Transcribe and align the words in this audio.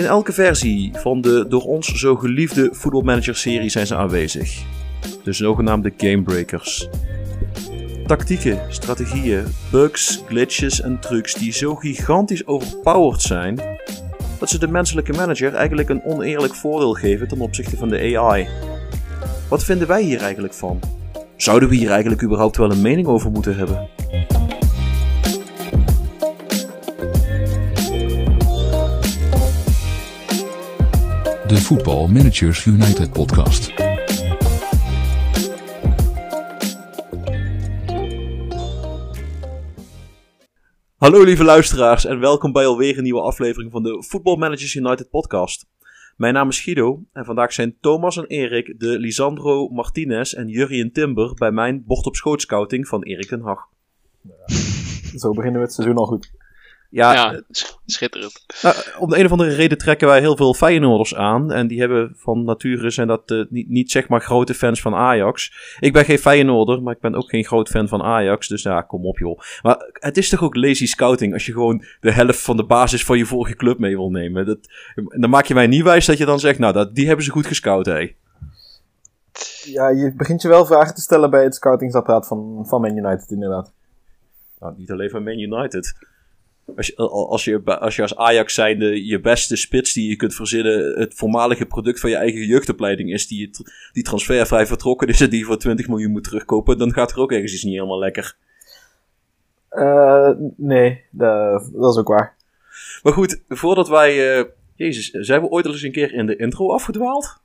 In 0.00 0.06
elke 0.06 0.32
versie 0.32 0.90
van 0.92 1.20
de 1.20 1.46
door 1.48 1.62
ons 1.62 1.86
zo 1.86 2.16
geliefde 2.16 2.68
voetbalmanager-serie 2.72 3.68
zijn 3.68 3.86
ze 3.86 3.96
aanwezig. 3.96 4.62
De 5.24 5.32
zogenaamde 5.32 5.92
gamebreakers. 5.96 6.88
Tactieken, 8.06 8.60
strategieën, 8.68 9.44
bugs, 9.70 10.22
glitches 10.26 10.80
en 10.80 11.00
trucs 11.00 11.34
die 11.34 11.52
zo 11.52 11.74
gigantisch 11.74 12.46
overpowered 12.46 13.22
zijn 13.22 13.60
dat 14.38 14.50
ze 14.50 14.58
de 14.58 14.68
menselijke 14.68 15.12
manager 15.12 15.54
eigenlijk 15.54 15.88
een 15.88 16.04
oneerlijk 16.04 16.54
voordeel 16.54 16.92
geven 16.92 17.28
ten 17.28 17.40
opzichte 17.40 17.76
van 17.76 17.88
de 17.88 18.16
AI. 18.18 18.48
Wat 19.50 19.64
vinden 19.64 19.88
wij 19.88 20.02
hier 20.02 20.20
eigenlijk 20.20 20.54
van? 20.54 20.80
Zouden 21.36 21.68
we 21.68 21.74
hier 21.74 21.90
eigenlijk 21.90 22.22
überhaupt 22.22 22.56
wel 22.56 22.70
een 22.70 22.80
mening 22.80 23.06
over 23.06 23.30
moeten 23.30 23.56
hebben? 23.56 23.88
De 31.46 31.56
Voetbal 31.56 32.08
Managers 32.08 32.64
United 32.64 33.12
podcast. 33.12 33.72
Hallo 40.96 41.22
lieve 41.24 41.44
luisteraars 41.44 42.04
en 42.04 42.20
welkom 42.20 42.52
bij 42.52 42.66
alweer 42.66 42.96
een 42.96 43.02
nieuwe 43.02 43.22
aflevering 43.22 43.72
van 43.72 43.82
de 43.82 44.04
Football 44.08 44.36
Managers 44.36 44.74
United 44.74 45.10
podcast. 45.10 45.66
Mijn 46.20 46.34
naam 46.34 46.48
is 46.48 46.60
Guido 46.60 47.02
en 47.12 47.24
vandaag 47.24 47.52
zijn 47.52 47.76
Thomas 47.80 48.16
en 48.16 48.26
Erik 48.26 48.80
de 48.80 48.98
Lisandro 48.98 49.68
Martinez 49.68 50.32
en 50.32 50.48
Jurien 50.48 50.92
Timber 50.92 51.34
bij 51.34 51.50
mijn 51.50 51.84
bocht 51.84 52.06
op 52.06 52.16
schoot 52.16 52.40
scouting 52.40 52.88
van 52.88 53.02
Erik 53.02 53.26
ten 53.26 53.40
Hag. 53.40 53.68
Zo 55.16 55.32
beginnen 55.32 55.60
we 55.60 55.66
het 55.66 55.74
seizoen 55.74 55.96
al 55.96 56.06
goed. 56.06 56.32
Ja, 56.90 57.12
Ja, 57.12 57.42
sch- 57.50 57.72
schitterend. 57.86 58.44
nou, 58.62 58.74
om 58.98 59.08
de 59.08 59.18
een 59.18 59.24
of 59.24 59.30
andere 59.30 59.54
reden 59.54 59.78
trekken 59.78 60.08
wij 60.08 60.20
heel 60.20 60.36
veel 60.36 60.54
Feyenoorders 60.54 61.14
aan 61.14 61.52
en 61.52 61.66
die 61.66 61.80
hebben 61.80 62.12
van 62.16 62.44
nature 62.44 62.90
zijn 62.90 63.06
dat 63.06 63.30
eh, 63.30 63.44
niet, 63.48 63.68
niet 63.68 63.90
zeg 63.90 64.08
maar 64.08 64.20
grote 64.20 64.54
fans 64.54 64.80
van 64.80 64.94
Ajax. 64.94 65.52
Ik 65.80 65.92
ben 65.92 66.04
geen 66.04 66.18
Feyenoorder, 66.18 66.82
maar 66.82 66.94
ik 66.94 67.00
ben 67.00 67.14
ook 67.14 67.28
geen 67.28 67.44
groot 67.44 67.68
fan 67.68 67.88
van 67.88 68.02
Ajax, 68.02 68.48
dus 68.48 68.62
ja, 68.62 68.80
kom 68.82 69.06
op 69.06 69.18
joh. 69.18 69.38
Maar 69.62 69.90
het 69.92 70.16
is 70.16 70.28
toch 70.28 70.42
ook 70.42 70.56
lazy 70.56 70.86
scouting 70.86 71.32
als 71.32 71.46
je 71.46 71.52
gewoon 71.52 71.84
de 72.00 72.12
helft 72.12 72.40
van 72.40 72.56
de 72.56 72.64
basis 72.64 73.04
van 73.04 73.18
je 73.18 73.26
vorige 73.26 73.54
club 73.56 73.78
mee 73.78 73.96
wil 73.96 74.10
nemen. 74.10 74.46
Dat, 74.46 74.58
dan 75.20 75.30
maak 75.30 75.44
je 75.46 75.54
mij 75.54 75.66
niet 75.66 75.82
wijs 75.82 76.06
dat 76.06 76.18
je 76.18 76.24
dan 76.24 76.40
zegt, 76.40 76.58
nou, 76.58 76.72
dat, 76.72 76.94
die 76.94 77.06
hebben 77.06 77.24
ze 77.24 77.30
goed 77.30 77.46
gescout, 77.46 77.86
hé. 77.86 78.14
Ja, 79.64 79.88
je 79.88 80.12
begint 80.16 80.42
je 80.42 80.48
wel 80.48 80.66
vragen 80.66 80.94
te 80.94 81.00
stellen 81.00 81.30
bij 81.30 81.42
het 81.44 81.54
scoutingsapparaat 81.54 82.26
van, 82.26 82.64
van 82.66 82.80
Man 82.80 82.96
United, 82.96 83.30
inderdaad. 83.30 83.72
Nou, 84.60 84.74
niet 84.76 84.90
alleen 84.90 85.10
van 85.10 85.22
Man 85.22 85.38
United. 85.38 85.94
Als 86.76 86.86
je 86.86 86.96
als, 86.96 87.44
je, 87.44 87.62
als 87.64 87.96
je 87.96 88.02
als 88.02 88.16
Ajax 88.16 88.54
zijnde 88.54 89.06
je 89.06 89.20
beste 89.20 89.56
spits 89.56 89.92
die 89.92 90.08
je 90.08 90.16
kunt 90.16 90.34
verzinnen, 90.34 90.98
het 90.98 91.14
voormalige 91.14 91.66
product 91.66 92.00
van 92.00 92.10
je 92.10 92.16
eigen 92.16 92.46
jeugdopleiding 92.46 93.12
is, 93.12 93.26
die, 93.26 93.50
die 93.92 94.02
transfervrij 94.02 94.66
vertrokken 94.66 95.08
is 95.08 95.20
en 95.20 95.30
die 95.30 95.38
je 95.38 95.44
voor 95.44 95.58
20 95.58 95.88
miljoen 95.88 96.10
moet 96.10 96.24
terugkopen, 96.24 96.78
dan 96.78 96.92
gaat 96.92 97.12
er 97.12 97.18
ook 97.18 97.32
ergens 97.32 97.52
iets 97.52 97.62
niet 97.62 97.74
helemaal 97.74 97.98
lekker. 97.98 98.36
Eh, 99.68 100.30
nee, 100.56 101.04
dat, 101.10 101.70
dat 101.72 101.92
is 101.92 101.98
ook 101.98 102.08
waar. 102.08 102.36
Maar 103.02 103.12
goed, 103.12 103.42
voordat 103.48 103.88
wij. 103.88 104.38
eh, 104.38 104.44
Jezus, 104.74 105.10
zijn 105.10 105.40
we 105.40 105.48
ooit 105.48 105.66
al 105.66 105.72
eens 105.72 105.82
een 105.82 105.92
keer 105.92 106.12
in 106.14 106.26
de 106.26 106.36
intro 106.36 106.72
afgedwaald? 106.72 107.40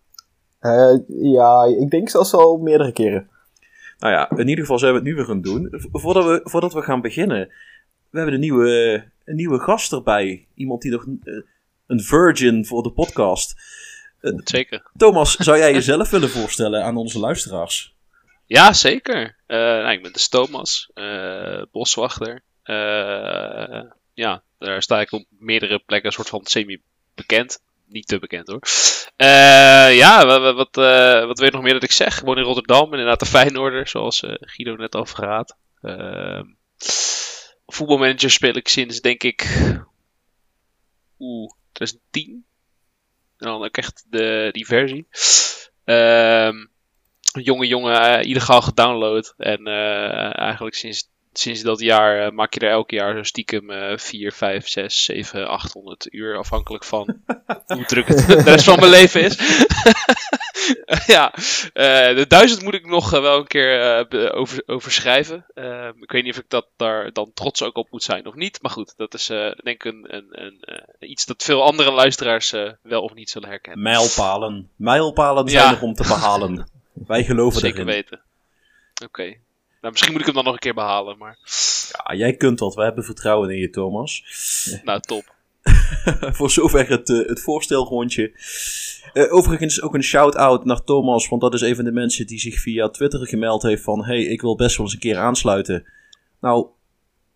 Eh, 0.59 0.97
ja, 1.07 1.75
ik 1.79 1.89
denk 1.89 2.09
zelfs 2.09 2.33
al 2.33 2.57
meerdere 2.57 2.91
keren. 2.91 3.29
Nou 3.99 4.13
ja, 4.13 4.29
in 4.29 4.47
ieder 4.47 4.63
geval 4.63 4.79
zijn 4.79 4.91
we 4.91 4.97
het 4.97 5.07
nu 5.07 5.15
weer 5.15 5.25
gaan 5.25 5.41
doen. 5.41 5.67
Voordat 5.91 6.25
we, 6.25 6.41
voordat 6.43 6.73
we 6.73 6.81
gaan 6.81 7.01
beginnen, 7.01 7.49
we 8.15 8.21
hebben 8.21 8.33
een 8.33 8.45
nieuwe, 8.45 9.03
een 9.25 9.35
nieuwe 9.35 9.59
gast 9.59 9.91
erbij. 9.91 10.47
Iemand 10.53 10.81
die 10.81 10.91
nog 10.91 11.05
eh, 11.23 11.33
een 11.87 11.99
virgin 11.99 12.65
voor 12.65 12.83
de 12.83 12.91
podcast. 12.91 13.55
Zeker. 14.43 14.83
Thomas, 14.97 15.35
zou 15.35 15.57
jij 15.57 15.73
jezelf 15.73 16.09
willen 16.09 16.29
voorstellen 16.29 16.83
aan 16.83 16.97
onze 16.97 17.19
luisteraars? 17.19 17.95
Ja, 18.45 18.73
zeker. 18.73 19.35
Eh, 19.45 19.57
nou, 19.57 19.91
ik 19.91 20.01
ben 20.01 20.13
de 20.13 20.27
Thomas, 20.29 20.89
eh, 20.93 21.61
boswachter. 21.71 22.43
Eh, 22.63 23.83
ja, 24.13 24.43
daar 24.59 24.81
sta 24.81 25.01
ik 25.01 25.11
op 25.11 25.25
meerdere 25.29 25.79
plekken 25.79 26.09
een 26.09 26.15
soort 26.15 26.29
van 26.29 26.45
semi-bekend. 26.45 27.63
Niet 27.87 28.07
te 28.07 28.19
bekend 28.19 28.47
hoor. 28.47 28.61
Eh, 29.15 29.97
ja, 29.97 30.25
wat, 30.25 30.55
wat, 30.55 30.77
eh, 30.77 31.25
weet 31.25 31.39
je 31.39 31.51
nog 31.51 31.61
meer 31.61 31.73
dat 31.73 31.83
ik 31.83 31.91
zeg? 31.91 32.17
Ik 32.17 32.25
woon 32.25 32.37
in 32.37 32.43
Rotterdam 32.43 32.91
inderdaad 32.91 33.19
de 33.19 33.25
Feyenoorder, 33.25 33.87
zoals 33.87 34.23
eh, 34.23 34.33
Guido 34.39 34.75
net 34.75 34.95
al 34.95 35.05
verraadt. 35.05 35.55
Voetbalmanager 37.65 38.31
speel 38.31 38.55
ik 38.55 38.67
sinds, 38.67 39.01
denk 39.01 39.23
ik, 39.23 39.41
oeh, 41.19 41.51
2010. 41.71 42.45
En 43.37 43.47
dan 43.47 43.63
ook 43.63 43.77
echt 43.77 44.05
de, 44.09 44.49
die 44.51 44.65
versie. 44.65 45.07
Ehm 45.83 46.65
een 47.35 47.43
jonge 47.43 47.67
jongen 47.67 48.01
eh, 48.01 48.61
gedownload. 48.61 49.33
En 49.37 49.67
eh, 49.67 50.39
eigenlijk 50.39 50.75
sinds, 50.75 51.09
sinds 51.39 51.61
dat 51.61 51.79
jaar 51.79 52.25
eh, 52.25 52.31
maak 52.31 52.53
je 52.53 52.59
er 52.59 52.69
elk 52.69 52.91
jaar 52.91 53.15
zo 53.15 53.23
stiekem 53.23 53.69
eh 53.71 53.97
4, 53.97 54.31
5, 54.31 54.67
6, 54.67 55.03
7, 55.03 55.47
800 55.47 56.13
uur. 56.13 56.37
Afhankelijk 56.37 56.83
van 56.83 57.17
hoe 57.67 57.85
druk 57.85 58.07
het 58.07 58.27
de 58.27 58.41
rest 58.41 58.65
van 58.65 58.79
mijn 58.79 58.91
leven 58.91 59.21
is. 59.21 59.37
ja, 61.15 61.33
eh, 61.73 62.15
de 62.15 62.25
duizend 62.27 62.61
moet 62.61 62.73
ik 62.73 62.85
nog 62.85 63.13
eh, 63.13 63.21
wel 63.21 63.37
een 63.37 63.47
keer 63.47 63.81
eh, 64.09 64.37
over, 64.39 64.63
overschrijven. 64.65 65.45
Ehm, 65.53 65.91
ik 66.01 66.11
weet 66.11 66.23
niet 66.23 66.33
of 66.33 66.39
ik 66.39 66.49
dat 66.49 66.67
daar 66.77 67.11
dan 67.13 67.31
trots 67.33 67.63
ook 67.63 67.77
op 67.77 67.91
moet 67.91 68.03
zijn 68.03 68.25
of 68.27 68.33
niet. 68.35 68.61
Maar 68.61 68.71
goed, 68.71 68.93
dat 68.97 69.13
is 69.13 69.29
eh, 69.29 69.37
denk 69.63 69.83
ik 69.83 69.85
een, 69.85 70.15
een, 70.15 70.27
een, 70.31 70.57
eh, 70.61 71.09
iets 71.09 71.25
dat 71.25 71.43
veel 71.43 71.63
andere 71.63 71.91
luisteraars 71.91 72.53
eh, 72.53 72.71
wel 72.81 73.01
of 73.01 73.13
niet 73.13 73.29
zullen 73.29 73.49
herkennen. 73.49 73.83
Mijlpalen. 73.83 74.69
Mijlpalen 74.75 75.49
zijn 75.49 75.63
Ja. 75.63 75.75
er 75.75 75.81
om 75.81 75.93
te 75.93 76.03
behalen. 76.07 76.69
Wij 76.93 77.23
geloven 77.23 77.59
Zeker 77.67 77.79
erin. 77.79 77.93
weten. 77.93 78.21
Oké. 79.05 79.35
Nou, 79.85 79.97
misschien 79.97 80.15
moet 80.15 80.27
ik 80.27 80.33
hem 80.33 80.43
dan 80.43 80.53
nog 80.53 80.61
een 80.61 80.69
keer 80.69 80.83
behalen, 80.85 81.17
maar 81.17 81.37
Ja, 81.91 82.15
jij 82.15 82.35
kunt 82.35 82.59
dat. 82.59 82.75
We 82.75 82.83
hebben 82.83 83.03
vertrouwen 83.03 83.49
in 83.49 83.57
je, 83.57 83.69
Thomas. 83.69 84.23
nou 84.83 84.99
top. 84.99 85.35
Voor 86.37 86.51
zover 86.51 86.89
het, 86.89 87.09
eh, 87.09 87.27
het 87.27 87.41
voorstelrondje. 87.41 88.39
Eh, 89.13 89.33
overigens 89.33 89.81
ook 89.81 89.93
een 89.93 90.03
shout-out 90.03 90.65
naar 90.65 90.83
Thomas, 90.83 91.29
want 91.29 91.41
dat 91.41 91.53
is 91.53 91.61
een 91.61 91.75
van 91.75 91.85
de 91.85 91.91
mensen 91.91 92.27
die 92.27 92.39
zich 92.39 92.59
via 92.59 92.89
Twitter 92.89 93.27
gemeld 93.27 93.61
heeft 93.61 93.83
van... 93.83 94.05
hey, 94.05 94.23
ik 94.23 94.41
wil 94.41 94.55
best 94.55 94.77
wel 94.77 94.85
eens 94.85 94.95
een 94.95 95.01
keer 95.01 95.17
aansluiten. 95.17 95.85
Nou, 96.39 96.67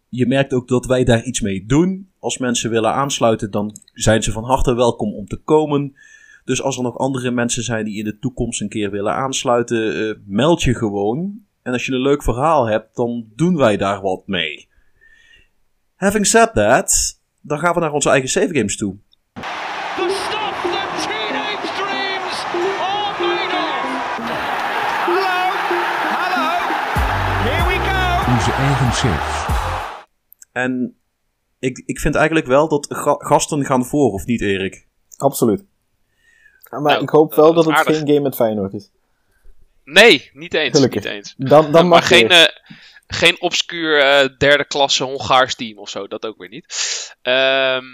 je 0.10 0.28
merkt 0.28 0.54
ook 0.54 0.68
dat 0.68 0.86
wij 0.86 1.04
daar 1.04 1.24
iets 1.24 1.42
mee 1.42 1.66
doen. 1.66 2.10
Als 2.20 2.38
mensen 2.38 2.70
willen 2.70 2.94
aansluiten, 2.94 3.52
dan 3.52 3.76
zijn 3.94 4.24
ze 4.24 4.32
van 4.32 4.44
harte 4.44 4.74
welkom 4.74 5.14
om 5.14 5.28
te 5.28 5.38
komen. 5.38 5.96
Dus 6.44 6.62
als 6.62 6.78
er 6.78 6.84
nog 6.84 6.98
andere 6.98 7.32
mensen 7.32 7.64
zijn 7.64 7.86
die 7.86 7.98
in 7.98 8.06
de 8.06 8.20
toekomst 8.20 8.62
een 8.62 8.70
keer 8.70 8.92
willen 8.92 9.14
aansluiten, 9.14 10.10
eh, 10.10 10.16
meld 10.26 10.64
je 10.64 10.76
gewoon. 10.76 11.48
En 11.70 11.76
als 11.76 11.86
je 11.86 11.92
een 11.92 12.02
leuk 12.02 12.24
verhaal 12.24 12.66
hebt, 12.66 12.96
dan 12.96 13.26
doen 13.36 13.58
wij 13.58 13.78
daar 13.78 14.02
wat 14.02 14.28
mee. 14.28 14.68
Having 15.96 16.28
said 16.28 16.54
that, 16.54 17.20
dan 17.42 17.60
gaan 17.60 17.74
we 17.74 17.80
naar 17.80 17.92
onze 17.92 18.10
eigen 18.10 18.30
save 18.30 18.54
games 18.54 18.78
toe. 18.78 18.98
Onze 28.36 28.52
eigen 28.52 28.92
safe. 28.94 29.52
En 30.52 30.96
ik, 31.60 31.84
ik 31.86 32.00
vind 32.00 32.16
eigenlijk 32.16 32.48
wel 32.48 32.68
dat 32.68 32.86
ga- 32.90 33.16
gasten 33.18 33.66
gaan 33.66 33.86
voor, 33.86 34.12
of 34.12 34.26
niet, 34.26 34.42
Erik? 34.42 34.88
Absoluut. 35.18 35.66
Maar 36.70 36.82
Nou, 36.82 37.02
ik 37.04 37.10
hoop 37.10 37.32
eh, 37.32 37.38
wel 37.38 37.54
dat 37.54 37.66
het 37.66 37.74
aardig. 37.76 37.98
geen 37.98 38.08
game 38.08 38.20
met 38.20 38.36
Feyenoord 38.36 38.74
is. 38.74 38.92
Nee, 39.92 40.30
niet 40.34 40.54
eens. 40.54 40.76
Gelukkig. 40.76 41.04
Niet 41.04 41.14
eens. 41.14 41.34
Dan, 41.38 41.72
dan 41.72 41.72
maar 41.72 41.86
mag 41.86 42.08
geen, 42.08 42.28
je. 42.28 42.34
eh, 42.34 42.76
geen 43.08 43.42
obscuur 43.42 44.00
eh, 44.00 44.30
derde 44.38 44.66
klasse 44.66 45.04
Hongaars 45.04 45.56
team 45.56 45.78
of 45.78 45.90
zo, 45.90 46.08
dat 46.08 46.26
ook 46.26 46.38
weer 46.38 46.50
niet. 46.50 46.66
Ehm, 47.22 47.86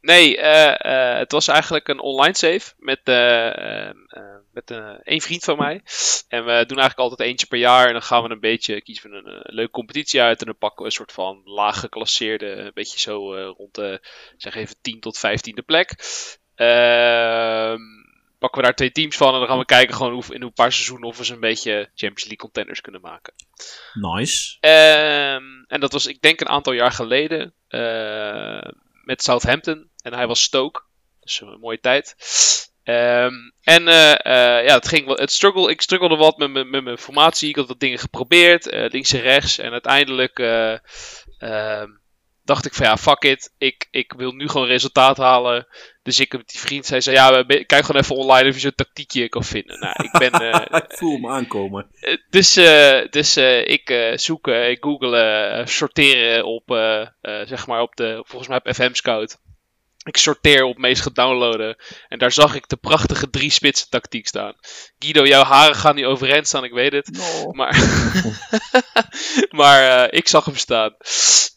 nee, 0.00 0.36
eh, 0.36 1.18
het 1.18 1.32
was 1.32 1.48
eigenlijk 1.48 1.88
een 1.88 2.00
online 2.00 2.36
save 2.36 2.72
met, 2.78 3.00
met 4.52 4.70
één 5.02 5.20
vriend 5.20 5.44
van 5.44 5.58
mij. 5.58 5.82
En 6.28 6.44
we 6.44 6.64
doen 6.66 6.78
eigenlijk 6.78 6.98
altijd 6.98 7.28
eentje 7.28 7.46
per 7.46 7.58
jaar 7.58 7.86
en 7.86 7.92
dan 7.92 8.02
gaan 8.02 8.22
we 8.22 8.30
een 8.30 8.40
beetje, 8.40 8.82
kiezen 8.82 9.10
we 9.10 9.16
een, 9.16 9.54
leuke 9.54 9.70
competitie 9.70 10.20
uit 10.20 10.40
en 10.40 10.46
dan 10.46 10.58
pakken 10.58 10.78
we 10.78 10.84
een 10.84 10.92
soort 10.96 11.12
van 11.12 11.40
laag 11.44 11.80
geclasseerde, 11.80 12.46
een 12.46 12.70
beetje 12.74 12.98
zo 12.98 13.34
rond 13.56 13.74
de, 13.74 14.00
zeg 14.36 14.54
even 14.54 14.76
10 14.80 15.00
tot 15.00 15.18
15e 15.18 15.64
plek. 15.64 15.92
Ehm 16.54 18.05
pakken 18.38 18.60
we 18.60 18.66
daar 18.66 18.76
twee 18.76 18.92
teams 18.92 19.16
van 19.16 19.32
en 19.32 19.38
dan 19.38 19.48
gaan 19.48 19.58
we 19.58 19.64
kijken 19.64 19.94
gewoon 19.94 20.12
hoe, 20.12 20.34
in 20.34 20.42
een 20.42 20.52
paar 20.52 20.72
seizoenen 20.72 21.08
of 21.08 21.18
we 21.18 21.24
ze 21.24 21.32
een 21.34 21.40
beetje 21.40 21.72
Champions 21.94 22.20
League 22.24 22.36
contenders 22.36 22.80
kunnen 22.80 23.00
maken. 23.00 23.34
Nice. 23.94 24.56
Ehm, 24.60 25.44
en 25.66 25.80
dat 25.80 25.92
was, 25.92 26.06
ik 26.06 26.20
denk, 26.20 26.40
een 26.40 26.48
aantal 26.48 26.72
jaar 26.72 26.92
geleden 26.92 27.54
eh, 27.68 28.70
met 29.04 29.22
Southampton. 29.22 29.90
En 30.02 30.14
hij 30.14 30.26
was 30.26 30.42
Stoke. 30.42 30.82
Dus 31.20 31.40
een 31.40 31.58
mooie 31.60 31.80
tijd. 31.80 32.14
Ehm, 32.82 33.34
en 33.62 33.88
eh, 33.88 34.64
ja, 34.66 34.74
het 34.74 34.88
ging, 34.88 35.06
wel- 35.06 35.16
het 35.16 35.32
struggle, 35.32 35.70
ik 35.70 35.80
struggelde 35.82 36.16
wat 36.16 36.36
met, 36.36 36.50
mijn- 36.50 36.70
met 36.70 36.84
mijn 36.84 36.98
formatie. 36.98 37.48
Ik 37.48 37.56
had 37.56 37.68
wat 37.68 37.80
dingen 37.80 37.98
geprobeerd, 37.98 38.64
links 38.72 39.12
en 39.12 39.20
rechts. 39.20 39.58
En 39.58 39.72
uiteindelijk 39.72 40.38
eh, 40.38 40.72
ehm, 41.38 41.88
dacht 42.44 42.66
ik 42.66 42.74
van 42.74 42.86
ja, 42.86 42.96
fuck 42.96 43.22
it. 43.22 43.54
Ik, 43.58 43.88
ik 43.90 44.12
wil 44.16 44.32
nu 44.32 44.48
gewoon 44.48 44.66
resultaat 44.66 45.16
halen. 45.16 45.66
Dus 46.06 46.20
ik 46.20 46.32
met 46.32 46.48
die 46.48 46.60
vriend 46.60 46.86
zei, 46.86 47.00
zei 47.00 47.16
ja, 47.16 47.46
we- 47.46 47.64
kijk 47.64 47.84
gewoon 47.84 48.00
even 48.02 48.16
online 48.16 48.48
of 48.48 48.54
je 48.54 48.60
zo'n 48.60 48.74
tactiekje 48.74 49.28
kan 49.28 49.44
vinden. 49.44 49.78
Nou, 49.80 49.94
ik 50.04 50.10
ben... 50.18 50.30
eh, 50.52 50.78
ik 50.78 50.96
voel 50.96 51.12
hem 51.12 51.28
aankomen. 51.28 51.86
eh, 52.00 52.16
Dus, 52.30 52.56
eh, 52.56 53.08
dus 53.10 53.36
eh, 53.36 53.66
ik 53.68 53.90
eh, 53.90 54.16
zoek, 54.16 54.46
ik 54.48 54.78
google, 54.84 55.62
sorteren 55.66 56.44
op, 56.44 56.62
zeg 57.44 57.66
maar 57.66 57.80
op 57.80 57.96
de, 57.96 58.22
volgens 58.26 58.48
mij 58.48 58.58
op 58.64 58.74
FM 58.74 58.92
Scout. 58.94 59.36
Ik 60.04 60.16
sorteer 60.16 60.64
op 60.64 60.78
meest 60.78 61.02
gedownloaden. 61.02 61.76
En 62.08 62.18
daar 62.18 62.32
zag 62.32 62.54
ik 62.54 62.68
de 62.68 62.76
prachtige 62.76 63.30
drie 63.30 63.50
spitsen 63.50 63.88
tactiek 63.90 64.26
staan. 64.26 64.54
Guido, 64.98 65.26
jouw 65.26 65.42
haren 65.44 65.74
gaan 65.74 65.94
niet 65.94 66.04
overeind 66.04 66.46
staan, 66.46 66.64
ik 66.64 66.72
weet 66.72 66.92
het. 66.92 67.10
Maar, 67.52 67.76
maar 69.60 70.08
eh, 70.08 70.18
ik 70.18 70.28
zag 70.28 70.44
hem 70.44 70.56
staan. 70.56 70.96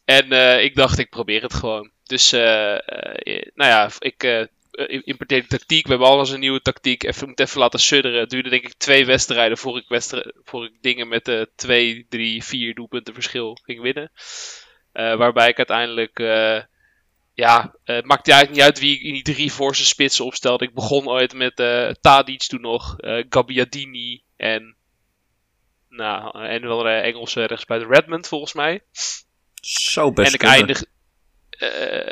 En 0.06 0.32
eh, 0.32 0.64
ik 0.64 0.76
dacht, 0.76 0.98
ik 1.00 1.10
probeer 1.10 1.42
het 1.42 1.54
gewoon. 1.54 1.92
Dus, 2.10 2.32
eh, 2.32 2.74
eh, 2.76 3.52
nou 3.54 3.70
ja, 3.70 3.90
ik 4.00 4.24
eh, 4.24 4.42
eh, 4.42 5.02
importeer 5.04 5.42
de 5.42 5.48
tactiek. 5.48 5.84
We 5.84 5.90
hebben 5.90 6.08
alles 6.08 6.30
een 6.30 6.40
nieuwe 6.40 6.62
tactiek. 6.62 7.04
Even, 7.04 7.28
moet 7.28 7.40
even 7.40 7.60
laten 7.60 7.80
sudderen. 7.80 8.20
Het 8.20 8.30
duurde 8.30 8.50
denk 8.50 8.64
ik 8.64 8.74
twee 8.74 9.06
wedstrijden 9.06 9.58
voor 9.58 9.78
ik, 9.78 10.02
voor 10.44 10.66
ik 10.66 10.82
dingen 10.82 11.08
met 11.08 11.28
eh 11.28 11.42
twee, 11.56 12.06
drie, 12.10 12.44
vier 12.44 12.76
doelpunten 12.76 13.14
verschil 13.14 13.58
ging 13.64 13.82
winnen. 13.82 14.12
Eh, 14.92 15.16
waarbij 15.16 15.48
ik 15.50 15.58
uiteindelijk... 15.58 16.20
eh, 16.20 16.62
ja, 17.34 17.76
eh, 17.84 17.96
het 17.96 18.06
maakte 18.06 18.32
eigenlijk 18.32 18.62
niet 18.62 18.72
uit 18.72 18.80
wie 18.80 18.96
ik 18.96 19.02
in 19.02 19.14
die 19.14 19.36
drie 19.36 19.52
voorste 19.52 19.86
spitsen 19.86 20.26
opstelde. 20.26 20.66
Ik 20.66 20.74
begon 20.74 21.08
ooit 21.08 21.34
met 21.34 21.60
eh 21.60 21.90
Tadic 22.02 22.42
toen 22.42 22.62
nog, 22.62 23.00
eh 23.00 23.26
Gabbiadini 23.30 24.24
en... 24.38 24.78
Nou, 25.90 26.46
en 26.48 26.62
wel 26.68 26.88
een 26.88 27.02
Engelse 27.02 27.46
rechtsbuiten 27.46 27.90
Redmond 27.94 28.28
volgens 28.28 28.54
mij. 28.54 28.82
Zou 29.62 30.14
best 30.14 30.28
en 30.28 30.34
ik 30.34 30.44
eindig, 30.44 30.84
eh, 30.84 30.90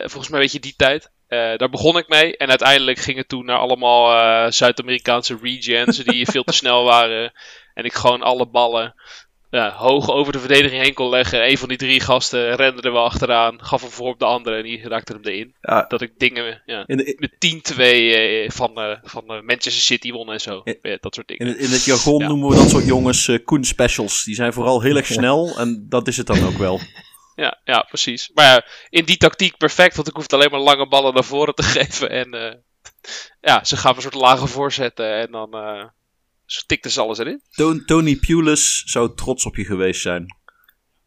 volgens 0.04 0.30
mij 0.30 0.40
weet 0.40 0.52
je 0.52 0.60
die 0.60 0.74
tijd. 0.78 1.12
Eh, 1.28 1.58
daar 1.58 1.70
begon 1.70 1.98
ik 1.98 2.08
mee. 2.08 2.38
En 2.38 2.50
uiteindelijk 2.50 3.00
ging 3.00 3.18
het 3.18 3.30
toen 3.30 3.46
naar 3.46 3.58
allemaal 3.58 4.14
eh, 4.14 4.52
Zuid-Amerikaanse 4.52 5.38
regions 5.42 5.98
die 5.98 6.26
veel 6.26 6.44
te 6.44 6.54
snel 6.54 6.84
waren. 6.84 7.32
En 7.74 7.86
ik 7.86 7.94
gewoon 7.94 8.22
alle 8.22 8.48
ballen 8.48 8.96
hoog 9.52 10.10
over 10.10 10.34
de 10.34 10.40
verdediging 10.40 10.82
heen 10.84 10.94
kon 10.94 11.10
leggen. 11.10 11.50
Een 11.50 11.58
van 11.58 11.68
die 11.68 11.78
drie 11.78 12.00
gasten 12.00 12.56
rende 12.56 12.82
er 12.82 12.92
wel 12.92 13.04
achteraan. 13.04 13.64
Gaf 13.64 13.82
hem 13.82 13.92
voor 13.92 14.08
op 14.08 14.20
de 14.20 14.26
andere 14.26 14.56
en 14.58 14.64
die 14.64 14.88
raakte 14.88 15.14
hem 15.14 15.22
erin. 15.24 15.56
Ja, 15.62 15.86
Dat 15.88 16.02
ik 16.02 16.12
dingen 16.18 16.62
ja, 16.66 16.84
in, 16.88 16.98
de, 16.98 17.16
met 17.18 17.74
10-2 17.74 17.78
eh, 17.78 18.50
van, 18.50 18.76
eh, 18.76 18.98
van 19.04 19.24
eh, 19.28 19.42
Manchester 19.42 19.84
City 19.84 20.12
won 20.12 20.32
en 20.32 20.40
zo. 20.40 20.62
Ja. 20.64 20.74
Eh, 20.82 20.98
dat 21.00 21.16
soort 21.16 21.28
dingen. 21.28 21.48
in, 21.48 21.54
het, 21.54 21.64
in 21.66 21.72
het 21.72 21.86
jargon 21.86 22.20
Ja. 22.22 22.28
noemen 22.28 22.50
we 22.50 22.56
dat 22.56 22.70
soort 22.70 22.86
jongens 22.86 23.28
eh 23.28 23.38
Koen 23.46 23.64
Specials. 23.64 24.24
Die 24.24 24.36
zijn 24.36 24.54
vooral 24.54 24.82
heel 24.82 24.96
erg 24.96 25.06
snel 25.20 25.58
en 25.58 25.86
dat 25.90 26.08
is 26.08 26.18
het 26.18 26.28
dan 26.28 26.46
ook 26.46 26.58
wel. 26.58 26.80
Ja, 27.38 27.62
ja, 27.64 27.82
precies. 27.82 28.32
Maar 28.34 28.46
ja, 28.46 28.66
in 28.90 29.06
die 29.06 29.18
tactiek 29.18 29.58
perfect, 29.58 29.96
want 29.96 30.08
ik 30.08 30.16
hoefde 30.16 30.36
alleen 30.36 30.52
maar 30.52 30.60
lange 30.60 30.88
ballen 30.88 31.14
naar 31.14 31.24
voren 31.24 31.56
te 31.56 31.64
geven. 31.76 32.10
En 32.10 32.34
eh, 32.34 32.56
ja, 33.42 33.64
ze 33.64 33.78
gaven 33.78 33.96
een 33.96 34.02
soort 34.02 34.24
lage 34.24 34.48
voorzetten 34.48 35.14
en 35.14 35.32
dan 35.32 35.54
eh 35.54 35.84
tikten 36.68 36.92
ze 36.92 37.02
alles 37.02 37.18
erin. 37.18 37.42
To- 37.52 37.84
Tony 37.86 38.16
Pulis 38.16 38.84
zou 38.86 39.16
trots 39.16 39.46
op 39.46 39.56
je 39.56 39.66
geweest 39.66 40.02
zijn. 40.02 40.26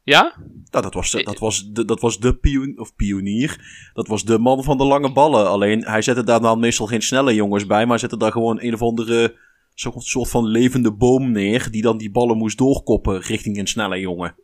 Ja? 0.03 0.35
Nou, 0.71 0.85
dat 0.85 0.95
was 0.95 1.11
de, 1.11 1.23
dat 1.23 1.39
was 1.39 1.65
de, 1.73 1.85
dat 1.85 2.01
was 2.01 2.19
de 2.19 2.37
pion, 2.37 2.79
of 2.79 2.95
pionier. 2.95 3.59
Dat 3.95 4.09
was 4.09 4.25
de 4.25 4.39
man 4.39 4.65
van 4.65 4.77
de 4.79 4.85
lange 4.85 5.13
ballen. 5.13 5.49
Alleen 5.49 5.85
hij 5.85 6.03
zette 6.03 6.25
daar 6.25 6.41
dan 6.41 6.61
meestal 6.61 6.87
geen 6.87 7.03
snelle 7.03 7.35
jongens 7.35 7.67
bij, 7.67 7.87
maar 7.87 7.99
zette 7.99 8.17
daar 8.17 8.33
gewoon 8.33 8.63
een 8.63 8.75
of 8.75 8.83
andere 8.83 9.37
soort 9.75 10.29
van 10.29 10.47
levende 10.47 10.93
boom 10.93 11.33
neer. 11.33 11.71
Die 11.71 11.83
dan 11.83 11.99
die 11.99 12.11
ballen 12.11 12.37
moest 12.37 12.59
doorkoppen 12.59 13.21
richting 13.21 13.59
een 13.59 13.67
snelle 13.67 13.99
jongen. 14.01 14.35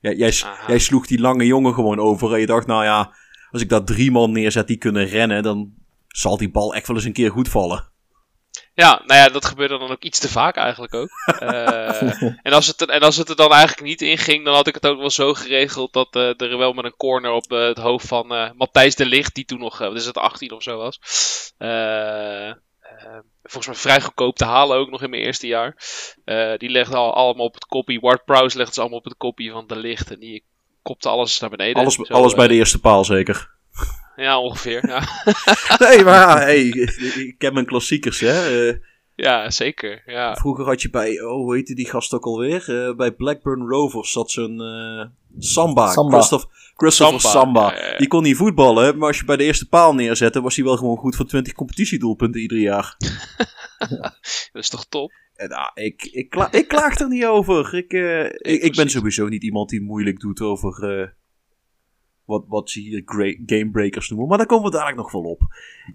Jij, 0.00 0.34
Aha. 0.44 0.64
jij 0.66 0.78
sloeg 0.78 1.06
die 1.06 1.20
lange 1.20 1.46
jongen 1.46 1.74
gewoon 1.74 1.98
over. 2.00 2.32
En 2.34 2.40
je 2.40 2.46
dacht, 2.46 2.66
nou 2.66 2.84
ja, 2.84 3.14
als 3.50 3.62
ik 3.62 3.68
daar 3.68 3.84
drie 3.84 4.10
man 4.10 4.32
neerzet 4.32 4.66
die 4.66 4.76
kunnen 4.76 5.06
rennen, 5.06 5.42
dan 5.42 5.72
zal 6.08 6.36
die 6.36 6.50
bal 6.50 6.74
echt 6.74 6.86
wel 6.86 6.96
eens 6.96 7.04
een 7.04 7.12
keer 7.12 7.30
goed 7.30 7.48
vallen. 7.48 7.94
Ja, 8.74 9.02
nou 9.06 9.20
ja, 9.20 9.28
dat 9.28 9.44
gebeurde 9.44 9.78
dan 9.78 9.90
ook 9.90 10.02
iets 10.02 10.18
te 10.18 10.28
vaak 10.28 10.56
eigenlijk 10.56 10.94
ook. 10.94 11.08
Eh, 11.40 12.22
en, 12.42 12.52
als 12.52 12.66
het, 12.66 12.80
er- 12.80 12.88
en 12.88 13.00
als 13.00 13.16
het 13.16 13.28
er 13.28 13.36
dan 13.36 13.52
eigenlijk 13.52 13.82
niet 13.88 14.02
in 14.02 14.18
ging, 14.18 14.44
dan 14.44 14.54
had 14.54 14.66
ik 14.66 14.74
het 14.74 14.86
ook 14.86 14.98
wel 14.98 15.10
zo 15.10 15.34
geregeld 15.34 15.92
dat 15.92 16.14
eh, 16.16 16.40
er 16.40 16.58
wel 16.58 16.72
met 16.72 16.84
een 16.84 16.96
corner 16.96 17.30
op 17.30 17.52
eh, 17.52 17.58
het 17.66 17.78
hoofd 17.78 18.06
van 18.06 18.52
Matthijs 18.56 18.94
de 18.94 19.06
Ligt, 19.06 19.34
die 19.34 19.44
toen 19.44 19.58
nog, 19.58 19.78
wat 19.78 19.96
is 19.96 20.06
het, 20.06 20.16
18 20.18 20.52
of 20.52 20.62
zo 20.62 20.76
was. 20.76 20.98
Eh, 23.06 23.16
eh, 23.16 23.22
volgens 23.42 23.66
mij 23.66 23.76
vrij 23.76 24.00
goedkoop 24.00 24.36
te 24.36 24.44
halen 24.44 24.76
ook 24.76 24.90
nog 24.90 25.02
in 25.02 25.10
mijn 25.10 25.22
eerste 25.22 25.46
jaar. 25.46 25.76
Eh, 26.24 26.56
die 26.56 26.70
legde 26.70 26.96
al 26.96 27.14
allemaal 27.14 27.46
op 27.46 27.54
het 27.54 27.66
koppie. 27.66 28.00
Ward 28.00 28.24
Prowse 28.24 28.56
legde 28.56 28.72
ze 28.72 28.80
allemaal 28.80 28.98
op 28.98 29.04
het 29.04 29.16
koppie 29.16 29.50
van 29.50 29.66
de 29.66 29.76
Ligt. 29.76 30.10
En 30.10 30.20
die 30.20 30.44
kopte 30.82 31.08
alles 31.08 31.40
naar 31.40 31.50
beneden. 31.50 31.82
Alles, 31.82 31.94
Zo, 31.94 32.02
alles 32.02 32.34
bij 32.34 32.44
eh, 32.44 32.50
de 32.50 32.56
eerste 32.56 32.80
paal 32.80 33.04
zeker. 33.04 33.54
Ja, 34.16 34.40
ongeveer. 34.40 34.88
Ja, 34.88 35.02
Nee, 35.88 36.04
maar 36.04 36.40
hey, 36.46 36.62
ik 36.64 37.34
ken 37.38 37.52
mijn 37.52 37.66
klassiekers, 37.66 38.20
hè. 38.20 38.68
Ja 39.16 39.50
zeker. 39.50 40.02
Ja. 40.06 40.34
Vroeger 40.34 40.64
had 40.64 40.82
je 40.82 40.90
bij, 40.90 41.20
oh, 41.20 41.32
hoe 41.32 41.54
heette 41.54 41.74
die 41.74 41.88
gast 41.88 42.12
ook 42.12 42.24
alweer? 42.24 42.88
Eh, 42.88 42.96
bij 42.96 43.12
Blackburn 43.12 43.68
Rovers 43.68 44.12
zat 44.12 44.30
zo'n 44.30 44.60
eh, 44.60 45.06
Samba. 45.38 45.90
Samba. 45.90 46.16
Christoph, 46.16 46.46
Christopher 46.76 47.20
Samba, 47.20 47.40
Samba. 47.40 47.70
ja, 47.70 47.84
ja, 47.84 47.92
ja. 47.92 47.98
Die 47.98 48.08
kon 48.08 48.22
niet 48.22 48.36
voetballen, 48.36 48.98
maar 48.98 49.08
als 49.08 49.18
je 49.18 49.24
bij 49.24 49.36
de 49.36 49.44
eerste 49.44 49.68
paal 49.68 49.94
neerzette, 49.94 50.40
was 50.40 50.56
hij 50.56 50.64
wel 50.64 50.76
gewoon 50.76 50.96
goed 50.96 51.16
voor 51.16 51.26
20 51.26 51.52
competitiedoelpunten 51.52 52.40
ieder 52.40 52.58
jaar. 52.58 52.96
Dat 54.52 54.62
is 54.62 54.68
toch 54.68 54.86
top? 54.86 55.12
En, 55.34 55.50
ah, 55.50 55.70
ik, 55.74 56.02
ik, 56.02 56.30
kla 56.30 56.52
ik 56.52 56.68
klaag 56.68 56.98
er 56.98 57.08
niet 57.08 57.26
over. 57.26 57.74
Ik, 57.74 57.92
eh, 57.92 58.24
ik, 58.24 58.62
ik 58.62 58.74
ben 58.74 58.90
sowieso 58.90 59.28
niet 59.28 59.42
iemand 59.42 59.68
die 59.68 59.82
moeilijk 59.82 60.20
doet 60.20 60.40
over 60.40 61.00
eh, 61.00 61.08
wat, 62.24 62.44
wat 62.48 62.70
ze 62.70 62.80
hier 62.80 63.02
gamebreakers 63.46 64.08
noemen. 64.08 64.28
Maar 64.28 64.38
daar 64.38 64.46
komen 64.46 64.64
we 64.64 64.70
dadelijk 64.70 64.96
nog 64.98 65.12
wel 65.12 65.22
op. 65.22 65.40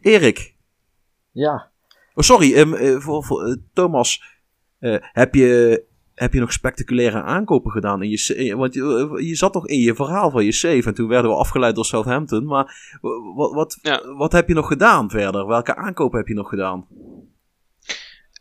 Erik, 0.02 0.56
Ja, 1.32 1.71
Oh, 2.14 2.24
sorry, 2.24 2.54
ehm, 2.56 2.74
eh, 2.74 2.96
voor, 3.00 3.24
voor, 3.24 3.44
eh, 3.46 3.54
Thomas. 3.74 4.24
eh, 4.80 4.96
heb, 5.00 5.34
je, 5.36 5.84
heb 6.14 6.34
je 6.34 6.40
nog 6.40 6.52
spectaculaire 6.54 7.22
aankopen 7.22 7.72
gedaan? 7.72 8.04
In 8.04 8.10
je, 8.10 8.56
want 8.56 8.74
je, 8.74 9.18
je 9.24 9.36
zat 9.36 9.54
nog 9.54 9.68
in 9.68 9.80
je 9.80 9.96
verhaal 9.96 10.32
van 10.32 10.46
je 10.46 10.52
save 10.52 10.84
en 10.86 10.94
toen 10.94 11.08
werden 11.08 11.32
we 11.32 11.38
afgeleid 11.38 11.76
door 11.76 11.86
Southampton. 11.86 12.46
Maar 12.46 12.98
wa- 13.02 13.34
wat, 13.36 13.54
wat, 13.54 13.80
Ja. 13.82 14.16
wat 14.16 14.32
heb 14.32 14.48
je 14.48 14.54
nog 14.54 14.68
gedaan 14.68 15.10
verder? 15.10 15.48
Welke 15.48 15.76
aankopen 15.76 16.18
heb 16.20 16.28
je 16.28 16.34
nog 16.34 16.50
gedaan? 16.50 16.88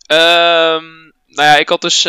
Ehm, 0.07 0.85
nou 1.27 1.49
ja, 1.49 1.57
ik 1.57 1.69
had 1.69 1.81
dus. 1.81 2.05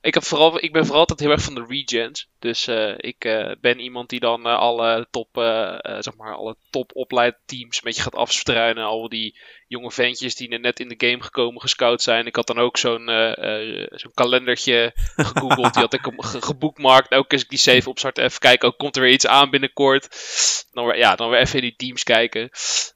Ik, 0.00 0.14
heb 0.14 0.24
vooral, 0.24 0.62
ik 0.62 0.72
ben 0.72 0.82
vooral 0.82 1.00
altijd 1.00 1.20
heel 1.20 1.30
erg 1.30 1.42
van 1.42 1.54
de 1.54 1.64
regens. 1.68 2.28
Dus 2.38 2.66
eh, 2.66 2.94
ik 2.96 3.24
eh, 3.24 3.50
ben 3.60 3.78
iemand 3.78 4.08
die 4.08 4.20
dan 4.20 4.46
eh, 4.46 4.58
alle 4.58 5.06
top, 5.10 5.28
zeg 5.98 6.16
maar, 6.16 6.34
alle 6.34 6.56
top 6.70 6.90
opleidteams 6.94 7.76
een 7.76 7.82
beetje 7.84 8.02
gaat 8.02 8.14
afstruinen. 8.14 8.84
Al 8.84 9.08
die 9.08 9.38
jonge 9.66 9.90
ventjes 9.90 10.34
die 10.34 10.58
net 10.58 10.80
in 10.80 10.88
de 10.88 11.06
game 11.06 11.22
gekomen, 11.22 11.60
gescout 11.60 12.02
zijn. 12.02 12.26
Ik 12.26 12.36
had 12.36 12.46
dan 12.46 12.58
ook 12.58 12.76
zo'n 12.76 13.06
zo'n 13.90 14.14
kalendertje 14.14 14.92
gegoogeld. 15.16 15.72
die 15.72 15.82
had 15.82 15.94
ik 15.94 16.12
geboekmarkt. 16.20 17.10
Elke 17.10 17.26
keer 17.26 17.38
als 17.38 17.42
ik 17.42 17.48
die 17.48 17.58
save 17.58 17.88
opstart, 17.88 18.18
even 18.18 18.38
kijken. 18.38 18.68
Oh, 18.68 18.76
komt 18.76 18.96
er 18.96 19.02
weer 19.02 19.12
iets 19.12 19.26
aan 19.26 19.50
binnenkort? 19.50 20.08
Dan 20.72 20.86
weer, 20.86 20.96
ja, 20.96 21.16
dan 21.16 21.30
weer 21.30 21.40
even 21.40 21.54
in 21.54 21.64
die 21.64 21.76
teams 21.76 22.02
kijken. 22.02 22.50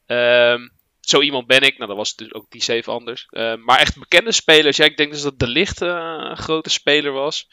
Ehm, 0.06 0.68
zo 1.08 1.20
iemand 1.20 1.46
ben 1.46 1.60
ik. 1.60 1.76
Nou, 1.76 1.88
dat 1.88 1.96
was 1.96 2.14
dus 2.14 2.34
ook 2.34 2.46
die 2.48 2.62
save 2.62 2.90
anders. 2.90 3.26
Eh, 3.30 3.54
maar 3.56 3.78
echt 3.78 3.98
bekende 3.98 4.32
spelers. 4.32 4.76
Ja, 4.76 4.84
ik 4.84 4.96
denk 4.96 5.12
dus 5.12 5.22
dat 5.22 5.38
De 5.38 5.46
Licht 5.46 5.82
eh, 5.82 6.16
een 6.18 6.36
grote 6.36 6.70
speler 6.70 7.12
was. 7.12 7.46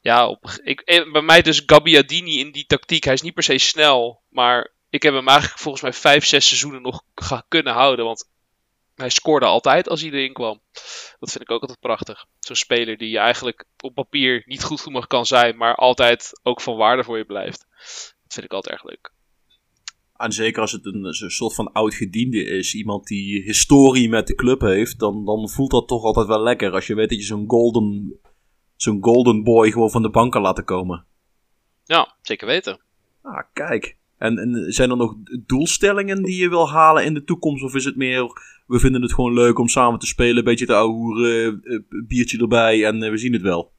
Ja, 0.00 0.28
op, 0.28 0.50
ik, 0.62 0.80
eh, 0.80 1.12
bij 1.12 1.22
mij 1.22 1.42
dus 1.42 1.62
Gabbiadini 1.66 2.38
in 2.38 2.52
die 2.52 2.66
tactiek. 2.66 3.04
Hij 3.04 3.12
is 3.12 3.22
niet 3.22 3.34
per 3.34 3.42
se 3.42 3.58
snel. 3.58 4.22
Maar 4.28 4.72
ik 4.90 5.02
heb 5.02 5.14
hem 5.14 5.28
eigenlijk 5.28 5.58
volgens 5.58 5.82
mij 5.82 5.92
vijf, 5.92 6.26
zes 6.26 6.46
seizoenen 6.46 6.82
nog 6.82 7.02
kunnen 7.48 7.72
houden. 7.72 8.04
Want 8.04 8.30
hij 8.94 9.10
scoorde 9.10 9.46
altijd 9.46 9.88
als 9.88 10.00
hij 10.00 10.10
erin 10.10 10.32
kwam. 10.32 10.60
Dat 11.18 11.30
vind 11.30 11.42
ik 11.42 11.50
ook 11.50 11.60
altijd 11.60 11.80
prachtig. 11.80 12.26
Zo'n 12.38 12.56
speler 12.56 12.96
die 12.96 13.10
je 13.10 13.18
eigenlijk 13.18 13.64
op 13.80 13.94
papier 13.94 14.42
niet 14.46 14.64
goed 14.64 14.80
genoeg 14.80 15.06
kan 15.06 15.26
zijn. 15.26 15.56
Maar 15.56 15.74
altijd 15.74 16.40
ook 16.42 16.60
van 16.60 16.76
waarde 16.76 17.04
voor 17.04 17.18
je 17.18 17.24
blijft. 17.24 17.66
Dat 18.22 18.32
vind 18.34 18.46
ik 18.46 18.52
altijd 18.52 18.74
erg 18.74 18.84
leuk. 18.84 19.14
En 20.16 20.32
zeker 20.32 20.60
als 20.60 20.72
het 20.72 20.86
een, 20.86 21.04
een 21.04 21.30
soort 21.30 21.54
van 21.54 21.72
oud-gediende 21.72 22.44
is, 22.44 22.74
iemand 22.74 23.06
die 23.06 23.42
historie 23.42 24.08
met 24.08 24.26
de 24.26 24.34
club 24.34 24.60
heeft, 24.60 24.98
dan, 24.98 25.24
dan 25.24 25.48
voelt 25.48 25.70
dat 25.70 25.88
toch 25.88 26.02
altijd 26.02 26.26
wel 26.26 26.42
lekker. 26.42 26.72
Als 26.72 26.86
je 26.86 26.94
weet 26.94 27.08
dat 27.08 27.18
je 27.18 27.24
zo'n 27.24 27.48
golden, 27.48 28.18
zo'n 28.76 29.02
golden 29.02 29.42
boy 29.42 29.70
gewoon 29.70 29.90
van 29.90 30.02
de 30.02 30.10
bank 30.10 30.32
kan 30.32 30.42
laten 30.42 30.64
komen. 30.64 31.04
Ja, 31.84 32.14
zeker 32.22 32.46
weten. 32.46 32.80
Ah, 33.22 33.42
kijk. 33.52 33.96
En, 34.18 34.38
en 34.38 34.72
zijn 34.72 34.90
er 34.90 34.96
nog 34.96 35.14
doelstellingen 35.46 36.22
die 36.22 36.36
je 36.36 36.48
wil 36.48 36.70
halen 36.70 37.04
in 37.04 37.14
de 37.14 37.24
toekomst? 37.24 37.64
Of 37.64 37.74
is 37.74 37.84
het 37.84 37.96
meer, 37.96 38.22
we 38.66 38.78
vinden 38.78 39.02
het 39.02 39.14
gewoon 39.14 39.34
leuk 39.34 39.58
om 39.58 39.68
samen 39.68 39.98
te 39.98 40.06
spelen, 40.06 40.36
een 40.36 40.44
beetje 40.44 40.66
te 40.66 40.74
ouwehoeren, 40.74 41.60
eh, 41.62 41.78
biertje 42.06 42.38
erbij 42.38 42.84
en 42.84 43.02
eh, 43.02 43.10
we 43.10 43.16
zien 43.16 43.32
het 43.32 43.42
wel? 43.42 43.72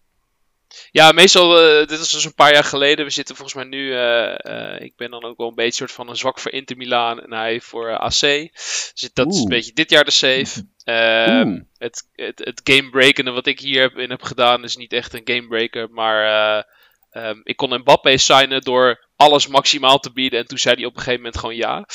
Ja, 0.92 1.12
meestal, 1.12 1.60
eh, 1.60 1.88
dit 1.88 2.00
is 2.00 2.10
dus 2.10 2.26
een 2.26 2.34
paar 2.34 2.54
jaar 2.54 2.64
geleden. 2.64 3.06
We 3.06 3.12
zitten 3.12 3.36
volgens 3.36 3.56
mij 3.58 3.66
nu, 3.66 3.94
eh, 3.94 4.46
eh, 4.46 4.82
ik 4.82 4.96
ben 4.96 5.12
dan 5.12 5.24
ook 5.24 5.38
wel 5.38 5.48
een 5.48 5.56
beetje 5.56 5.72
soort 5.72 5.92
van 5.92 6.10
een 6.10 6.16
zwak 6.16 6.40
voor 6.40 6.52
Inter 6.52 6.78
Milaan 6.78 7.22
en 7.22 7.34
hij 7.34 7.62
voor 7.62 7.98
AC. 7.98 8.20
Dus 8.20 9.10
dat 9.14 9.34
is 9.34 9.40
een 9.40 9.50
beetje 9.50 9.74
dit 9.74 9.90
jaar 9.90 10.06
de 10.06 10.12
save. 10.12 10.66
Ehm, 10.84 11.60
het, 11.78 12.08
het, 12.12 12.40
het 12.40 12.62
gamebrekende 12.64 13.32
wat 13.32 13.48
ik 13.48 13.60
hier 13.60 13.82
heb, 13.82 13.98
in 13.98 14.10
heb 14.10 14.22
gedaan 14.22 14.64
is 14.64 14.76
niet 14.76 14.94
echt 14.94 15.14
een 15.14 15.22
gamebreaker, 15.24 15.90
maar 15.90 16.26
eh, 16.26 16.64
ehm, 17.10 17.40
ik 17.44 17.56
kon 17.56 17.80
Mbappé 17.80 18.18
signen 18.18 18.62
door 18.62 19.08
alles 19.16 19.48
maximaal 19.48 20.00
te 20.00 20.12
bieden 20.12 20.40
en 20.40 20.48
toen 20.48 20.58
zei 20.58 20.76
hij 20.76 20.86
op 20.86 20.96
een 20.96 21.02
gegeven 21.02 21.22
moment 21.22 21.38
gewoon 21.38 21.56
ja. 21.56 21.86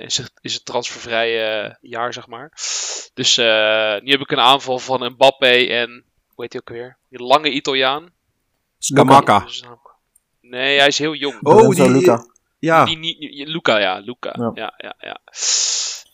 Is, 0.00 0.16
het, 0.16 0.32
is 0.40 0.54
het 0.54 0.64
transfervrij 0.64 1.62
eh, 1.62 1.74
jaar, 1.80 2.12
zeg 2.12 2.26
maar. 2.26 2.52
Dus 3.14 3.36
nu 3.36 4.10
heb 4.10 4.20
ik 4.20 4.30
een 4.30 4.40
aanval 4.40 4.78
van 4.78 5.12
Mbappé 5.12 5.66
en, 5.66 6.09
hoe 6.40 6.48
heet 6.50 6.52
hij 6.52 6.60
ook 6.60 6.82
weer? 6.84 6.96
Die 7.18 7.26
lange 7.26 7.50
Italiaan. 7.50 8.08
Scamacca. 8.78 9.38
Naam. 9.62 9.78
Nee, 10.40 10.78
hij 10.78 10.86
is 10.86 10.98
heel 10.98 11.14
jong. 11.14 11.42
Oh, 11.42 11.74
die- 11.74 11.90
Luca. 11.90 12.24
Ja, 12.58 12.84
Die, 12.84 13.46
Luca, 13.48 13.78
ja, 13.78 13.98
Luca. 13.98 14.34
Ja, 14.38 14.50
Ja. 14.54 14.74
ja, 14.76 14.94
ja. 14.98 15.20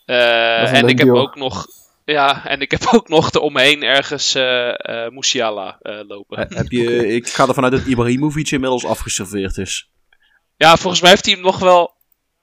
Eh, 0.05 0.73
en 0.73 0.87
ik 0.87 0.97
heb 0.97 1.09
ook 1.09 1.35
nog. 1.35 1.67
Ja, 2.05 2.45
en 2.45 2.61
ik 2.61 2.71
heb 2.71 2.81
ook 2.95 3.07
nog 3.09 3.31
eromheen 3.31 3.83
ergens 3.83 4.35
eh 4.35 5.05
eh 5.05 5.11
Musiala 5.11 5.77
eh, 5.81 5.99
lopen. 6.07 6.39
He- 6.39 6.55
heb 6.55 6.71
je, 6.71 7.07
ik 7.15 7.27
ga 7.27 7.47
ervan 7.47 7.63
uit 7.63 7.71
dat 7.73 7.85
Ibrahimovic 7.85 8.51
inmiddels 8.51 8.85
afgeserveerd 8.85 9.57
is. 9.57 9.89
Ja, 10.57 10.77
volgens 10.77 11.01
mij 11.01 11.09
heeft 11.09 11.25
hij 11.25 11.33
hem 11.33 11.43
nog 11.43 11.59
wel 11.59 11.93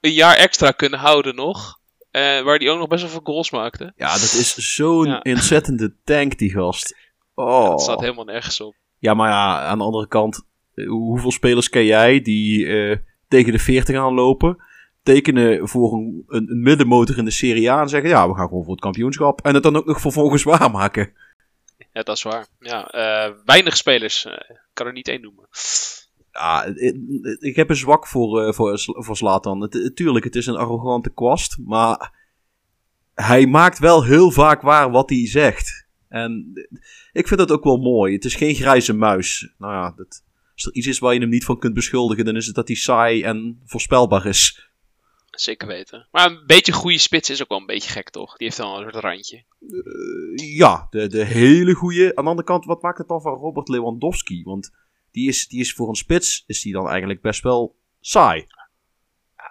een 0.01 0.11
jaar 0.13 0.35
extra 0.35 0.71
kunnen 0.71 0.99
houden 0.99 1.35
nog. 1.35 1.79
Eh, 2.11 2.21
waar 2.41 2.57
hij 2.57 2.69
ook 2.69 2.77
nog 2.79 2.87
best 2.87 3.01
wel 3.01 3.11
veel 3.11 3.21
goals 3.23 3.51
maakte. 3.51 3.93
Ja, 3.95 4.11
dat 4.13 4.21
is 4.33 4.55
zo'n 4.55 5.05
Ja. 5.07 5.19
ontzettende 5.23 5.95
tank, 6.03 6.37
die 6.37 6.51
gast. 6.51 6.95
Oh. 7.35 7.69
Dat 7.69 7.81
staat 7.81 7.99
helemaal 8.01 8.25
nergens 8.25 8.61
op. 8.61 8.75
Ja, 8.99 9.13
maar 9.13 9.29
ja, 9.29 9.61
aan 9.65 9.77
de 9.77 9.83
andere 9.83 10.07
kant, 10.07 10.45
eh, 10.75 10.87
hoeveel 10.87 11.31
spelers 11.31 11.69
ken 11.69 11.85
jij 11.85 12.21
die 12.21 12.67
eh, 12.67 12.97
tegen 13.27 13.51
de 13.51 13.59
40 13.59 13.95
aanlopen, 13.95 14.57
tekenen 15.03 15.67
voor 15.67 15.93
een, 15.93 16.23
een, 16.27 16.49
een 16.51 16.61
middenmotor 16.61 17.17
in 17.17 17.25
de 17.25 17.31
Serie 17.31 17.71
A 17.71 17.81
en 17.81 17.89
zeggen, 17.89 18.09
ja, 18.09 18.29
we 18.29 18.35
gaan 18.35 18.47
gewoon 18.47 18.63
voor 18.63 18.73
het 18.73 18.81
kampioenschap. 18.81 19.41
En 19.41 19.53
het 19.53 19.63
dan 19.63 19.75
ook 19.75 19.85
nog 19.85 20.01
vervolgens 20.01 20.43
waarmaken. 20.53 21.13
Ja, 21.91 22.01
dat 22.01 22.15
is 22.15 22.23
waar. 22.23 22.47
Ja, 22.59 22.87
eh, 22.87 23.31
weinig 23.45 23.77
spelers. 23.77 24.25
ik 24.25 24.61
kan 24.73 24.85
er 24.87 24.93
niet 24.93 25.07
één 25.07 25.21
noemen. 25.21 25.47
Ja, 26.31 26.63
ik, 26.65 26.95
ik 27.39 27.55
heb 27.55 27.69
een 27.69 27.75
zwak 27.75 28.07
voor, 28.07 28.53
voor, 28.53 28.79
voor 28.85 29.17
Zlatan. 29.17 29.61
Het, 29.61 29.73
het- 29.73 29.95
tuurlijk, 29.95 30.25
het 30.25 30.35
is 30.35 30.45
een 30.45 30.55
arrogante 30.55 31.09
kwast, 31.13 31.57
maar 31.65 32.11
hij 33.13 33.45
maakt 33.47 33.79
wel 33.79 34.03
heel 34.03 34.31
vaak 34.31 34.61
waar 34.61 34.91
wat 34.91 35.09
hij 35.09 35.27
zegt. 35.27 35.84
En 36.09 36.53
ik 37.11 37.27
vind 37.27 37.39
dat 37.39 37.51
ook 37.51 37.63
wel 37.63 37.77
mooi. 37.77 38.13
Het 38.13 38.25
is 38.25 38.35
geen 38.35 38.55
grijze 38.55 38.93
muis. 38.93 39.53
Nou 39.57 39.73
ja, 39.73 39.93
dat, 39.95 40.23
als 40.53 40.65
er 40.65 40.73
iets 40.73 40.87
is 40.87 40.99
waar 40.99 41.13
je 41.13 41.19
hem 41.19 41.29
niet 41.29 41.45
van 41.45 41.59
kunt 41.59 41.73
beschuldigen, 41.73 42.25
dan 42.25 42.35
is 42.35 42.45
het 42.45 42.55
dat 42.55 42.67
hij 42.67 42.77
saai 42.77 43.23
en 43.23 43.61
voorspelbaar 43.65 44.25
is. 44.25 44.69
Zeker 45.31 45.67
weten. 45.67 46.07
Maar 46.11 46.31
een 46.31 46.43
beetje 46.45 46.71
goede 46.71 46.97
spits 46.97 47.29
is 47.29 47.41
ook 47.41 47.49
wel 47.49 47.59
een 47.59 47.65
beetje 47.65 47.89
gek, 47.89 48.09
toch? 48.09 48.37
Die 48.37 48.47
heeft 48.47 48.59
wel 48.59 48.77
een 48.77 48.91
soort 48.91 49.03
randje. 49.03 49.43
Eh, 49.59 50.55
ja, 50.57 50.87
de, 50.89 51.07
de 51.07 51.23
hele 51.23 51.73
goede. 51.73 52.15
Aan 52.15 52.23
de 52.23 52.29
andere 52.29 52.47
kant, 52.47 52.65
wat 52.65 52.81
maakt 52.81 52.97
het 52.97 53.07
dan 53.07 53.21
van 53.21 53.33
Robert 53.33 53.67
Lewandowski? 53.67 54.43
Want 54.43 54.71
die 55.11 55.27
is, 55.27 55.47
die 55.47 55.59
is 55.59 55.73
voor 55.73 55.89
een 55.89 55.95
spits, 55.95 56.43
is 56.47 56.61
die 56.61 56.73
dan 56.73 56.89
eigenlijk 56.89 57.21
best 57.21 57.43
wel 57.43 57.75
saai. 57.99 58.47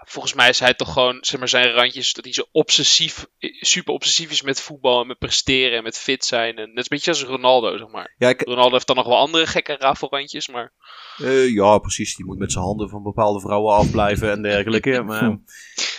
Volgens 0.05 0.35
mij 0.35 0.49
is 0.49 0.59
hij 0.59 0.75
toch 0.75 0.93
gewoon, 0.93 1.19
zeg 1.21 1.39
maar, 1.39 1.49
zijn 1.49 1.73
randjes 1.73 2.13
dat 2.13 2.25
hij 2.25 2.33
zo 2.33 2.45
obsessief, 2.53 3.27
super 3.61 3.95
obsessief 3.95 4.31
is 4.31 4.43
met 4.43 4.61
voetbal 4.61 5.01
en 5.01 5.07
met 5.07 5.19
presteren 5.19 5.77
en 5.77 5.83
met 5.83 5.99
fit 5.99 6.25
zijn. 6.25 6.57
En 6.57 6.69
net 6.69 6.77
een 6.77 6.85
beetje 6.89 7.11
als 7.11 7.23
Ronaldo, 7.23 7.77
zeg 7.77 7.89
maar. 7.89 8.15
Ja, 8.19 8.29
ik, 8.29 8.41
Ronaldo 8.41 8.73
heeft 8.73 8.87
dan 8.87 8.97
nog 8.97 9.07
wel 9.07 9.19
andere 9.19 9.47
gekke 9.47 9.77
rafelrandjes, 9.79 10.49
maar 10.49 10.73
Eh, 11.17 11.53
ja, 11.55 11.79
precies. 11.79 12.17
Die 12.17 12.25
moet 12.25 12.39
met 12.39 12.53
zijn 12.53 12.65
handen 12.65 12.89
van 12.89 13.03
bepaalde 13.03 13.41
vrouwen 13.41 13.75
afblijven 13.75 14.31
en 14.31 14.43
dergelijke. 14.43 15.03
Maar, 15.05 15.39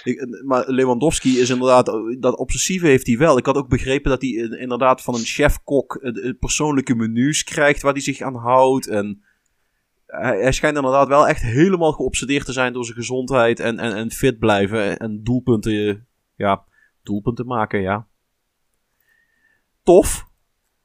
ik, 0.04 0.44
maar 0.46 0.70
Lewandowski 0.70 1.40
is 1.40 1.50
inderdaad, 1.50 1.86
dat 2.20 2.38
obsessieve 2.38 2.88
heeft 2.88 3.08
hij 3.08 3.18
wel. 3.18 3.38
Ik 3.38 3.46
had 3.46 3.56
ook 3.56 3.70
begrepen 3.70 4.10
dat 4.10 4.22
hij 4.22 4.32
eh, 4.32 4.62
inderdaad 4.62 5.02
van 5.02 5.14
een 5.14 5.26
chef-kok 5.26 5.96
eh, 5.96 6.28
eh, 6.28 6.38
persoonlijke 6.40 6.96
menus 6.96 7.44
krijgt 7.44 7.82
waar 7.82 7.94
hij 7.94 8.02
zich 8.02 8.22
aan 8.22 8.36
houdt. 8.36 8.88
En 8.88 9.24
hij, 10.22 10.40
hij 10.40 10.52
schijnt 10.52 10.76
inderdaad 10.76 11.08
wel 11.08 11.28
echt 11.28 11.42
helemaal 11.42 11.92
geobsedeerd 11.92 12.46
te 12.46 12.54
zijn 12.54 12.74
door 12.74 12.86
zijn 12.86 12.98
gezondheid 12.98 13.60
en, 13.60 13.80
en, 13.80 13.96
en 13.96 14.12
fit 14.12 14.40
blijven 14.40 14.98
en 14.98 15.24
doelpunten, 15.24 16.08
ja, 16.36 16.64
doelpunten 17.04 17.46
maken, 17.46 17.82
ja. 17.82 18.08
Tof. 19.84 20.28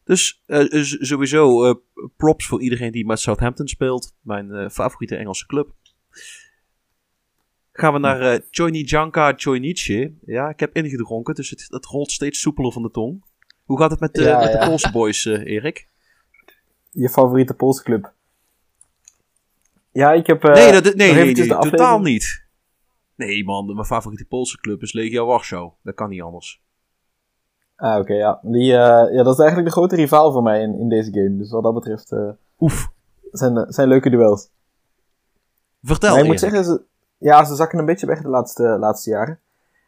Dus 0.04 0.42
eh, 0.46 0.72
eh, 0.72 0.82
sowieso 0.82 1.64
eh, 1.64 1.74
props 2.16 2.46
voor 2.46 2.62
iedereen 2.62 2.92
die 2.92 3.06
met 3.06 3.20
Southampton 3.20 3.68
speelt. 3.68 4.16
Mijn 4.20 4.70
favoriete 4.70 5.16
Engelse 5.16 5.46
club. 5.46 5.74
Gaan 7.72 7.92
we 7.92 7.98
naar 7.98 8.20
eh 8.20 8.40
Chojnijanka 8.50 9.32
Chojnice. 9.36 10.14
Ja, 10.24 10.48
ik 10.48 10.60
heb 10.60 10.76
ingedronken, 10.76 11.34
dus 11.34 11.50
het, 11.50 11.66
het 11.68 11.86
rolt 11.86 12.10
steeds 12.10 12.40
soepeler 12.40 12.72
van 12.72 12.82
de 12.82 12.90
tong. 12.90 13.24
Hoe 13.64 13.78
gaat 13.78 13.90
het 13.90 14.00
met 14.00 14.14
de, 14.14 14.22
Ja, 14.22 14.38
met 14.38 14.52
de. 14.52 14.58
Poolse 14.58 14.90
boys, 14.90 15.24
Erik? 15.24 15.88
Je 16.90 17.08
favoriete 17.08 17.54
Poolse 17.54 17.82
club. 17.82 18.12
Ja, 19.92 20.12
ik 20.12 20.26
heb... 20.26 20.44
eh, 20.44 20.54
nee, 20.54 20.72
dat, 20.72 20.94
nee, 20.94 21.12
nee, 21.12 21.34
nee, 21.34 21.46
totaal 21.46 22.00
niet. 22.00 22.48
Nee, 23.14 23.44
man, 23.44 23.74
mijn 23.74 23.84
favoriete 23.86 24.24
Poolse 24.24 24.58
club 24.60 24.82
is 24.82 24.92
Legia 24.92 25.24
Warschau. 25.24 25.72
Dat 25.82 25.94
kan 25.94 26.08
niet 26.08 26.22
anders. 26.22 26.62
Ah, 27.76 27.98
oké, 27.98 28.12
ja. 28.14 28.40
Die, 28.42 28.72
eh, 28.72 29.14
ja. 29.14 29.22
Dat 29.22 29.32
is 29.32 29.38
eigenlijk 29.38 29.68
de 29.68 29.74
grote 29.74 29.96
rivaal 29.96 30.32
voor 30.32 30.42
mij 30.42 30.60
in, 30.62 30.78
in 30.78 30.88
deze 30.88 31.12
game. 31.12 31.36
Dus 31.36 31.50
wat 31.50 31.62
dat 31.62 31.74
betreft 31.74 32.12
eh, 32.12 32.28
Oef. 32.58 32.90
zijn, 33.32 33.72
zijn 33.72 33.88
leuke 33.88 34.10
duels. 34.10 34.50
Vertel, 35.82 36.10
Maar 36.10 36.20
ik 36.20 36.26
moet 36.26 36.40
zeggen, 36.40 36.64
ze, 36.64 36.82
ja, 37.18 37.44
ze 37.44 37.54
zakken 37.54 37.78
een 37.78 37.84
beetje 37.84 38.06
weg 38.06 38.22
de 38.22 38.28
laatste, 38.28 38.62
laatste 38.62 39.10
jaren. 39.10 39.40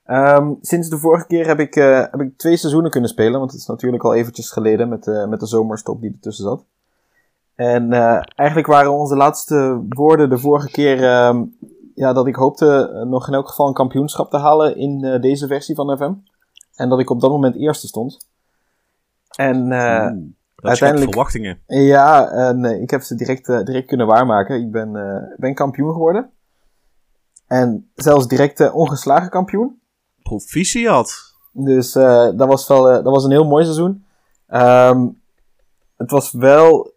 Ehm, 0.04 0.52
sinds 0.60 0.88
de 0.88 0.98
vorige 0.98 1.26
keer 1.26 1.46
heb 1.46 1.60
ik, 1.60 1.74
heb 1.74 2.20
ik 2.20 2.36
twee 2.38 2.56
seizoenen 2.56 2.90
kunnen 2.90 3.10
spelen. 3.10 3.38
Want 3.38 3.50
het 3.50 3.60
is 3.60 3.66
natuurlijk 3.66 4.04
al 4.04 4.14
eventjes 4.14 4.50
geleden 4.50 4.88
met, 4.88 5.26
met 5.28 5.40
de 5.40 5.46
zomerstop 5.46 6.00
die 6.00 6.12
ertussen 6.12 6.44
zat. 6.44 6.64
En 7.62 7.92
eh, 7.92 8.22
eigenlijk 8.34 8.68
waren 8.68 8.92
onze 8.92 9.16
laatste 9.16 9.84
woorden 9.88 10.30
de 10.30 10.38
vorige 10.38 10.70
keer 10.70 11.04
ehm, 11.04 11.44
ja, 11.94 12.12
dat 12.12 12.26
ik 12.26 12.34
hoopte 12.34 12.90
eh, 12.94 13.02
nog 13.02 13.28
in 13.28 13.34
elk 13.34 13.48
geval 13.48 13.66
een 13.66 13.74
kampioenschap 13.74 14.30
te 14.30 14.36
halen 14.36 14.76
in 14.76 15.04
eh, 15.04 15.20
deze 15.20 15.46
versie 15.46 15.74
van 15.74 15.96
FM. 15.96 16.12
En 16.74 16.88
dat 16.88 17.00
ik 17.00 17.10
op 17.10 17.20
dat 17.20 17.30
moment 17.30 17.56
eerste 17.56 17.86
stond. 17.86 18.28
En 19.36 19.68
dat 19.68 20.70
uiteindelijk- 20.70 21.10
verwachtingen. 21.10 21.58
ja, 21.66 22.30
en 22.30 22.64
ik 22.64 22.90
heb 22.90 23.02
ze 23.02 23.14
direct, 23.14 23.46
direct 23.46 23.86
kunnen 23.86 24.06
waarmaken. 24.06 24.60
Ik 24.60 24.70
ben, 24.70 24.92
ben 25.36 25.54
kampioen 25.54 25.92
geworden. 25.92 26.30
En 27.46 27.90
zelfs 27.94 28.26
direct 28.26 28.70
ongeslagen 28.70 29.30
kampioen. 29.30 29.80
Proficiat. 30.22 31.12
Dus 31.52 31.92
dat, 31.92 32.46
was 32.46 32.68
wel, 32.68 32.82
dat 32.82 33.12
was 33.12 33.24
een 33.24 33.30
heel 33.30 33.46
mooi 33.46 33.64
seizoen. 33.64 34.04
Ehm, 34.46 35.08
het 35.96 36.10
was 36.10 36.32
wel 36.32 36.92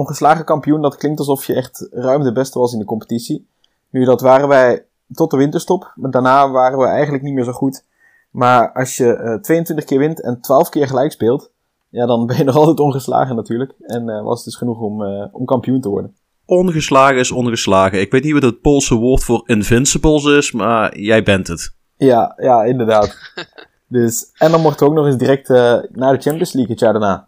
ongeslagen 0.00 0.44
kampioen. 0.44 0.82
Dat 0.82 0.96
klinkt 0.96 1.18
alsof 1.18 1.44
je 1.44 1.54
echt 1.54 1.88
ruim 1.90 2.22
de 2.22 2.32
beste 2.32 2.58
was 2.58 2.72
in 2.72 2.78
de 2.78 2.84
competitie. 2.84 3.46
Nu, 3.90 4.04
dat 4.04 4.20
waren 4.20 4.48
wij 4.48 4.84
tot 5.12 5.30
de 5.30 5.36
winterstop. 5.36 5.92
Maar 5.94 6.10
daarna 6.10 6.50
waren 6.50 6.78
we 6.78 6.86
eigenlijk 6.86 7.22
niet 7.22 7.34
meer 7.34 7.44
zo 7.44 7.52
goed. 7.52 7.84
Maar 8.30 8.72
als 8.72 8.96
je 8.96 9.12
eh 9.12 9.40
22 9.40 9.84
keer 9.84 9.98
wint 9.98 10.22
en 10.22 10.40
12 10.40 10.68
keer 10.68 10.86
gelijk 10.86 11.12
speelt. 11.12 11.50
Ja, 11.88 12.06
dan 12.06 12.26
ben 12.26 12.36
je 12.36 12.44
nog 12.50 12.56
altijd 12.56 12.80
ongeslagen 12.80 13.36
natuurlijk. 13.36 13.72
En 13.80 14.08
eh, 14.08 14.22
was 14.22 14.36
het 14.36 14.44
dus 14.44 14.56
genoeg 14.56 14.78
om, 14.78 15.02
eh, 15.02 15.26
om 15.32 15.44
kampioen 15.44 15.80
te 15.80 15.88
worden. 15.88 16.14
Ongeslagen 16.44 17.18
is 17.18 17.30
ongeslagen. 17.30 18.00
Ik 18.00 18.10
weet 18.10 18.24
niet 18.24 18.32
wat 18.32 18.42
het 18.42 18.60
Poolse 18.60 18.94
woord 18.94 19.24
voor 19.24 19.42
invincibles 19.46 20.24
is, 20.24 20.52
maar 20.52 20.98
jij 20.98 21.22
bent 21.22 21.46
het. 21.46 21.74
Ja, 21.96 22.34
ja, 22.36 22.64
inderdaad. 22.64 23.16
dus, 23.98 24.30
en 24.38 24.50
dan 24.50 24.60
mochten 24.60 24.86
we 24.86 24.92
ook 24.92 24.98
nog 24.98 25.06
eens 25.06 25.16
direct 25.16 25.50
eh, 25.50 25.78
naar 25.92 26.12
de 26.12 26.22
Champions 26.22 26.52
League 26.52 26.72
het 26.72 26.80
jaar 26.80 26.92
daarna. 26.92 27.26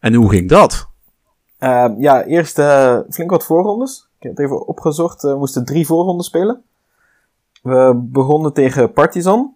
En 0.00 0.14
hoe 0.14 0.30
ging 0.30 0.48
dat? 0.48 0.88
Ehm, 1.58 2.00
ja, 2.00 2.24
eerst 2.24 2.58
eh, 2.58 2.98
flink 3.10 3.30
wat 3.30 3.44
voorrondes. 3.44 4.08
Ik 4.18 4.22
heb 4.22 4.36
het 4.36 4.40
even 4.40 4.66
opgezocht. 4.66 5.24
eh, 5.24 5.30
We 5.32 5.38
moesten 5.38 5.64
drie 5.64 5.86
voorrondes 5.86 6.26
spelen. 6.26 6.62
We 7.62 7.92
begonnen 7.96 8.52
tegen 8.52 8.92
Partizan. 8.92 9.54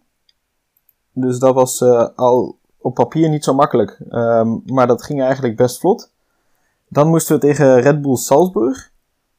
Dus 1.13 1.39
dat 1.39 1.55
was 1.55 1.81
eh, 1.81 2.09
al 2.17 2.59
op 2.79 2.95
papier 2.95 3.29
niet 3.29 3.45
zo 3.45 3.55
makkelijk. 3.55 4.01
Ehm, 4.11 4.57
maar 4.67 4.87
dat 4.87 5.03
ging 5.03 5.23
eigenlijk 5.23 5.57
best 5.57 5.79
vlot. 5.81 6.11
Dan 6.89 7.09
moesten 7.09 7.35
we 7.35 7.41
tegen 7.41 7.81
Red 7.81 8.03
Bull 8.03 8.17
Salzburg. 8.17 8.91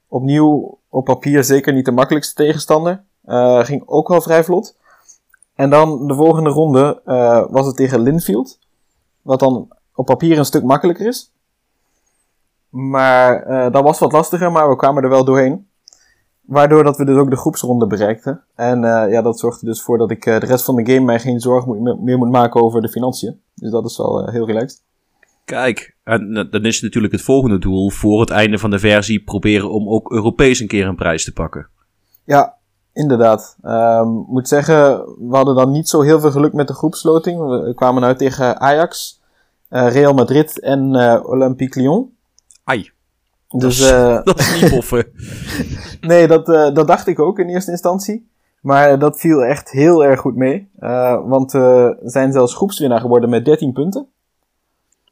Opnieuw 0.07 0.77
op 0.89 1.05
papier 1.05 1.43
zeker 1.43 1.73
niet 1.73 1.85
de 1.85 1.91
makkelijkste 1.91 2.33
tegenstander. 2.35 3.03
Ging 3.65 3.83
ook 3.85 4.07
wel 4.07 4.21
vrij 4.21 4.43
vlot. 4.43 4.75
En 5.55 5.69
dan 5.69 6.07
de 6.07 6.13
volgende 6.15 6.49
ronde 6.49 7.01
was 7.51 7.65
het 7.65 7.75
tegen 7.75 7.99
Linfield. 7.99 8.59
Wat 9.21 9.39
dan 9.39 9.67
op 9.95 10.05
papier 10.05 10.37
een 10.37 10.45
stuk 10.45 10.63
makkelijker 10.63 11.07
is. 11.07 11.30
Maar 12.71 13.43
eh, 13.43 13.71
dat 13.71 13.83
was 13.83 13.99
wat 13.99 14.11
lastiger, 14.11 14.51
maar 14.51 14.69
we 14.69 14.75
kwamen 14.75 15.03
er 15.03 15.09
wel 15.09 15.25
doorheen. 15.25 15.67
Waardoor 16.41 16.83
dat 16.83 16.97
we 16.97 17.05
dus 17.05 17.17
ook 17.17 17.29
de 17.29 17.35
groepsronde 17.35 17.87
bereikten. 17.87 18.43
En 18.55 18.83
eh, 18.83 19.11
ja, 19.11 19.21
dat 19.21 19.39
zorgde 19.39 19.65
dus 19.65 19.81
voor 19.81 19.97
dat 19.97 20.11
ik 20.11 20.25
eh, 20.25 20.39
de 20.39 20.45
rest 20.45 20.65
van 20.65 20.75
de 20.75 20.91
game 20.93 21.05
mij 21.05 21.19
geen 21.19 21.39
zorgen 21.39 21.81
moet- 21.81 22.01
meer 22.01 22.17
moet 22.17 22.31
maken 22.31 22.61
over 22.61 22.81
de 22.81 22.89
financiën. 22.89 23.39
Dus 23.55 23.71
dat 23.71 23.85
is 23.85 23.97
wel 23.97 24.29
heel 24.29 24.45
relaxed. 24.45 24.81
Kijk, 25.45 25.95
en 26.03 26.47
dan 26.51 26.65
is 26.65 26.81
natuurlijk 26.81 27.13
het 27.13 27.21
volgende 27.21 27.59
doel 27.59 27.89
voor 27.89 28.19
het 28.19 28.29
einde 28.29 28.57
van 28.57 28.69
de 28.69 28.79
versie 28.79 29.23
proberen 29.23 29.71
om 29.71 29.89
ook 29.89 30.11
Europees 30.11 30.59
een 30.59 30.67
keer 30.67 30.87
een 30.87 30.95
prijs 30.95 31.23
te 31.23 31.33
pakken. 31.33 31.67
Ja, 32.23 32.55
inderdaad. 32.93 33.57
Ehm 33.61 34.07
moet 34.07 34.47
zeggen, 34.47 34.97
we 35.29 35.35
hadden 35.35 35.55
dan 35.55 35.71
niet 35.71 35.89
zo 35.89 36.01
heel 36.01 36.19
veel 36.19 36.31
geluk 36.31 36.53
met 36.53 36.67
de 36.67 36.73
groepsloting. 36.73 37.39
We 37.39 37.73
kwamen 37.75 38.03
uit 38.03 38.17
tegen 38.17 38.59
Ajax, 38.59 39.21
Real 39.69 40.13
Madrid 40.13 40.59
en 40.59 40.95
Olympique 41.25 41.81
Lyon. 41.81 42.15
Ai, 42.63 42.91
Dus 43.49 43.61
dat, 43.61 43.71
is, 43.71 43.91
eh, 43.91 44.23
dat 44.33 44.39
is 44.39 44.61
niet 44.61 44.71
poffen. 44.71 45.05
nee, 46.01 46.27
dat, 46.27 46.49
eh, 46.49 46.73
dat 46.73 46.87
dacht 46.87 47.07
ik 47.07 47.19
ook 47.19 47.39
in 47.39 47.49
eerste 47.49 47.71
instantie. 47.71 48.29
Maar 48.61 48.99
dat 48.99 49.19
viel 49.19 49.43
echt 49.43 49.69
heel 49.71 50.03
erg 50.03 50.19
goed 50.19 50.35
mee. 50.35 50.69
Eh, 50.79 51.27
want 51.27 51.51
we 51.51 51.97
zijn 52.03 52.31
zelfs 52.31 52.55
groepswinnaar 52.55 52.99
geworden 52.99 53.29
met 53.29 53.45
13 53.45 53.73
punten. 53.73 54.07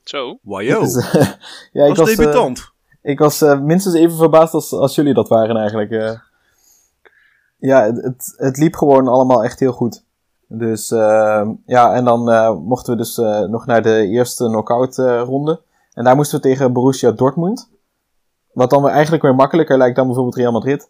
Zo. 0.04 0.38
Wajo, 0.42 0.80
Dus, 0.80 1.12
ja, 1.72 1.86
ik 1.86 1.96
was, 1.96 2.10
eh, 2.12 2.18
debutant. 2.18 2.72
Ik 3.02 3.20
was 3.20 3.42
eh, 3.42 3.60
minstens 3.60 3.96
even 3.96 4.18
verbaasd 4.18 4.54
als, 4.54 4.74
als 4.74 4.96
jullie 4.96 5.14
dat 5.14 5.28
waren 5.28 5.58
eigenlijk. 5.58 5.92
eh. 5.92 6.12
ja, 7.58 7.84
het, 7.86 8.04
het, 8.04 8.34
het 8.38 8.58
liep 8.58 8.76
gewoon 8.76 9.08
allemaal 9.08 9.44
echt 9.44 9.60
heel 9.60 9.72
goed. 9.72 10.04
Dus 10.48 10.90
ja, 11.66 11.94
en 11.94 12.06
dan 12.06 12.30
eh, 12.32 12.56
mochten 12.58 12.94
we 12.94 13.00
dus 13.00 13.18
eh, 13.18 13.40
nog 13.42 13.66
naar 13.66 13.82
de 13.82 14.08
eerste 14.08 14.46
knock-out 14.46 14.98
eh, 14.98 15.22
ronde. 15.26 15.62
En 16.00 16.06
daar 16.06 16.16
moesten 16.16 16.42
we 16.42 16.48
tegen 16.48 16.74
Borussia 16.74 17.12
Dortmund. 17.12 17.70
Wat 18.52 18.70
dan 18.70 18.84
weer 18.84 18.92
eigenlijk 18.92 19.24
weer 19.24 19.36
makkelijker 19.36 19.78
lijkt 19.78 19.96
dan 19.96 20.06
bijvoorbeeld 20.06 20.36
Real 20.36 20.52
Madrid. 20.52 20.90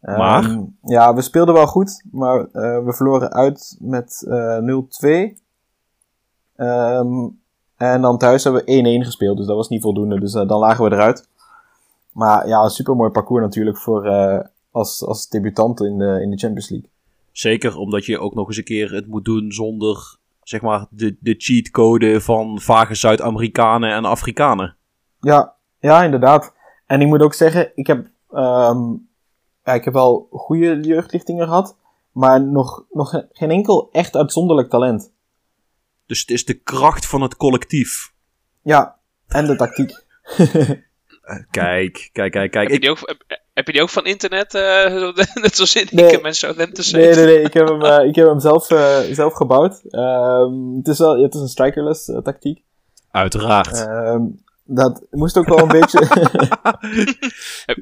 Ehm, 0.00 0.18
Maar? 0.18 0.60
ja, 0.82 1.14
we 1.14 1.22
speelden 1.22 1.54
wel 1.54 1.66
goed, 1.66 2.04
maar 2.10 2.40
eh, 2.40 2.84
we 2.84 2.92
verloren 2.92 3.32
uit 3.32 3.76
met 3.80 4.24
eh 4.28 4.58
0-2. 4.58 5.36
Ehm, 6.56 7.28
en 7.76 8.00
dan 8.00 8.18
thuis 8.18 8.44
hebben 8.44 8.64
we 8.64 8.70
1-1 8.70 9.04
gespeeld, 9.04 9.36
dus 9.36 9.46
dat 9.46 9.56
was 9.56 9.68
niet 9.68 9.82
voldoende. 9.82 10.20
Dus 10.20 10.34
eh, 10.34 10.48
dan 10.48 10.58
lagen 10.58 10.84
we 10.84 10.92
eruit. 10.92 11.28
Maar 12.12 12.48
ja, 12.48 12.62
een 12.62 12.70
supermooi 12.70 13.10
parcours 13.10 13.42
natuurlijk 13.42 13.78
voor, 13.78 14.08
als, 14.70 15.04
als 15.04 15.28
debutant 15.28 15.80
in 15.80 15.98
de, 15.98 16.20
in 16.22 16.30
de 16.30 16.38
Champions 16.38 16.68
League. 16.68 16.88
Zeker 17.32 17.76
omdat 17.76 18.04
je 18.04 18.18
ook 18.18 18.34
nog 18.34 18.46
eens 18.48 18.56
een 18.56 18.64
keer 18.64 18.92
het 18.92 19.06
moet 19.06 19.24
doen 19.24 19.52
zonder 19.52 20.16
zeg 20.48 20.60
maar 20.60 20.86
de, 20.90 21.16
de 21.20 21.34
cheatcode 21.38 22.20
van 22.20 22.60
vage 22.60 22.94
Zuid-Amerikanen 22.94 23.92
en 23.92 24.04
Afrikanen. 24.04 24.76
Ja, 25.20 25.54
ja, 25.78 26.02
inderdaad. 26.04 26.54
En 26.86 27.00
ik 27.00 27.06
moet 27.06 27.22
ook 27.22 27.34
zeggen, 27.34 27.72
ik 27.74 27.86
heb, 27.86 28.06
ehm, 28.30 28.78
ja, 29.64 29.72
ik 29.72 29.84
heb 29.84 29.92
wel 29.92 30.26
goede 30.30 30.80
jeugdlichtingen 30.80 31.46
gehad, 31.46 31.76
maar 32.12 32.42
nog, 32.42 32.84
nog 32.90 33.10
ge- 33.10 33.28
geen 33.32 33.50
enkel 33.50 33.88
echt 33.92 34.16
uitzonderlijk 34.16 34.68
talent. 34.70 35.12
Dus 36.06 36.20
het 36.20 36.30
is 36.30 36.44
de 36.44 36.54
kracht 36.54 37.06
van 37.06 37.20
het 37.22 37.36
collectief. 37.36 38.12
Ja, 38.62 38.98
en 39.26 39.46
de 39.46 39.56
tactiek. 39.56 39.90
Eh, 41.26 41.36
Kijk, 41.50 42.10
kijk, 42.12 42.32
kijk, 42.32 42.50
kijk. 42.50 42.54
Heb, 42.54 42.68
je 42.68 42.74
Ik, 42.74 42.80
die 42.80 42.90
ook, 42.90 43.16
heb, 43.56 43.66
je 43.66 43.72
die 43.72 43.82
ook 43.82 43.88
van 43.88 44.04
internet, 44.04 44.54
eh, 44.54 44.62
zo- 44.98 45.12
net 45.34 45.56
zoals 45.56 45.74
in 45.76 45.86
Nee. 45.90 46.12
ik 46.12 46.22
en 46.22 46.34
zo 46.34 46.52
lente 46.56 46.96
Nee, 46.96 47.14
nee, 47.14 47.24
nee, 47.24 47.40
ik 47.42 47.52
heb 47.54 47.68
hem, 47.68 47.82
eh, 47.92 48.08
ik 48.08 48.14
heb 48.14 48.26
hem 48.26 48.40
zelf, 48.40 48.70
eh, 48.70 48.98
zelf 49.12 49.32
gebouwd. 49.32 49.80
Ehm, 49.90 50.76
het, 50.76 50.88
is 50.88 50.98
wel, 50.98 51.22
het 51.22 51.34
is 51.34 51.40
een 51.40 51.48
strikerless 51.48 52.04
tactiek. 52.22 52.62
uiteraard. 53.10 53.86
Ehm, 53.86 54.22
dat 54.64 55.02
moest 55.10 55.36
ook 55.36 55.46
wel 55.48 55.58
een 55.58 55.68
beetje... 55.80 55.98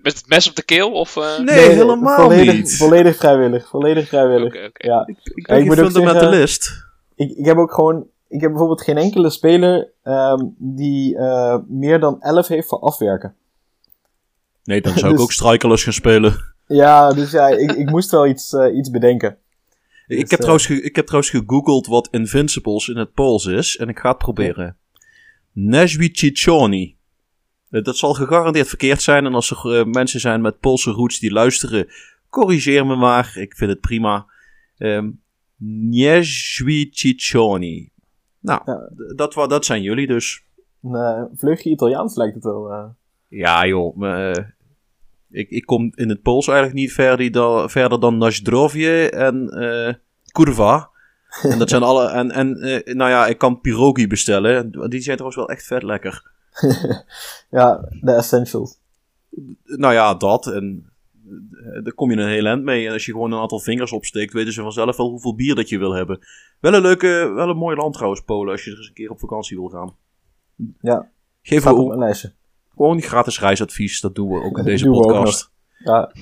Met 0.02 0.14
het 0.16 0.28
mes 0.28 0.48
op 0.48 0.56
de 0.56 0.62
keel? 0.62 0.92
Of, 0.92 1.16
eh, 1.16 1.38
nee, 1.38 1.68
helemaal 1.68 2.20
volledig, 2.20 2.54
niet. 2.54 2.76
Volledig 2.76 3.16
vrijwillig, 3.16 3.68
volledig 3.68 4.08
vrijwillig. 4.08 4.54
Oké, 4.54 4.64
oké. 4.66 4.86
Ja. 4.86 5.06
ik 5.34 5.46
ben 5.46 5.58
ik 5.58 5.64
moet 5.64 5.80
ook 5.80 5.90
fundamentalist. 5.90 6.70
Ik, 7.14 7.30
ik 7.30 7.44
heb 7.46 7.56
ook 7.56 7.72
gewoon... 7.74 8.06
Ik 8.28 8.40
heb 8.40 8.50
bijvoorbeeld 8.50 8.82
geen 8.82 8.96
enkele 8.98 9.30
speler 9.30 9.90
ehm, 10.02 10.44
die 10.56 11.16
eh, 11.18 11.56
meer 11.68 12.00
dan 12.00 12.20
11 12.20 12.48
heeft 12.48 12.68
voor 12.68 12.78
afwerken. 12.80 13.34
Nee, 14.64 14.80
dan 14.80 14.92
zou 14.98 15.06
ik 15.06 15.12
Dus- 15.16 15.22
ook 15.24 15.32
strikerless 15.32 15.84
gaan 15.84 15.92
spelen. 15.92 16.52
Ja, 16.66 17.12
dus 17.12 17.30
ja, 17.30 17.48
ik, 17.48 17.72
ik 17.72 17.90
moest 17.90 18.10
wel 18.10 18.26
iets, 18.26 18.52
eh, 18.52 18.76
iets 18.76 18.90
bedenken. 18.90 19.28
ik, 19.30 19.38
Dus, 20.06 20.18
heb 20.18 20.30
eh, 20.30 20.36
trouwens 20.38 20.70
ik 20.70 20.96
heb 20.96 21.04
trouwens 21.06 21.32
gegoogeld 21.32 21.86
wat 21.86 22.08
Invincibles 22.10 22.88
in 22.88 22.96
het 22.96 23.12
Pools 23.14 23.46
is. 23.46 23.76
En 23.76 23.88
ik 23.88 23.98
ga 23.98 24.08
het 24.08 24.18
proberen. 24.18 24.76
Nezwicichoni. 25.52 26.96
Eh, 27.70 27.82
Dat 27.82 27.96
zal 27.96 28.14
gegarandeerd 28.14 28.68
verkeerd 28.68 29.02
zijn. 29.02 29.26
En 29.26 29.34
als 29.34 29.50
er 29.50 29.88
mensen 29.88 30.20
zijn 30.20 30.40
met 30.40 30.60
Poolse 30.60 30.90
roots 30.90 31.18
die 31.18 31.32
luisteren, 31.32 31.86
corrigeer 32.30 32.86
me 32.86 32.96
maar. 32.96 33.32
Ik 33.36 33.54
vind 33.56 33.70
het 33.70 33.80
prima. 33.80 34.26
Ehm 34.78 35.10
Nezwicichoni. 36.56 37.90
Nou, 38.40 38.62
Ja. 38.66 38.90
dat, 39.16 39.32
dat 39.34 39.64
zijn 39.64 39.82
jullie 39.82 40.06
dus. 40.06 40.42
Een 40.82 41.28
vleugje 41.34 41.70
Italiaans 41.70 42.16
lijkt 42.16 42.34
het 42.34 42.44
wel. 42.44 42.94
Ja, 43.34 43.66
joh. 43.66 43.96
maar, 43.96 44.30
eh, 44.30 44.44
ik, 45.30 45.50
ik 45.50 45.66
kom 45.66 45.92
in 45.94 46.08
het 46.08 46.22
Pools 46.22 46.46
eigenlijk 46.46 46.78
niet 46.78 46.92
verder, 46.92 47.32
dan, 47.32 47.70
verder 47.70 48.00
dan 48.00 48.22
en 48.22 49.48
eh 49.48 49.94
Kurva. 50.32 50.92
En 51.42 51.58
dat 51.58 51.68
zijn 51.68 51.82
alle. 51.82 52.08
En, 52.08 52.30
en 52.30 52.56
eh, 52.56 52.94
nou 52.94 53.10
ja, 53.10 53.26
ik 53.26 53.38
kan 53.38 53.60
pirogi 53.60 54.06
bestellen. 54.06 54.70
Die 54.90 55.00
zijn 55.00 55.16
trouwens 55.16 55.36
wel 55.36 55.48
echt 55.48 55.66
vet 55.66 55.82
lekker. 55.82 56.30
ja, 57.50 57.88
de 58.00 58.12
essentials. 58.12 58.78
Nou 59.64 59.92
ja, 59.92 60.14
dat. 60.14 60.46
En 60.46 60.92
daar 61.82 61.94
kom 61.94 62.10
je 62.10 62.16
een 62.16 62.28
heel 62.28 62.46
eind 62.46 62.62
mee. 62.62 62.86
En 62.86 62.92
als 62.92 63.06
je 63.06 63.12
gewoon 63.12 63.32
een 63.32 63.40
aantal 63.40 63.60
vingers 63.60 63.92
opsteekt, 63.92 64.32
weten 64.32 64.52
ze 64.52 64.62
vanzelf 64.62 64.96
wel 64.96 65.10
hoeveel 65.10 65.34
bier 65.34 65.54
dat 65.54 65.68
je 65.68 65.78
wil 65.78 65.92
hebben. 65.92 66.18
Wel 66.60 66.74
een 66.74 66.82
leuke, 66.82 67.32
wel 67.34 67.48
een 67.48 67.56
mooi 67.56 67.76
land 67.76 67.94
trouwens, 67.94 68.22
Polen, 68.22 68.52
als 68.52 68.64
je 68.64 68.70
er 68.70 68.76
eens 68.76 68.88
een 68.88 68.94
keer 68.94 69.10
op 69.10 69.18
vakantie 69.18 69.56
wil 69.56 69.68
gaan. 69.68 69.96
Ja, 70.80 71.10
Geef 71.42 71.60
staat 71.60 71.74
op 71.74 71.98
gewoon 72.76 73.02
gratis 73.02 73.40
reisadvies. 73.40 74.00
Dat 74.00 74.14
doen 74.14 74.28
we 74.28 74.42
ook 74.42 74.58
in 74.58 74.64
deze 74.72 74.88
podcast. 74.88 75.50
Ja, 75.78 76.12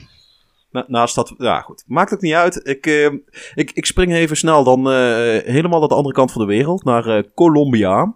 Na, 0.70 0.84
naast 0.88 1.14
dat, 1.14 1.34
ja 1.38 1.60
goed, 1.60 1.84
maakt 1.86 2.14
ook 2.14 2.20
niet 2.20 2.32
uit. 2.32 2.66
Ik, 2.66 2.86
eh, 2.86 3.12
ik, 3.54 3.70
ik 3.70 3.86
spring 3.86 4.12
even 4.12 4.36
snel 4.36 4.64
dan 4.64 4.90
eh, 4.90 5.38
helemaal 5.44 5.80
naar 5.80 5.88
de 5.88 5.94
andere 5.94 6.14
kant 6.14 6.32
van 6.32 6.40
de 6.40 6.46
wereld, 6.46 6.84
naar 6.84 7.06
eh, 7.06 7.22
Colombia. 7.34 8.14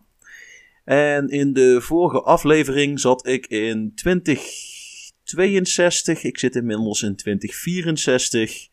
En 0.85 1.29
in 1.29 1.53
de 1.53 1.81
vorige 1.81 2.23
aflevering 2.23 3.01
zat 3.01 3.27
ik 3.27 3.47
in 3.47 3.93
2062, 3.95 6.25
ik 6.25 6.39
zit 6.39 6.57
inmiddels 6.57 7.03
in 7.03 7.17
2064. 7.17 8.69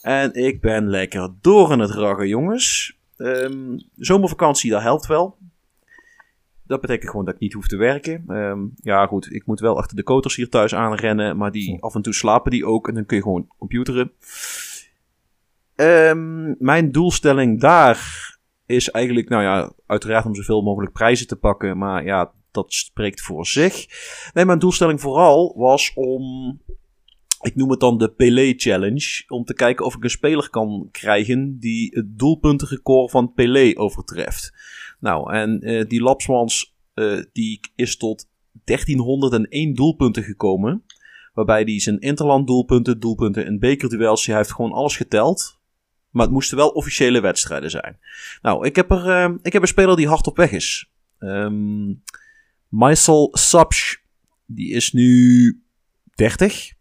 En 0.00 0.34
ik 0.34 0.60
ben 0.60 0.88
lekker 0.88 1.34
door 1.40 1.70
aan 1.70 1.78
het 1.78 1.90
raggen, 1.90 2.28
jongens. 2.28 2.96
Ehm, 3.16 3.78
zomervakantie, 3.96 4.70
dat 4.70 4.82
helpt 4.82 5.06
wel. 5.06 5.36
Dat 6.68 6.80
betekent 6.80 7.10
gewoon 7.10 7.24
dat 7.24 7.34
ik 7.34 7.40
niet 7.40 7.52
hoef 7.52 7.66
te 7.66 7.76
werken. 7.76 8.24
Ehm, 8.28 8.60
ja, 8.74 9.06
goed, 9.06 9.32
ik 9.32 9.46
moet 9.46 9.60
wel 9.60 9.76
achter 9.78 9.96
de 9.96 10.02
koters 10.02 10.36
hier 10.36 10.48
thuis 10.48 10.74
aanrennen, 10.74 11.36
maar 11.36 11.50
die, 11.50 11.82
af 11.82 11.94
en 11.94 12.02
toe 12.02 12.14
slapen 12.14 12.50
die 12.50 12.66
ook 12.66 12.88
en 12.88 12.94
dan 12.94 13.06
kun 13.06 13.16
je 13.16 13.22
gewoon 13.22 13.48
computeren. 13.58 14.12
Ehm, 15.74 16.54
mijn 16.58 16.92
doelstelling 16.92 17.60
daar 17.60 18.36
is 18.66 18.90
eigenlijk, 18.90 19.28
nou 19.28 19.42
ja, 19.42 19.72
uiteraard 19.86 20.26
om 20.26 20.34
zoveel 20.34 20.62
mogelijk 20.62 20.92
prijzen 20.92 21.26
te 21.26 21.36
pakken, 21.36 21.78
maar 21.78 22.04
ja, 22.04 22.32
dat 22.50 22.72
spreekt 22.72 23.20
voor 23.20 23.46
zich. 23.46 23.86
Nee, 24.34 24.44
mijn 24.44 24.58
doelstelling 24.58 25.00
vooral 25.00 25.54
was 25.56 25.92
om, 25.94 26.22
ik 27.40 27.54
noem 27.54 27.70
het 27.70 27.80
dan 27.80 27.98
de 27.98 28.10
Pelé 28.10 28.52
Challenge, 28.56 29.24
om 29.28 29.44
te 29.44 29.54
kijken 29.54 29.84
of 29.84 29.96
ik 29.96 30.04
een 30.04 30.10
speler 30.10 30.50
kan 30.50 30.88
krijgen 30.90 31.58
die 31.58 31.90
het 31.94 32.18
doelpuntenrecord 32.18 33.10
van 33.10 33.32
Pelé 33.32 33.72
overtreft. 33.74 34.52
Nou, 34.98 35.32
en 35.32 35.60
eh, 35.60 35.88
die 35.88 36.02
Lapsmans 36.02 36.76
eh, 36.94 37.22
die 37.32 37.60
is 37.74 37.96
tot 37.96 38.28
1301 38.64 39.74
doelpunten 39.74 40.22
gekomen. 40.22 40.84
Waarbij 41.32 41.62
hij 41.62 41.80
zijn 41.80 41.98
interland 41.98 42.46
doelpunten, 42.46 43.00
doelpunten 43.00 43.46
en 43.46 43.58
bekerduels, 43.58 44.26
hij 44.26 44.36
heeft 44.36 44.52
gewoon 44.52 44.72
alles 44.72 44.96
geteld. 44.96 45.58
Maar 46.10 46.24
het 46.24 46.32
moesten 46.32 46.56
wel 46.56 46.68
officiële 46.68 47.20
wedstrijden 47.20 47.70
zijn. 47.70 47.98
Nou, 48.42 48.66
ik 48.66 48.76
heb, 48.76 48.90
er, 48.90 49.08
eh, 49.08 49.34
ik 49.42 49.52
heb 49.52 49.62
een 49.62 49.68
speler 49.68 49.96
die 49.96 50.08
hard 50.08 50.26
op 50.26 50.36
weg 50.36 50.50
is. 50.50 50.90
Ehm 51.18 51.92
Maisel 52.68 53.28
Sapsch, 53.32 53.96
die 54.46 54.72
is 54.72 54.92
nu 54.92 55.62
30. 56.14 56.72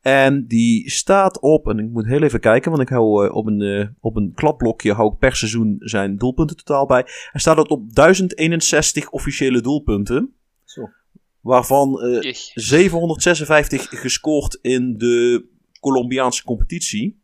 En 0.00 0.46
die 0.46 0.90
staat 0.90 1.40
op, 1.40 1.68
en 1.68 1.78
ik 1.78 1.90
moet 1.90 2.06
heel 2.06 2.22
even 2.22 2.40
kijken, 2.40 2.70
want 2.70 2.82
ik 2.82 2.88
hou 2.88 3.26
eh, 3.26 3.34
op, 3.34 3.46
een, 3.46 3.60
eh, 3.60 3.88
op 4.00 4.16
een 4.16 4.32
klapblokje 4.34 4.92
hou 4.92 5.12
ik 5.12 5.18
per 5.18 5.36
seizoen 5.36 5.76
zijn 5.78 6.16
doelpunten 6.16 6.56
totaal 6.56 6.86
bij. 6.86 7.02
Hij 7.30 7.40
staat 7.40 7.68
op 7.68 7.94
1061 7.94 9.10
officiële 9.10 9.60
doelpunten. 9.60 10.34
Zo. 10.64 10.88
Waarvan 11.40 12.00
eh, 12.00 12.22
Jeetje. 12.22 12.60
756 12.60 14.00
gescoord 14.00 14.58
in 14.62 14.98
de 14.98 15.44
Colombiaanse 15.80 16.44
competitie. 16.44 17.22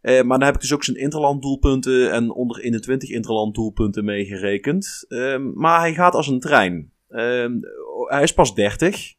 Eh, 0.00 0.22
maar 0.22 0.38
dan 0.38 0.46
heb 0.46 0.54
ik 0.54 0.60
dus 0.60 0.72
ook 0.72 0.84
zijn 0.84 0.96
interland 0.96 1.42
doelpunten 1.42 2.12
en 2.12 2.30
onder 2.30 2.60
21 2.60 3.10
interland 3.10 3.54
doelpunten 3.54 4.04
meegerekend. 4.04 5.04
Ehm, 5.08 5.52
maar 5.52 5.80
hij 5.80 5.94
gaat 5.94 6.14
als 6.14 6.26
een 6.26 6.40
trein. 6.40 6.92
Ehm, 7.08 7.58
hij 8.04 8.22
is 8.22 8.34
pas 8.34 8.54
30. 8.54 9.14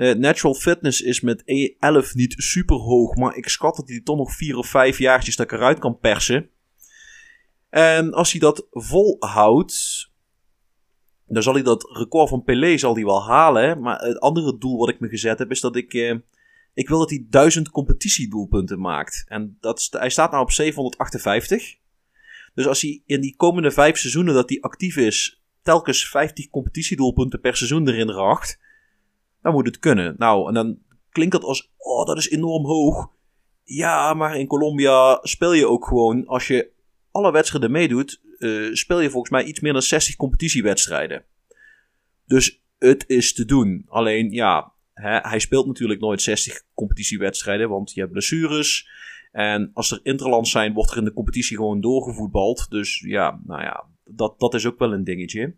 Eh, 0.00 0.14
natural 0.14 0.54
fitness 0.54 1.00
is 1.00 1.20
met 1.20 1.42
11 1.78 2.14
niet 2.14 2.34
super 2.36 2.76
hoog, 2.76 3.16
maar 3.16 3.36
ik 3.36 3.48
schat 3.48 3.76
dat 3.76 3.88
hij 3.88 4.00
toch 4.00 4.16
nog 4.16 4.32
4 4.32 4.56
of 4.56 4.66
5 4.66 4.98
jaartjes 4.98 5.36
dat 5.36 5.52
ik 5.52 5.58
eruit 5.58 5.78
kan 5.78 5.98
persen. 5.98 6.50
En 7.68 8.12
als 8.12 8.30
hij 8.30 8.40
dat 8.40 8.66
volhoudt, 8.70 10.10
dan 11.26 11.42
zal 11.42 11.54
hij 11.54 11.62
dat 11.62 11.90
record 11.92 12.28
van 12.28 12.42
Pelé 12.42 12.78
zal 12.78 12.94
hij 12.94 13.04
wel 13.04 13.26
halen. 13.26 13.80
Maar 13.80 13.98
het 14.00 14.18
andere 14.18 14.58
doel 14.58 14.78
wat 14.78 14.88
ik 14.88 15.00
me 15.00 15.08
gezet 15.08 15.38
heb 15.38 15.50
is 15.50 15.60
dat 15.60 15.76
ik... 15.76 15.94
eh, 15.94 16.14
ik 16.74 16.88
wil 16.88 16.98
dat 16.98 17.10
hij 17.10 17.26
1000 17.30 17.70
competitiedoelpunten 17.70 18.80
maakt. 18.80 19.24
En 19.28 19.56
dat, 19.60 19.88
hij 19.90 20.10
staat 20.10 20.30
nou 20.30 20.42
op 20.42 20.50
758. 20.50 21.76
Dus 22.54 22.66
als 22.66 22.82
hij 22.82 23.02
in 23.06 23.20
die 23.20 23.36
komende 23.36 23.70
vijf 23.70 23.98
seizoenen 23.98 24.34
dat 24.34 24.48
hij 24.48 24.60
actief 24.60 24.96
is... 24.96 25.42
telkens 25.62 26.08
50 26.08 26.50
competitiedoelpunten 26.50 27.40
per 27.40 27.56
seizoen 27.56 27.88
erin 27.88 28.10
racht... 28.10 28.58
dan 29.42 29.52
moet 29.52 29.66
het 29.66 29.78
kunnen. 29.78 30.14
Nou, 30.18 30.48
en 30.48 30.54
dan 30.54 30.78
klinkt 31.10 31.32
dat 31.32 31.44
als... 31.44 31.72
oh, 31.76 32.06
dat 32.06 32.18
is 32.18 32.30
enorm 32.30 32.64
hoog. 32.64 33.10
Ja, 33.64 34.14
maar 34.14 34.38
in 34.38 34.46
Colombia 34.46 35.18
speel 35.22 35.52
je 35.52 35.66
ook 35.66 35.86
gewoon... 35.86 36.26
als 36.26 36.46
je 36.46 36.70
alle 37.10 37.32
wedstrijden 37.32 37.70
meedoet... 37.70 38.20
eh, 38.38 38.72
speel 38.72 39.00
je 39.00 39.10
volgens 39.10 39.32
mij 39.32 39.44
iets 39.44 39.60
meer 39.60 39.72
dan 39.72 39.82
60 39.82 40.16
competitiewedstrijden. 40.16 41.24
Dus 42.26 42.62
het 42.78 43.04
is 43.06 43.34
te 43.34 43.44
doen. 43.44 43.84
Alleen, 43.88 44.30
ja, 44.30 44.72
hè, 44.94 45.18
hij 45.18 45.38
speelt 45.38 45.66
natuurlijk 45.66 46.00
nooit 46.00 46.22
60 46.22 46.62
competitiewedstrijden, 46.74 47.68
want 47.68 47.92
je 47.92 48.00
hebt 48.00 48.12
blessures. 48.12 48.88
En 49.32 49.70
als 49.74 49.90
er 49.90 50.00
interlands 50.02 50.50
zijn, 50.50 50.72
wordt 50.72 50.90
er 50.90 50.96
in 50.96 51.04
de 51.04 51.12
competitie 51.12 51.56
gewoon 51.56 51.80
doorgevoetbald. 51.80 52.66
Dus 52.70 53.00
ja, 53.06 53.40
nou 53.44 53.62
ja, 53.62 53.84
dat, 54.04 54.40
dat 54.40 54.54
is 54.54 54.66
ook 54.66 54.78
wel 54.78 54.92
een 54.92 55.04
dingetje. 55.04 55.56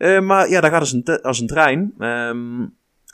Eh, 0.00 0.20
maar 0.20 0.48
ja, 0.50 0.60
daar 0.60 0.70
gaat 0.70 0.80
als 0.80 0.92
een, 0.92 1.02
te- 1.04 1.22
als 1.22 1.40
een 1.40 1.46
trein. 1.46 1.94
Ehm, 1.98 2.66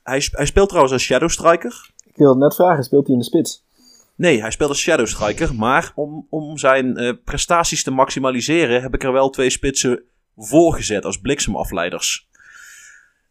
hij, 0.03 0.21
sp- 0.21 0.37
hij 0.37 0.47
speelt 0.47 0.67
trouwens 0.69 0.95
als 0.95 1.03
Shadow 1.03 1.29
Striker. 1.29 1.91
Ik 2.07 2.17
wil 2.17 2.29
het 2.31 2.39
net 2.39 2.55
vragen, 2.55 2.85
speelt 2.85 3.05
hij 3.07 3.13
in 3.15 3.21
de 3.21 3.27
spits? 3.27 3.65
Nee, 4.17 4.41
hij 4.41 4.51
speelt 4.51 4.69
als 4.69 4.81
Shadow 4.81 5.07
Striker. 5.07 5.55
Maar 5.55 5.93
om, 5.95 6.27
om 6.31 6.59
zijn 6.59 6.97
eh, 6.97 7.13
prestaties 7.25 7.83
te 7.83 7.91
maximaliseren, 7.91 8.83
heb 8.83 8.95
ik 8.95 9.05
er 9.05 9.13
wel 9.13 9.31
twee 9.31 9.51
spitsen 9.51 10.03
voor 10.37 10.75
gezet 10.75 11.05
als 11.05 11.21
bliksemafleiders. 11.21 12.29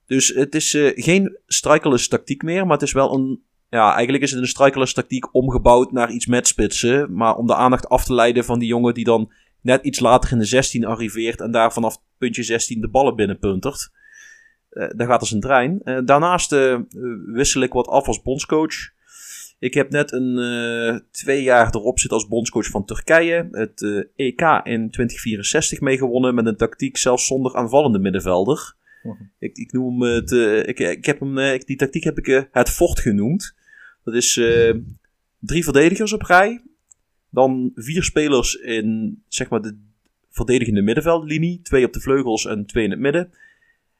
Dus 0.05 0.27
het 0.27 0.55
is 0.55 0.73
eh, 0.73 0.91
geen 1.03 1.37
strikerless 1.47 2.07
tactiek 2.07 2.43
meer, 2.43 2.63
maar 2.63 2.73
het 2.77 2.87
is 2.87 2.93
wel 2.93 3.13
een. 3.13 3.43
Ja, 3.69 3.93
eigenlijk 3.93 4.23
is 4.23 4.31
het 4.31 4.39
een 4.39 4.47
strikerless 4.47 4.93
tactiek 4.93 5.33
omgebouwd 5.35 5.91
naar 5.91 6.11
iets 6.11 6.25
met 6.25 6.47
spitsen. 6.47 7.13
Maar 7.15 7.35
om 7.35 7.47
de 7.47 7.55
aandacht 7.55 7.89
af 7.89 8.05
te 8.05 8.13
leiden 8.13 8.45
van 8.45 8.59
die 8.59 8.67
jongen 8.67 8.93
die 8.93 9.03
dan 9.05 9.31
net 9.61 9.83
iets 9.83 9.99
later 9.99 10.31
in 10.31 10.37
de 10.37 10.45
16 10.45 10.85
arriveert 10.85 11.41
en 11.41 11.51
daar 11.51 11.73
vanaf 11.73 11.97
puntje 12.17 12.43
16 12.43 12.81
de 12.81 12.89
ballen 12.89 13.15
binnenpuntert. 13.15 13.91
Eh 14.69 14.89
daar 14.95 15.07
gaat 15.07 15.19
als 15.19 15.31
een 15.31 15.39
trein. 15.39 15.81
Eh, 15.83 15.99
daarnaast 16.05 16.51
eh, 16.51 16.79
wissel 17.25 17.61
ik 17.61 17.73
wat 17.73 17.87
af 17.87 18.07
als 18.07 18.21
bondscoach. 18.21 18.93
Ik 19.59 19.73
heb 19.73 19.89
net 19.89 20.11
een 20.11 21.03
twee 21.11 21.43
jaar 21.43 21.75
erop 21.75 21.99
zitten 21.99 22.17
als 22.17 22.27
bondscoach 22.27 22.67
van 22.67 22.85
Turkije. 22.85 23.47
Het 23.51 23.81
EK 24.15 24.41
in 24.63 24.89
2064 24.89 25.79
meegewonnen 25.79 26.35
met 26.35 26.45
een 26.45 26.57
tactiek 26.57 26.97
zelfs 26.97 27.27
zonder 27.27 27.55
aanvallende 27.55 27.99
middenvelder. 27.99 28.75
Ik, 29.39 29.57
ik 29.57 29.71
noem 29.71 30.01
hem 30.01 30.13
het, 30.13 30.31
ik, 30.67 30.79
ik 30.79 31.05
heb 31.05 31.19
hem, 31.19 31.59
die 31.65 31.75
tactiek 31.75 32.03
heb 32.03 32.17
ik 32.17 32.47
het 32.51 32.69
fort 32.69 32.99
genoemd. 32.99 33.55
Dat 34.03 34.13
is 34.13 34.33
drie 35.39 35.63
verdedigers 35.63 36.13
op 36.13 36.21
rij. 36.21 36.63
Dan 37.29 37.71
vier 37.75 38.03
spelers 38.03 38.55
in 38.55 39.21
zeg 39.27 39.49
maar 39.49 39.61
de 39.61 39.77
verdedigende 40.35 40.81
middenveldlinie. 40.81 41.61
Twee 41.61 41.85
op 41.85 41.93
de 41.93 41.99
vleugels 41.99 42.45
en 42.45 42.65
twee 42.65 42.83
in 42.83 42.91
het 42.91 42.99
midden. 42.99 43.33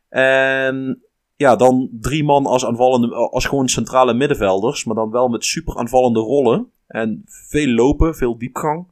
En 0.10 1.04
ja, 1.36 1.56
dan 1.56 1.90
drie 1.92 2.24
man 2.24 2.46
als 2.46 2.66
aanvallende, 2.66 3.16
als 3.16 3.46
gewoon 3.46 3.70
centrale 3.70 4.14
middenvelders. 4.14 4.84
Maar 4.84 4.96
dan 4.96 5.12
wel 5.12 5.28
met 5.28 5.46
super 5.46 5.78
aanvallende 5.78 6.20
rollen. 6.20 6.72
En 6.88 7.22
veel 7.26 7.68
lopen, 7.68 8.16
veel 8.16 8.38
diepgang. 8.38 8.88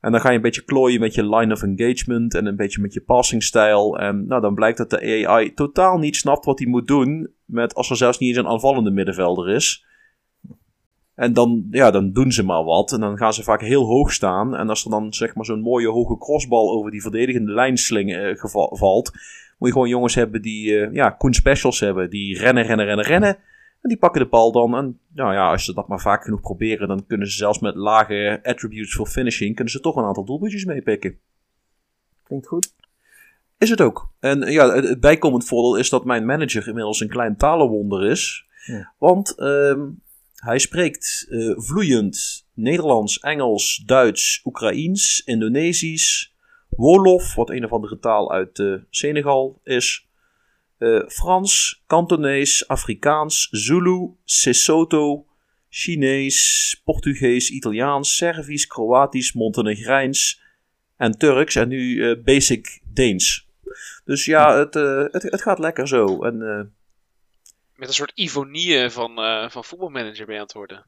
En 0.00 0.12
dan 0.12 0.20
ga 0.20 0.30
je 0.30 0.36
een 0.36 0.42
beetje 0.42 0.64
klooien 0.64 1.00
met 1.00 1.14
je 1.14 1.28
line 1.28 1.52
of 1.52 1.62
engagement 1.62 2.34
en 2.34 2.46
een 2.46 2.56
beetje 2.56 2.80
met 2.80 2.92
je 2.92 3.00
passingstijl. 3.00 3.98
En 3.98 4.26
nou, 4.26 4.40
dan 4.40 4.54
blijkt 4.54 4.78
dat 4.78 4.90
de 4.90 5.26
AI 5.26 5.54
totaal 5.54 5.98
niet 5.98 6.16
snapt 6.16 6.44
wat 6.44 6.58
hij 6.58 6.68
moet 6.68 6.86
doen. 6.86 7.30
Met 7.44 7.74
als 7.74 7.90
er 7.90 7.96
zelfs 7.96 8.18
niet 8.18 8.28
eens 8.28 8.38
een 8.38 8.52
aanvallende 8.52 8.90
middenvelder 8.90 9.48
is. 9.48 9.86
En 11.22 11.32
dan, 11.32 11.66
ja, 11.70 11.90
dan 11.90 12.12
doen 12.12 12.32
ze 12.32 12.42
maar 12.42 12.64
wat. 12.64 12.92
En 12.92 13.00
dan 13.00 13.16
gaan 13.16 13.32
ze 13.32 13.42
vaak 13.42 13.60
heel 13.60 13.84
hoog 13.84 14.12
staan. 14.12 14.56
En 14.56 14.68
als 14.68 14.84
er 14.84 14.90
dan 14.90 15.14
zeg 15.14 15.34
maar 15.34 15.44
zo'n 15.44 15.60
mooie 15.60 15.88
hoge 15.88 16.18
crossbal 16.18 16.70
over 16.70 16.90
die 16.90 17.02
verdedigende 17.02 17.52
lijn 17.52 17.76
sling, 17.76 18.14
eh, 18.14 18.34
valt. 18.70 19.10
Moet 19.58 19.68
je 19.68 19.72
gewoon 19.72 19.88
jongens 19.88 20.14
hebben 20.14 20.42
die 20.42 20.78
eh, 20.78 20.92
ja, 20.92 21.10
Koen 21.10 21.34
specials 21.34 21.80
hebben. 21.80 22.10
Die 22.10 22.38
rennen, 22.38 22.64
rennen, 22.64 22.86
rennen, 22.86 23.04
rennen. 23.04 23.36
En 23.80 23.88
die 23.88 23.98
pakken 23.98 24.22
de 24.22 24.28
bal 24.28 24.52
dan. 24.52 24.76
En 24.76 24.98
nou 25.14 25.32
ja, 25.32 25.50
als 25.50 25.64
ze 25.64 25.74
dat 25.74 25.88
maar 25.88 26.00
vaak 26.00 26.24
genoeg 26.24 26.40
proberen, 26.40 26.88
dan 26.88 27.06
kunnen 27.06 27.26
ze 27.26 27.36
zelfs 27.36 27.58
met 27.58 27.74
lage 27.74 28.40
attributes 28.42 28.94
voor 28.94 29.06
finishing, 29.06 29.54
kunnen 29.54 29.72
ze 29.72 29.80
toch 29.80 29.96
een 29.96 30.04
aantal 30.04 30.24
doelpuntjes 30.24 30.64
meepikken. 30.64 31.18
Klinkt 32.24 32.46
goed. 32.46 32.74
Is 33.58 33.70
het 33.70 33.80
ook. 33.80 34.12
En 34.20 34.42
eh, 34.42 34.52
ja, 34.52 34.74
het, 34.74 35.00
bijkomend 35.00 35.44
voordeel 35.44 35.76
is 35.76 35.90
dat 35.90 36.04
mijn 36.04 36.26
manager 36.26 36.68
inmiddels 36.68 37.00
een 37.00 37.08
klein 37.08 37.36
talenwonder 37.36 38.04
is. 38.04 38.46
Ja. 38.66 38.92
Want 38.98 39.34
ehm, 39.38 39.80
hij 40.42 40.58
spreekt 40.58 41.26
eh, 41.30 41.52
vloeiend 41.56 42.46
Nederlands, 42.54 43.18
Engels, 43.20 43.82
Duits, 43.86 44.40
Oekraïens, 44.44 45.22
Indonesisch, 45.24 46.34
Wolof, 46.68 47.34
wat 47.34 47.50
een 47.50 47.64
of 47.64 47.72
andere 47.72 47.98
taal 47.98 48.32
uit 48.32 48.58
eh, 48.58 48.74
Senegal 48.90 49.60
is. 49.64 50.08
eh, 50.78 51.08
Frans, 51.08 51.82
Kantonees, 51.86 52.68
Afrikaans, 52.68 53.48
Zulu, 53.50 54.10
Sesotho, 54.24 55.26
Chinees, 55.68 56.80
Portugees, 56.84 57.50
Italiaans, 57.50 58.16
Servisch, 58.16 58.66
Kroatisch, 58.66 59.32
Montenegrijns 59.32 60.42
en 60.96 61.18
Turks. 61.18 61.54
En 61.54 61.68
nu 61.68 62.16
basic 62.16 62.80
Deens. 62.84 63.48
Dus 64.04 64.24
ja, 64.24 64.58
het, 64.58 64.74
het, 65.12 65.22
het 65.22 65.42
gaat 65.42 65.58
lekker 65.58 65.88
zo. 65.88 66.22
En 66.22 66.72
Met 67.82 67.90
een 67.90 67.96
soort 67.96 68.12
ivonie 68.14 68.90
van, 68.90 69.18
eh, 69.18 69.48
van 69.50 69.64
voetbalmanager 69.64 70.24
ben 70.26 70.34
je 70.34 70.40
aan 70.40 70.46
het 70.46 70.54
worden. 70.54 70.84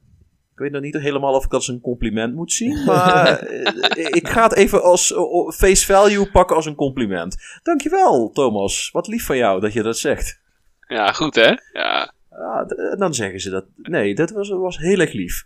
ik 0.53 0.61
weet 0.61 0.71
nog 0.71 0.81
niet 0.81 0.97
helemaal 0.97 1.33
of 1.33 1.43
ik 1.43 1.49
dat 1.49 1.59
als 1.59 1.67
een 1.67 1.81
compliment 1.81 2.35
moet 2.35 2.51
zien. 2.51 2.83
Maar 2.85 3.39
eh, 3.39 4.05
ik 4.09 4.27
ga 4.27 4.43
het 4.43 4.53
even 4.53 4.83
als 4.83 5.13
o- 5.13 5.51
face 5.51 5.85
value 5.85 6.31
pakken 6.31 6.55
als 6.55 6.65
een 6.65 6.75
compliment. 6.75 7.35
Dankjewel, 7.63 8.31
Thomas. 8.33 8.89
Wat 8.91 9.07
lief 9.07 9.25
van 9.25 9.37
jou 9.37 9.59
dat 9.59 9.73
je 9.73 9.83
dat 9.83 9.97
zegt. 9.97 10.39
Ja, 10.87 11.11
goed 11.11 11.35
hè? 11.35 11.53
Ja. 11.73 12.13
Ja, 12.29 12.65
dan 12.97 13.13
zeggen 13.13 13.39
ze 13.39 13.49
dat. 13.49 13.65
Nee, 13.75 14.15
dat 14.15 14.31
was, 14.31 14.49
was 14.49 14.77
heel 14.77 14.99
erg 14.99 15.13
lief. 15.13 15.45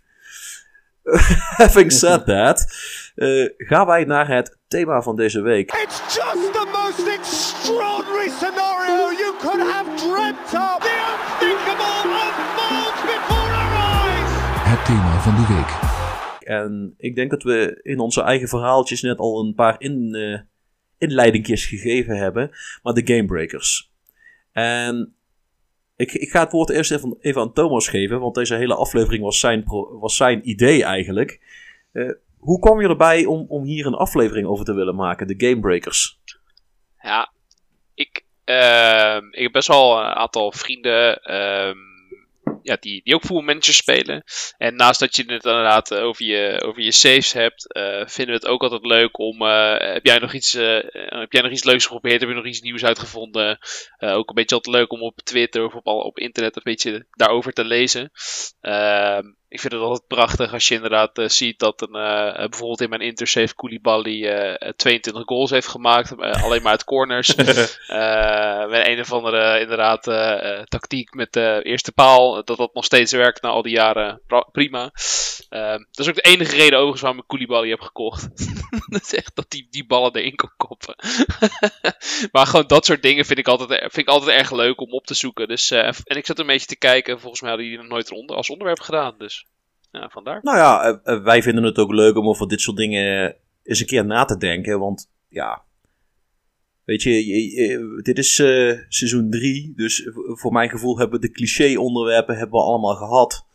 Having 1.58 1.92
said 1.92 2.26
that, 2.26 2.66
eh, 3.16 3.50
gaan 3.58 3.86
wij 3.86 4.04
naar 4.04 4.28
het 4.28 4.58
thema 4.68 5.02
van 5.02 5.16
deze 5.16 5.42
week. 5.42 5.72
It's 5.72 6.16
just 6.16 6.54
the 6.54 6.68
most 6.72 7.08
extraordinary 7.08 8.30
scenario 8.30 9.12
you 9.12 9.34
could 9.40 9.72
have 9.72 9.90
dreamt 9.96 10.54
of. 10.54 10.99
En 16.50 16.94
ik 16.98 17.16
denk 17.16 17.30
dat 17.30 17.44
we 17.44 17.80
in 17.84 18.00
onze 18.00 18.22
eigen 18.22 18.48
verhaaltjes 18.48 19.02
net 19.02 19.20
al 19.20 19.40
een 19.40 19.54
paar 19.54 19.76
in, 19.78 20.16
eh 20.16 20.40
inleidingjes 20.98 21.66
gegeven 21.66 22.18
hebben. 22.18 22.52
Maar 22.84 22.94
de 22.94 23.14
Gamebreakers. 23.14 23.92
En 24.52 25.16
ik, 25.96 26.12
ik 26.12 26.30
ga 26.30 26.44
het 26.44 26.52
woord 26.52 26.70
eerst 26.70 26.92
even, 26.92 27.18
even 27.20 27.42
aan 27.42 27.54
Thomas 27.54 27.88
geven. 27.88 28.20
Want 28.20 28.36
deze 28.36 28.56
hele 28.56 28.76
aflevering 28.76 29.24
was 29.24 29.40
zijn, 29.40 29.64
was 30.00 30.16
zijn 30.16 30.50
idee 30.50 30.84
eigenlijk. 30.84 31.40
Eh, 31.92 32.12
hoe 32.38 32.60
kwam 32.60 32.82
je 32.82 32.88
erbij 32.88 33.26
om, 33.26 33.46
om 33.48 33.64
hier 33.64 33.86
een 33.86 33.94
aflevering 33.94 34.48
over 34.48 34.66
te 34.66 34.74
willen 34.74 34.96
maken? 34.96 35.28
De 35.28 35.48
Gamebreakers. 35.48 36.20
Ja, 37.02 37.32
ik, 37.94 38.26
ehm, 38.44 39.26
ik 39.32 39.42
heb 39.42 39.52
best 39.52 39.68
wel 39.68 40.00
een 40.00 40.14
aantal 40.14 40.52
vrienden 40.52 41.24
ehm, 41.24 41.89
ja, 42.62 42.78
die, 42.80 43.02
die 43.04 43.16
ook 43.16 43.22
voetbalmanagers 43.22 43.78
spelen. 43.78 44.24
En 44.58 44.76
naast 44.76 45.00
dat 45.00 45.16
je 45.16 45.22
het 45.22 45.32
inderdaad 45.32 45.92
eh, 45.92 46.04
over 46.04 46.26
je, 46.26 46.62
over 46.66 46.82
je 46.82 46.92
saves 46.92 47.34
hebt, 47.34 47.74
eh, 47.74 48.06
vinden 48.06 48.36
we 48.36 48.42
het 48.42 48.48
ook 48.48 48.64
altijd 48.64 48.86
leuk 48.86 49.20
om. 49.20 49.42
eh, 49.42 49.94
heb, 49.94 50.06
jij 50.06 50.18
nog 50.18 50.34
iets, 50.34 50.54
heb 50.92 51.32
jij 51.32 51.42
nog 51.42 51.52
iets 51.52 51.64
leuks 51.64 51.84
geprobeerd? 51.86 52.20
Heb 52.20 52.30
je 52.30 52.36
nog 52.36 52.46
iets 52.46 52.62
nieuws 52.62 52.84
uitgevonden? 52.84 53.60
Ook 54.00 54.30
een 54.30 54.36
beetje 54.36 54.56
altijd 54.56 54.76
leuk 54.76 54.92
om 54.92 55.02
op 55.02 55.20
Twitter 55.24 55.66
of 55.66 55.74
op, 55.74 55.86
op 55.86 56.20
internet 56.20 56.56
een 56.56 56.62
beetje 56.64 57.06
daarover 57.12 57.54
te 57.54 57.66
lezen. 57.66 58.12
Ik 59.52 59.60
vind 59.60 59.74
het 59.74 59.82
altijd 59.82 60.08
prachtig 60.08 60.54
als 60.54 60.68
je 60.68 60.76
inderdaad 60.76 61.18
eh, 61.18 61.28
ziet 61.28 61.60
dat 61.60 61.82
een, 61.82 61.96
eh, 61.96 62.28
eh, 62.28 62.50
bijvoorbeeld 62.50 62.82
in 62.82 62.90
mijn 62.90 63.02
intersave 63.02 63.56
Koulibaly 63.56 64.26
eh 64.28 64.72
22 64.76 65.24
goals 65.26 65.50
heeft 65.50 65.68
gemaakt. 65.68 66.18
alleen 66.18 66.62
maar 66.62 66.72
uit 66.72 66.84
corners. 66.84 67.36
Met 67.36 68.88
een 68.88 69.00
of 69.00 69.12
andere 69.12 69.60
inderdaad 69.60 70.04
tactiek 70.70 71.14
met 71.14 71.34
de 71.34 71.60
eerste 71.64 71.92
paal. 71.92 72.44
Dat 72.44 72.58
dat 72.58 72.74
nog 72.74 72.86
steeds 72.86 73.12
werkt 73.12 73.42
na 73.42 73.50
al 73.50 73.62
die 73.62 73.74
jaren. 73.74 74.22
Prima. 74.52 74.92
Dat 75.50 76.00
is 76.00 76.08
ook 76.08 76.16
de 76.16 76.22
enige 76.22 76.56
reden 76.56 76.74
overigens 76.74 77.02
waarom 77.02 77.20
ik 77.20 77.28
Koulibaly 77.28 77.70
heb 77.70 77.82
gekocht. 77.82 78.30
dat 78.92 79.02
is 79.02 79.14
echt 79.14 79.36
dat 79.36 79.50
die, 79.50 79.68
die 79.70 79.86
ballen 79.86 80.16
erin 80.16 80.36
kon 80.36 80.52
koppen. 80.58 80.96
maar 82.32 82.48
gewoon 82.48 82.68
dat 82.68 82.86
soort 82.86 83.02
dingen 83.02 83.26
vind 83.26 83.40
ik, 83.40 83.48
altijd, 83.48 83.80
vind 83.80 83.98
ik 83.98 84.08
altijd 84.08 84.38
erg 84.38 84.52
leuk 84.52 84.82
om 84.82 84.92
op 84.92 85.06
te 85.06 85.14
zoeken. 85.14 85.48
Dus, 85.48 85.72
en 85.72 86.18
ik 86.18 86.26
zat 86.26 86.40
een 86.40 86.48
beetje 86.48 86.68
te 86.68 86.78
kijken. 86.78 87.20
Volgens 87.20 87.42
mij 87.42 87.50
hadden 87.50 87.70
die 87.70 87.78
nog 87.78 87.88
nooit 87.88 88.12
onder, 88.12 88.36
als 88.36 88.50
onderwerp 88.50 88.80
gedaan. 88.80 89.16
Dus 89.18 89.39
vandaar. 89.92 90.40
Nou 90.42 90.58
ja, 90.58 90.84
eh, 90.84 91.14
eh, 91.14 91.24
wij 91.24 91.44
vinden 91.44 91.64
het 91.64 91.78
ook 91.78 91.92
leuk 91.92 92.18
om 92.18 92.28
over 92.28 92.48
dit 92.48 92.62
soort 92.62 92.78
dingen 92.78 93.36
eens 93.64 93.80
een 93.80 93.86
keer 93.86 94.06
na 94.06 94.26
te 94.26 94.38
denken. 94.38 94.80
Want 94.80 95.12
ja, 95.28 95.64
Weet 96.90 97.04
je, 97.04 98.00
dit 98.02 98.18
is 98.18 98.40
eh, 98.40 98.78
seizoen 98.88 99.30
3, 99.30 99.74
dus 99.76 100.10
voor 100.14 100.52
mijn 100.52 100.70
gevoel 100.70 100.98
hebben 100.98 101.20
we 101.20 101.28
de 101.28 101.34
cliché-onderwerpen 101.34 102.38
hebben 102.38 102.60
we 102.60 102.66
allemaal 102.66 102.96
gehad. 102.96 103.46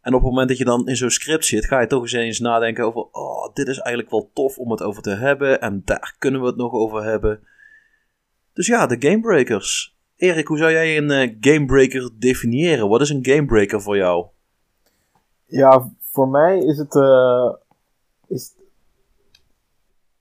En 0.00 0.14
op 0.14 0.20
het 0.20 0.30
moment 0.30 0.48
dat 0.48 0.58
je 0.58 0.64
dan 0.64 0.88
in 0.88 0.96
zo'n 0.96 1.10
script 1.10 1.44
zit, 1.44 1.66
ga 1.66 1.80
je 1.80 1.86
toch 1.86 2.02
eens 2.02 2.12
eens 2.12 2.38
nadenken 2.38 2.84
over, 2.84 3.00
oh, 3.00 3.54
dit 3.54 3.68
is 3.68 3.78
eigenlijk 3.78 4.10
wel 4.10 4.30
tof 4.34 4.58
om 4.58 4.70
het 4.70 4.82
over 4.82 5.02
te 5.02 5.10
hebben, 5.10 5.60
en 5.60 5.82
daar 5.84 6.14
kunnen 6.18 6.40
we 6.40 6.46
het 6.46 6.56
nog 6.56 6.72
over 6.72 7.02
hebben. 7.02 7.40
Dus 8.52 8.66
ja, 8.66 8.86
de 8.86 8.96
Gamebreakers. 8.98 9.96
Erik, 10.16 10.46
hoe 10.46 10.58
zou 10.58 10.70
jij 10.70 10.96
een 10.96 11.36
Gamebreaker 11.40 12.10
definiëren? 12.18 12.88
Wat 12.88 13.00
is 13.00 13.10
een 13.10 13.26
Gamebreaker 13.26 13.82
voor 13.82 13.96
jou? 13.96 14.26
Ja, 15.50 15.90
voor 16.00 16.28
mij 16.28 16.58
is 16.58 16.78
het, 16.78 16.94
eh, 16.94 17.52
is 18.26 18.52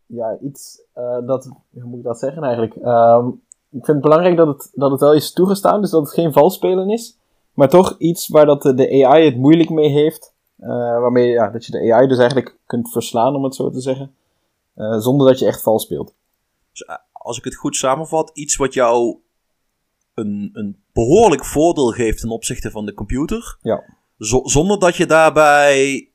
ja, 0.05 0.37
iets 0.41 0.81
eh, 0.93 1.25
dat, 1.25 1.49
hoe 1.69 1.83
moet 1.83 1.97
ik 1.97 2.03
dat 2.03 2.19
zeggen 2.19 2.43
eigenlijk? 2.43 2.75
Ehm, 2.75 3.27
ik 3.69 3.85
vind 3.85 3.87
het 3.87 4.01
belangrijk 4.01 4.37
dat 4.37 4.47
het, 4.47 4.71
dat 4.73 4.91
het 4.91 4.99
wel 4.99 5.13
is 5.13 5.33
toegestaan, 5.33 5.81
dus 5.81 5.89
dat 5.89 6.01
het 6.01 6.13
geen 6.13 6.33
vals 6.33 6.53
spelen 6.55 6.89
is. 6.89 7.17
Maar 7.53 7.69
toch 7.69 7.95
iets 7.97 8.27
waar 8.27 8.45
dat 8.45 8.61
de, 8.61 8.73
de 8.73 9.05
AI 9.05 9.25
het 9.25 9.37
moeilijk 9.37 9.69
mee 9.69 9.89
heeft. 9.89 10.33
eh, 10.55 10.67
waarmee 10.69 11.29
ja, 11.29 11.49
dat 11.49 11.65
je 11.65 11.71
de 11.71 11.93
AI 11.93 12.07
dus 12.07 12.17
eigenlijk 12.17 12.57
kunt 12.65 12.91
verslaan, 12.91 13.35
om 13.35 13.43
het 13.43 13.55
zo 13.55 13.69
te 13.69 13.81
zeggen. 13.81 14.13
zonder 14.99 15.27
dat 15.27 15.39
je 15.39 15.45
echt 15.45 15.61
vals 15.61 15.83
speelt. 15.83 16.13
Dus, 16.71 16.87
als 17.11 17.37
ik 17.37 17.43
het 17.43 17.55
goed 17.55 17.75
samenvat, 17.75 18.31
iets 18.33 18.55
wat 18.55 18.73
jou 18.73 19.17
een, 20.13 20.49
een 20.53 20.83
behoorlijk 20.93 21.45
voordeel 21.45 21.87
geeft 21.91 22.19
ten 22.19 22.29
opzichte 22.29 22.71
van 22.71 22.85
de 22.85 22.93
computer. 22.93 23.57
Ja. 23.61 23.83
Zo- 24.19 24.47
zonder 24.47 24.79
dat 24.79 24.95
je 24.95 25.05
daarbij, 25.05 26.09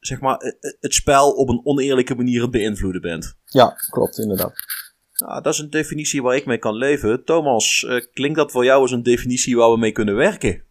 zeg 0.00 0.20
maar, 0.20 0.36
eh, 0.36 0.48
eh, 0.48 0.76
het 0.80 0.94
spel 0.94 1.30
op 1.30 1.48
een 1.48 1.60
oneerlijke 1.64 2.14
manier 2.14 2.42
het 2.42 2.50
beïnvloeden 2.50 3.00
bent. 3.00 3.36
Ja, 3.44 3.76
klopt, 3.90 4.18
inderdaad. 4.18 4.52
Nou, 5.16 5.42
dat 5.42 5.52
is 5.52 5.58
een 5.58 5.70
definitie 5.70 6.22
waar 6.22 6.36
ik 6.36 6.46
mee 6.46 6.58
kan 6.58 6.74
leven. 6.74 7.24
Thomas, 7.24 7.84
eh, 7.84 8.00
klinkt 8.12 8.36
dat 8.36 8.50
voor 8.50 8.64
jou 8.64 8.80
als 8.80 8.90
een 8.90 9.02
definitie 9.02 9.56
waar 9.56 9.70
we 9.70 9.78
mee 9.78 9.92
kunnen 9.92 10.14
werken? 10.16 10.64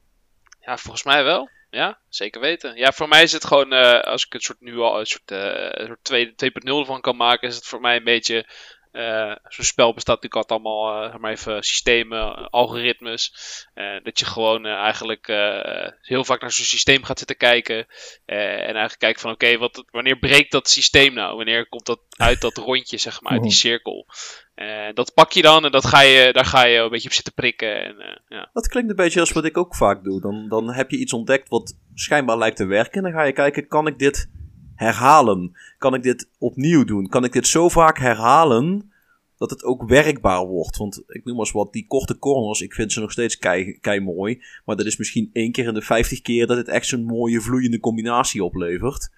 Ja, 0.60 0.78
volgens 0.78 1.04
mij 1.04 1.24
wel. 1.24 1.50
Ja, 1.70 2.00
zeker 2.10 2.42
weten. 2.42 2.76
Ja, 2.76 2.92
voor 2.92 3.08
mij 3.08 3.24
is 3.24 3.32
het 3.32 3.46
gewoon, 3.46 3.74
eh, 3.74 4.02
als 4.02 4.26
ik 4.26 4.34
het 4.34 4.42
soort 4.44 4.62
nu 4.62 4.78
al 4.78 5.00
een 5.00 5.06
soort, 5.06 5.32
eh, 5.32 5.70
een 5.70 5.86
soort 5.88 6.04
2 6.04 6.36
2.0 6.36 6.86
van 6.86 7.02
kan 7.02 7.16
maken, 7.16 7.48
is 7.48 7.56
het 7.56 7.66
voor 7.66 7.82
mij 7.82 7.96
een 7.96 8.04
beetje. 8.04 8.46
Eh, 8.98 9.36
Zo'n 9.48 9.66
spel 9.66 9.94
bestaat 9.94 10.22
natuurlijk 10.22 10.50
altijd 10.50 10.60
allemaal, 10.60 11.04
eh, 11.04 11.10
zeg 11.12 11.20
maar 11.20 11.32
even, 11.32 11.64
systemen, 11.64 12.50
algoritmes. 12.50 13.34
eh, 13.74 14.04
dat 14.04 14.20
je 14.20 14.26
gewoon 14.26 14.66
eigenlijk 14.66 15.28
heel 16.02 16.24
vaak 16.24 16.42
naar 16.42 16.52
zo'n 16.52 16.66
systeem 16.66 17.04
gaat 17.04 17.18
zitten 17.18 17.38
kijken. 17.38 17.86
en 18.26 18.74
eigenlijk 18.74 19.00
kijkt 19.00 19.22
van, 19.22 19.32
oké, 19.32 19.58
wat 19.58 19.84
wanneer 19.92 20.18
breekt 20.20 20.52
dat 20.52 20.70
systeem 20.70 21.14
nou? 21.14 21.36
Wanneer 21.36 21.68
komt 21.70 21.86
dat 21.86 22.00
uit 22.18 22.42
dat 22.42 22.58
rondje, 22.58 22.98
zeg 22.98 23.22
maar, 23.22 23.32
uit 23.32 23.42
die 23.42 23.52
Mhm. 23.52 23.60
cirkel? 23.60 24.06
En 24.56 24.96
dat 24.96 25.14
pak 25.14 25.32
je 25.32 25.42
dan 25.42 25.66
en 25.66 25.72
dat 25.72 25.86
ga 25.86 26.02
je, 26.02 26.34
daar 26.34 26.46
ga 26.46 26.66
je 26.66 26.80
een 26.80 26.90
beetje 26.90 27.08
op 27.08 27.14
zitten 27.14 27.34
prikken. 27.34 27.84
En, 27.84 28.22
ja. 28.28 28.50
Dat 28.54 28.68
klinkt 28.68 28.90
een 28.90 28.96
beetje 28.96 29.20
als 29.20 29.32
wat 29.32 29.46
ik 29.46 29.58
ook 29.58 29.76
vaak 29.76 30.04
doe. 30.04 30.22
Dan, 30.22 30.48
dan 30.50 30.72
heb 30.74 30.92
je 30.92 30.98
iets 30.98 31.14
ontdekt 31.14 31.50
wat 31.50 31.78
schijnbaar 31.94 32.38
lijkt 32.38 32.58
te 32.58 32.66
werken. 32.66 32.94
En 32.94 33.04
dan 33.04 33.20
ga 33.20 33.24
je 33.26 33.34
kijken, 33.34 33.68
kan 33.68 33.88
ik 33.88 34.00
dit 34.00 34.30
herhalen? 34.78 35.58
Kan 35.78 35.94
ik 35.94 36.04
dit 36.04 36.30
opnieuw 36.38 36.84
doen? 36.84 37.08
Kan 37.08 37.24
ik 37.24 37.32
dit 37.32 37.48
zo 37.48 37.70
vaak 37.70 38.00
herhalen 38.00 38.92
dat 39.38 39.50
het 39.50 39.64
ook 39.64 39.88
werkbaar 39.88 40.46
wordt? 40.46 40.78
Want 40.78 41.04
ik 41.08 41.26
noem 41.26 41.36
maar 41.36 41.46
eens 41.46 41.54
wat, 41.54 41.74
die 41.74 41.88
korte 41.88 42.18
corners, 42.18 42.62
ik 42.62 42.74
vind 42.74 42.92
ze 42.92 43.00
nog 43.00 43.12
steeds 43.12 43.38
kei, 43.38 43.80
kei 43.80 44.00
mooi. 44.00 44.44
Maar 44.66 44.76
dat 44.76 44.86
is 44.86 44.98
misschien 44.98 45.30
één 45.34 45.52
keer 45.52 45.68
in 45.68 45.74
de 45.74 45.82
50 45.82 46.22
keer 46.22 46.48
dat 46.48 46.58
het 46.58 46.68
echt 46.68 46.88
zo'n 46.88 47.04
mooie 47.04 47.42
vloeiende 47.42 47.80
combinatie 47.80 48.44
oplevert. 48.44 49.10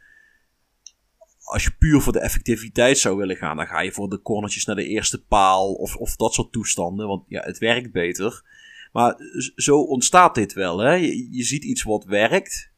Als 1.44 1.64
je 1.64 1.76
puur 1.80 2.02
voor 2.02 2.14
de 2.14 2.20
effectiviteit 2.20 2.98
zou 2.98 3.18
willen 3.18 3.36
gaan, 3.36 3.58
dan 3.58 3.68
ga 3.68 3.82
je 3.82 3.92
voor 3.92 4.10
de 4.10 4.22
cornertjes 4.22 4.66
naar 4.66 4.76
de 4.76 4.88
eerste 4.88 5.24
paal 5.24 5.74
of, 5.74 5.96
of 5.96 6.16
dat 6.16 6.34
soort 6.34 6.52
toestanden. 6.52 7.08
Want 7.08 7.24
ja, 7.28 7.42
het 7.42 7.58
werkt 7.58 7.92
beter. 7.92 8.44
Maar 8.92 9.16
zo 9.56 9.82
ontstaat 9.82 10.36
dit 10.36 10.54
wel. 10.54 10.78
Hè? 10.78 10.94
Je 11.30 11.44
ziet 11.44 11.64
iets 11.64 11.84
wat 11.84 12.06
werkt. 12.06 12.69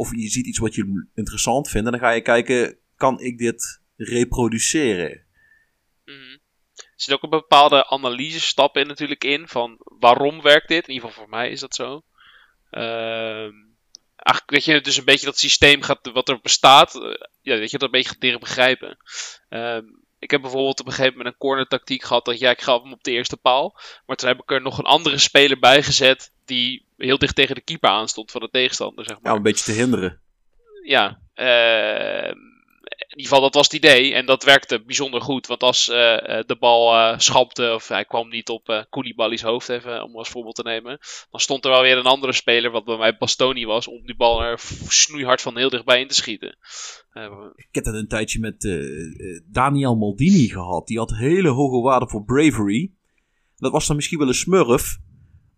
Of 0.00 0.10
je 0.14 0.28
ziet 0.28 0.46
iets 0.46 0.58
wat 0.58 0.74
je 0.74 1.08
interessant 1.14 1.68
vindt. 1.68 1.86
En 1.86 1.92
dan 1.92 2.00
ga 2.00 2.10
je 2.10 2.20
kijken, 2.20 2.78
kan 2.96 3.20
ik 3.20 3.38
dit 3.38 3.80
reproduceren? 3.96 5.26
Mhm. 6.04 6.38
Er 6.74 7.06
zit 7.06 7.14
ook 7.14 7.22
een 7.22 7.30
bepaalde 7.30 7.88
analyse-stap 7.88 8.76
in 8.76 8.86
natuurlijk 8.86 9.24
in 9.24 9.48
van 9.48 9.76
waarom 9.98 10.42
werkt 10.42 10.68
dit. 10.68 10.88
In 10.88 10.94
ieder 10.94 11.08
geval 11.08 11.24
voor 11.24 11.32
mij 11.36 11.50
is 11.50 11.60
dat 11.60 11.74
zo. 11.74 12.02
Ehm 12.70 13.68
eigenlijk 14.22 14.50
dat 14.50 14.64
je 14.64 14.80
dus 14.80 14.96
een 14.96 15.04
beetje 15.04 15.26
dat 15.26 15.38
systeem 15.38 15.82
gaat, 15.82 16.10
wat 16.12 16.28
er 16.28 16.40
bestaat, 16.40 16.94
eh, 16.94 17.10
ja, 17.42 17.58
dat 17.58 17.70
je 17.70 17.78
dat 17.78 17.82
een 17.82 17.90
beetje 17.90 18.08
gaat 18.08 18.22
leren 18.22 18.40
begrijpen. 18.40 18.96
Ehm, 19.48 19.84
ik 20.18 20.30
heb 20.30 20.40
bijvoorbeeld 20.40 20.80
op 20.80 20.86
een 20.86 20.92
gegeven 20.92 21.16
moment 21.16 21.34
een 21.34 21.40
corner 21.40 21.66
tactiek 21.66 22.02
gehad 22.02 22.24
dat 22.24 22.38
ja, 22.38 22.50
ik 22.50 22.60
ga 22.60 22.80
hem 22.80 22.92
op 22.92 23.02
de 23.02 23.10
eerste 23.10 23.36
paal. 23.36 23.80
Maar 24.06 24.16
toen 24.16 24.28
heb 24.28 24.40
ik 24.40 24.50
er 24.50 24.62
nog 24.62 24.78
een 24.78 24.84
andere 24.84 25.18
speler 25.18 25.58
bij 25.58 25.82
gezet 25.82 26.32
die 26.50 26.84
heel 26.96 27.18
dicht 27.18 27.34
tegen 27.34 27.54
de 27.54 27.60
keeper 27.60 27.90
aanstond 27.90 28.30
van 28.30 28.40
de 28.40 28.48
tegenstander, 28.50 29.04
zeg 29.04 29.14
Ja, 29.16 29.20
maar 29.22 29.32
om 29.32 29.36
een 29.38 29.42
beetje 29.44 29.64
te 29.72 29.72
hinderen. 29.80 30.20
ja, 30.84 31.20
ehm, 31.34 32.36
in 32.84 33.16
ieder 33.16 33.24
geval 33.32 33.40
dat 33.40 33.54
was 33.54 33.64
het 33.64 33.74
idee. 33.84 34.14
En 34.14 34.26
dat 34.26 34.44
werkte 34.44 34.82
bijzonder 34.84 35.20
goed. 35.20 35.46
Want 35.46 35.62
als 35.62 35.88
eh, 35.88 36.38
eh, 36.38 36.44
de 36.46 36.56
bal 36.56 37.14
schapte, 37.20 37.72
of 37.74 37.88
hij 37.88 38.04
kwam 38.04 38.28
niet 38.28 38.48
op 38.48 38.68
eh 38.68 38.82
Koulibaly's 38.90 39.42
hoofd, 39.42 39.68
even 39.68 40.02
om 40.04 40.16
als 40.16 40.28
voorbeeld 40.28 40.54
te 40.54 40.62
nemen. 40.62 40.98
Dan 41.30 41.40
stond 41.40 41.64
er 41.64 41.70
wel 41.70 41.82
weer 41.82 41.96
een 41.98 42.04
andere 42.04 42.32
speler, 42.32 42.70
wat 42.70 42.84
bij 42.84 42.96
mij 42.96 43.16
Bastoni 43.16 43.64
was, 43.66 43.88
om 43.88 44.06
die 44.06 44.16
bal 44.16 44.42
er 44.42 44.58
snoeihard 44.88 45.40
van 45.40 45.56
heel 45.56 45.70
dichtbij 45.70 46.00
in 46.00 46.08
te 46.08 46.14
schieten. 46.14 46.56
Eh, 47.12 47.32
Ik 47.56 47.68
heb 47.74 47.84
dat 47.84 47.94
een 47.94 48.08
tijdje 48.08 48.40
met 48.40 48.60
Daniel 49.52 49.96
Maldini 49.96 50.48
gehad. 50.48 50.86
Die 50.86 50.98
had 50.98 51.10
hele 51.16 51.48
hoge 51.48 51.80
waarde 51.80 52.08
voor 52.08 52.24
bravery. 52.24 52.90
Dat 53.56 53.72
was 53.72 53.86
dan 53.86 53.96
misschien 53.96 54.18
wel 54.18 54.28
een 54.28 54.34
smurf. 54.34 54.98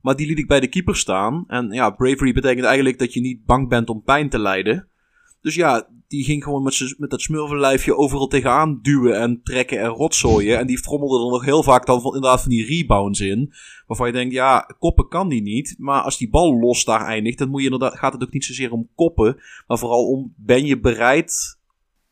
Maar 0.03 0.17
die 0.17 0.27
liet 0.27 0.39
ik 0.39 0.47
bij 0.47 0.61
de 0.61 0.69
keeper 0.69 0.97
staan. 0.97 1.45
En 1.47 1.71
ja, 1.71 1.91
bravery 1.91 2.33
betekent 2.33 2.67
eigenlijk 2.67 2.99
dat 2.99 3.13
je 3.13 3.21
niet 3.21 3.45
bang 3.45 3.69
bent 3.69 3.89
om 3.89 4.03
pijn 4.03 4.29
te 4.29 4.39
lijden. 4.39 4.89
Dus 5.41 5.55
ja, 5.55 5.89
die 6.09 6.25
ging 6.25 6.43
gewoon 6.43 6.63
met, 6.63 6.95
met 6.99 7.11
dat 7.11 7.21
smurvenlijfje 7.21 7.97
overal 7.97 8.27
tegenaan 8.27 8.79
duwen 8.83 9.21
en 9.21 9.41
trekken 9.43 9.81
en 9.81 9.89
rotzooien. 9.89 10.59
En 10.59 10.67
die 10.67 10.79
frommelde 10.79 11.25
er 11.25 11.31
nog 11.31 11.45
heel 11.45 11.63
vaak 11.63 11.87
dan 11.87 12.01
van, 12.01 12.15
inderdaad 12.15 12.41
van 12.41 12.51
die 12.51 12.67
rebounds 12.67 13.21
in. 13.21 13.53
Waarvan 13.87 14.07
je 14.07 14.13
denkt, 14.13 14.35
ja, 14.35 14.75
koppen 14.79 15.09
kan 15.09 15.29
die 15.29 15.43
niet. 15.43 15.75
Maar 15.79 16.03
als 16.03 16.19
die 16.19 16.31
bal 16.31 16.59
los 16.59 16.85
daar 16.85 17.05
eindigt, 17.05 17.39
dan 17.39 17.49
moet 17.49 17.61
je 17.61 17.71
inderdaad, 17.71 17.99
gaat 17.99 18.13
het 18.13 18.23
ook 18.23 18.33
niet 18.33 18.45
zozeer 18.45 18.73
om 18.73 18.89
koppen. 18.95 19.41
Maar 19.67 19.79
vooral 19.79 20.07
om, 20.07 20.35
ben 20.37 20.67
je 20.67 20.81
bereid 20.81 21.59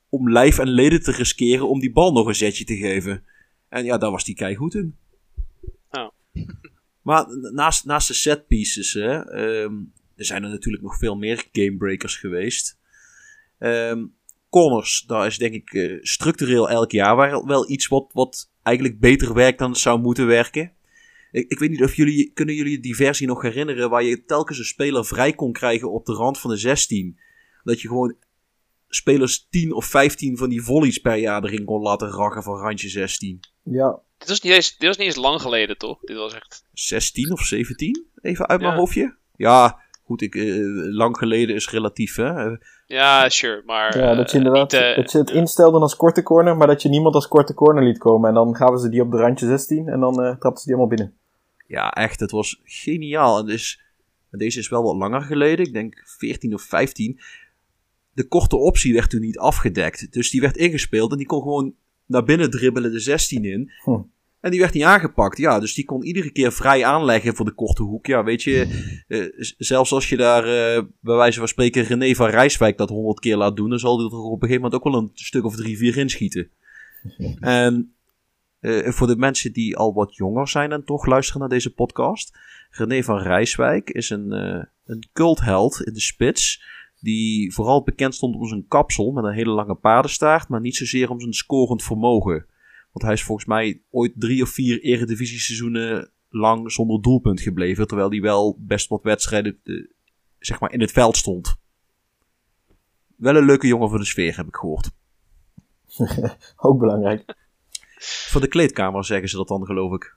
om 0.08 0.30
lijf 0.30 0.58
en 0.58 0.68
leden 0.68 1.02
te 1.02 1.12
riskeren 1.12 1.68
om 1.68 1.80
die 1.80 1.92
bal 1.92 2.12
nog 2.12 2.26
een 2.26 2.34
zetje 2.34 2.64
te 2.64 2.76
geven. 2.76 3.24
En 3.68 3.84
ja, 3.84 3.98
daar 3.98 4.10
was 4.10 4.24
die 4.24 4.34
kei 4.34 4.54
goed 4.54 4.74
in. 4.74 4.96
Ja. 5.90 6.12
Maar 7.10 7.26
naast, 7.52 7.84
naast 7.84 8.08
de 8.08 8.14
set 8.14 8.46
pieces, 8.46 8.92
hè, 8.92 9.20
ehm, 9.20 9.74
er 10.16 10.24
zijn 10.24 10.42
er 10.42 10.50
natuurlijk 10.50 10.82
nog 10.82 10.98
veel 10.98 11.16
meer 11.16 11.44
gamebreakers 11.52 12.16
geweest. 12.16 12.78
Ehm, 13.58 14.06
corners, 14.48 15.04
daar 15.06 15.26
is 15.26 15.38
denk 15.38 15.54
ik 15.54 15.72
eh, 15.72 15.98
structureel 16.00 16.70
elk 16.70 16.90
jaar 16.90 17.16
wel, 17.16 17.46
wel 17.46 17.70
iets 17.70 17.86
wat, 17.88 18.10
wat 18.12 18.50
eigenlijk 18.62 19.00
beter 19.00 19.34
werkt 19.34 19.58
dan 19.58 19.70
het 19.70 19.78
zou 19.78 20.00
moeten 20.00 20.26
werken. 20.26 20.72
Ik, 21.30 21.50
ik 21.50 21.58
weet 21.58 21.70
niet 21.70 21.82
of 21.82 21.94
jullie, 21.94 22.30
kunnen 22.32 22.54
jullie 22.54 22.80
die 22.80 22.96
versie 22.96 23.26
nog 23.26 23.42
herinneren 23.42 23.90
waar 23.90 24.02
je 24.02 24.24
telkens 24.24 24.58
een 24.58 24.64
speler 24.64 25.04
vrij 25.04 25.32
kon 25.32 25.52
krijgen 25.52 25.92
op 25.92 26.06
de 26.06 26.12
rand 26.12 26.38
van 26.38 26.50
de 26.50 26.56
16. 26.56 27.18
Dat 27.64 27.80
je 27.80 27.88
gewoon 27.88 28.16
spelers 28.88 29.46
10 29.48 29.72
of 29.72 29.84
15 29.84 30.36
van 30.36 30.48
die 30.48 30.62
volleys 30.62 30.98
per 30.98 31.16
jaar 31.16 31.44
erin 31.44 31.64
kon 31.64 31.82
laten 31.82 32.10
raggen 32.10 32.42
van 32.42 32.58
randje 32.58 32.88
16. 32.88 33.40
Ja, 33.62 34.02
dit, 34.20 34.28
was 34.28 34.40
niet 34.40 34.52
eens, 34.52 34.76
dit 34.76 34.88
was 34.88 34.96
niet 34.96 35.06
eens 35.06 35.16
lang 35.16 35.40
geleden, 35.40 35.78
toch? 35.78 36.00
Dit 36.00 36.16
was 36.16 36.34
echt... 36.34 36.64
16 36.72 37.32
of 37.32 37.40
17? 37.40 38.06
Even 38.22 38.46
uit 38.48 38.60
mijn 38.60 38.72
Ja. 38.72 38.78
hoofdje. 38.78 39.16
Ja, 39.36 39.78
goed, 40.04 40.22
ik, 40.22 40.34
eh, 40.34 40.44
lang 40.74 41.16
geleden 41.16 41.54
is 41.54 41.70
relatief, 41.70 42.16
hè. 42.16 42.56
Ja, 42.86 43.28
sure, 43.28 43.62
maar... 43.66 43.98
ja 43.98 44.14
dat 44.14 44.30
je 44.30 44.38
eh, 44.38 44.44
inderdaad 44.44 44.72
niet, 44.72 44.80
eh, 44.80 44.96
dat 44.96 45.12
je 45.12 45.18
het 45.18 45.30
instelde 45.30 45.78
als 45.78 45.96
korte 45.96 46.22
corner, 46.22 46.56
maar 46.56 46.66
dat 46.66 46.82
je 46.82 46.88
niemand 46.88 47.14
als 47.14 47.28
korte 47.28 47.54
corner 47.54 47.84
liet 47.84 47.98
komen. 47.98 48.28
En 48.28 48.34
dan 48.34 48.56
gaven 48.56 48.78
ze 48.78 48.88
die 48.88 49.02
op 49.02 49.10
de 49.10 49.16
randje 49.16 49.46
16 49.46 49.88
en 49.88 50.00
dan 50.00 50.22
eh 50.22 50.36
trapten 50.36 50.56
ze 50.62 50.66
die 50.66 50.74
allemaal 50.74 50.96
binnen. 50.96 51.14
Ja, 51.66 51.90
echt, 51.90 52.20
het 52.20 52.30
was 52.30 52.60
geniaal. 52.64 53.38
En 53.38 53.46
dus, 53.46 53.80
deze 54.30 54.58
is 54.58 54.68
wel 54.68 54.82
wat 54.82 54.96
langer 54.96 55.22
geleden, 55.22 55.66
ik 55.66 55.72
denk 55.72 56.02
14 56.18 56.54
of 56.54 56.62
15. 56.62 57.20
De 58.12 58.28
korte 58.28 58.56
optie 58.56 58.92
werd 58.94 59.10
toen 59.10 59.20
niet 59.20 59.38
afgedekt. 59.38 60.12
Dus 60.12 60.30
die 60.30 60.40
werd 60.40 60.56
ingespeeld 60.56 61.10
en 61.10 61.16
die 61.16 61.26
kon 61.26 61.42
gewoon 61.42 61.74
naar 62.10 62.24
binnen 62.24 62.50
dribbelen 62.50 62.92
de 62.92 63.00
16 63.00 63.44
in. 63.44 63.70
Hm. 63.84 64.00
En 64.40 64.50
die 64.50 64.60
werd 64.60 64.72
niet 64.72 64.82
aangepakt. 64.82 65.38
Ja, 65.38 65.60
dus 65.60 65.74
die 65.74 65.84
kon 65.84 66.04
iedere 66.04 66.30
keer 66.30 66.52
vrij 66.52 66.84
aanleggen 66.84 67.36
voor 67.36 67.44
de 67.44 67.54
korte 67.54 67.82
hoek. 67.82 68.06
Ja, 68.06 68.24
weet 68.24 68.42
je, 68.42 68.66
eh, 69.08 69.24
zelfs 69.58 69.92
als 69.92 70.08
je 70.08 70.16
daar 70.16 70.44
eh, 70.44 70.82
bij 71.00 71.16
wijze 71.16 71.38
van 71.38 71.48
spreken 71.48 71.84
René 71.84 72.14
van 72.14 72.28
Rijswijk 72.28 72.78
dat 72.78 72.88
honderd 72.88 73.20
keer 73.20 73.36
laat 73.36 73.56
doen, 73.56 73.70
dan 73.70 73.78
zal 73.78 73.98
hij 73.98 74.06
er 74.06 74.12
op 74.12 74.42
een 74.42 74.48
gegeven 74.48 74.62
moment 74.62 74.74
ook 74.74 74.92
wel 74.92 75.02
een 75.02 75.10
stuk 75.14 75.44
of 75.44 75.56
drie, 75.56 75.76
vier 75.76 75.96
inschieten. 75.96 76.50
en 77.40 77.94
eh, 78.60 78.92
voor 78.92 79.06
de 79.06 79.16
mensen 79.16 79.52
die 79.52 79.76
al 79.76 79.94
wat 79.94 80.16
jonger 80.16 80.48
zijn 80.48 80.72
en 80.72 80.84
toch 80.84 81.06
luisteren 81.06 81.40
naar 81.40 81.50
deze 81.50 81.74
podcast. 81.74 82.38
René 82.70 83.02
van 83.02 83.18
Rijswijk 83.18 83.90
is 83.90 84.10
een, 84.10 84.32
een 84.84 85.08
cultheld 85.12 85.82
in 85.82 85.92
de 85.92 86.00
spits. 86.00 86.62
Die 87.00 87.52
vooral 87.54 87.82
bekend 87.82 88.14
stond 88.14 88.34
om 88.34 88.46
zijn 88.46 88.66
kapsel 88.68 89.12
met 89.12 89.24
een 89.24 89.32
hele 89.34 89.50
lange 89.50 89.74
paardenstaart. 89.74 90.48
Maar 90.48 90.60
niet 90.60 90.76
zozeer 90.76 91.10
om 91.10 91.20
zijn 91.20 91.32
scorend 91.32 91.82
vermogen. 91.82 92.46
Want 92.92 93.04
hij 93.04 93.12
is 93.12 93.22
volgens 93.22 93.46
mij 93.46 93.82
ooit 93.90 94.12
drie 94.16 94.42
of 94.42 94.48
vier 94.48 94.80
eredivisie-seizoenen 94.80 96.10
lang 96.28 96.72
zonder 96.72 97.02
doelpunt 97.02 97.40
gebleven. 97.40 97.86
Terwijl 97.86 98.10
hij 98.10 98.20
wel 98.20 98.56
best 98.58 98.88
wat 98.88 99.02
wedstrijden 99.02 99.60
eh, 99.64 99.74
zeg 100.38 100.60
maar 100.60 100.72
in 100.72 100.80
het 100.80 100.92
veld 100.92 101.16
stond. 101.16 101.56
Wel 103.16 103.36
een 103.36 103.44
leuke 103.44 103.66
jongen 103.66 103.88
voor 103.88 103.98
de 103.98 104.04
sfeer, 104.04 104.36
heb 104.36 104.46
ik 104.46 104.56
gehoord. 104.56 104.90
Ook 106.56 106.78
belangrijk. 106.78 107.34
Voor 108.28 108.40
de 108.40 108.48
kleedkamer 108.48 109.04
zeggen 109.04 109.28
ze 109.28 109.36
dat 109.36 109.48
dan, 109.48 109.66
geloof 109.66 109.92
ik. 109.92 110.16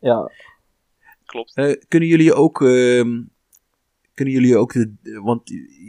Ja, 0.00 0.30
Klopt. 1.28 1.54
Eh, 1.54 1.74
kunnen 1.88 2.08
jullie 2.08 2.34
ook. 2.34 2.62
ehm, 2.62 3.22
kunnen 4.18 4.34
jullie 4.34 4.56
ook. 4.56 4.72
De, 4.72 5.20
want 5.22 5.48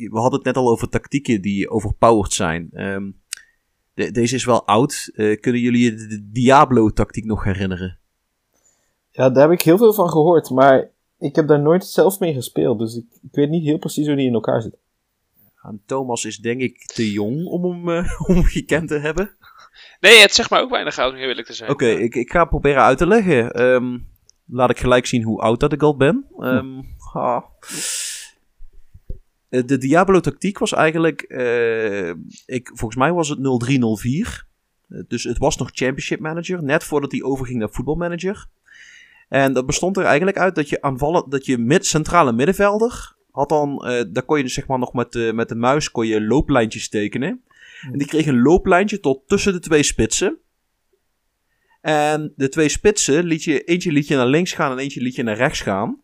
we 0.09 0.19
hadden 0.19 0.33
het 0.39 0.43
net 0.43 0.57
al 0.57 0.69
over 0.69 0.89
tactieken 0.89 1.41
die 1.41 1.69
overpowered 1.69 2.33
zijn. 2.33 2.69
Ehm, 2.71 3.11
de- 3.93 4.11
deze 4.11 4.35
is 4.35 4.45
wel 4.45 4.65
oud. 4.67 5.11
Eh, 5.13 5.39
kunnen 5.39 5.61
jullie 5.61 5.83
je 5.83 5.95
de, 5.95 6.29
Diablo-tactiek 6.31 7.25
nog 7.25 7.43
herinneren? 7.43 7.97
ja, 9.11 9.29
daar 9.29 9.49
heb 9.49 9.59
ik 9.59 9.65
heel 9.65 9.77
veel 9.77 9.93
van 9.93 10.09
gehoord, 10.09 10.49
maar 10.49 10.89
ik 11.19 11.35
heb 11.35 11.47
daar 11.47 11.61
nooit 11.61 11.85
zelf 11.85 12.19
mee 12.19 12.33
gespeeld. 12.33 12.79
Dus 12.79 12.95
ik, 12.95 13.05
ik 13.21 13.35
weet 13.35 13.49
niet 13.49 13.63
heel 13.65 13.77
precies 13.77 14.07
hoe 14.07 14.15
die 14.15 14.27
in 14.27 14.33
elkaar 14.33 14.61
zit. 14.61 14.77
En 15.61 15.81
Thomas 15.85 16.25
is 16.25 16.37
denk 16.37 16.61
ik 16.61 16.85
te 16.85 17.11
jong 17.11 17.45
om 17.45 17.63
hem, 17.65 17.89
eh, 17.89 18.19
om 18.35 18.43
gekend 18.43 18.87
te 18.87 18.97
hebben. 18.99 19.35
Nee, 19.99 20.21
het 20.21 20.33
zegt 20.33 20.49
maar 20.49 20.61
ook 20.61 20.69
weinig 20.69 20.97
oud, 20.97 21.13
om 21.13 21.19
eerlijk 21.19 21.47
te 21.47 21.53
zijn. 21.53 21.69
Oké, 21.69 21.85
ik, 21.87 22.15
ik 22.15 22.31
ga 22.31 22.45
proberen 22.45 22.83
uit 22.83 22.97
te 22.97 23.07
leggen. 23.07 23.51
Ehm, 23.51 23.97
laat 24.45 24.69
ik 24.69 24.79
gelijk 24.79 25.05
zien 25.05 25.23
hoe 25.23 25.41
oud 25.41 25.59
dat 25.59 25.73
ik 25.73 25.81
al 25.81 25.97
ben. 25.97 26.25
Ehm, 26.39 26.81
ah. 27.13 27.43
Eh, 29.49 29.63
De 29.65 29.77
Diablo-tactiek 29.77 30.57
was 30.57 30.73
eigenlijk... 30.73 31.21
eh, 31.21 32.09
ik, 32.45 32.67
volgens 32.73 32.95
mij 32.95 33.13
was 33.13 33.29
het 33.29 33.39
0304. 33.39 34.45
Eh, 34.89 34.99
Dus 35.07 35.23
het 35.23 35.37
was 35.37 35.57
nog 35.57 35.69
Championship 35.73 36.19
Manager. 36.19 36.63
Net 36.63 36.83
voordat 36.83 37.11
hij 37.11 37.23
overging 37.23 37.59
naar 37.59 37.69
Football 37.69 37.95
Manager. 37.95 38.45
En 39.29 39.53
dat 39.53 39.65
bestond 39.65 39.97
er 39.97 40.03
eigenlijk 40.05 40.37
uit 40.37 40.55
dat 40.55 40.69
je 40.69 40.81
aanvallen... 40.81 41.29
Dat 41.29 41.45
je 41.45 41.57
mid, 41.57 41.85
centrale 41.85 42.31
middenvelder... 42.31 43.17
Had 43.31 43.49
dan, 43.49 43.77
daar 44.11 44.23
kon 44.23 44.37
je 44.37 44.43
dus 44.43 44.53
zeg 44.53 44.67
maar 44.67 44.79
nog 44.79 44.93
met, 44.93 45.11
de 45.11 45.31
met 45.35 45.49
de 45.49 45.55
muis 45.55 45.91
kon 45.91 46.07
je 46.07 46.21
looplijntjes 46.21 46.89
tekenen. 46.89 47.43
En 47.91 47.97
die 47.97 48.07
kreeg 48.07 48.25
een 48.25 48.41
looplijntje 48.41 48.99
tot 48.99 49.27
tussen 49.27 49.53
de 49.53 49.59
twee 49.59 49.83
spitsen. 49.83 50.37
En 51.81 52.33
de 52.35 52.49
twee 52.49 52.69
spitsen, 52.69 53.23
liet 53.23 53.43
je, 53.43 53.63
eentje 53.63 53.91
liet 53.91 54.07
je 54.07 54.15
naar 54.15 54.27
links 54.27 54.53
gaan 54.53 54.71
en 54.71 54.77
eentje 54.77 55.01
liet 55.01 55.15
je 55.15 55.23
naar 55.23 55.37
rechts 55.37 55.61
gaan. 55.61 55.99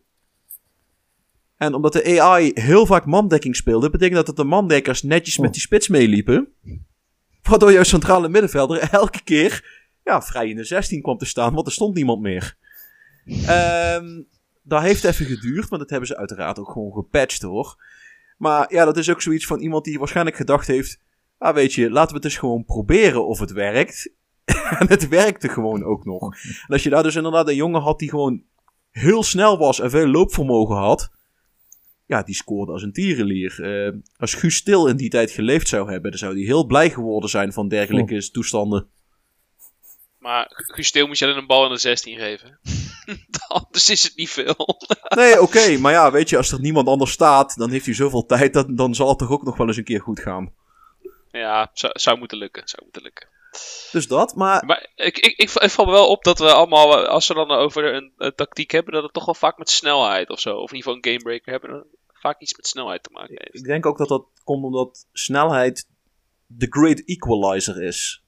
En 1.56 1.74
omdat 1.74 1.92
de 1.92 2.20
AI 2.20 2.50
heel 2.54 2.86
vaak 2.86 3.04
mandekking 3.06 3.56
speelde, 3.56 3.90
betekende 3.90 4.24
dat 4.24 4.36
dat 4.36 4.36
de 4.36 4.50
mandekkers 4.50 5.02
netjes 5.02 5.38
met 5.38 5.52
die 5.52 5.62
spits 5.62 5.88
meeliepen. 5.88 6.48
Waardoor 7.42 7.72
jouw 7.72 7.82
centrale 7.82 8.28
middenvelder 8.28 8.88
elke 8.90 9.22
keer 9.22 9.84
ja, 10.04 10.22
vrij 10.22 10.48
in 10.48 10.56
de 10.56 10.64
16 10.64 11.02
kwam 11.02 11.18
te 11.18 11.24
staan, 11.24 11.54
want 11.54 11.66
er 11.66 11.72
stond 11.72 11.94
niemand 11.94 12.20
meer. 12.20 12.56
Ehm 13.46 14.22
dat 14.66 14.82
heeft 14.82 15.04
even 15.04 15.26
geduurd, 15.26 15.68
want 15.68 15.80
dat 15.80 15.90
hebben 15.90 16.08
ze 16.08 16.16
uiteraard 16.16 16.58
ook 16.58 16.70
gewoon 16.70 16.92
gepatcht 16.92 17.42
hoor. 17.42 17.84
Maar 18.38 18.72
ja, 18.72 18.84
dat 18.84 18.96
is 18.96 19.10
ook 19.10 19.22
zoiets 19.22 19.46
van 19.46 19.60
iemand 19.60 19.84
die 19.84 19.98
waarschijnlijk 19.98 20.36
gedacht 20.36 20.66
heeft... 20.66 21.00
Ah, 21.38 21.54
weet 21.54 21.72
je, 21.72 21.90
laten 21.90 22.10
we 22.10 22.16
het 22.16 22.24
eens 22.24 22.36
gewoon 22.36 22.64
proberen 22.64 23.26
of 23.26 23.38
het 23.38 23.52
werkt. 23.52 24.12
en 24.78 24.88
het 24.88 25.08
werkte 25.08 25.48
gewoon 25.48 25.84
ook 25.84 26.04
nog. 26.04 26.22
En 26.44 26.72
als 26.72 26.82
je 26.82 26.90
daar 26.90 27.02
dus 27.02 27.16
inderdaad 27.16 27.48
een 27.48 27.54
jongen 27.54 27.80
had 27.80 27.98
die 27.98 28.08
gewoon 28.08 28.42
heel 28.90 29.22
snel 29.22 29.58
was 29.58 29.80
en 29.80 29.90
veel 29.90 30.06
loopvermogen 30.06 30.76
had. 30.76 31.10
Ja, 32.06 32.22
die 32.22 32.34
scoorde 32.34 32.72
als 32.72 32.82
een 32.82 32.92
tierenlier. 32.92 33.62
Eh, 33.62 33.92
als 34.16 34.34
Guus 34.34 34.56
Stil 34.56 34.86
in 34.86 34.96
die 34.96 35.10
tijd 35.10 35.30
geleefd 35.30 35.68
zou 35.68 35.90
hebben, 35.90 36.10
dan 36.10 36.18
zou 36.18 36.34
hij 36.34 36.44
heel 36.44 36.66
blij 36.66 36.90
geworden 36.90 37.30
zijn 37.30 37.52
van 37.52 37.68
dergelijke 37.68 38.30
toestanden. 38.30 38.88
Maar 40.18 40.46
Guus 40.50 40.86
Steel 40.86 41.06
moet 41.06 41.18
je 41.18 41.24
alleen 41.24 41.36
een 41.36 41.46
bal 41.46 41.64
in 41.64 41.72
de 41.72 41.78
16 41.78 42.18
geven. 42.18 42.58
Anders 43.48 43.90
is 43.90 44.02
het 44.02 44.16
niet 44.16 44.30
veel. 44.30 44.80
Nee, 45.16 45.40
oké, 45.42 45.78
maar 45.78 45.92
ja, 45.92 46.10
weet 46.10 46.28
je, 46.28 46.36
als 46.36 46.52
er 46.52 46.60
niemand 46.60 46.88
anders 46.88 47.10
staat, 47.10 47.56
dan 47.56 47.70
heeft 47.70 47.84
hij 47.84 47.94
zoveel 47.94 48.26
tijd, 48.26 48.52
dat, 48.52 48.76
dan 48.76 48.94
zal 48.94 49.08
het 49.08 49.18
toch 49.18 49.30
ook 49.30 49.44
nog 49.44 49.56
wel 49.56 49.66
eens 49.66 49.76
een 49.76 49.84
keer 49.84 50.00
goed 50.00 50.20
gaan. 50.20 50.54
ja, 51.30 51.70
zou, 51.72 51.92
zou 51.96 52.18
moeten 52.18 52.38
lukken. 52.38 52.68
Zou 52.68 52.82
moeten 52.82 53.02
lukken. 53.02 53.28
Dus 53.92 54.08
dat, 54.08 54.34
maar 54.34 54.64
Maar 54.66 54.88
ik, 54.94 55.18
ik, 55.18 55.36
ik, 55.36 55.50
ik 55.54 55.70
val 55.70 55.84
me 55.84 55.90
wel 55.90 56.08
op 56.08 56.24
dat 56.24 56.38
we 56.38 56.52
allemaal, 56.52 57.06
als 57.06 57.28
we 57.28 57.34
dan 57.34 57.50
over 57.50 57.94
een, 57.94 58.12
een 58.16 58.34
tactiek 58.34 58.70
hebben, 58.70 58.92
dat 58.92 59.02
het 59.02 59.12
toch 59.12 59.24
wel 59.24 59.34
vaak 59.34 59.58
met 59.58 59.70
snelheid 59.70 60.30
of 60.30 60.40
zo, 60.40 60.56
of 60.56 60.70
in 60.70 60.76
ieder 60.76 60.92
geval 60.92 60.94
een 60.94 61.12
gamebreaker 61.12 61.52
hebben, 61.52 61.86
vaak 62.26 62.40
iets 62.40 62.56
met 62.56 62.66
snelheid 62.66 63.02
te 63.02 63.10
maken 63.12 63.34
heeft. 63.38 63.58
ik 63.58 63.64
denk 63.64 63.86
ook 63.86 63.98
dat 63.98 64.08
dat 64.08 64.26
komt 64.44 64.64
omdat 64.64 65.06
snelheid 65.12 65.88
de 66.46 66.66
great 66.70 67.02
equalizer 67.04 67.82
is. 67.82 68.24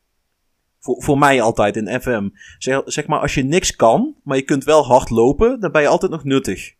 Voor, 0.78 1.02
voor 1.02 1.18
mij 1.18 1.42
altijd 1.42 1.76
in 1.76 2.00
FM. 2.00 2.28
Zeg, 2.58 2.82
zeg 2.84 3.06
maar, 3.06 3.20
als 3.20 3.34
je 3.34 3.42
niks 3.42 3.76
kan, 3.76 4.16
maar 4.24 4.36
je 4.36 4.42
kunt 4.42 4.64
wel 4.64 4.84
hard 4.84 5.10
lopen, 5.10 5.60
dan 5.60 5.72
ben 5.72 5.82
je 5.82 5.88
altijd 5.88 6.12
nog 6.12 6.24
nuttig. 6.24 6.74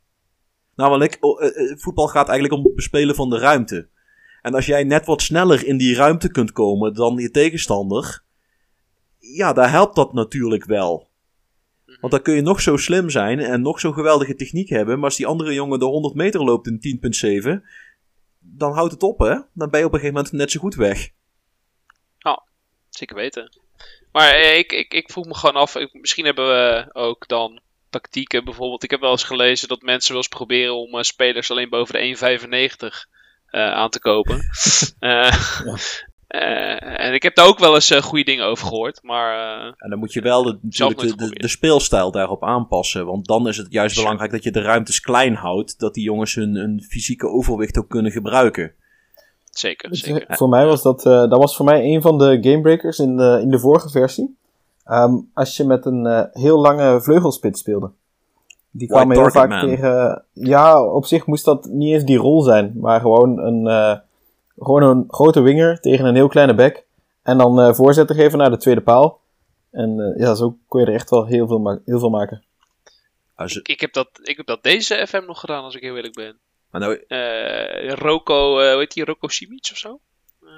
Namelijk, 0.75 1.17
oh, 1.21 1.43
eh, 1.43 1.71
eh, 1.71 1.79
voetbal 1.79 2.09
gaat 2.09 2.29
eigenlijk 2.29 2.59
om 2.59 2.65
het 2.65 2.75
bespelen 2.75 3.15
van 3.15 3.31
de 3.31 3.39
ruimte. 3.39 3.89
En 4.43 4.55
als 4.55 4.67
jij 4.67 4.85
net 4.85 5.07
wat 5.07 5.23
sneller 5.23 5.67
in 5.67 5.79
die 5.79 5.95
ruimte 5.95 6.31
kunt 6.31 6.53
komen 6.53 6.95
dan 6.95 7.17
je 7.17 7.31
tegenstander, 7.31 8.23
ja, 9.19 9.53
daar 9.53 9.71
helpt 9.71 9.97
dat 9.97 10.13
natuurlijk 10.13 10.65
wel. 10.65 11.08
Want 12.01 12.13
dan 12.13 12.23
kun 12.23 12.35
je 12.35 12.41
nog 12.43 12.61
zo 12.61 12.77
slim 12.77 13.11
zijn 13.11 13.39
en 13.39 13.63
nog 13.63 13.81
zo'n 13.81 13.93
geweldige 13.95 14.35
techniek 14.35 14.69
hebben, 14.69 14.95
maar 14.97 15.05
als 15.05 15.17
die 15.17 15.27
andere 15.27 15.55
jongen 15.55 15.79
de 15.79 15.85
100 15.85 16.15
meter 16.15 16.45
loopt 16.45 16.67
in 16.67 17.01
10.7, 17.51 17.63
dan 18.39 18.73
houdt 18.73 18.93
het 18.93 19.03
op, 19.03 19.19
hè? 19.19 19.35
Dan 19.55 19.71
ben 19.71 19.81
je 19.81 19.87
op 19.87 19.93
een 19.93 19.99
gegeven 19.99 20.15
moment 20.15 20.33
net 20.33 20.51
zo 20.51 20.61
goed 20.61 20.75
weg. 20.75 21.09
Zeker 22.91 23.17
weten. 23.17 23.59
Maar 24.13 24.31
eh, 24.31 24.59
ik, 24.59 24.73
ik, 24.73 24.93
ik 24.93 25.11
vroeg 25.11 25.27
me 25.27 25.35
gewoon 25.35 25.55
af, 25.57 25.75
ik- 25.77 25.93
misschien 26.01 26.25
hebben 26.25 26.47
we 26.47 26.89
ook 26.93 27.29
dan 27.29 27.61
tactieken. 27.91 28.45
Bijvoorbeeld, 28.45 28.83
ik 28.83 28.91
heb 28.91 29.01
wel 29.01 29.11
eens 29.11 29.25
gelezen 29.25 29.69
dat 29.69 29.83
mensen 29.83 30.09
wel 30.13 30.21
eens 30.21 30.29
proberen 30.29 30.75
om 30.77 30.95
eh, 30.95 31.03
spelers 31.03 31.51
alleen 31.51 31.69
boven 31.69 31.95
de 31.95 32.17
1,95 32.81 33.09
eh, 33.47 33.73
aan 33.73 33.91
te 33.91 34.01
kopen. 34.01 34.41
Eh, 34.99 35.33
eh, 36.29 37.07
en 37.07 37.15
ik 37.15 37.23
heb 37.23 37.35
daar 37.35 37.47
ook 37.47 37.59
wel 37.59 37.75
eens 37.75 37.91
eh, 37.91 38.03
goede 38.03 38.25
dingen 38.25 38.45
over 38.47 38.67
gehoord. 38.67 38.99
Maar 39.03 39.59
eh, 39.61 39.73
En 39.79 39.91
dan 39.91 39.99
moet 39.99 40.13
je 40.13 40.21
wel 40.21 40.43
de, 40.43 40.59
natuurlijk 40.63 40.99
de, 41.01 41.05
de, 41.07 41.11
geprobeerd. 41.13 41.41
de 41.43 41.49
speelstijl 41.49 42.11
daarop 42.11 42.45
aanpassen. 42.45 43.07
Want 43.07 43.27
dan 43.27 43.49
is 43.49 43.57
het 43.57 43.67
juist 43.71 43.91
Sure. 43.95 44.03
belangrijk 44.07 44.33
dat 44.33 44.45
je 44.45 44.61
de 44.61 44.67
ruimtes 44.67 45.01
klein 45.01 45.35
houdt. 45.35 45.79
Dat 45.79 45.95
die 45.95 46.05
jongens 46.05 46.35
hun, 46.35 46.55
hun 46.55 46.83
fysieke 46.89 47.27
overwicht 47.29 47.79
ook 47.79 47.89
kunnen 47.89 48.13
gebruiken. 48.13 48.73
zeker, 49.51 49.89
Dus, 49.89 50.01
zeker. 50.01 50.37
Voor 50.37 50.49
mij 50.49 50.67
was 50.67 50.83
dat, 50.83 51.07
eh, 51.07 51.13
dat 51.13 51.39
was 51.39 51.57
voor 51.57 51.65
mij 51.65 51.85
een 51.95 52.03
van 52.03 52.19
de 52.19 52.39
gamebreakers 52.43 52.99
in 52.99 53.17
de, 53.17 53.39
in 53.43 53.51
de 53.51 53.59
vorige 53.59 53.89
versie. 53.91 54.37
Ehm, 54.85 55.15
als 55.35 55.57
je 55.57 55.65
met 55.65 55.87
een 55.87 56.07
eh, 56.07 56.23
heel 56.33 56.61
lange 56.61 57.01
vleugelspits 57.01 57.61
speelde. 57.61 57.91
Die 58.71 58.89
kwam 58.89 59.07
White 59.09 59.21
heel 59.21 59.31
vaak 59.31 59.49
man. 59.49 59.61
tegen. 59.61 60.25
Ja, 60.33 60.85
op 60.85 61.07
zich 61.07 61.27
moest 61.27 61.45
dat 61.45 61.65
niet 61.71 61.93
eens 61.93 62.05
die 62.05 62.17
rol 62.19 62.43
zijn, 62.43 62.73
maar 62.77 63.01
gewoon 63.01 63.39
een, 63.39 63.67
eh, 63.67 63.99
gewoon 64.59 64.83
een 64.83 65.05
grote 65.09 65.41
winger 65.41 65.81
tegen 65.81 66.05
een 66.05 66.15
heel 66.15 66.29
kleine 66.29 66.55
back. 66.55 66.85
En 67.23 67.39
dan 67.39 67.61
eh, 67.61 67.75
voorzetten 67.75 68.17
geven 68.17 68.39
naar 68.39 68.51
de 68.51 68.57
tweede 68.57 68.81
paal. 68.81 69.21
En 69.71 70.01
eh, 70.01 70.21
ja, 70.21 70.35
zo 70.35 70.59
kon 70.69 70.81
je 70.81 70.87
er 70.87 70.95
echt 70.95 71.11
wel 71.11 71.27
heel 71.27 71.47
veel, 71.47 71.59
ma- 71.59 71.81
heel 71.85 71.99
veel 71.99 72.11
maken. 72.11 72.45
Als, 73.35 73.57
Ik, 73.57 73.69
ik, 73.69 73.81
heb 73.81 73.93
dat, 73.93 74.09
ik 74.23 74.37
heb 74.37 74.47
dat 74.47 74.63
deze 74.63 75.07
FM 75.09 75.25
nog 75.27 75.41
gedaan, 75.41 75.63
als 75.63 75.75
ik 75.75 75.83
heel 75.83 75.97
eerlijk 75.97 76.15
ben. 76.15 76.39
maar 76.71 76.81
nou, 76.81 76.95
Eh 77.09 77.93
Roko, 77.93 78.59
eh 78.59 78.71
hoe 78.71 78.79
heet 78.81 78.93
die? 78.93 79.05
Roko 79.05 79.29
Simic 79.29 79.69
of 79.73 79.77
zo? 79.79 80.01
Eh, 80.43 80.49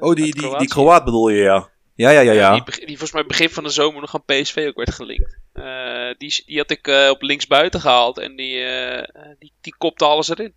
oh, 0.00 0.14
die, 0.14 0.34
die, 0.34 0.58
die. 0.58 0.68
Kroaat 0.68 1.04
bedoel 1.04 1.28
je, 1.28 1.42
ja. 1.42 1.68
Ja, 1.94 2.10
ja, 2.10 2.20
ja, 2.20 2.32
ja. 2.32 2.52
Die, 2.52 2.62
die 2.76 2.86
volgens 2.86 3.12
mij 3.12 3.26
begin 3.26 3.50
van 3.50 3.62
de 3.64 3.70
zomer 3.70 4.00
nog 4.00 4.14
aan 4.14 4.24
PSV 4.24 4.64
ook 4.68 4.76
werd 4.76 4.94
gelinkt. 4.94 5.38
Eh, 5.52 6.14
die, 6.18 6.42
die 6.46 6.58
had 6.58 6.70
ik 6.70 6.86
eh, 6.88 7.10
op 7.10 7.22
linksbuiten 7.22 7.80
gehaald 7.80 8.18
en 8.18 8.36
die, 8.36 8.62
eh, 8.64 9.34
die, 9.38 9.52
die 9.60 9.74
kopte 9.78 10.04
alles 10.04 10.28
erin. 10.28 10.54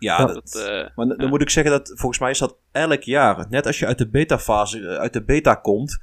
Ja, 0.00 0.18
Ja, 0.18 0.26
dat, 0.26 0.34
Dat, 0.34 0.54
eh, 0.54 0.96
maar 0.96 1.06
dan 1.06 1.16
ja. 1.18 1.28
moet 1.28 1.40
ik 1.40 1.50
zeggen 1.50 1.72
dat 1.72 1.92
volgens 1.94 2.18
mij 2.20 2.30
is 2.30 2.38
dat 2.38 2.56
elk 2.72 3.02
jaar. 3.02 3.46
Net 3.50 3.66
als 3.66 3.78
je 3.78 3.86
uit 3.86 3.98
de 3.98 4.08
beta-fase, 4.08 4.88
eh, 4.88 4.96
uit 4.96 5.12
de 5.12 5.24
beta 5.24 5.54
komt. 5.54 5.98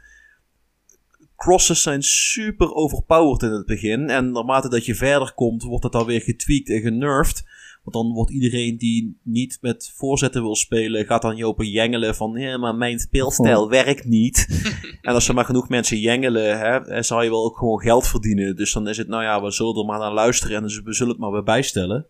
Crosses 1.36 1.82
zijn 1.82 2.04
super 2.04 2.74
overpowered 2.74 3.42
in 3.42 3.52
het 3.52 3.66
begin. 3.66 4.10
En 4.10 4.32
naarmate 4.32 4.70
dat 4.70 4.86
je 4.86 4.96
verder 4.96 5.34
komt, 5.34 5.64
wordt 5.64 5.84
het 5.84 5.94
dan 5.94 6.06
weer 6.06 6.22
getweakt 6.22 6.70
en 6.70 6.82
genervd. 6.82 7.44
Want 7.84 8.06
dan 8.06 8.16
wordt 8.16 8.32
iedereen 8.32 8.78
die 8.78 9.20
niet 9.24 9.58
met 9.62 9.92
voorzetten 9.96 10.42
wil 10.42 10.56
spelen, 10.56 11.06
gaat 11.06 11.22
dan 11.22 11.36
je 11.36 11.46
open 11.46 11.70
jengelen 11.70 12.16
van, 12.16 12.32
ja, 12.40 12.58
maar 12.58 12.76
mijn 12.76 13.00
speelstijl 13.00 13.70
werkt 13.70 14.06
niet. 14.06 14.48
en 15.02 15.14
als 15.14 15.28
er 15.28 15.34
maar 15.34 15.46
genoeg 15.46 15.70
mensen 15.70 16.00
jengelen, 16.00 16.60
hè, 16.60 16.82
dan 16.82 17.04
zal 17.04 17.24
je 17.24 17.30
wel 17.30 17.46
ook 17.46 17.58
gewoon 17.58 17.80
geld 17.80 18.08
verdienen. 18.08 18.56
Dus 18.56 18.74
dan 18.74 18.88
is 18.88 18.98
het, 18.98 19.08
nou 19.08 19.24
ja, 19.24 19.42
we 19.42 19.52
zullen 19.52 19.78
er 19.78 19.86
maar 19.86 20.00
naar 20.00 20.14
luisteren 20.14 20.58
en 20.58 20.64
we 20.64 20.94
zullen 20.94 21.12
het 21.12 21.22
maar 21.22 21.32
weer 21.32 21.44
bijstellen. 21.44 22.06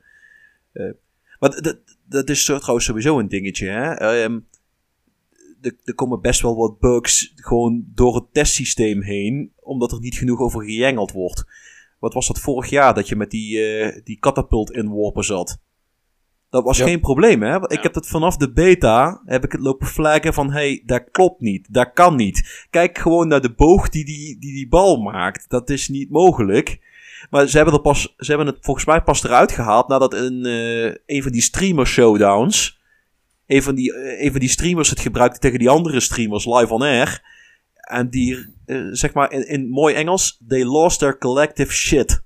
Eh, 0.72 0.90
maar 1.40 1.50
d- 1.50 1.64
d- 1.64 1.98
dat 2.10 2.30
is 2.30 2.44
trouwens 2.44 2.86
sowieso 2.86 3.20
een 3.20 3.28
dingetje, 3.28 3.68
hè. 3.68 3.92
Ehm, 3.94 4.40
er, 5.62 5.96
komen 5.96 6.22
best 6.22 6.42
wel 6.42 6.56
wat 6.56 6.80
bugs 6.80 7.32
gewoon 7.36 7.84
door 7.94 8.16
het 8.16 8.34
testsysteem 8.34 9.02
heen, 9.02 9.52
omdat 9.60 9.92
er 9.92 10.00
niet 10.00 10.16
genoeg 10.18 10.40
over 10.40 10.64
gejengeld 10.64 11.12
wordt. 11.12 11.44
Wat 12.00 12.14
was 12.14 12.28
dat 12.28 12.40
vorig 12.40 12.70
jaar, 12.70 12.94
dat 12.94 13.08
je 13.08 13.16
met 13.16 13.32
die, 13.32 13.60
eh 13.64 14.02
die 14.04 14.20
catapult 14.20 14.72
inworpen 14.72 15.24
zat? 15.24 15.60
Dat 16.50 16.64
was 16.64 16.82
geen 16.82 17.00
probleem, 17.00 17.42
hè? 17.42 17.56
Ik 17.56 17.72
Ja. 17.72 17.82
heb 17.82 17.96
het 17.96 18.08
vanaf 18.08 18.38
de 18.38 18.52
beta, 18.52 19.22
heb 19.26 19.44
ik 19.44 19.52
het 19.52 19.62
lopen 19.62 19.88
flaggen 19.88 20.34
van, 20.34 20.52
hey, 20.52 20.84
dat 20.86 21.04
klopt 21.12 21.42
niet, 21.42 21.74
dat 21.74 21.94
kan 21.94 22.16
niet. 22.16 22.66
Kijk 22.70 22.98
gewoon 22.98 23.28
naar 23.28 23.42
de 23.42 23.54
boog 23.54 23.90
die 23.90 24.06
die, 24.06 24.40
die, 24.40 24.54
die 24.54 24.68
bal 24.68 25.02
maakt. 25.02 25.50
Dat 25.50 25.70
is 25.70 25.88
niet 25.88 26.10
mogelijk. 26.10 26.80
Maar 27.30 27.48
ze 27.48 27.56
hebben, 27.56 27.76
er 27.76 27.82
pas, 27.82 28.16
ze 28.18 28.28
hebben 28.28 28.48
het 28.48 28.58
volgens 28.62 28.86
mij 28.86 29.02
pas 29.02 29.24
eruit 29.24 29.52
gehaald 29.52 29.88
nadat 29.88 30.14
een, 30.14 30.46
eh, 30.46 31.16
een 31.16 31.24
van 31.24 31.32
die 31.32 31.42
streamer 31.42 31.88
showdowns, 31.88 32.80
een 33.48 33.64
van, 33.64 33.76
die, 33.76 34.22
een 34.24 34.32
van 34.32 34.40
die 34.40 34.50
streamers 34.50 34.90
het 34.90 35.00
gebruikte 35.00 35.40
tegen 35.40 35.60
die 35.60 35.70
andere 35.70 36.00
streamers 36.00 36.46
live 36.46 36.74
on 36.74 36.82
air. 36.82 37.22
En 37.74 38.10
die, 38.10 38.54
eh, 38.66 38.88
zeg 38.92 39.14
maar 39.14 39.32
in, 39.32 39.48
in 39.48 39.70
mooi 39.70 39.96
Engels, 39.96 40.42
they 40.48 40.64
lost 40.64 41.00
their 41.00 41.18
collective 41.18 41.72
shit. 41.72 42.26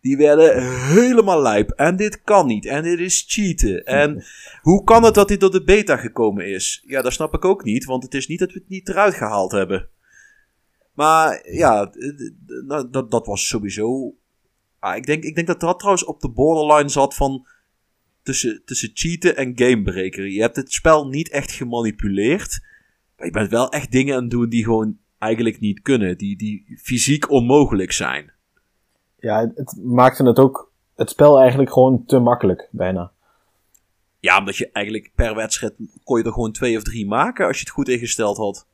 Die 0.00 0.16
werden 0.16 0.76
helemaal 0.86 1.42
lijp. 1.42 1.70
En 1.70 1.96
dit 1.96 2.22
kan 2.22 2.46
niet. 2.46 2.66
En 2.66 2.82
dit 2.82 2.98
is 2.98 3.24
cheaten. 3.28 3.84
En 3.84 4.24
hoe 4.62 4.84
kan 4.84 5.04
het 5.04 5.14
dat 5.14 5.28
dit 5.28 5.40
door 5.40 5.50
de 5.50 5.64
beta 5.64 5.96
gekomen 5.96 6.46
is? 6.48 6.82
Ja, 6.86 7.02
dat 7.02 7.12
snap 7.12 7.34
ik 7.34 7.44
ook 7.44 7.64
niet. 7.64 7.84
Want 7.84 8.02
het 8.02 8.14
is 8.14 8.26
niet 8.26 8.38
dat 8.38 8.52
we 8.52 8.58
het 8.58 8.68
niet 8.68 8.88
eruit 8.88 9.14
gehaald 9.14 9.52
hebben. 9.52 9.88
Maar 10.96 11.48
ja, 11.52 11.90
nou, 12.66 12.90
dat, 12.90 13.10
dat 13.10 13.26
was 13.26 13.48
sowieso. 13.48 14.14
Ah, 14.78 14.96
ik, 14.96 15.06
denk, 15.06 15.24
ik 15.24 15.34
denk 15.34 15.46
dat 15.46 15.60
dat 15.60 15.78
trouwens 15.78 16.04
op 16.04 16.20
de 16.20 16.28
borderline 16.30 16.88
zat 16.88 17.14
van. 17.14 17.46
Tussen, 18.22 18.62
tussen 18.64 18.90
cheaten 18.94 19.36
en 19.36 19.52
gamebreken. 19.58 20.32
Je 20.32 20.40
hebt 20.40 20.56
het 20.56 20.72
spel 20.72 21.08
niet 21.08 21.28
echt 21.30 21.50
gemanipuleerd. 21.52 22.60
Maar 23.16 23.26
je 23.26 23.32
bent 23.32 23.50
wel 23.50 23.68
echt 23.70 23.92
dingen 23.92 24.14
aan 24.16 24.20
het 24.22 24.30
doen 24.30 24.48
die 24.48 24.64
gewoon 24.64 24.98
eigenlijk 25.18 25.60
niet 25.60 25.82
kunnen. 25.82 26.18
Die, 26.18 26.36
die 26.36 26.78
fysiek 26.82 27.30
onmogelijk 27.30 27.92
zijn. 27.92 28.32
Ja, 29.18 29.40
het- 29.40 29.56
het 29.56 29.76
maakte 29.84 30.24
het 30.24 30.38
ook, 30.38 30.72
het 30.94 31.10
spel 31.10 31.38
eigenlijk 31.40 31.72
gewoon 31.72 32.04
te 32.06 32.18
makkelijk, 32.18 32.68
bijna. 32.70 33.12
Ja, 34.20 34.38
omdat 34.38 34.56
je 34.56 34.70
eigenlijk 34.72 35.10
per 35.14 35.34
wedstrijd 35.34 35.74
kon 36.04 36.18
je 36.18 36.24
er 36.24 36.32
gewoon 36.32 36.52
twee 36.52 36.76
of 36.76 36.82
drie 36.82 37.06
maken 37.06 37.46
als 37.46 37.56
je 37.56 37.62
het 37.64 37.72
goed 37.72 37.88
ingesteld 37.88 38.36
had. 38.36 38.66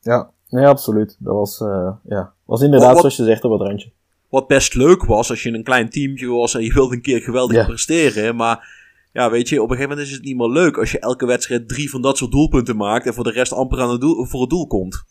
Ja, 0.00 0.30
nee, 0.48 0.66
absoluut. 0.66 1.16
Dat 1.18 1.34
was, 1.34 1.60
eh, 1.60 1.92
ja, 2.08 2.32
was 2.44 2.62
inderdaad, 2.62 2.90
Wat- 2.90 2.98
zoals 3.00 3.16
je 3.16 3.24
zegt, 3.24 3.44
op 3.44 3.52
het 3.52 3.60
randje. 3.68 3.92
Wat 4.28 4.46
best 4.46 4.74
leuk 4.74 5.04
was 5.04 5.30
als 5.30 5.42
je 5.42 5.50
een 5.52 5.62
klein 5.64 5.90
teamje 5.90 6.26
was 6.26 6.54
en 6.54 6.62
je 6.62 6.72
wilde 6.72 6.94
een 6.94 7.02
keer 7.02 7.20
geweldig 7.20 7.56
Ja. 7.56 7.64
presteren. 7.66 8.36
Maar 8.36 8.84
ja, 9.12 9.30
weet 9.30 9.48
je, 9.48 9.62
op 9.62 9.70
een 9.70 9.76
gegeven 9.76 9.88
moment 9.90 10.08
is 10.08 10.14
het 10.14 10.24
niet 10.24 10.36
meer 10.36 10.48
leuk 10.48 10.78
als 10.78 10.90
je 10.92 10.98
elke 10.98 11.26
wedstrijd 11.26 11.68
drie 11.68 11.90
van 11.90 12.02
dat 12.02 12.16
soort 12.16 12.30
doelpunten 12.30 12.76
maakt 12.76 13.06
en 13.06 13.14
voor 13.14 13.24
de 13.24 13.30
rest 13.30 13.52
amper 13.52 13.80
aan 13.80 13.90
het 13.90 14.00
doel, 14.00 14.24
voor 14.26 14.40
het 14.40 14.50
doel 14.50 14.66
komt. 14.66 15.04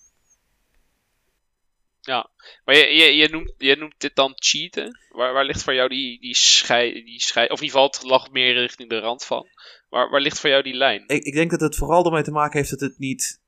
Maar 2.65 2.75
je, 2.75 2.86
je, 2.86 3.15
je, 3.15 3.29
noemt, 3.29 3.53
je 3.57 3.75
noemt 3.75 3.93
dit 3.97 4.15
dan 4.15 4.33
cheaten. 4.36 4.99
Waar, 5.09 5.33
waar 5.33 5.45
ligt 5.45 5.63
voor 5.63 5.73
jou 5.73 5.89
die, 5.89 6.19
die 6.19 6.36
schei, 6.36 7.03
die 7.03 7.19
schei... 7.21 7.45
Of 7.47 7.59
in 7.59 7.65
ieder 7.65 7.79
geval, 7.79 7.93
het 7.99 8.09
lag 8.09 8.31
meer 8.31 8.53
richting 8.53 8.89
de 8.89 8.99
rand 8.99 9.23
van. 9.25 9.47
Waar, 9.89 10.09
waar 10.09 10.21
ligt 10.21 10.39
voor 10.39 10.49
jou 10.49 10.63
die 10.63 10.73
lijn? 10.73 11.03
Ik, 11.07 11.23
ik 11.23 11.33
denk 11.33 11.51
dat 11.51 11.59
het 11.61 11.75
vooral 11.75 12.05
ermee 12.05 12.23
te 12.23 12.31
maken 12.31 12.57
heeft 12.57 12.69
dat 12.69 12.79
het 12.79 12.99
niet, 12.99 13.41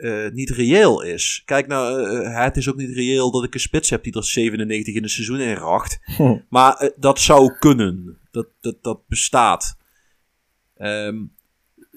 eh, 0.00 0.32
niet 0.32 0.50
reëel 0.50 1.02
is. 1.02 1.42
Kijk 1.44 1.66
nou, 1.66 2.08
eh, 2.08 2.44
het 2.44 2.56
is 2.56 2.68
ook 2.68 2.76
niet 2.76 2.94
reëel 2.94 3.30
dat 3.30 3.44
ik 3.44 3.54
een 3.54 3.60
spits 3.60 3.90
heb 3.90 4.04
die 4.04 4.14
er 4.14 4.24
97 4.24 4.94
in 4.94 5.02
een 5.02 5.08
seizoen 5.08 5.40
in 5.40 5.54
racht. 5.54 5.98
Hm. 6.16 6.38
Maar 6.48 6.76
eh, 6.76 6.90
dat 6.96 7.20
zou 7.20 7.58
kunnen. 7.58 8.18
Dat, 8.30 8.46
dat, 8.60 8.82
dat 8.82 9.06
bestaat. 9.06 9.78
Ehm, 10.76 11.16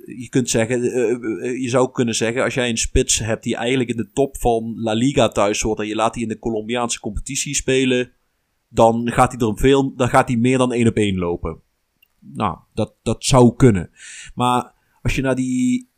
je 0.06 0.30
kunt 0.30 0.49
zeggen, 0.49 0.82
eh, 0.82 1.12
eh, 1.12 1.62
je 1.62 1.70
zou 1.70 1.91
kunnen 1.91 2.16
zeggen, 2.16 2.43
als 2.43 2.54
jij 2.54 2.70
een 2.70 2.78
spits 2.78 3.20
hebt 3.20 3.43
die 3.43 3.56
eigenlijk 3.56 3.89
in 3.89 3.97
de 3.97 4.12
top 4.14 4.38
van 4.38 4.74
La 4.78 4.93
Liga 4.93 5.28
thuis 5.28 5.62
hoort 5.62 5.80
en 5.80 5.88
je 5.88 5.95
laat 5.95 6.14
die 6.14 6.24
in 6.24 6.30
de 6.30 6.39
Colombiaanse 6.39 6.99
competitie 6.99 7.56
spelen, 7.56 8.12
dan 8.70 9.12
gaat 9.12 9.32
hij 9.32 9.47
er 9.47 9.58
veel, 9.58 9.95
dan 9.95 10.10
gaat 10.10 10.28
hij 10.28 10.38
meer 10.38 10.58
dan 10.58 10.74
één 10.74 10.88
op 10.88 10.95
één 10.95 11.18
lopen. 11.18 11.62
Nou, 12.20 12.58
dat, 12.74 12.95
dat 13.04 13.26
zou 13.26 13.56
kunnen. 13.56 13.89
Maar 14.36 14.74
als 15.01 15.16
je 15.16 15.22
naar 15.22 15.36
die, 15.36 15.89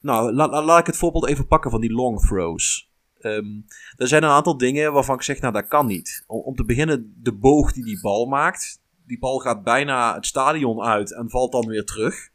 nou, 0.00 0.32
la- 0.32 0.48
la- 0.48 0.64
laat 0.64 0.80
ik 0.80 0.86
het 0.86 0.96
voorbeeld 0.96 1.26
even 1.26 1.46
pakken 1.46 1.70
van 1.70 1.80
die 1.80 1.92
long 1.92 2.20
throws. 2.20 2.90
Ehm, 3.20 3.60
er 3.96 4.08
zijn 4.08 4.22
een 4.22 4.30
aantal 4.30 4.56
dingen 4.56 4.92
waarvan 4.92 5.14
ik 5.14 5.22
zeg, 5.22 5.40
nou 5.40 5.52
dat 5.52 5.68
kan 5.68 5.86
niet. 5.86 6.24
Om, 6.26 6.54
te 6.54 6.64
beginnen, 6.64 7.14
de 7.22 7.32
boog 7.32 7.72
die 7.72 7.84
die 7.84 8.00
bal 8.00 8.26
maakt. 8.26 8.82
Die 9.06 9.18
bal 9.18 9.38
gaat 9.38 9.62
bijna 9.62 10.14
het 10.14 10.26
stadion 10.26 10.80
uit 10.80 11.14
en 11.14 11.30
valt 11.30 11.52
dan 11.52 11.66
weer 11.66 11.84
terug. 11.84 12.30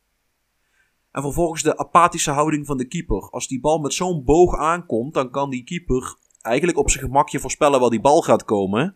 En 1.12 1.22
vervolgens 1.22 1.64
de 1.64 1.78
apathische 1.78 2.32
houding 2.32 2.66
van 2.66 2.78
de 2.78 2.88
keeper. 2.88 3.30
Als 3.30 3.48
die 3.48 3.60
bal 3.60 3.80
met 3.80 3.94
zo'n 3.94 4.24
boog 4.24 4.56
aankomt, 4.58 5.14
dan 5.14 5.30
kan 5.30 5.50
die 5.50 5.64
keeper 5.64 6.16
eigenlijk 6.42 6.78
op 6.78 6.90
zijn 6.90 7.04
gemakje 7.04 7.40
voorspellen 7.40 7.80
waar 7.80 7.90
die 7.90 8.02
bal 8.02 8.22
gaat 8.22 8.46
komen. 8.46 8.96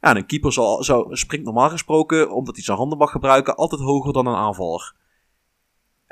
Ja, 0.00 0.10
en 0.10 0.16
een 0.16 0.26
keeper 0.26 0.52
zal, 0.52 0.84
zou, 0.84 1.16
springt 1.16 1.44
normaal 1.46 1.70
gesproken, 1.70 2.30
omdat 2.30 2.54
hij 2.54 2.64
zijn 2.64 2.76
handen 2.76 2.98
mag 2.98 3.10
gebruiken, 3.10 3.56
altijd 3.56 3.80
hoger 3.80 4.12
dan 4.12 4.26
een 4.26 4.34
aanvaller. 4.34 4.94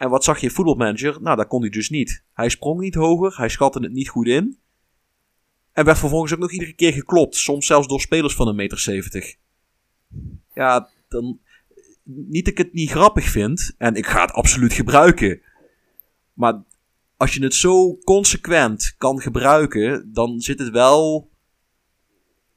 En 0.01 0.11
wat 0.11 0.25
zag 0.25 0.41
je 0.41 0.51
voetbalmanager? 0.51 1.23
Nou, 1.23 1.37
dat 1.37 1.47
kon 1.47 1.61
hij 1.61 1.71
dus 1.71 1.91
niet. 1.91 2.25
Hij 2.33 2.49
sprong 2.49 2.81
niet 2.81 2.95
hoger, 2.95 3.37
hij 3.37 3.49
schatte 3.49 3.81
het 3.81 3.93
niet 3.93 4.09
goed 4.09 4.27
in. 4.27 4.59
En 5.73 5.85
werd 5.85 5.99
vervolgens 5.99 6.33
ook 6.33 6.39
nog 6.39 6.53
iedere 6.53 6.73
keer 6.73 6.93
geklopt. 6.93 7.37
Soms 7.37 7.67
zelfs 7.67 7.89
door 7.89 8.01
spelers 8.01 8.35
van 8.35 8.49
een 8.49 8.55
meter 8.55 8.79
zeventig. 8.79 9.37
Ja, 10.55 10.91
dan... 11.09 11.41
Niet 12.03 12.45
dat 12.45 12.53
ik 12.53 12.59
het 12.59 12.73
niet 12.73 12.91
grappig 12.91 13.25
vind. 13.25 13.75
En 13.79 13.95
ik 13.95 14.07
ga 14.07 14.21
het 14.21 14.33
absoluut 14.33 14.73
gebruiken. 14.73 15.41
Maar 16.33 16.63
als 17.17 17.35
je 17.35 17.43
het 17.43 17.55
zo 17.55 17.97
consequent 17.97 18.95
kan 18.99 19.21
gebruiken... 19.21 20.13
Dan 20.13 20.41
zit 20.41 20.59
het 20.59 20.71
wel... 20.71 21.31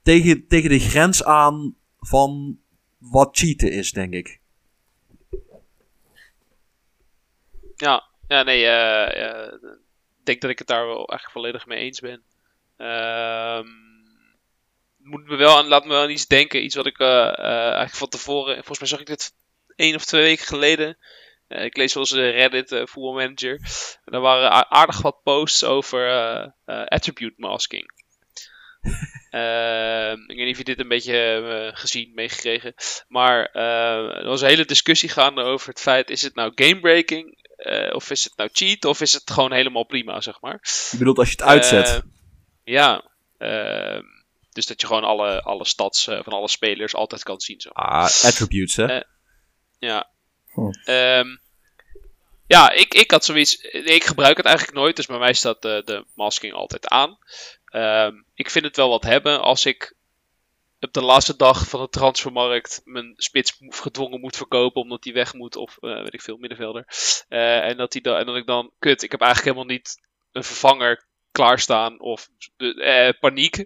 Tegen, 0.01 0.47
tegen 0.47 0.69
de 0.69 0.79
grens 0.79 1.23
aan 1.23 1.75
van 1.99 2.59
wat 2.97 3.37
cheaten 3.37 3.71
is, 3.71 3.91
denk 3.91 4.13
ik. 4.13 4.41
Ja, 7.83 8.03
ja 8.27 8.43
nee, 8.43 8.67
eh, 8.67 9.53
ik 10.19 10.25
denk 10.25 10.41
dat 10.41 10.49
ik 10.49 10.57
het 10.57 10.67
daar 10.67 10.85
wel 10.85 10.95
eigenlijk 10.95 11.31
volledig 11.31 11.65
mee 11.65 11.79
eens 11.79 11.99
ben. 11.99 12.23
Ehm 12.77 13.67
moet 14.97 15.27
me 15.27 15.35
wel 15.35 15.57
aan, 15.57 15.67
laat 15.67 15.83
me 15.83 15.89
wel 15.89 16.01
aan 16.01 16.09
iets 16.09 16.27
denken. 16.27 16.63
Iets 16.63 16.75
wat 16.75 16.85
ik 16.85 16.99
eh, 16.99 17.27
eh, 17.27 17.45
eigenlijk 17.45 17.95
van 17.95 18.09
tevoren. 18.09 18.53
Volgens 18.53 18.79
mij 18.79 18.87
zag 18.87 18.99
ik 18.99 19.05
dit 19.05 19.33
één 19.75 19.95
of 19.95 20.05
twee 20.05 20.21
weken 20.21 20.45
geleden. 20.45 20.97
Ik 21.47 21.77
lees 21.77 21.93
wel 21.93 22.03
eens 22.03 22.13
Reddit 22.13 22.71
uh, 22.71 22.85
voetbalmanager. 22.85 23.59
En 24.05 24.11
daar 24.11 24.21
waren 24.21 24.71
aardig 24.71 25.01
wat 25.01 25.23
posts 25.23 25.63
over 25.63 26.09
attribute 26.65 27.35
masking. 27.37 27.91
Ehm, 29.29 30.19
ik 30.21 30.37
weet 30.37 30.45
niet 30.45 30.51
of 30.51 30.57
je 30.57 30.63
dit 30.63 30.79
een 30.79 30.87
beetje 30.87 31.71
gezien, 31.73 32.11
meegekregen. 32.13 32.73
Maar 33.07 33.45
er 33.45 34.25
was 34.25 34.41
een 34.41 34.47
hele 34.47 34.65
discussie 34.65 35.09
gaande 35.09 35.41
over 35.41 35.69
het 35.69 35.79
feit: 35.79 36.09
is 36.09 36.21
het 36.21 36.35
nou 36.35 36.51
gamebreaking? 36.55 37.42
Eh 37.63 37.95
of 37.95 38.09
is 38.09 38.23
het 38.23 38.37
nou 38.37 38.49
cheat? 38.53 38.85
Of 38.85 39.01
is 39.01 39.13
het 39.13 39.31
gewoon 39.31 39.51
helemaal 39.51 39.85
prima, 39.85 40.21
zeg 40.21 40.41
maar? 40.41 40.59
Je 40.91 40.97
bedoelt 40.97 41.17
als 41.17 41.29
je 41.29 41.35
het 41.35 41.45
uitzet. 41.45 41.87
Eh, 41.87 41.99
ja. 42.63 43.11
ehm, 43.37 44.03
dus 44.49 44.65
dat 44.65 44.81
je 44.81 44.87
gewoon 44.87 45.03
alle, 45.03 45.41
alle 45.41 45.65
stats 45.65 46.07
eh, 46.07 46.23
van 46.23 46.33
alle 46.33 46.47
spelers 46.47 46.95
altijd 46.95 47.23
kan 47.23 47.39
zien. 47.39 47.61
Zo. 47.61 47.69
ah, 47.69 48.03
attributes, 48.03 48.75
hè? 48.75 49.01
Ja. 49.79 50.11
Hm. 50.47 50.71
Ehm, 50.83 51.27
ja, 52.47 52.71
ik, 52.71 52.93
ik 52.93 53.11
had 53.11 53.25
zoiets. 53.25 53.55
Ik 53.71 54.03
gebruik 54.03 54.37
het 54.37 54.45
eigenlijk 54.45 54.77
nooit, 54.77 54.95
dus 54.95 55.05
bij 55.05 55.17
mij 55.17 55.33
staat 55.33 55.61
de, 55.61 55.81
de 55.85 56.05
masking 56.15 56.53
altijd 56.53 56.87
aan. 56.87 57.17
Ehm, 57.65 58.13
ik 58.33 58.49
vind 58.49 58.65
het 58.65 58.75
wel 58.75 58.89
wat 58.89 59.03
hebben 59.03 59.41
als 59.41 59.65
ik 59.65 59.95
op 60.83 60.93
de 60.93 61.01
laatste 61.01 61.35
dag 61.35 61.67
van 61.67 61.81
de 61.81 61.89
transfermarkt 61.89 62.81
mijn 62.83 63.13
spits 63.15 63.57
gedwongen 63.69 64.19
moet 64.19 64.37
verkopen 64.37 64.81
omdat 64.81 65.03
hij 65.03 65.13
weg 65.13 65.33
moet 65.33 65.55
of 65.55 65.77
eh, 65.79 66.01
weet 66.01 66.13
ik 66.13 66.21
veel, 66.21 66.37
middenvelder. 66.37 66.85
Eh, 67.27 67.67
en, 67.67 67.77
dat 67.77 67.91
die 67.91 68.01
dan, 68.01 68.15
en 68.15 68.25
dat 68.25 68.35
ik 68.35 68.45
dan, 68.45 68.71
kut, 68.79 69.03
ik 69.03 69.11
heb 69.11 69.21
eigenlijk 69.21 69.55
helemaal 69.55 69.75
niet 69.75 69.97
een 70.31 70.43
vervanger 70.43 71.05
klaarstaan 71.31 71.99
of 71.99 72.29
eh, 72.57 73.09
paniek. 73.19 73.65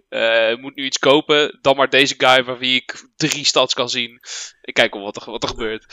Moet 0.60 0.74
nu 0.74 0.84
iets 0.84 0.98
kopen, 0.98 1.58
dan 1.60 1.76
maar 1.76 1.90
deze 1.90 2.14
guy 2.18 2.44
van 2.44 2.58
wie 2.58 2.74
ik 2.74 3.08
drie 3.16 3.44
stads 3.44 3.74
kan 3.74 3.88
zien. 3.88 4.20
Ik 4.62 4.74
kijk 4.74 4.94
wat 4.94 5.16
er, 5.16 5.30
wat 5.30 5.42
er 5.42 5.48
gebeurt. 5.48 5.84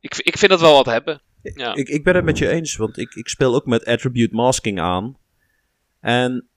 Ik, 0.00 0.16
ik 0.16 0.38
vind 0.38 0.50
dat 0.50 0.60
wel 0.60 0.74
wat 0.74 0.86
hebben. 0.86 1.22
Ja. 1.42 1.74
Ik, 1.74 1.88
ik 1.88 2.04
ben 2.04 2.14
het 2.14 2.24
met 2.24 2.38
je 2.38 2.48
eens, 2.48 2.76
want 2.76 2.98
ik, 2.98 3.14
ik 3.14 3.28
speel 3.28 3.54
ook 3.54 3.66
met 3.66 3.84
attribute 3.84 4.34
masking 4.34 4.80
aan. 4.80 5.18
En 6.00 6.48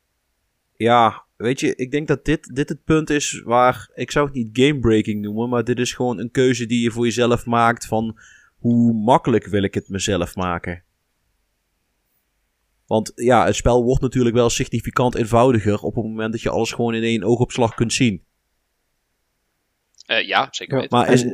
ja, 0.78 1.25
weet 1.38 1.60
je, 1.60 1.76
ik 1.76 1.92
denk 1.92 2.08
dat 2.08 2.26
dit, 2.26 2.56
dit 2.56 2.70
het 2.70 2.84
punt 2.84 3.10
is 3.10 3.42
waar, 3.46 3.90
ik 3.94 4.12
zou 4.12 4.26
het 4.26 4.36
niet 4.36 4.50
gamebreaking 4.54 5.22
noemen, 5.22 5.50
maar 5.50 5.64
dit 5.64 5.80
is 5.80 5.94
gewoon 5.94 6.20
een 6.20 6.32
keuze 6.32 6.66
die 6.66 6.84
je 6.84 6.92
voor 6.92 7.06
jezelf 7.06 7.46
maakt 7.46 7.86
van 7.86 8.18
hoe 8.58 8.94
makkelijk 8.94 9.46
wil 9.46 9.64
ik 9.64 9.74
het 9.74 9.90
mezelf 9.90 10.36
maken. 10.36 10.84
Want 12.88 13.12
ja, 13.16 13.46
het 13.46 13.56
spel 13.56 13.84
wordt 13.84 14.02
natuurlijk 14.02 14.36
wel 14.36 14.50
significant 14.50 15.16
eenvoudiger 15.16 15.82
op 15.82 15.96
het 15.96 16.04
moment 16.04 16.32
dat 16.32 16.42
je 16.42 16.50
alles 16.50 16.72
gewoon 16.72 16.94
in 16.94 17.04
één 17.04 17.24
oogopslag 17.24 17.74
kunt 17.74 17.94
zien. 17.94 18.24
Eh, 20.06 20.28
ja, 20.28 20.48
zeker 20.52 20.80
weten. 20.80 20.98
Maar 20.98 21.12
is, 21.12 21.26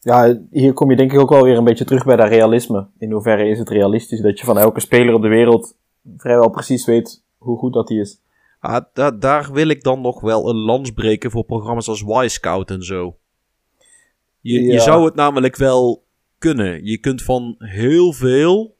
Ja, 0.00 0.40
hier 0.50 0.72
kom 0.72 0.90
je 0.90 0.96
denk 0.96 1.12
ik 1.12 1.18
ook 1.18 1.30
wel 1.30 1.42
weer 1.42 1.56
een 1.56 1.64
beetje 1.64 1.84
terug 1.84 2.04
bij 2.04 2.16
dat 2.16 2.28
realisme. 2.28 2.88
In 2.98 3.12
hoeverre 3.12 3.48
is 3.48 3.58
het 3.58 3.68
realistisch 3.68 4.20
dat 4.20 4.38
je 4.38 4.44
van 4.44 4.58
elke 4.58 4.80
speler 4.80 5.14
op 5.14 5.22
de 5.22 5.28
wereld 5.28 5.76
vrijwel 6.16 6.50
precies 6.50 6.84
weet 6.84 7.22
hoe 7.38 7.58
goed 7.58 7.72
dat 7.72 7.86
die 7.86 8.00
is. 8.00 8.20
Ah, 8.60 8.84
da- 8.92 9.10
daar 9.10 9.52
wil 9.52 9.68
ik 9.68 9.82
dan 9.82 10.00
nog 10.00 10.20
wel 10.20 10.48
een 10.48 10.56
lans 10.56 10.90
breken 10.90 11.30
voor 11.30 11.44
programma's 11.44 11.88
als 11.88 12.02
Y-Scout 12.02 12.70
en 12.70 12.82
zo. 12.82 13.16
Je, 14.40 14.62
je 14.62 14.80
zou 14.80 15.04
het 15.04 15.14
namelijk 15.14 15.56
wel 15.56 16.04
kunnen. 16.38 16.84
Je 16.84 16.98
kunt 16.98 17.22
van 17.22 17.54
heel 17.58 18.12
veel 18.12 18.76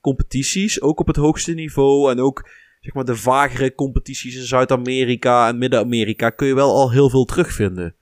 competities, 0.00 0.80
ook 0.80 1.00
op 1.00 1.06
het 1.06 1.16
hoogste 1.16 1.52
niveau 1.52 2.10
en 2.10 2.20
ook 2.20 2.48
zeg 2.80 2.94
maar 2.94 3.04
de 3.04 3.16
vagere 3.16 3.74
competities 3.74 4.36
in 4.36 4.42
Zuid-Amerika 4.42 5.48
en 5.48 5.58
Midden-Amerika, 5.58 6.30
kun 6.30 6.46
je 6.46 6.54
wel 6.54 6.74
al 6.74 6.90
heel 6.90 7.10
veel 7.10 7.24
terugvinden. 7.24 7.94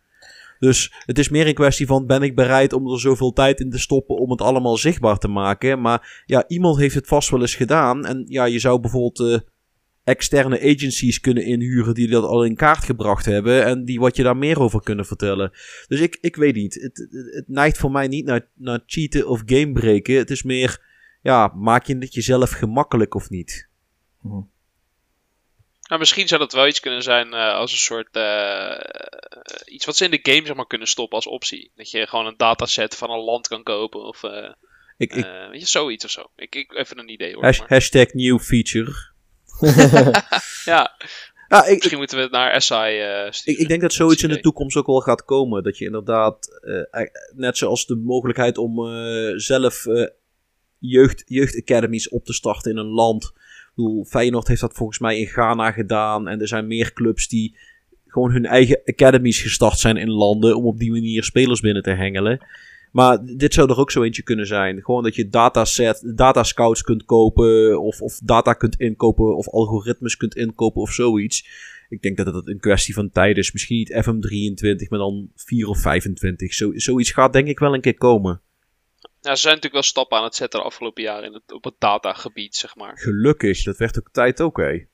Dus 0.58 0.92
het 1.06 1.18
is 1.18 1.28
meer 1.28 1.46
een 1.46 1.54
kwestie 1.54 1.86
van 1.86 2.06
ben 2.06 2.22
ik 2.22 2.34
bereid 2.34 2.72
om 2.72 2.92
er 2.92 3.00
zoveel 3.00 3.32
tijd 3.32 3.60
in 3.60 3.70
te 3.70 3.78
stoppen 3.78 4.16
om 4.16 4.30
het 4.30 4.40
allemaal 4.40 4.76
zichtbaar 4.76 5.18
te 5.18 5.28
maken. 5.28 5.80
Maar 5.80 6.22
ja, 6.26 6.44
iemand 6.48 6.78
heeft 6.78 6.94
het 6.94 7.06
vast 7.06 7.30
wel 7.30 7.40
eens 7.40 7.54
gedaan. 7.54 8.06
En 8.06 8.24
ja, 8.28 8.44
je 8.44 8.58
zou 8.58 8.80
bijvoorbeeld 8.80 9.20
uh, 9.20 9.38
externe 10.08 10.60
agencies 10.60 11.20
kunnen 11.20 11.44
inhuren 11.44 11.94
die 11.94 12.08
dat 12.08 12.24
al 12.24 12.44
in 12.44 12.56
kaart 12.56 12.84
gebracht 12.84 13.24
hebben. 13.24 13.64
En 13.64 13.84
die 13.84 14.00
wat 14.00 14.16
je 14.16 14.22
daar 14.22 14.36
meer 14.36 14.60
over 14.60 14.82
kunnen 14.82 15.06
vertellen. 15.06 15.52
Dus 15.88 16.00
ik, 16.00 16.18
ik 16.20 16.36
weet 16.36 16.54
niet. 16.54 16.74
Het, 16.74 16.96
het, 16.96 17.34
het 17.34 17.48
neigt 17.48 17.78
voor 17.78 17.90
mij 17.90 18.08
niet 18.08 18.24
naar, 18.24 18.48
naar 18.54 18.80
cheaten 18.86 19.28
of 19.28 19.42
gamebreken. 19.46 20.16
Het 20.16 20.30
is 20.30 20.42
meer, 20.42 20.82
ja, 21.22 21.52
maak 21.54 21.86
je 21.86 21.96
het 21.98 22.14
jezelf 22.14 22.50
gemakkelijk 22.50 23.14
of 23.14 23.30
niet? 23.30 23.68
Mhm. 24.20 24.40
Nou, 25.88 26.00
misschien 26.00 26.28
zou 26.28 26.40
dat 26.40 26.52
wel 26.52 26.66
iets 26.66 26.80
kunnen 26.80 27.02
zijn 27.02 27.28
uh, 27.28 27.52
als 27.52 27.72
een 27.72 27.78
soort. 27.78 28.16
Uh, 28.16 28.80
iets 29.64 29.86
wat 29.86 29.96
ze 29.96 30.04
in 30.04 30.10
de 30.10 30.32
game 30.32 30.46
zeg 30.46 30.56
maar, 30.56 30.66
kunnen 30.66 30.88
stoppen 30.88 31.16
als 31.16 31.26
optie. 31.26 31.70
Dat 31.76 31.90
je 31.90 32.06
gewoon 32.06 32.26
een 32.26 32.36
dataset 32.36 32.94
van 32.94 33.10
een 33.10 33.24
land 33.24 33.48
kan 33.48 33.62
kopen 33.62 34.02
of. 34.02 34.22
Uh, 34.22 34.52
ik, 34.96 35.14
ik, 35.14 35.24
weet 35.50 35.60
je, 35.60 35.66
zoiets 35.66 36.04
of 36.04 36.10
zo. 36.10 36.30
Ik, 36.36 36.54
ik, 36.54 36.72
even 36.72 36.98
een 36.98 37.08
idee 37.08 37.34
hoor. 37.34 37.44
Has, 37.44 37.58
hashtag 37.58 38.12
new 38.12 38.40
feature. 38.40 39.16
ja. 40.64 40.96
ja 41.48 41.64
ik, 41.64 41.74
Misschien 41.74 41.98
moeten 41.98 42.16
we 42.16 42.22
het 42.22 42.32
naar 42.32 42.62
SI 42.62 42.74
sturen. 43.30 43.30
Ik, 43.44 43.58
ik, 43.58 43.68
denk 43.68 43.80
dat 43.80 43.92
zoiets 43.92 44.22
in 44.22 44.28
de 44.28 44.40
toekomst 44.40 44.76
ook 44.76 44.86
wel 44.86 45.00
gaat 45.00 45.24
komen. 45.24 45.62
Dat 45.62 45.78
je 45.78 45.84
inderdaad, 45.84 46.60
net 47.34 47.56
zoals 47.56 47.86
de 47.86 47.96
mogelijkheid 47.96 48.58
om 48.58 48.86
zelf 49.36 49.84
jeugd, 50.78 51.22
jeugdacademies 51.26 52.08
op 52.08 52.24
te 52.24 52.32
starten 52.32 52.70
in 52.70 52.76
een 52.76 52.86
land 52.86 53.32
bedoel, 53.78 54.04
Feyenoord 54.04 54.48
heeft 54.48 54.60
dat 54.60 54.74
volgens 54.74 54.98
mij 54.98 55.18
in 55.18 55.26
Ghana 55.26 55.72
gedaan. 55.72 56.28
En 56.28 56.40
er 56.40 56.48
zijn 56.48 56.66
meer 56.66 56.92
clubs 56.92 57.28
die 57.28 57.56
gewoon 58.06 58.30
hun 58.30 58.46
eigen 58.46 58.80
academies 58.84 59.42
gestart 59.42 59.78
zijn 59.78 59.96
in 59.96 60.10
landen. 60.10 60.56
Om 60.56 60.66
op 60.66 60.78
die 60.78 60.90
manier 60.90 61.24
spelers 61.24 61.60
binnen 61.60 61.82
te 61.82 61.90
hengelen. 61.90 62.46
Maar 62.92 63.18
dit 63.24 63.54
zou 63.54 63.70
er 63.70 63.78
ook 63.78 63.90
zo 63.90 64.02
eentje 64.02 64.22
kunnen 64.22 64.46
zijn. 64.46 64.82
Gewoon 64.82 65.02
dat 65.02 65.14
je 65.14 65.28
dataset, 65.28 66.12
datascouts 66.16 66.82
kunt 66.82 67.04
kopen. 67.04 67.80
Of, 67.80 68.02
of 68.02 68.18
data 68.22 68.52
kunt 68.52 68.80
inkopen. 68.80 69.36
Of 69.36 69.48
algoritmes 69.48 70.16
kunt 70.16 70.36
inkopen 70.36 70.82
of 70.82 70.92
zoiets. 70.92 71.46
Ik 71.88 72.02
denk 72.02 72.16
dat 72.16 72.34
het 72.34 72.48
een 72.48 72.60
kwestie 72.60 72.94
van 72.94 73.10
tijd 73.10 73.36
is. 73.36 73.52
Misschien 73.52 73.76
niet 73.76 73.92
FM23, 73.92 74.88
maar 74.88 74.98
dan 74.98 75.30
4 75.34 75.68
of 75.68 75.80
25. 75.80 76.54
Zo, 76.54 76.72
zoiets 76.74 77.10
gaat 77.10 77.32
denk 77.32 77.48
ik 77.48 77.58
wel 77.58 77.74
een 77.74 77.80
keer 77.80 77.98
komen. 77.98 78.40
Ja, 79.20 79.34
ze 79.34 79.40
zijn 79.40 79.54
natuurlijk 79.54 79.72
wel 79.72 79.82
stappen 79.82 80.18
aan 80.18 80.24
het 80.24 80.34
zetten 80.34 80.60
de 80.60 80.66
afgelopen 80.66 81.02
jaren 81.02 81.24
in 81.24 81.32
het, 81.32 81.52
op 81.52 81.64
het 81.64 81.74
datagebied, 81.78 82.56
zeg 82.56 82.76
maar. 82.76 82.98
Gelukkig, 82.98 83.62
dat 83.62 83.76
werd 83.76 83.98
ook 83.98 84.08
tijd 84.12 84.40
ook, 84.40 84.56
hé. 84.56 84.84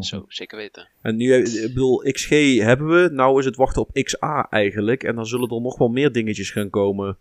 Zo, 0.00 0.24
zeker 0.28 0.56
weten. 0.56 0.88
En 1.02 1.16
nu, 1.16 1.34
ik 1.34 1.74
bedoel, 1.74 1.98
XG 1.98 2.28
hebben 2.58 2.86
we. 2.86 3.08
Nou 3.12 3.38
is 3.38 3.44
het 3.44 3.56
wachten 3.56 3.82
op 3.82 4.02
XA 4.02 4.46
eigenlijk. 4.50 5.02
En 5.02 5.14
dan 5.14 5.26
zullen 5.26 5.50
er 5.50 5.60
nog 5.60 5.78
wel 5.78 5.88
meer 5.88 6.12
dingetjes 6.12 6.50
gaan 6.50 6.70
komen. 6.70 7.18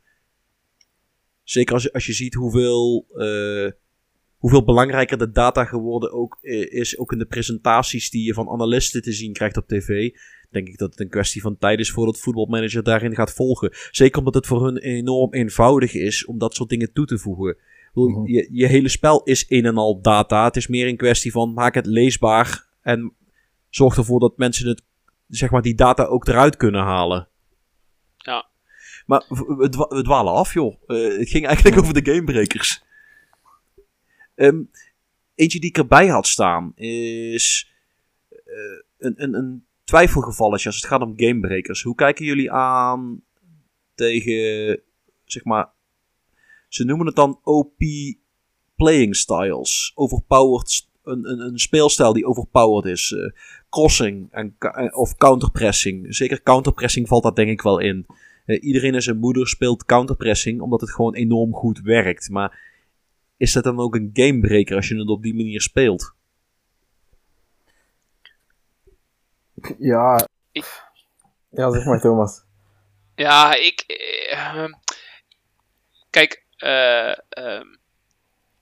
Zeker 1.44 1.74
als, 1.74 1.94
als 1.94 2.06
je 2.06 2.14
ziet 2.14 2.34
hoeveel, 2.34 3.06
uh, 3.16 3.72
hoeveel 4.38 4.64
belangrijker 4.64 5.18
de 5.18 5.32
data 5.32 5.66
geworden 5.66 6.12
ook 6.12 6.38
is. 6.70 6.98
Ook 6.98 7.12
in 7.12 7.18
de 7.18 7.26
presentaties 7.26 8.10
die 8.10 8.26
je 8.26 8.34
van 8.34 8.50
analisten 8.50 9.02
te 9.02 9.12
zien 9.12 9.34
krijgt 9.34 9.58
op 9.58 9.68
tv 9.68 10.12
denk 10.52 10.68
ik 10.68 10.78
dat 10.78 10.92
het 10.92 11.00
een 11.00 11.10
kwestie 11.10 11.42
van 11.42 11.58
tijd 11.58 11.80
is 11.80 11.92
voordat 11.92 12.20
voetbalmanager 12.20 12.84
daarin 12.84 13.16
gaat 13.16 13.34
volgen. 13.34 13.70
Zeker 13.92 14.18
omdat 14.18 14.34
het 14.34 14.48
voor 14.48 14.66
hun 14.66 14.78
enorm 14.78 15.34
eenvoudig 15.34 15.94
is 15.94 16.26
om 16.26 16.38
dat 16.38 16.56
soort 16.56 16.70
dingen 16.70 16.94
toe 16.94 17.06
te 17.06 17.18
voegen. 17.18 17.58
Mhm. 17.94 18.26
je, 18.26 18.48
je 18.52 18.68
hele 18.68 18.90
spel 18.90 19.24
is 19.24 19.46
een 19.48 19.66
en 19.66 19.78
al 19.78 20.02
data. 20.02 20.46
Het 20.46 20.56
is 20.56 20.68
meer 20.68 20.88
een 20.88 20.98
kwestie 20.98 21.32
van 21.32 21.54
maak 21.54 21.74
het 21.74 21.86
leesbaar 21.86 22.68
en 22.82 23.14
zorg 23.70 23.98
ervoor 23.98 24.20
dat 24.20 24.38
mensen 24.38 24.68
het, 24.68 24.84
zeg 25.28 25.50
maar, 25.50 25.62
die 25.62 25.76
data 25.76 26.04
ook 26.04 26.28
eruit 26.28 26.58
kunnen 26.58 26.82
halen. 26.82 27.28
Ja. 28.18 28.50
Maar 29.06 29.26
we, 29.28 30.02
dwalen 30.04 30.34
af, 30.34 30.54
joh. 30.54 30.82
Uh, 30.88 31.18
het 31.18 31.30
ging 31.30 31.46
eigenlijk 31.46 31.78
over 31.78 31.94
de 31.94 32.12
gamebreakers. 32.12 32.84
Um, 34.36 34.70
eentje 35.36 35.60
die 35.60 35.70
ik 35.70 35.78
erbij 35.78 36.08
had 36.08 36.28
staan 36.28 36.72
is 36.76 37.74
uh, 38.30 38.82
een, 38.98 39.24
een, 39.24 39.34
een 39.34 39.66
twijfelgevalletje 39.84 40.68
als 40.68 40.76
het 40.76 40.86
gaat 40.86 41.02
om 41.02 41.14
gamebreakers. 41.16 41.84
Hoe 41.84 41.96
kijken 41.96 42.26
jullie 42.26 42.52
aan 42.52 43.24
tegen, 43.96 44.82
zeg 45.26 45.44
maar, 45.44 45.70
ze 46.74 46.84
noemen 46.84 47.06
het 47.06 47.16
dan 47.16 47.40
OP 47.44 47.78
playing 48.76 49.16
styles. 49.16 49.92
Overpowered, 49.96 50.90
een, 51.04 51.30
een, 51.30 51.40
een 51.40 51.60
speelstijl 51.60 52.14
die 52.14 52.26
overpowered 52.26 52.92
is. 52.92 53.12
Uh, 53.12 53.32
crossing 53.70 54.32
en, 54.32 54.56
of 54.94 55.16
counterpressing. 55.16 56.16
Zeker 56.16 56.42
counterpressing 56.44 57.08
valt 57.08 57.24
dat 57.24 57.36
denk 57.36 57.50
ik 57.50 57.62
wel 57.62 57.80
in. 57.80 58.06
Uh, 58.46 58.64
iedereen 58.64 58.96
en 58.96 59.02
zijn 59.02 59.18
moeder 59.18 59.48
speelt 59.48 59.86
counterpressing 59.86 60.62
omdat 60.62 60.82
het 60.82 60.92
gewoon 60.92 61.16
enorm 61.16 61.54
goed 61.54 61.80
werkt. 61.80 62.30
Maar 62.30 62.60
is 63.38 63.54
dat 63.54 63.64
dan 63.64 63.80
ook 63.80 63.96
een 63.96 64.10
gamebreaker 64.14 64.76
als 64.76 64.88
je 64.88 64.98
het 64.98 65.10
op 65.10 65.24
die 65.24 65.36
manier 65.36 65.62
speelt? 65.62 66.14
Ja. 69.78 70.28
Ik... 70.52 70.90
Ja, 71.50 71.72
zeg 71.72 71.86
maar 71.86 72.00
Thomas. 72.00 72.44
Ja, 73.16 73.56
ik. 73.56 73.84
Uh, 74.32 74.74
kijk, 76.10 76.41
uh, 76.62 77.16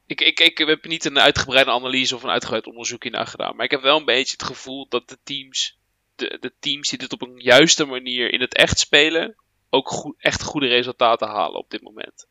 ik, 0.06 0.22
ik, 0.22 0.39
ik 0.39 0.58
heb 0.58 0.86
niet 0.86 1.06
een 1.06 1.20
uitgebreide 1.20 1.72
analyse 1.72 2.16
of 2.16 2.24
een 2.24 2.30
uitgebreid 2.30 2.68
onderzoek 2.68 3.04
in 3.04 3.28
gedaan. 3.28 3.56
Maar 3.56 3.66
ik 3.66 3.72
heb 3.72 3.82
wel 3.82 3.97
een 3.97 4.06
beetje 4.06 4.32
het 4.32 4.43
gevoel 4.43 4.88
dat 4.88 5.10
de 5.10 5.18
teams. 5.24 5.78
De, 6.16 6.38
de 6.39 6.54
teams 6.60 6.89
die 6.89 7.00
dit 7.00 7.14
op 7.14 7.22
een 7.22 7.39
juiste 7.39 7.86
manier 7.86 8.34
in 8.34 8.41
het 8.41 8.56
echt 8.56 8.80
spelen. 8.80 9.36
ook 9.70 9.89
goed, 9.89 10.16
echt 10.20 10.43
goede 10.43 10.68
resultaten 10.68 11.28
halen 11.28 11.60
op 11.60 11.70
dit 11.70 11.82
moment. 11.82 12.28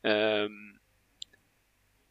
Um, 0.00 0.80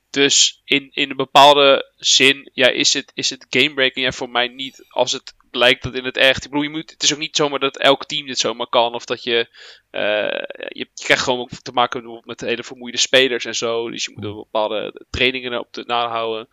dus 0.10 0.62
in, 0.66 0.90
in 0.94 1.10
een 1.10 1.16
bepaalde 1.16 1.92
zin 1.96 2.50
ja, 2.54 2.68
is 2.68 2.94
het, 2.94 3.12
is 3.14 3.30
het 3.30 3.46
gamebreaking 3.50 4.06
ja, 4.06 4.12
voor 4.12 4.30
mij 4.30 4.48
niet 4.48 4.86
als 4.88 5.12
het 5.12 5.34
blijkt 5.52 5.84
dat 5.84 5.96
in 5.96 6.06
het 6.06 6.18
echt. 6.18 6.44
Ik 6.44 6.50
bedoel, 6.50 6.64
je 6.64 6.70
moet, 6.70 6.92
het 6.92 7.04
is 7.04 7.14
ook 7.14 7.20
niet 7.20 7.36
zomaar 7.36 7.60
dat 7.60 7.78
elk 7.78 8.06
team 8.06 8.28
dit 8.28 8.40
zomaar 8.40 8.68
kan. 8.68 8.94
Of 8.94 9.06
dat 9.06 9.24
je. 9.24 9.48
Uh, 9.92 10.62
je, 10.68 10.88
krijgt 10.94 11.24
gewoon 11.24 11.40
ook 11.40 11.50
te 11.50 11.72
maken 11.72 12.22
met 12.24 12.42
hele 12.42 12.64
vermoeide 12.64 12.98
spelers 12.98 13.46
en 13.46 13.56
zo. 13.56 13.90
Dus 13.90 14.06
je 14.06 14.12
moet 14.16 14.24
er 14.24 14.36
bepaalde 14.36 15.06
trainingen 15.10 15.60
op 15.60 15.72
te 15.72 15.84
nahouden. 15.86 16.48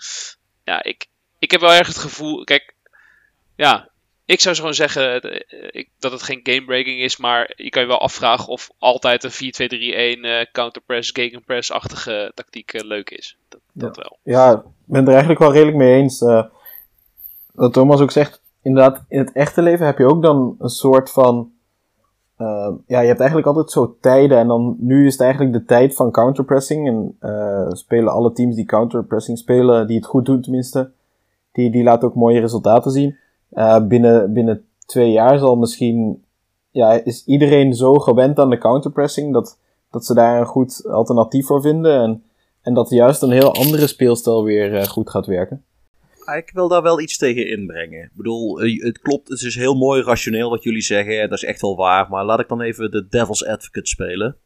Ja, 0.65 0.83
ik, 0.83 1.07
ik 1.39 1.51
heb 1.51 1.61
wel 1.61 1.73
erg 1.73 1.87
het 1.87 1.99
gevoel. 1.99 2.45
Kijk, 2.45 2.75
ja, 3.57 3.91
ik 4.25 4.41
zou 4.41 4.57
gewoon 4.57 4.75
zeggen 4.75 5.21
eh, 5.21 5.85
dat 5.99 6.13
het 6.13 6.23
geen 6.23 6.41
gamebreaking 6.43 7.01
is, 7.01 7.17
maar 7.17 7.53
je 7.57 7.69
kan 7.69 7.83
je 7.83 7.89
wel 7.89 8.01
afvragen 8.01 8.49
of 8.49 8.71
altijd 8.79 9.25
een 9.25 10.17
4-2-3-1 10.19 10.21
uh, 10.21 10.45
counterpress, 10.53 11.11
gegenpress-achtige 11.11 12.33
tactiek 12.35 12.73
uh, 12.73 12.81
leuk 12.81 13.11
is. 13.11 13.37
Dat, 13.49 13.61
dat 13.73 13.97
ja. 13.97 14.03
wel. 14.03 14.19
Ja, 14.23 14.53
ik 14.53 14.63
ben 14.85 15.03
er 15.03 15.11
eigenlijk 15.11 15.41
wel 15.41 15.53
redelijk 15.53 15.77
mee 15.77 15.95
eens. 15.95 16.21
Wat 17.59 17.73
Thomas 17.73 18.01
ook 18.01 18.11
zegt, 18.11 18.41
inderdaad, 18.63 19.05
in 19.09 19.19
het 19.19 19.33
echte 19.33 19.63
leven 19.63 19.87
heb 19.87 19.99
je 19.99 20.07
ook 20.07 20.23
dan 20.23 20.57
een 20.59 20.69
soort 20.69 21.11
van. 21.11 21.51
Uh, 22.39 22.71
ja, 22.87 23.01
je 23.01 23.07
hebt 23.07 23.19
eigenlijk 23.19 23.49
altijd 23.49 23.71
zo 23.71 23.97
tijden. 24.01 24.39
En 24.39 24.47
dan 24.47 24.77
nu 24.79 25.07
is 25.07 25.13
het 25.13 25.23
eigenlijk 25.23 25.53
de 25.53 25.65
tijd 25.65 25.95
van 25.95 26.11
counterpressing. 26.11 26.87
En 26.87 27.17
uh, 27.21 27.71
spelen 27.71 28.13
alle 28.13 28.33
teams 28.33 28.55
die 28.55 28.65
counterpressing 28.65 29.39
spelen, 29.39 29.87
die 29.87 29.97
het 29.97 30.07
goed 30.07 30.27
doen 30.27 30.41
tenminste, 30.41 30.91
die, 31.53 31.71
die 31.71 31.83
laten 31.83 32.09
ook 32.09 32.15
mooie 32.15 32.41
resultaten 32.41 32.91
zien. 32.91 33.17
Uh, 33.53 33.87
binnen, 33.87 34.33
binnen 34.33 34.65
twee 34.87 35.11
jaar 35.11 35.39
zal 35.39 35.57
misschien. 35.57 36.23
Ja, 36.71 37.05
is 37.05 37.25
iedereen 37.27 37.75
zo 37.75 37.95
gewend 37.95 38.39
aan 38.39 38.51
de 38.51 38.59
counterpressing 38.59 39.33
dat, 39.33 39.59
dat 39.91 40.05
ze 40.05 40.15
daar 40.15 40.41
een 40.41 40.47
goed 40.47 40.87
alternatief 40.87 41.47
voor 41.47 41.61
vinden. 41.61 42.01
En, 42.01 42.23
en 42.63 42.75
dat 42.75 42.91
juist 42.91 43.23
een 43.23 43.31
heel 43.31 43.55
andere 43.55 43.87
speelstijl 43.87 44.45
weer 44.45 44.87
goed 44.87 45.11
gaat 45.11 45.27
werken 45.27 45.63
ik 46.37 46.51
wil 46.53 46.69
daar 46.69 46.83
wel 46.83 47.01
iets 47.01 47.17
tegen 47.17 47.49
inbrengen. 47.49 48.03
Ik 48.03 48.15
bedoel, 48.15 48.61
eh, 48.61 48.83
het 48.83 48.99
klopt, 48.99 49.29
het 49.29 49.43
is 49.43 49.55
heel 49.55 49.75
mooi 49.75 50.03
rationeel 50.03 50.51
wat 50.51 50.63
jullie 50.63 50.83
zeggen, 50.83 51.29
dat 51.29 51.39
is 51.39 51.45
echt 51.45 51.61
wel 51.61 51.77
waar. 51.77 52.09
Maar 52.11 52.25
laat 52.25 52.41
ik 52.41 52.49
dan 52.49 52.61
even 52.61 52.91
de 52.91 53.07
devil's 53.09 53.45
advocate 53.45 53.89
spelen. 53.89 54.37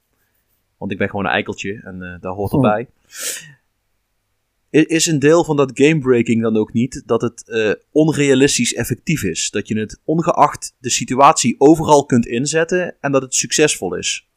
Want 0.78 0.92
ik 0.92 0.98
ben 0.98 1.08
gewoon 1.08 1.24
een 1.24 1.30
eikeltje 1.30 1.80
en 1.84 1.98
uh, 2.00 2.14
daar 2.20 2.32
hoort 2.32 2.52
erbij. 2.52 2.88
Is 4.70 5.06
een 5.06 5.18
deel 5.18 5.44
van 5.44 5.56
dat 5.56 5.70
gamebreaking 5.74 6.42
dan 6.42 6.56
ook 6.56 6.72
niet 6.72 7.02
dat 7.06 7.22
het 7.22 7.42
uh, 7.46 7.72
onrealistisch 7.90 8.74
effectief 8.74 9.22
is? 9.22 9.50
Dat 9.50 9.68
je 9.68 9.78
het 9.78 10.00
ongeacht 10.04 10.74
de 10.78 10.90
situatie 10.90 11.54
overal 11.58 12.06
kunt 12.06 12.26
inzetten 12.26 12.94
en 13.00 13.12
dat 13.12 13.22
het 13.22 13.34
succesvol 13.34 13.94
is? 13.94 14.28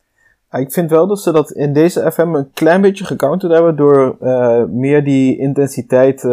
Ik 0.52 0.72
vind 0.72 0.90
wel 0.90 1.08
dat 1.08 1.22
ze 1.22 1.32
dat 1.32 1.52
in 1.52 1.74
deze 1.74 2.12
FM 2.12 2.36
een 2.36 2.52
klein 2.54 2.82
beetje 2.82 3.06
gecounterd 3.06 3.52
hebben 3.52 3.76
door 3.76 4.18
uh, 4.22 4.66
meer 4.66 5.04
die 5.04 5.38
intensiteit 5.38 6.24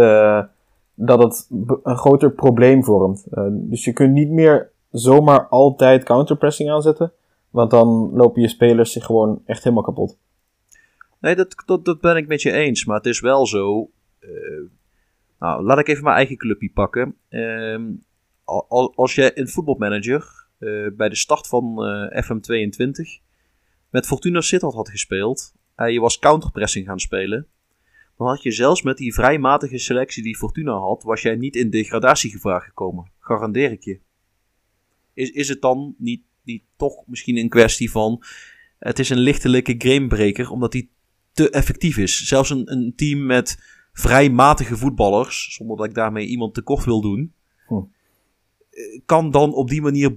dat 0.95 1.22
het 1.22 1.47
een 1.82 1.97
groter 1.97 2.32
probleem 2.32 2.84
vormt. 2.84 3.26
Uh, 3.32 3.45
dus 3.51 3.84
je 3.84 3.93
kunt 3.93 4.12
niet 4.12 4.30
meer 4.30 4.70
zomaar 4.90 5.49
altijd 5.49 6.05
counterpressing 6.05 6.70
aanzetten. 6.70 7.12
Want 7.51 7.70
dan 7.70 8.11
lopen 8.14 8.43
je 8.43 8.49
spelers 8.49 8.93
zich 8.93 9.05
gewoon 9.05 9.43
echt 9.47 9.62
helemaal 9.64 9.84
kapot. 9.84 10.16
Nee, 11.20 11.34
dat, 11.36 11.55
dat, 11.66 11.84
dat 11.84 12.01
ben 12.01 12.16
ik 12.16 12.26
met 12.26 12.43
je 12.43 12.53
eens. 12.53 12.84
Maar 12.84 12.97
het 12.97 13.07
is 13.07 13.20
wel 13.20 13.47
zo. 13.47 13.90
eh, 14.18 14.28
nou, 15.38 15.62
laat 15.62 15.78
ik 15.78 15.88
even 15.88 16.05
mijn 16.05 16.16
eigen 16.16 16.36
clubje 16.36 16.70
pakken. 16.74 17.16
Ehm, 17.28 17.82
al- 18.45 18.66
al- 18.68 18.93
als 18.97 19.14
je 19.14 19.32
in 19.34 19.49
voetbalmanager 19.49 20.47
eh, 20.59 20.86
bij 20.97 21.09
de 21.09 21.16
start 21.16 21.47
van 21.47 21.84
eh, 21.84 22.24
FM22 22.24 23.22
met 23.90 24.07
Fortuna 24.07 24.40
Sittard 24.40 24.74
had 24.74 24.88
gespeeld. 24.90 25.53
En 25.74 25.93
je 25.93 26.01
was 26.01 26.18
counterpressing 26.18 26.86
gaan 26.86 27.01
spelen. 27.01 27.47
Dan 28.17 28.27
had 28.27 28.43
je 28.43 28.51
zelfs 28.51 28.83
met 28.83 28.97
die 28.97 29.15
vrij 29.15 29.39
matige 29.39 29.79
selectie 29.79 30.23
die 30.23 30.37
Fortuna 30.37 30.73
had. 30.73 31.03
Was 31.03 31.23
jij 31.23 31.35
niet 31.35 31.57
in 31.57 31.71
degradatiegevaar 31.71 32.61
gekomen. 32.61 33.11
Garandeer 33.19 33.71
ik 33.73 33.83
je. 33.83 34.01
Is, 35.15 35.31
is 35.31 35.49
het 35.49 35.61
dan 35.61 35.95
niet, 35.99 36.23
niet 36.45 36.63
toch 36.77 37.07
misschien 37.07 37.37
een 37.37 37.49
kwestie 37.49 37.91
van. 37.91 38.23
Het 38.79 38.99
is 38.99 39.11
een 39.11 39.19
lichtelijke 39.19 39.75
gamebreaker 39.79 40.51
omdat 40.51 40.73
die 40.73 40.91
te 41.33 41.51
effectief 41.51 41.97
is. 41.97 42.27
Zelfs 42.27 42.51
een, 42.51 42.73
een 42.73 42.93
team 42.97 43.27
met 43.27 43.59
vrij 43.93 44.31
matige 44.31 44.77
voetballers, 44.77 45.55
zonder 45.55 45.77
dat 45.77 45.87
ik 45.87 45.95
daarmee 45.95 46.27
iemand 46.27 46.55
tekort 46.55 46.85
wil 46.85 47.01
doen, 47.01 47.33
Hm. 47.67 47.75
eh, 47.75 49.01
kan 49.07 49.31
dan 49.31 49.55
op 49.55 49.69
die 49.69 49.83
manier 49.83 50.17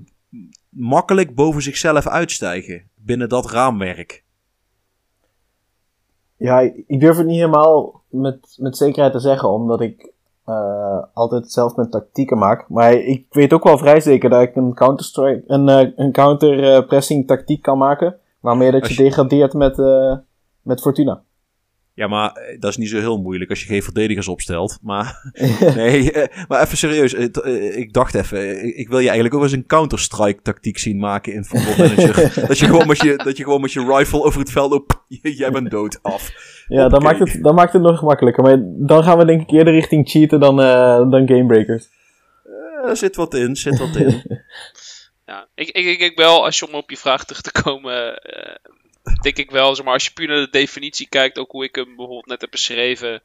makkelijk 0.70 1.36
boven 1.36 1.62
zichzelf 1.62 2.08
uitstijgen 2.08 2.90
binnen 2.96 3.30
dat 3.30 3.52
raamwerk. 3.52 4.25
Ja, 6.38 6.60
ik 6.88 7.00
durf 7.00 7.18
het 7.18 7.26
niet 7.26 7.36
helemaal 7.40 8.02
met, 8.10 8.56
met 8.60 8.78
zekerheid 8.78 9.14
te 9.14 9.20
zeggen, 9.20 9.50
omdat 9.50 9.82
ik 9.82 10.14
eh, 10.46 11.04
altijd 11.14 11.52
zelf 11.52 11.76
mijn 11.76 11.90
tactieken 11.90 12.38
maak. 12.38 12.70
Maar 12.70 12.94
ik 12.94 13.26
weet 13.30 13.54
ook 13.54 13.64
wel 13.64 13.78
vrij 13.78 14.00
zeker 14.00 14.30
dat 14.30 14.42
ik 14.42 14.56
een 14.56 14.74
counter-strike, 14.74 15.44
een, 15.48 15.70
eh, 15.70 15.92
een 15.96 16.12
counter-pressing 16.12 17.28
tactiek 17.28 17.62
kan 17.62 17.78
maken, 17.78 18.16
waarmee 18.40 18.72
dat 18.72 18.88
je, 18.88 18.94
je- 18.94 19.04
degradeert 19.10 19.54
met, 19.54 19.78
met 20.62 20.82
Fortuna. 20.82 21.22
Ja, 21.96 22.08
maar 22.08 22.32
eh, 22.32 22.60
dat 22.60 22.70
is 22.70 22.78
niet 22.78 22.90
zo 22.90 23.00
heel 23.00 23.22
moeilijk 23.22 23.50
als 23.50 23.60
je 23.62 23.66
geen 23.68 23.84
verdedigers 23.84 24.28
opstelt. 24.28 24.80
Maar, 24.82 25.32
nee, 25.76 26.12
eh, 26.12 26.46
maar 26.48 26.62
even 26.62 26.78
serieus. 26.78 27.14
eh, 27.14 27.78
Ik 27.78 27.94
dacht 27.94 28.16
even, 28.16 28.64
ik 28.78 28.88
wil 28.88 29.00
je 29.00 29.06
eigenlijk 29.06 29.36
ook 29.36 29.44
eens 29.44 29.52
een 29.52 29.66
counter-strike 29.66 30.42
tactiek 30.42 30.78
zien 30.78 30.98
maken 31.00 31.34
in 31.34 31.44
Football 31.46 31.78
Manager. 31.88 32.48
dat, 32.48 32.60
je 32.60 32.66
gewoon 32.66 32.88
met 32.88 33.02
je, 33.02 33.16
dat 33.16 33.38
je 33.38 33.44
gewoon 33.44 33.62
met 33.62 33.74
je 33.74 33.86
rifle 33.98 34.24
over 34.24 34.40
het 34.40 34.52
veld 34.52 34.72
loopt. 34.72 34.94
Jij 35.42 35.52
bent 35.52 35.72
dood 35.72 36.00
af. 36.02 36.32
Ja, 36.68 36.82
Hoppakee. 36.82 37.06
maakt, 37.06 37.20
het, 37.34 37.44
dat 37.44 37.56
maakt 37.56 37.74
het 37.74 37.82
nog 37.82 38.00
gemakkelijker. 38.00 38.44
Maar 38.44 38.58
dan 38.64 39.04
gaan 39.04 39.18
we 39.18 39.26
denk 39.26 39.42
ik 39.42 39.52
eerder 39.52 39.74
richting 39.74 40.10
cheaten 40.10 40.40
dan, 40.40 40.62
eh, 40.62 41.10
dan 41.10 41.28
gamebreakers. 41.28 41.88
Eh, 42.84 42.90
Er 42.90 42.98
zit 42.98 43.16
wat 43.16 43.34
in, 43.34 43.56
zit 43.56 43.80
wat 43.80 43.96
in. 43.96 44.42
Ja, 45.26 45.48
ik, 45.56 45.68
ik, 45.68 45.86
ik 45.86 46.00
denk 46.00 46.18
wel, 46.18 46.46
als 46.46 46.60
je 46.60 46.68
om 46.68 46.74
op 46.74 46.90
je 46.90 46.98
vraag 46.98 47.26
terug 47.26 47.42
te 47.42 47.62
komen, 47.64 48.16
eh, 48.18 48.56
denk 49.22 49.38
ik 49.38 49.52
wel, 49.52 49.76
zeg 49.76 49.86
maar, 49.86 49.94
als 49.94 50.06
je 50.06 50.14
puur 50.14 50.28
naar 50.28 50.46
de 50.46 50.50
definitie 50.50 51.10
kijkt, 51.10 51.38
ook 51.38 51.52
hoe 51.52 51.64
ik 51.64 51.76
hem 51.76 51.86
bijvoorbeeld 51.86 52.26
net 52.26 52.42
heb 52.42 52.52
beschreven, 52.52 53.22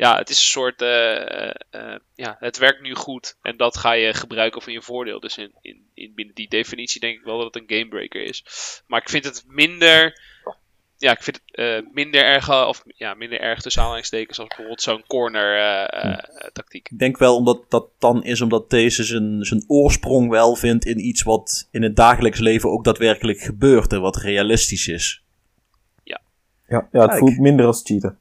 ja, 0.00 0.16
het 0.16 0.30
is 0.30 0.36
een 0.36 0.42
soort, 0.42 0.82
eh, 0.82 1.46
eh, 1.46 1.54
eh, 1.70 1.98
ja, 2.14 2.36
het 2.38 2.58
werkt 2.58 2.80
nu 2.80 2.94
goed 2.94 3.36
en 3.42 3.56
dat 3.56 3.76
ga 3.76 3.92
je 3.92 4.14
gebruiken 4.14 4.62
voor 4.62 4.72
je 4.72 4.82
voordeel. 4.82 5.20
Dus 5.20 5.38
in, 5.38 5.54
in, 5.60 5.90
in 5.94 6.14
binnen 6.14 6.34
die 6.34 6.48
definitie 6.48 7.00
denk 7.00 7.18
ik 7.18 7.24
wel 7.24 7.36
dat 7.36 7.54
het 7.54 7.62
een 7.62 7.78
gamebreaker 7.78 8.22
is. 8.22 8.44
Maar 8.86 9.00
ik 9.00 9.08
vind 9.08 9.24
het 9.24 9.44
minder, 9.46 10.20
ja, 11.00 11.12
ik 11.12 11.22
vind 11.22 11.40
het 11.44 11.56
eh, 11.56 11.92
minder 11.92 12.24
erg, 12.24 12.48
eh, 12.48 12.64
of 12.68 12.82
ja, 12.86 13.14
minder 13.14 13.40
erg 13.40 13.60
tussen 13.62 13.82
aanhalingstekens 13.82 14.38
als 14.38 14.48
bijvoorbeeld 14.48 14.82
zo'n 14.82 15.04
corner 15.06 15.56
eh, 15.56 16.14
eh, 16.14 16.18
tactiek. 16.52 16.88
Ik 16.90 16.98
denk 16.98 17.18
wel 17.18 17.36
omdat 17.36 17.64
dat 17.68 17.88
dan 17.98 18.24
is 18.24 18.40
omdat 18.40 18.70
deze 18.70 19.04
zijn, 19.04 19.44
zijn 19.44 19.64
oorsprong 19.66 20.30
wel 20.30 20.56
vindt 20.56 20.84
in 20.84 21.06
iets 21.06 21.22
wat 21.22 21.68
in 21.70 21.82
het 21.82 21.96
dagelijks 21.96 22.38
leven 22.38 22.70
ook 22.70 22.84
daadwerkelijk 22.84 23.40
gebeurt 23.40 23.92
en 23.92 24.00
wat 24.00 24.16
realistisch 24.16 24.88
is. 24.88 25.22
Ja, 26.04 26.20
ja 26.66 27.00
het 27.00 27.08
Kijk. 27.08 27.18
voelt 27.18 27.38
minder 27.38 27.66
als 27.66 27.82
cheaten. 27.84 28.18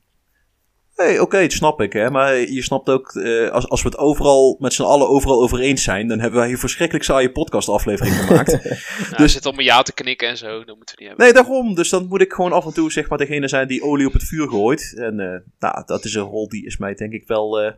Nee, 1.05 1.21
oké, 1.21 1.41
dat 1.41 1.51
snap 1.51 1.81
ik, 1.81 1.93
hè. 1.93 2.09
Maar 2.09 2.35
je 2.35 2.63
snapt 2.63 2.89
ook, 2.89 3.15
eh, 3.15 3.49
als, 3.49 3.69
als 3.69 3.81
we 3.81 3.89
het 3.89 3.97
overal 3.97 4.57
met 4.59 4.73
z'n 4.73 4.83
allen 4.83 5.09
overal 5.09 5.41
over 5.41 5.59
eens 5.59 5.83
zijn, 5.83 6.07
dan 6.07 6.19
hebben 6.19 6.39
wij 6.39 6.47
hier 6.47 6.57
verschrikkelijk 6.57 7.05
saaie 7.05 7.31
podcastaflevering 7.31 8.15
gemaakt. 8.25 8.51
Nou, 8.99 9.15
dus 9.17 9.33
zit 9.33 9.45
om 9.45 9.59
ja 9.59 9.81
te 9.81 9.93
knikken 9.93 10.27
en 10.27 10.37
zo, 10.37 10.63
dat 10.63 10.75
moeten 10.75 10.95
we 10.95 11.01
niet 11.01 11.07
hebben. 11.07 11.25
nee, 11.25 11.33
daarom. 11.33 11.75
Dus 11.75 11.89
dan 11.89 12.07
moet 12.07 12.21
ik 12.21 12.33
gewoon 12.33 12.51
af 12.53 12.65
en 12.65 12.73
toe 12.73 12.91
zeg 12.91 13.09
maar 13.09 13.17
degene 13.17 13.47
zijn 13.47 13.67
die 13.67 13.83
olie 13.83 14.07
op 14.07 14.13
het 14.13 14.23
vuur 14.23 14.47
gooit. 14.47 14.93
En 14.97 15.19
eh, 15.19 15.39
nou, 15.59 15.83
dat 15.85 16.05
is 16.05 16.13
een 16.13 16.21
rol 16.21 16.49
die 16.49 16.65
is 16.65 16.77
mij 16.77 16.93
denk 16.93 17.13
ik 17.13 17.27
wel... 17.27 17.59
eh, 17.59 17.71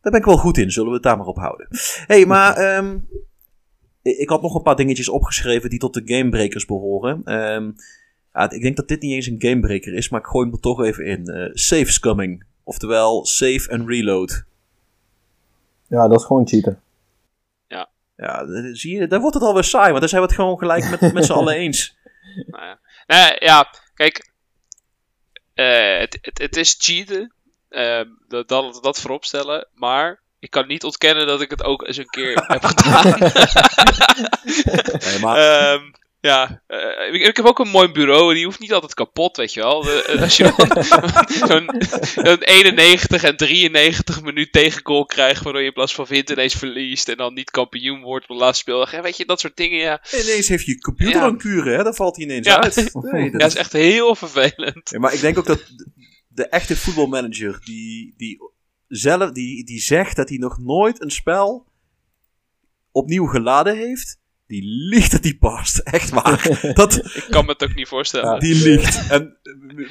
daar 0.00 0.12
ben 0.12 0.20
ik 0.20 0.26
wel 0.26 0.36
goed 0.36 0.58
in, 0.58 0.70
zullen 0.70 0.88
we 0.88 0.94
het 0.94 1.02
daar 1.04 1.16
maar 1.16 1.26
op 1.26 1.36
houden. 1.36 1.68
hey, 2.06 2.26
maar 2.26 2.56
ehm, 2.76 2.98
ik 4.02 4.16
ik 4.18 4.28
had 4.28 4.42
nog 4.42 4.54
een 4.54 4.62
paar 4.62 4.76
dingetjes 4.76 5.08
opgeschreven 5.08 5.70
die 5.70 5.78
tot 5.78 5.94
de 5.94 6.02
gamebreakers 6.04 6.64
behoren. 6.66 7.20
Ehm, 7.24 7.70
ja, 8.42 8.50
ik 8.50 8.62
denk 8.62 8.76
dat 8.76 8.88
dit 8.88 9.02
niet 9.02 9.12
eens 9.12 9.26
een 9.26 9.36
gamebreaker 9.38 9.94
is, 9.94 10.08
maar 10.08 10.20
ik 10.20 10.26
gooi 10.26 10.44
hem 10.44 10.54
er 10.54 10.60
toch 10.60 10.82
even 10.84 11.04
in. 11.04 11.26
Eh 11.26 11.50
safe 11.52 11.92
scumming, 11.92 12.44
oftewel 12.64 13.26
save 13.26 13.70
and 13.70 13.88
reload. 13.88 14.44
Ja, 15.88 16.08
dat 16.08 16.18
is 16.20 16.26
gewoon 16.26 16.48
cheaten. 16.48 16.80
Ja, 18.20 18.44
d- 18.44 18.78
zie 18.78 18.96
je, 18.96 19.06
daar 19.06 19.20
wordt 19.20 19.34
het 19.34 19.44
alweer 19.44 19.64
saai, 19.64 19.88
want 19.88 20.00
dan 20.00 20.08
zijn 20.08 20.22
we 20.22 20.26
het 20.26 20.36
gewoon 20.36 20.58
gelijk 20.58 20.90
met, 21.00 21.12
met 21.12 21.24
z'n 21.24 21.32
allen 21.32 21.54
eens. 21.62 21.96
Nou 22.46 22.64
ja, 22.64 22.78
nou 23.06 23.20
ja, 23.22 23.36
ja, 23.38 23.66
kijk, 23.94 24.30
eh, 25.54 25.98
het, 25.98 26.18
het, 26.20 26.38
het 26.38 26.56
is 26.56 26.76
cheaten, 26.78 27.32
ehm, 27.68 28.06
dat, 28.28 28.48
dat, 28.48 28.82
dat 28.82 29.00
voorop 29.00 29.24
stellen, 29.24 29.68
maar 29.74 30.20
ik 30.38 30.50
kan 30.50 30.66
niet 30.66 30.84
ontkennen 30.84 31.26
dat 31.26 31.40
ik 31.40 31.50
het 31.50 31.62
ook 31.62 31.86
eens 31.86 31.96
een 31.96 32.06
keer 32.10 32.44
heb 32.46 32.64
gedaan. 32.64 33.18
Nee, 35.04 35.18
maar 35.20 35.36
Ehm, 35.36 35.82
ja, 36.28 36.62
eh, 36.66 37.14
ik, 37.14 37.26
ik 37.26 37.36
heb 37.36 37.46
ook 37.46 37.58
een 37.58 37.68
mooi 37.68 37.88
bureau 37.92 38.28
en 38.28 38.34
die 38.34 38.44
hoeft 38.44 38.58
niet 38.60 38.72
altijd 38.72 38.94
kapot, 38.94 39.36
weet 39.36 39.52
je 39.52 39.60
wel. 39.60 39.90
Eh, 39.90 40.22
als 40.22 40.36
je 40.36 40.52
zo'n 41.46 41.70
zo'n 42.24 42.42
91 42.42 43.22
en 43.22 43.36
93 43.36 44.22
minuut 44.22 44.52
tegengoal 44.52 45.04
krijgt, 45.04 45.42
waardoor 45.42 45.60
je 45.62 45.66
in 45.68 45.72
plaats 45.72 45.94
van 45.94 46.04
wint 46.08 46.30
ineens 46.30 46.54
verliest 46.54 47.08
en 47.08 47.16
dan 47.16 47.34
niet 47.34 47.50
kampioen 47.50 48.02
wordt 48.02 48.28
op 48.28 48.36
de 48.36 48.42
laatste 48.42 48.62
speeldag. 48.62 48.92
Ja, 48.92 49.02
weet 49.02 49.16
je, 49.16 49.24
dat 49.24 49.40
soort 49.40 49.56
dingen, 49.56 49.78
ja. 49.78 50.02
ineens 50.12 50.48
heeft 50.48 50.66
je 50.66 50.78
computer 50.78 51.20
Ja. 51.20 51.26
een 51.26 51.38
kuren, 51.38 51.76
hè? 51.76 51.82
Dan 51.82 51.94
valt 51.94 52.16
hij 52.16 52.24
ineens 52.24 52.46
Ja. 52.46 52.62
uit. 52.62 52.74
Nee, 52.92 53.22
dat 53.22 53.32
Ja, 53.32 53.38
dat 53.38 53.48
is 53.48 53.56
echt 53.56 53.72
heel 53.72 54.14
vervelend. 54.14 54.90
Ja, 54.90 54.98
maar 54.98 55.14
ik 55.14 55.20
denk 55.20 55.38
ook 55.38 55.46
dat 55.46 55.58
de, 55.58 55.90
de 56.28 56.48
echte 56.48 56.76
voetbalmanager 56.76 57.60
die, 57.64 58.14
die 58.16 58.38
zelf 58.88 59.30
die, 59.30 59.64
die 59.64 59.80
zegt 59.80 60.16
dat 60.16 60.28
hij 60.28 60.38
nog 60.38 60.58
nooit 60.58 61.02
een 61.02 61.10
spel 61.10 61.66
opnieuw 62.92 63.26
geladen 63.26 63.76
heeft, 63.76 64.18
die 64.48 64.62
liegt 64.64 65.10
dat 65.12 65.22
die 65.22 65.38
past. 65.38 65.78
Echt 65.98 66.10
waar. 66.10 66.70
Dat, 66.74 66.96
Ik 66.96 67.26
kan 67.30 67.44
me 67.44 67.52
het 67.52 67.62
ook 67.64 67.74
niet 67.74 67.88
voorstellen. 67.88 68.40
die 68.40 68.54
liegt. 68.54 69.08
En 69.10 69.36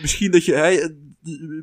misschien 0.02 0.32
dat 0.32 0.46
je. 0.46 1.06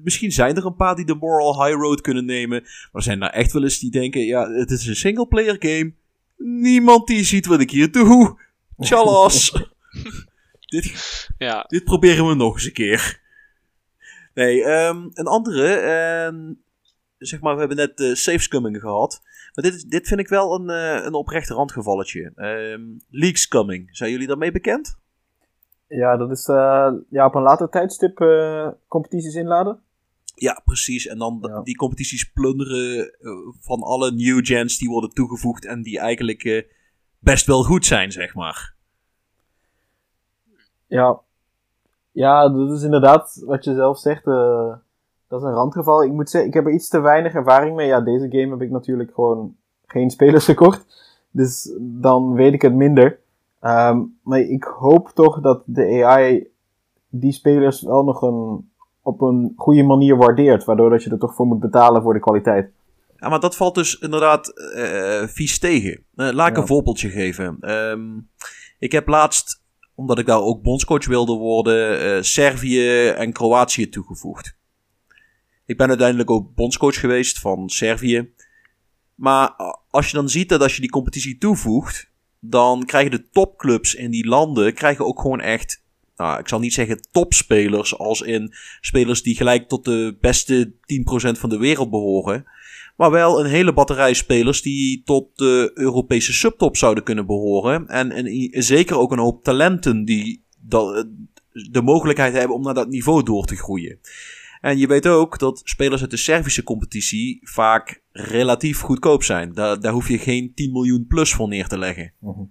Misschien 0.02 0.32
zijn 0.32 0.56
er 0.56 0.66
een 0.66 0.76
paar 0.76 0.94
die 0.94 1.04
de 1.04 1.14
moral 1.14 1.64
high 1.64 1.80
road 1.80 2.00
kunnen 2.00 2.24
nemen. 2.24 2.60
Maar 2.62 2.90
er 2.92 3.02
zijn 3.02 3.22
er 3.22 3.30
echt 3.30 3.52
wel 3.52 3.62
eens 3.62 3.78
die 3.78 3.90
denken: 3.90 4.20
ja, 4.20 4.50
het 4.50 4.70
is 4.70 4.86
een 4.86 4.96
single 4.96 5.26
player 5.26 5.56
game. 5.58 5.92
Niemand 6.36 7.06
die 7.06 7.24
ziet 7.24 7.46
wat 7.46 7.60
ik 7.60 7.70
hier 7.70 7.92
doe. 7.92 8.40
Tjallas. 8.80 9.52
Dit, 10.60 11.28
Ja, 11.38 11.64
dit 11.68 11.84
proberen 11.84 12.28
we 12.28 12.34
nog 12.34 12.54
eens 12.54 12.64
een 12.64 12.72
keer. 12.72 13.20
Nee, 14.34 14.64
ehm, 14.64 14.96
een 15.12 15.26
andere. 15.26 15.74
ehm, 15.74 16.52
zeg 17.18 17.40
maar, 17.40 17.52
we 17.52 17.58
hebben 17.58 17.76
net 17.76 17.96
de 17.96 18.14
safe 18.14 18.38
scumming 18.38 18.80
gehad. 18.80 19.22
Maar 19.54 19.64
dit, 19.64 19.90
dit 19.90 20.08
vind 20.08 20.20
ik 20.20 20.28
wel 20.28 20.54
een, 20.54 20.70
eh, 20.70 21.04
een 21.04 21.14
oprecht 21.14 21.48
randgevalletje. 21.48 22.32
Ehm 22.34 22.82
league 23.08 23.36
scumming. 23.36 23.96
Zijn 23.96 24.10
jullie 24.10 24.26
daarmee 24.26 24.52
bekend? 24.52 24.98
Ja, 25.88 26.16
dat 26.16 26.30
is 26.30 26.48
eh, 26.48 26.92
ja, 27.10 27.26
op 27.26 27.34
een 27.34 27.42
later 27.42 27.68
tijdstip 27.68 28.20
eh, 28.20 28.68
competities 28.88 29.34
inladen. 29.34 29.82
Ja, 30.34 30.62
precies. 30.64 31.06
En 31.06 31.18
dan 31.18 31.38
Ja. 31.42 31.62
die 31.62 31.76
competities 31.76 32.32
plunderen 32.32 33.16
van 33.60 33.82
alle 33.82 34.12
new 34.12 34.46
gens 34.46 34.78
die 34.78 34.88
worden 34.88 35.10
toegevoegd. 35.10 35.66
En 35.66 35.82
die 35.82 35.98
eigenlijk 35.98 36.68
best 37.18 37.46
wel 37.46 37.62
goed 37.62 37.86
zijn, 37.86 38.12
zeg 38.12 38.34
maar. 38.34 38.74
Ja. 40.86 41.20
ja, 42.12 42.48
dat 42.48 42.72
is 42.72 42.82
inderdaad 42.82 43.42
wat 43.46 43.64
je 43.64 43.74
zelf 43.74 43.98
zegt. 43.98 44.24
Dat 45.34 45.42
is 45.42 45.48
een 45.48 45.54
randgeval. 45.54 46.04
Ik 46.04 46.12
moet 46.12 46.30
zeggen, 46.30 46.48
ik 46.50 46.54
heb 46.56 46.66
er 46.66 46.72
iets 46.72 46.88
te 46.88 47.00
weinig 47.00 47.34
ervaring 47.34 47.76
mee. 47.76 47.86
Ja, 47.86 48.00
deze 48.00 48.26
game 48.30 48.50
heb 48.50 48.62
ik 48.62 48.70
natuurlijk 48.70 49.14
gewoon 49.14 49.56
geen 49.86 50.10
spelers 50.10 50.44
gekocht. 50.44 50.86
Dus 51.30 51.74
dan 51.80 52.32
weet 52.34 52.52
ik 52.52 52.62
het 52.62 52.74
minder. 52.74 53.18
Ehm, 53.60 54.00
maar 54.22 54.40
ik 54.40 54.64
hoop 54.64 55.08
toch 55.14 55.40
dat 55.40 55.62
de 55.66 56.04
AI 56.04 56.46
die 57.08 57.32
spelers 57.32 57.82
wel 57.82 58.04
nog 58.04 58.22
een, 58.22 58.70
op 59.02 59.20
een 59.20 59.52
goede 59.56 59.82
manier 59.82 60.16
waardeert. 60.16 60.64
Waardoor 60.64 60.90
dat 60.90 61.02
je 61.02 61.10
er 61.10 61.18
toch 61.18 61.34
voor 61.34 61.46
moet 61.46 61.60
betalen 61.60 62.02
voor 62.02 62.12
de 62.14 62.20
kwaliteit. 62.20 62.70
Ja, 63.16 63.28
maar 63.28 63.40
dat 63.40 63.56
valt 63.56 63.74
dus 63.74 63.98
inderdaad 63.98 64.48
eh, 64.48 65.26
vies 65.26 65.58
tegen. 65.58 66.04
Eh, 66.14 66.30
laat 66.32 66.48
ik 66.48 66.54
Ja. 66.54 66.60
een 66.60 66.66
voorbeeldje 66.66 67.08
geven. 67.10 67.56
Ehm, 67.60 68.18
ik 68.78 68.92
heb 68.92 69.08
laatst, 69.08 69.62
omdat 69.94 70.18
ik 70.18 70.26
daar 70.26 70.40
ook 70.40 70.62
bondscoach 70.62 71.06
wilde 71.06 71.34
worden, 71.36 72.00
eh, 72.00 72.22
Servië 72.22 73.08
en 73.08 73.32
Kroatië 73.32 73.88
toegevoegd. 73.88 74.56
Ik 75.66 75.76
ben 75.76 75.88
uiteindelijk 75.88 76.30
ook 76.30 76.54
bondscoach 76.54 77.00
geweest 77.00 77.38
van 77.38 77.68
Servië. 77.68 78.32
Maar 79.14 79.48
als 79.90 80.06
je 80.10 80.16
dan 80.16 80.28
ziet 80.28 80.48
dat 80.48 80.62
als 80.62 80.74
je 80.74 80.80
die 80.80 80.90
competitie 80.90 81.38
toevoegt, 81.38 82.10
dan 82.40 82.84
krijgen 82.84 83.10
de 83.10 83.28
topclubs 83.30 83.94
in 83.94 84.10
die 84.10 84.26
landen 84.26 84.74
krijgen 84.74 85.06
ook 85.06 85.20
gewoon 85.20 85.40
echt, 85.40 85.84
nou, 86.16 86.38
ik 86.38 86.48
zal 86.48 86.58
niet 86.58 86.74
zeggen 86.74 87.08
topspelers, 87.10 87.98
als 87.98 88.20
in 88.20 88.54
spelers 88.80 89.22
die 89.22 89.36
gelijk 89.36 89.68
tot 89.68 89.84
de 89.84 90.16
beste 90.20 90.72
10% 90.72 90.74
van 91.38 91.48
de 91.48 91.58
wereld 91.58 91.90
behoren. 91.90 92.44
Maar 92.96 93.10
wel 93.10 93.40
een 93.40 93.50
hele 93.50 93.72
batterij 93.72 94.14
spelers 94.14 94.62
die 94.62 95.02
tot 95.04 95.28
de 95.34 95.70
Europese 95.74 96.32
subtop 96.32 96.76
zouden 96.76 97.04
kunnen 97.04 97.26
behoren. 97.26 97.88
En, 97.88 98.12
en 98.12 98.62
zeker 98.62 98.98
ook 98.98 99.12
een 99.12 99.18
hoop 99.18 99.44
talenten 99.44 100.04
die 100.04 100.44
de 101.50 101.82
mogelijkheid 101.82 102.32
hebben 102.32 102.56
om 102.56 102.62
naar 102.62 102.74
dat 102.74 102.88
niveau 102.88 103.22
door 103.22 103.46
te 103.46 103.56
groeien. 103.56 103.98
En 104.64 104.78
je 104.78 104.86
weet 104.86 105.06
ook 105.06 105.38
dat 105.38 105.60
spelers 105.64 106.00
uit 106.00 106.10
de 106.10 106.16
Servische 106.16 106.62
competitie 106.62 107.40
vaak 107.42 108.02
relatief 108.12 108.80
goedkoop 108.80 109.22
zijn. 109.22 109.52
Daar, 109.52 109.80
daar 109.80 109.92
hoef 109.92 110.08
je 110.08 110.18
geen 110.18 110.54
10 110.54 110.72
miljoen 110.72 111.06
plus 111.06 111.34
voor 111.34 111.48
neer 111.48 111.66
te 111.66 111.78
leggen. 111.78 112.12
Mhm. 112.20 112.42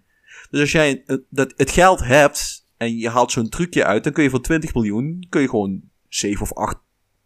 Dus 0.49 0.59
als 0.59 0.71
jij 0.71 1.03
het, 1.05 1.23
dat, 1.29 1.53
het 1.55 1.71
geld 1.71 2.03
hebt 2.03 2.67
en 2.77 2.97
je 2.97 3.09
haalt 3.09 3.31
zo'n 3.31 3.49
trucje 3.49 3.85
uit, 3.85 4.03
dan 4.03 4.13
kun 4.13 4.23
je 4.23 4.29
voor 4.29 4.41
20 4.41 4.73
miljoen 4.73 5.25
kun 5.29 5.41
je 5.41 5.49
gewoon 5.49 5.81
7 6.07 6.41
of 6.41 6.53
8 6.53 6.77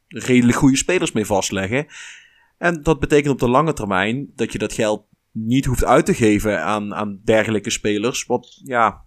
redelijk 0.07 0.57
goede 0.57 0.77
spelers 0.77 1.11
mee 1.11 1.25
vastleggen. 1.25 1.85
En 2.57 2.83
dat 2.83 2.99
betekent 2.99 3.33
op 3.33 3.39
de 3.39 3.49
lange 3.49 3.73
termijn 3.73 4.31
dat 4.35 4.51
je 4.51 4.57
dat 4.57 4.73
geld 4.73 5.05
niet 5.31 5.65
hoeft 5.65 5.83
uit 5.83 6.05
te 6.05 6.13
geven 6.13 6.63
aan, 6.63 6.93
aan 6.93 7.21
dergelijke 7.23 7.69
spelers. 7.69 8.25
Want 8.25 8.61
ja, 8.63 9.05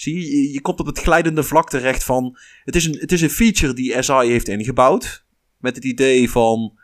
zie 0.00 0.14
je, 0.14 0.52
je, 0.52 0.60
komt 0.60 0.80
op 0.80 0.86
het 0.86 0.98
glijdende 0.98 1.42
vlak 1.42 1.70
terecht 1.70 2.04
van. 2.04 2.38
Het 2.64 2.76
is 2.76 2.84
een, 2.84 2.96
het 2.98 3.12
is 3.12 3.20
een 3.20 3.30
feature 3.30 3.72
die 3.72 4.02
SI 4.02 4.12
heeft 4.12 4.48
ingebouwd. 4.48 5.24
Met 5.56 5.74
het 5.74 5.84
idee 5.84 6.30
van. 6.30 6.78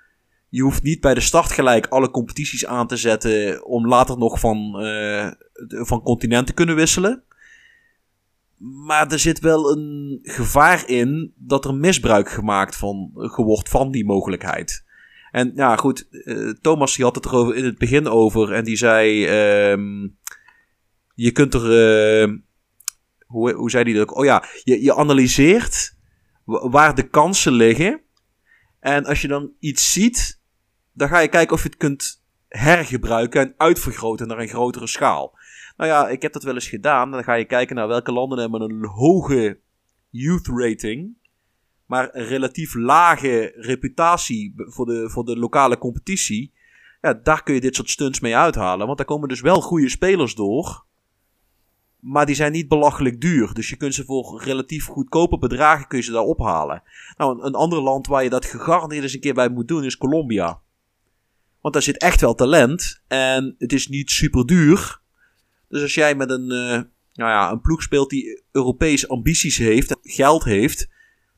Je 0.48 0.62
hoeft 0.62 0.82
niet 0.82 1.00
bij 1.00 1.14
de 1.14 1.20
start 1.20 1.50
gelijk 1.50 1.86
alle 1.86 2.10
competities 2.10 2.66
aan 2.66 2.86
te 2.86 2.96
zetten. 2.96 3.64
om 3.64 3.86
later 3.86 4.18
nog 4.18 4.40
van, 4.40 4.80
eh, 4.80 5.30
van 5.68 6.02
continent 6.02 6.46
te 6.46 6.52
kunnen 6.52 6.74
wisselen. 6.74 7.22
Maar 8.58 9.12
er 9.12 9.18
zit 9.18 9.40
wel 9.40 9.70
een 9.70 10.18
gevaar 10.22 10.88
in 10.88 11.32
dat 11.36 11.64
er 11.64 11.74
misbruik 11.74 12.30
gemaakt 12.30 12.76
van, 12.76 13.10
wordt 13.36 13.68
van 13.68 13.90
die 13.90 14.04
mogelijkheid. 14.04 14.84
En 15.30 15.52
ja, 15.54 15.76
goed, 15.76 16.08
eh, 16.10 16.50
Thomas 16.60 16.96
die 16.96 17.04
had 17.04 17.14
het 17.14 17.24
er 17.24 17.54
in 17.54 17.64
het 17.64 17.78
begin 17.78 18.08
over 18.08 18.52
en 18.52 18.64
die 18.64 18.76
zei: 18.76 19.26
ehm, 19.26 20.08
Je 21.14 21.32
kunt 21.32 21.54
er. 21.54 22.44
Hoe, 23.26 23.52
hoe 23.52 23.70
zei 23.70 23.84
hij 23.84 23.92
dat 23.92 24.08
ook? 24.08 24.16
Oh 24.16 24.24
ja, 24.24 24.44
je, 24.62 24.82
je 24.82 24.94
analyseert 24.94 25.96
wa- 26.44 26.68
waar 26.68 26.94
de 26.94 27.08
kansen 27.08 27.52
liggen. 27.52 28.00
En 28.80 29.04
als 29.04 29.20
je 29.20 29.28
dan 29.28 29.52
iets 29.58 29.92
ziet, 29.92 30.40
dan 30.92 31.08
ga 31.08 31.18
je 31.18 31.28
kijken 31.28 31.54
of 31.54 31.62
je 31.62 31.68
het 31.68 31.78
kunt 31.78 32.24
hergebruiken 32.48 33.40
en 33.40 33.54
uitvergroten 33.56 34.26
naar 34.26 34.38
een 34.38 34.48
grotere 34.48 34.86
schaal. 34.86 35.38
Nou 35.76 35.90
ja, 35.90 36.08
ik 36.08 36.22
heb 36.22 36.32
dat 36.32 36.42
wel 36.42 36.54
eens 36.54 36.68
gedaan. 36.68 37.10
Dan 37.10 37.24
ga 37.24 37.34
je 37.34 37.44
kijken 37.44 37.76
naar 37.76 37.88
welke 37.88 38.12
landen 38.12 38.38
hebben 38.38 38.60
een 38.60 38.84
hoge 38.84 39.60
youth 40.10 40.46
rating 40.46 41.16
maar 41.86 42.08
een 42.12 42.24
relatief 42.24 42.74
lage 42.74 43.52
reputatie 43.56 44.54
voor 44.56 44.86
de, 44.86 45.10
voor 45.10 45.24
de 45.24 45.38
lokale 45.38 45.78
competitie. 45.78 46.54
Ja, 47.00 47.14
daar 47.14 47.42
kun 47.42 47.54
je 47.54 47.60
dit 47.60 47.74
soort 47.74 47.90
stunts 47.90 48.20
mee 48.20 48.36
uithalen. 48.36 48.86
Want 48.86 48.98
daar 48.98 49.06
komen 49.06 49.28
dus 49.28 49.40
wel 49.40 49.60
goede 49.60 49.88
spelers 49.88 50.34
door. 50.34 50.85
Maar 52.00 52.26
die 52.26 52.34
zijn 52.34 52.52
niet 52.52 52.68
belachelijk 52.68 53.20
duur. 53.20 53.54
Dus 53.54 53.68
je 53.68 53.76
kunt 53.76 53.94
ze 53.94 54.04
voor 54.04 54.42
relatief 54.44 54.86
goedkope 54.86 55.38
bedragen 55.38 55.86
kun 55.88 55.98
je 55.98 56.04
ze 56.04 56.12
daar 56.12 56.22
ophalen. 56.22 56.82
Nou, 57.16 57.42
een, 57.44 57.54
ander 57.54 57.80
land 57.82 58.06
waar 58.06 58.22
je 58.22 58.30
dat 58.30 58.44
gegarandeerd 58.44 59.02
eens 59.02 59.14
een 59.14 59.20
keer 59.20 59.34
bij 59.34 59.48
moet 59.48 59.68
doen 59.68 59.84
is 59.84 59.96
Colombia. 59.96 60.60
Want 61.60 61.74
daar 61.74 61.82
zit 61.82 61.98
echt 61.98 62.20
wel 62.20 62.34
talent. 62.34 63.02
En 63.06 63.54
het 63.58 63.72
is 63.72 63.88
niet 63.88 64.10
super 64.10 64.46
duur. 64.46 65.00
Dus 65.68 65.82
als 65.82 65.94
jij 65.94 66.14
met 66.14 66.30
een, 66.30 66.50
eh, 66.50 66.80
nou 67.14 67.30
ja, 67.30 67.50
een 67.50 67.60
ploeg 67.60 67.82
speelt 67.82 68.10
die 68.10 68.42
Europees 68.52 69.08
ambities 69.08 69.56
heeft, 69.58 69.96
geld 70.02 70.44
heeft. 70.44 70.88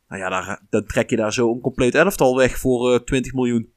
Nou 0.09 0.23
ja, 0.23 0.29
daar, 0.29 0.63
dan 0.71 0.85
trek 0.87 1.11
je 1.11 1.17
daar 1.17 1.33
zo 1.33 1.53
een 1.53 1.61
compleet 1.61 1.95
elftal 1.95 2.37
weg 2.37 2.59
voor 2.59 2.93
eh 2.93 3.01
20 3.01 3.33
miljoen. 3.33 3.73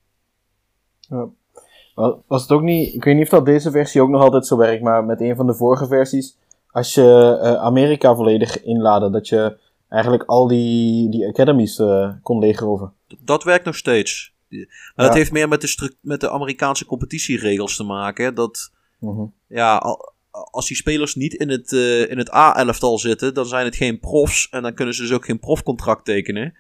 Wa- 1.95 2.17
Was 2.27 2.41
het 2.41 2.51
ook 2.51 2.61
niet, 2.61 2.93
ik 2.93 3.03
weet 3.03 3.15
niet 3.15 3.23
of 3.23 3.29
dat 3.29 3.45
deze 3.45 3.71
versie 3.71 4.01
ook 4.01 4.09
nog 4.09 4.21
altijd 4.21 4.47
zo 4.47 4.57
werkt, 4.57 4.83
maar 4.83 5.05
met 5.05 5.21
een 5.21 5.35
van 5.35 5.47
de 5.47 5.55
vorige 5.55 5.87
versies, 5.87 6.37
als 6.71 6.93
je 6.93 7.37
eh, 7.41 7.53
Amerika 7.55 8.15
volledig 8.15 8.63
inladen, 8.63 9.11
dat 9.11 9.27
je 9.27 9.57
eigenlijk 9.89 10.23
al 10.23 10.47
die, 10.47 11.09
die 11.09 11.27
academies 11.27 11.79
eh, 11.79 12.09
kon 12.23 12.39
leegroven. 12.39 12.93
Dat 13.19 13.43
werkt 13.43 13.65
nog 13.65 13.75
steeds. 13.75 14.33
Maar 14.49 14.59
Ja. 14.95 15.03
dat 15.05 15.13
heeft 15.13 15.31
meer 15.31 15.47
met 15.47 15.61
de, 15.61 15.95
met 16.01 16.19
de 16.21 16.29
Amerikaanse 16.29 16.85
competitieregels 16.85 17.75
te 17.75 17.83
maken. 17.83 18.25
hè. 18.25 18.33
Dat, 18.33 18.71
Mhm. 18.99 19.23
ja, 19.47 19.75
al- 19.77 20.13
als 20.31 20.67
die 20.67 20.77
spelers 20.77 21.15
niet 21.15 21.33
in 21.33 21.49
het, 21.49 21.73
eh, 21.73 22.09
in 22.09 22.17
het 22.17 22.33
A-elftal 22.33 22.99
zitten, 22.99 23.33
dan 23.33 23.45
zijn 23.45 23.65
het 23.65 23.75
geen 23.75 23.99
profs. 23.99 24.49
En 24.49 24.61
dan 24.61 24.73
kunnen 24.73 24.93
ze 24.95 25.01
dus 25.01 25.11
ook 25.13 25.25
geen 25.25 25.39
profcontract 25.39 26.05
tekenen. 26.05 26.53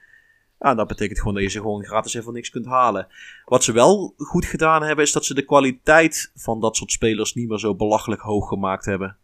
Ja, 0.59 0.75
dat 0.75 0.87
betekent 0.87 1.19
gewoon 1.19 1.33
dat 1.33 1.43
je 1.43 1.49
ze 1.49 1.59
gewoon 1.59 1.83
gratis 1.83 2.15
en 2.15 2.23
voor 2.23 2.33
niks 2.33 2.49
kunt 2.49 2.65
halen. 2.65 3.07
Wat 3.45 3.63
ze 3.63 3.71
wel 3.71 4.13
goed 4.17 4.45
gedaan 4.45 4.83
hebben, 4.83 5.05
is 5.05 5.11
dat 5.11 5.25
ze 5.25 5.33
de 5.33 5.45
kwaliteit 5.45 6.31
van 6.35 6.59
dat 6.59 6.75
soort 6.75 6.91
spelers 6.91 7.33
niet 7.33 7.49
meer 7.49 7.59
zo 7.59 7.75
belachelijk 7.75 8.21
hoog 8.21 8.47
gemaakt 8.47 8.85
hebben. 8.85 9.17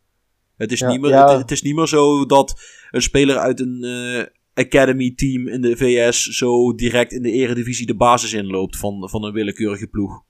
Het 0.58 0.72
is, 0.72 0.80
Ja, 0.80 0.88
niet, 0.88 1.01
meer, 1.01 1.10
ja. 1.10 1.30
het, 1.30 1.39
het 1.41 1.51
is 1.51 1.62
niet 1.62 1.76
meer 1.76 1.88
zo 1.88 2.26
dat 2.26 2.62
een 2.91 3.01
speler 3.01 3.38
uit 3.38 3.60
een 3.60 3.84
eh, 3.84 4.64
academy 4.66 5.14
team 5.16 5.47
in 5.47 5.62
de 5.62 5.78
VS 5.78 6.24
zo 6.26 6.76
direct 6.76 7.12
in 7.12 7.22
de 7.22 7.32
eredivisie 7.32 7.86
de 7.86 7.95
basis 7.95 8.34
inloopt 8.34 8.78
van, 8.78 9.10
van 9.10 9.24
een 9.24 9.34
willekeurige 9.34 9.88
ploeg. 9.88 10.22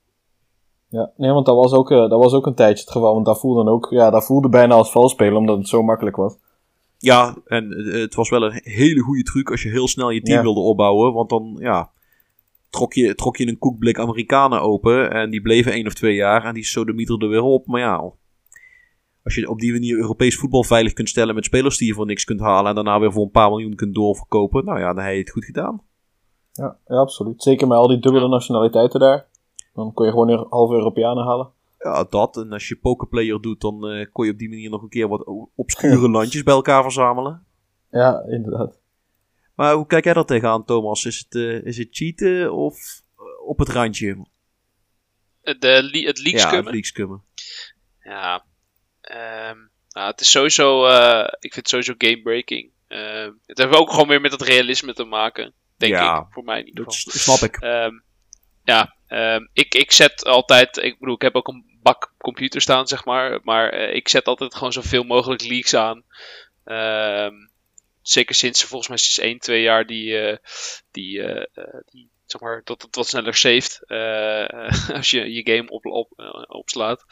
Ja, 0.90 1.10
nee, 1.16 1.30
want 1.30 1.46
dat 1.46 1.56
was, 1.56 1.72
ook, 1.72 1.90
eh, 1.90 1.98
dat 1.98 2.22
was 2.22 2.32
ook 2.32 2.46
een 2.46 2.54
tijdje 2.54 2.84
het 2.84 2.92
geval, 2.92 3.14
want 3.14 3.26
dat 3.26 3.40
voelde 3.40 3.64
dan 3.64 3.72
ook, 3.74 3.86
ja, 3.90 4.10
dat 4.10 4.26
voelde 4.26 4.48
bijna 4.48 4.74
als 4.74 4.90
valspelen, 4.90 5.36
omdat 5.36 5.58
het 5.58 5.68
zo 5.68 5.82
makkelijk 5.82 6.16
was. 6.16 6.36
Ja, 6.98 7.36
en 7.44 7.72
eh, 7.72 8.00
het 8.00 8.14
was 8.14 8.30
wel 8.30 8.42
een 8.42 8.60
hele 8.62 9.00
goede 9.00 9.22
truc 9.22 9.50
als 9.50 9.62
je 9.62 9.68
heel 9.68 9.88
snel 9.88 10.10
je 10.10 10.22
team 10.22 10.36
Ja. 10.36 10.42
wilde 10.42 10.60
opbouwen. 10.60 11.12
Want 11.12 11.30
dan, 11.30 11.56
ja, 11.60 11.90
trok 12.70 12.92
je, 12.92 13.14
trok 13.14 13.36
je 13.36 13.48
een 13.48 13.58
koekblik 13.58 13.98
Amerikanen 13.98 14.60
open. 14.60 15.10
En 15.12 15.30
die 15.30 15.42
bleven 15.42 15.72
één 15.72 15.86
of 15.86 15.94
twee 15.94 16.14
jaar 16.14 16.44
en 16.44 16.54
die 16.54 16.64
sodemieterden 16.64 17.28
er 17.28 17.34
weer 17.34 17.42
op. 17.42 17.66
Maar 17.66 17.80
ja, 17.80 18.12
als 19.28 19.36
je 19.36 19.50
op 19.50 19.60
die 19.60 19.72
manier 19.72 19.96
Europees 19.96 20.36
voetbal 20.36 20.64
veilig 20.64 20.92
kunt 20.92 21.08
stellen 21.08 21.34
met 21.34 21.44
spelers 21.44 21.76
die 21.76 21.88
je 21.88 21.94
voor 21.94 22.06
niks 22.06 22.24
kunt 22.24 22.40
halen. 22.40 22.68
En 22.68 22.74
daarna 22.74 23.00
weer 23.00 23.12
voor 23.12 23.24
een 23.24 23.30
paar 23.30 23.48
miljoen 23.48 23.74
kunt 23.74 23.94
doorverkopen. 23.94 24.64
Nou 24.64 24.78
ja, 24.78 24.94
dan 24.94 25.04
heb 25.04 25.12
je 25.12 25.18
het 25.18 25.30
goed 25.30 25.44
gedaan. 25.44 25.82
Ja, 26.52 26.76
ja, 26.86 26.96
absoluut. 26.96 27.42
Zeker 27.42 27.66
met 27.66 27.76
al 27.76 27.88
die 27.88 27.98
dubbele 27.98 28.28
nationaliteiten 28.28 29.00
daar. 29.00 29.26
Dan 29.74 29.92
kon 29.92 30.04
je 30.06 30.10
gewoon 30.12 30.28
een 30.28 30.46
halve 30.50 30.74
Europeanen 30.74 31.24
halen. 31.24 31.50
Ja, 31.78 32.04
dat. 32.04 32.36
En 32.36 32.52
als 32.52 32.68
je 32.68 32.76
pokerplayer 32.76 33.40
doet, 33.40 33.60
dan 33.60 33.88
eh, 33.88 34.06
kon 34.12 34.26
je 34.26 34.32
op 34.32 34.38
die 34.38 34.48
manier 34.48 34.70
nog 34.70 34.82
een 34.82 34.88
keer 34.88 35.08
wat 35.08 35.24
obscure 35.54 36.08
landjes 36.18 36.42
bij 36.42 36.54
elkaar 36.54 36.82
verzamelen. 36.82 37.46
Ja, 37.90 38.24
inderdaad. 38.28 38.80
Maar 39.54 39.74
hoe 39.74 39.86
kijk 39.86 40.04
jij 40.04 40.14
daar 40.14 40.24
tegenaan, 40.24 40.64
Thomas? 40.64 41.04
Is 41.04 41.18
het, 41.18 41.34
eh, 41.34 41.64
is 41.64 41.78
het 41.78 41.88
cheaten 41.90 42.52
of 42.52 43.02
eh, 43.16 43.48
op 43.48 43.58
het 43.58 43.68
randje? 43.68 44.26
De, 45.42 46.02
het 46.06 46.18
leaks 46.18 46.42
ja, 46.42 46.50
kunnen. 46.50 46.72
leakscummen. 46.72 47.22
Ja, 48.00 48.44
ehm, 49.08 49.58
nou, 49.88 50.10
het 50.10 50.20
is 50.20 50.30
sowieso, 50.30 50.86
eh, 50.86 51.24
ik 51.40 51.52
vind 51.52 51.54
het 51.54 51.68
sowieso 51.68 51.94
game-breaking. 51.98 52.70
Ehm, 52.88 53.32
het 53.46 53.58
heeft 53.58 53.74
ook 53.74 53.90
gewoon 53.90 54.08
weer 54.08 54.20
met 54.20 54.32
het 54.32 54.42
realisme 54.42 54.94
te 54.94 55.04
maken, 55.04 55.54
denk 55.76 55.92
Ja, 55.92 56.18
ik, 56.18 56.26
voor 56.30 56.44
mij 56.44 56.60
in 56.60 56.66
ieder 56.66 56.84
Dat 56.84 56.94
geval. 56.94 57.12
s- 57.12 57.22
snap 57.22 57.50
ik. 57.50 57.56
Ehm, 57.56 57.92
ja, 58.64 58.94
ik, 59.52 59.74
ik 59.74 59.92
zet 59.92 60.24
altijd, 60.24 60.76
ik 60.76 60.98
bedoel, 60.98 61.14
ik 61.14 61.22
heb 61.22 61.34
ook 61.34 61.48
een 61.48 61.78
bak 61.82 62.12
computer 62.18 62.60
staan, 62.60 62.86
zeg 62.86 63.04
maar, 63.04 63.40
maar 63.42 63.68
eh, 63.70 63.94
ik 63.94 64.08
zet 64.08 64.24
altijd 64.26 64.54
gewoon 64.54 64.72
zoveel 64.72 65.02
mogelijk 65.04 65.42
leaks 65.42 65.74
aan. 65.74 66.04
Zeker 68.02 68.34
sinds 68.34 68.64
volgens 68.64 68.88
mij 68.88 68.98
sinds 68.98 69.18
1, 69.18 69.38
2 69.38 69.62
jaar 69.62 69.86
die, 69.86 70.18
eh, 70.20 70.36
die, 70.90 71.22
die 71.90 72.10
zeg 72.26 72.40
maar, 72.40 72.60
dat 72.64 72.82
het 72.82 72.96
wat 72.96 73.08
sneller 73.08 73.34
saved 73.34 73.80
als 74.96 75.10
je 75.10 75.32
je 75.32 75.54
game 75.56 75.68
op, 75.68 75.86
op, 75.86 76.12
opslaat. 76.48 77.04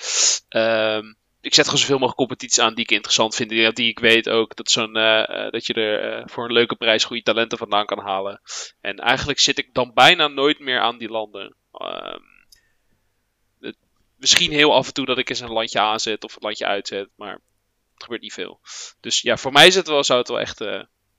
Ehm, 0.48 1.04
ik 1.46 1.54
zet 1.54 1.64
gewoon 1.64 1.80
zoveel 1.80 1.98
mogelijk 1.98 2.18
competities 2.18 2.58
aan 2.58 2.74
die 2.74 2.84
ik 2.84 2.90
interessant 2.90 3.34
vind. 3.34 3.50
Die, 3.50 3.72
die 3.72 3.88
ik 3.88 3.98
weet 3.98 4.28
ook 4.28 4.56
dat, 4.56 4.70
zo'n, 4.70 4.96
eh, 4.96 5.44
eh, 5.44 5.50
dat 5.50 5.66
je 5.66 5.74
er 5.74 6.18
eh, 6.18 6.22
voor 6.26 6.44
een 6.44 6.52
leuke 6.52 6.76
prijs 6.76 7.04
goede 7.04 7.22
talenten 7.22 7.58
vandaan 7.58 7.86
kan 7.86 7.98
halen. 7.98 8.40
En 8.80 8.96
eigenlijk 8.96 9.38
zit 9.38 9.58
ik 9.58 9.74
dan 9.74 9.90
bijna 9.94 10.28
nooit 10.28 10.58
meer 10.58 10.80
aan 10.80 10.98
die 10.98 11.08
landen. 11.08 11.54
Ehm, 11.72 12.20
misschien 14.16 14.50
heel 14.50 14.74
af 14.74 14.86
en 14.86 14.92
toe 14.92 15.06
dat 15.06 15.18
ik 15.18 15.28
eens 15.28 15.40
een 15.40 15.52
landje 15.52 15.80
aanzet 15.80 16.24
of 16.24 16.34
een 16.34 16.42
landje 16.42 16.66
uitzet, 16.66 17.08
maar 17.16 17.32
het 17.94 18.02
gebeurt 18.02 18.22
niet 18.22 18.32
veel. 18.32 18.60
Dus 19.00 19.20
ja, 19.20 19.36
voor 19.36 19.52
mij 19.52 19.66
is 19.66 19.74
het 19.74 19.86
wel, 19.86 20.04
zou 20.04 20.18
het 20.18 20.28
wel 20.28 20.40
echt. 20.40 20.60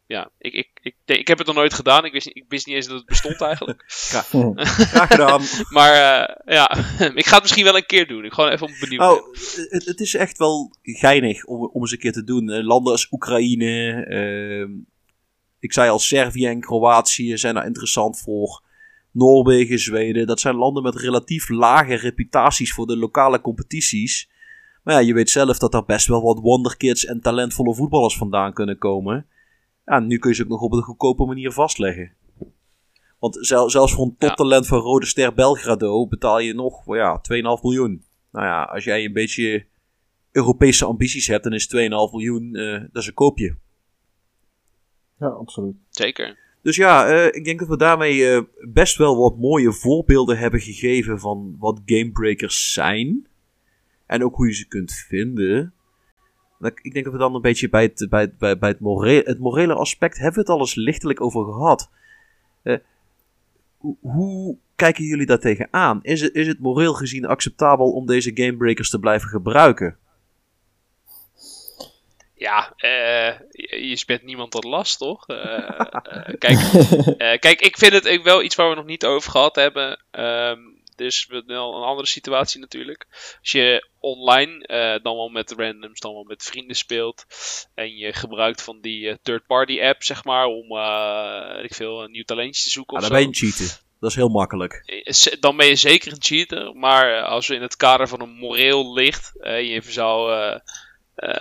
Ja, 0.07 0.29
ik, 0.37 0.53
ik, 0.53 0.69
ik, 0.81 0.95
denk- 1.05 1.19
ik 1.19 1.27
heb 1.27 1.37
het 1.37 1.47
nog 1.47 1.55
nooit 1.55 1.73
gedaan. 1.73 2.05
Ik 2.05 2.11
wist, 2.11 2.25
niet- 2.25 2.35
ik 2.35 2.45
wist 2.47 2.65
niet 2.65 2.75
eens 2.75 2.87
dat 2.87 2.97
het 2.97 3.05
bestond 3.05 3.41
eigenlijk. 3.41 3.83
Graag 3.87 5.07
gedaan. 5.15 5.41
Maar 5.77 5.91
eh, 5.93 6.53
ja, 6.53 6.75
ik 7.21 7.25
ga 7.25 7.33
het 7.33 7.41
misschien 7.41 7.63
wel 7.63 7.75
een 7.75 7.85
keer 7.85 8.07
doen. 8.07 8.25
Ik 8.25 8.33
gewoon 8.33 8.49
even 8.49 8.67
benieuwd. 8.79 8.99
ben. 8.99 9.07
Nou, 9.07 9.21
het, 9.69 9.85
het 9.85 9.99
is 9.99 10.13
echt 10.15 10.37
wel 10.37 10.75
geinig 10.83 11.45
om, 11.45 11.69
om 11.73 11.81
eens 11.81 11.91
een 11.91 11.97
keer 11.99 12.11
te 12.11 12.23
doen. 12.23 12.49
Eh, 12.49 12.63
Landen 12.65 12.91
als 12.91 13.07
Oekraïne, 13.11 13.91
ehm, 14.05 14.71
ik 15.59 15.73
zei 15.73 15.89
al 15.89 15.99
Servië 15.99 16.45
en 16.45 16.59
Kroatië 16.59 17.37
zijn 17.37 17.53
daar 17.55 17.65
interessant 17.65 18.19
voor. 18.19 18.63
Noorwegen, 19.11 19.79
Zweden, 19.79 20.27
dat 20.27 20.39
zijn 20.39 20.55
landen 20.55 20.83
met 20.83 20.95
relatief 20.95 21.49
lage 21.49 21.95
reputaties 21.95 22.73
voor 22.73 22.87
de 22.87 22.97
lokale 22.97 23.41
competities. 23.41 24.29
Maar 24.83 24.93
ja, 24.93 24.99
je 25.07 25.13
weet 25.13 25.29
zelf 25.29 25.57
dat 25.57 25.73
er 25.73 25.85
best 25.85 26.07
wel 26.07 26.21
wat 26.21 26.39
wonderkids 26.39 27.05
en 27.05 27.21
talentvolle 27.21 27.75
voetballers 27.75 28.17
vandaan 28.17 28.53
kunnen 28.53 28.77
komen. 28.77 29.25
Ja, 29.87 29.99
nu 29.99 30.17
kun 30.17 30.29
je 30.29 30.35
ze 30.35 30.43
ook 30.43 30.49
nog 30.49 30.61
op 30.61 30.71
een 30.73 30.81
goedkope 30.81 31.25
manier 31.25 31.51
vastleggen. 31.51 32.11
Want 33.19 33.37
zel- 33.39 33.69
zelfs 33.69 33.93
voor 33.93 34.05
een 34.05 34.15
Ja. 34.19 34.27
toptalent 34.27 34.67
van 34.67 34.79
Rode 34.79 35.05
Ster 35.05 35.33
Belgrado 35.33 36.07
betaal 36.07 36.39
je 36.39 36.53
nog 36.53 36.95
ja, 36.95 37.19
2,5 37.21 37.61
miljoen. 37.63 38.03
Nou 38.31 38.45
ja, 38.45 38.63
als 38.63 38.83
jij 38.83 39.05
een 39.05 39.13
beetje 39.13 39.65
Europese 40.31 40.85
ambities 40.85 41.27
hebt, 41.27 41.43
dan 41.43 41.53
is 41.53 41.67
2,5 41.67 42.11
miljoen, 42.11 42.55
eh, 42.55 42.81
dat 42.91 43.01
is 43.01 43.07
een 43.07 43.13
koopje. 43.13 43.55
Ja, 45.19 45.27
absoluut. 45.27 45.75
Zeker. 45.89 46.37
Dus 46.61 46.75
ja, 46.75 47.07
eh, 47.07 47.25
ik 47.35 47.43
denk 47.45 47.59
dat 47.59 47.67
we 47.67 47.77
daarmee 47.77 48.29
eh, 48.29 48.41
best 48.69 48.97
wel 48.97 49.17
wat 49.17 49.37
mooie 49.37 49.73
voorbeelden 49.73 50.37
hebben 50.37 50.59
gegeven 50.59 51.19
van 51.19 51.55
wat 51.59 51.81
gamebreakers 51.85 52.73
zijn. 52.73 53.27
En 54.05 54.23
ook 54.23 54.35
hoe 54.35 54.47
je 54.47 54.53
ze 54.53 54.67
kunt 54.67 54.91
vinden. 54.93 55.73
Ik 56.61 56.93
denk 56.93 57.05
dat 57.05 57.13
we 57.13 57.19
dan 57.19 57.35
een 57.35 57.41
beetje 57.41 57.69
bij 57.69 57.83
het, 57.83 58.07
bij, 58.09 58.21
het- 58.21 58.37
bij, 58.37 58.57
bij 58.57 58.69
het, 58.69 58.79
more 58.79 59.21
het 59.25 59.39
morele 59.39 59.73
aspect 59.73 60.15
hebben 60.17 60.33
we 60.33 60.39
het 60.39 60.49
al 60.49 60.59
eens 60.59 60.75
lichtelijk 60.75 61.21
over 61.21 61.45
gehad. 61.53 61.89
Eh, 62.63 62.77
hoe, 63.99 64.57
kijken 64.75 65.03
jullie 65.03 65.25
daar 65.25 65.39
tegenaan? 65.39 65.99
Is 66.01 66.21
het, 66.21 66.33
is 66.35 66.47
het 66.47 66.59
moreel 66.59 66.93
gezien 66.93 67.25
acceptabel 67.25 67.91
om 67.91 68.05
deze 68.05 68.31
gamebreakers 68.33 68.89
te 68.89 68.99
blijven 68.99 69.29
gebruiken? 69.29 69.97
Ja, 72.33 72.73
eh, 72.77 73.39
je, 73.49 73.87
je 73.89 73.95
spent 73.95 74.23
niemand 74.23 74.51
tot 74.51 74.63
last, 74.63 74.97
toch? 74.97 75.27
Eh, 75.27 76.33
kijk, 76.37 76.57
eh, 77.17 77.39
kijk, 77.39 77.61
ik 77.61 77.77
vind 77.77 77.93
het 77.93 78.21
wel 78.23 78.43
iets 78.43 78.55
waar 78.55 78.69
we 78.69 78.75
nog 78.75 78.85
niet 78.85 79.05
over 79.05 79.31
gehad 79.31 79.55
hebben. 79.55 80.03
Ehm 80.11 80.59
dus 80.97 81.27
wel 81.45 81.75
een 81.75 81.83
andere 81.83 82.07
situatie 82.07 82.59
natuurlijk. 82.59 83.07
Als 83.39 83.51
je 83.51 83.87
online, 83.99 84.65
eh, 84.65 85.03
dan 85.03 85.15
wel 85.15 85.29
met 85.29 85.51
randoms, 85.57 85.99
dan 85.99 86.13
wel 86.13 86.23
met 86.23 86.43
vrienden 86.43 86.75
speelt. 86.75 87.25
En 87.75 87.95
je 87.95 88.13
gebruikt 88.13 88.61
van 88.61 88.81
die 88.81 89.09
eh, 89.09 89.15
third-party 89.21 89.81
app, 89.81 90.03
zeg 90.03 90.23
maar, 90.23 90.45
om 90.45 90.77
eh, 90.77 91.55
weet 91.55 91.63
ik 91.63 91.73
veel, 91.73 92.03
een 92.03 92.11
nieuw 92.11 92.23
talentje 92.23 92.63
te 92.63 92.69
zoeken 92.69 92.97
Ja, 92.97 93.03
of 93.03 93.09
dan 93.09 93.17
zo. 93.17 93.23
ben 93.25 93.33
je 93.33 93.51
cheaten. 93.51 93.85
Dat 93.99 94.09
is 94.09 94.15
heel 94.15 94.29
makkelijk. 94.29 95.03
Dan 95.39 95.57
ben 95.57 95.67
je 95.67 95.75
zeker 95.75 96.11
een 96.11 96.21
cheater. 96.23 96.75
Maar 96.75 97.21
als 97.21 97.47
we 97.47 97.55
in 97.55 97.61
het 97.61 97.75
kader 97.75 98.07
van 98.07 98.21
een 98.21 98.33
moreel 98.33 98.93
ligt, 98.93 99.39
eh, 99.39 99.73
je 99.73 99.81
zou, 99.81 100.31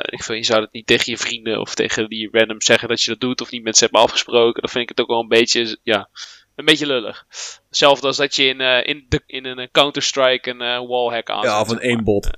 ik 0.04 0.22
vind, 0.22 0.38
je 0.38 0.52
zou 0.52 0.62
het 0.62 0.72
niet 0.72 0.86
tegen 0.86 1.12
je 1.12 1.18
vrienden 1.18 1.60
of 1.60 1.74
tegen 1.74 2.08
die 2.08 2.28
random 2.32 2.62
zeggen 2.62 2.88
dat 2.88 3.02
je 3.02 3.10
dat 3.10 3.20
doet 3.20 3.40
of 3.40 3.50
niet 3.50 3.62
met 3.62 3.76
ze 3.76 3.84
hebben 3.84 4.00
afgesproken, 4.00 4.60
dan 4.60 4.70
vind 4.70 4.82
ik 4.82 4.88
het 4.88 5.00
ook 5.00 5.08
wel 5.08 5.20
een 5.20 5.28
beetje, 5.28 5.78
ja, 5.82 6.08
een 6.56 6.64
beetje 6.64 6.86
lullig. 6.86 7.26
Hetzelfde 7.68 8.06
als 8.06 8.16
dat 8.16 8.34
je 8.36 8.44
in, 8.44 8.60
eh, 8.60 8.86
in, 8.88 9.06
de, 9.08 9.22
in 9.26 9.44
een 9.44 9.68
Counter-Strike 9.72 10.50
een 10.50 10.60
eh, 10.60 10.88
wallhack 10.88 11.30
aanzet. 11.30 11.50
Ja, 11.50 11.60
of 11.60 11.68
een 11.68 11.74
maar. 11.74 11.84
aimbot. 11.84 12.30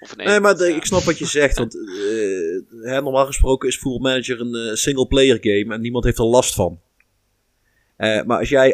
Of 0.00 0.10
een 0.10 0.16
Nee, 0.16 0.26
aimbot, 0.26 0.42
maar 0.42 0.56
de- 0.56 0.68
ja. 0.70 0.76
ik 0.76 0.84
snap 0.84 1.02
wat 1.02 1.18
je 1.18 1.26
zegt. 1.26 1.58
Want 1.58 1.74
eh, 1.76 2.90
hè, 2.90 3.02
normaal 3.02 3.26
gesproken 3.26 3.68
is 3.68 3.76
Football 3.78 4.10
Manager 4.10 4.40
een 4.40 4.54
eh, 4.70 4.74
single-player 4.74 5.38
game 5.40 5.74
en 5.74 5.80
niemand 5.80 6.04
heeft 6.04 6.18
er 6.18 6.24
last 6.24 6.54
van. 6.54 6.80
Eh, 7.96 8.22
maar 8.22 8.38
als 8.38 8.48
jij 8.48 8.68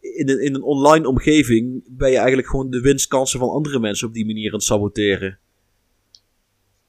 in, 0.00 0.28
een, 0.28 0.40
in 0.42 0.54
een 0.54 0.62
online 0.62 1.08
omgeving 1.08 1.82
ben 1.86 2.10
je 2.10 2.16
eigenlijk 2.16 2.48
gewoon 2.48 2.70
de 2.70 2.80
winstkansen 2.80 3.38
van 3.38 3.48
andere 3.50 3.78
mensen 3.78 4.08
op 4.08 4.14
die 4.14 4.26
manier 4.26 4.46
aan 4.48 4.54
het 4.58 4.62
saboteren. 4.64 5.38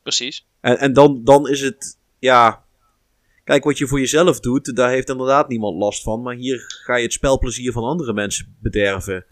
Precies. 0.04 0.46
En, 0.62 0.78
en 0.80 0.94
dan, 0.94 1.24
dan 1.24 1.50
is 1.50 1.62
het, 1.62 1.98
ja. 2.20 2.64
Kijk, 3.52 3.64
wat 3.64 3.78
je 3.78 3.88
voor 3.88 4.00
jezelf 4.00 4.40
doet, 4.40 4.76
daar 4.76 4.90
heeft 4.90 5.10
inderdaad 5.10 5.48
niemand 5.50 5.78
last 5.78 6.04
van. 6.04 6.22
Maar 6.22 6.36
hier 6.36 6.64
ga 6.68 6.96
je 6.96 7.04
het 7.04 7.14
spelplezier 7.14 7.72
van 7.72 7.84
andere 7.84 8.14
mensen 8.14 8.56
bederven. 8.60 9.26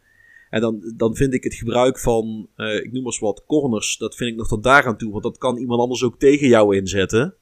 En 0.49 0.61
dan, 0.61 0.93
dan 0.95 1.15
vind 1.15 1.33
ik 1.33 1.43
het 1.43 1.53
gebruik 1.53 1.99
van, 1.99 2.49
eh, 2.55 2.75
ik 2.75 2.83
noem 2.83 2.93
maar 3.03 3.11
eens 3.11 3.19
wat, 3.19 3.43
corners, 3.47 3.97
dat 3.97 4.15
vind 4.15 4.29
ik 4.31 4.35
nog 4.37 4.47
tot 4.47 4.63
daar 4.63 4.85
aan 4.85 4.97
toe. 4.97 5.11
Want 5.11 5.23
dat 5.23 5.37
kan 5.37 5.57
iemand 5.57 5.81
anders 5.81 6.03
ook 6.03 6.19
tegen 6.19 6.47
jou 6.47 6.75
inzetten. 6.75 7.35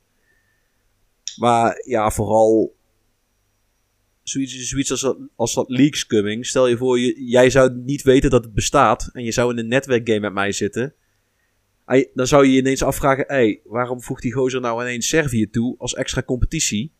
Maar 1.40 1.82
ja, 1.86 2.12
vooral 2.12 2.76
zoiets, 4.24 4.92
als, 4.92 5.02
dat- 5.02 5.18
als 5.36 5.54
dat 5.54 5.70
leaks 5.70 6.06
coming. 6.08 6.46
Stel 6.46 6.68
je 6.68 6.78
voor, 6.78 7.00
je, 7.00 7.24
jij 7.26 7.50
zou 7.50 7.72
niet 7.76 8.02
weten 8.04 8.30
dat 8.30 8.44
het 8.44 8.54
bestaat. 8.54 9.10
En 9.14 9.24
je 9.24 9.32
zou 9.32 9.52
in 9.52 9.58
een 9.58 9.68
netwerkgame 9.68 10.20
met 10.20 10.34
mij 10.34 10.52
zitten. 10.52 10.94
Dan 12.14 12.28
zou 12.28 12.46
je 12.46 12.52
je 12.52 12.60
ineens 12.60 12.84
afvragen: 12.84 13.24
hey, 13.28 13.62
waarom 13.64 14.02
voegt 14.02 14.22
die 14.22 14.34
gozer 14.34 14.62
nou 14.62 14.82
ineens 14.82 15.08
Servië 15.08 15.50
toe 15.50 15.76
als 15.78 15.94
extra 15.94 16.24
competitie? 16.24 16.96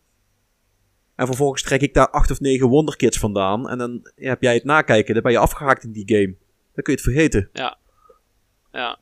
En 1.16 1.26
vervolgens 1.26 1.62
trek 1.62 1.82
ik 1.82 1.94
daar 1.94 2.10
acht 2.10 2.32
of 2.32 2.40
negen 2.40 2.68
wonderkids 2.68 3.18
vandaan. 3.18 3.70
En 3.70 3.78
dan 3.78 4.12
ja, 4.16 4.30
heb 4.30 4.42
jij 4.42 4.54
het 4.54 4.64
nakijken. 4.64 5.14
Dan 5.14 5.24
ben 5.24 5.32
je 5.32 5.38
afgehaakt 5.38 5.84
in 5.84 5.92
die 5.92 6.04
game. 6.06 6.36
Dan 6.74 6.84
kun 6.84 6.84
je 6.84 6.92
het 6.92 7.02
vergeten. 7.02 7.50
Ja. 8.72 9.00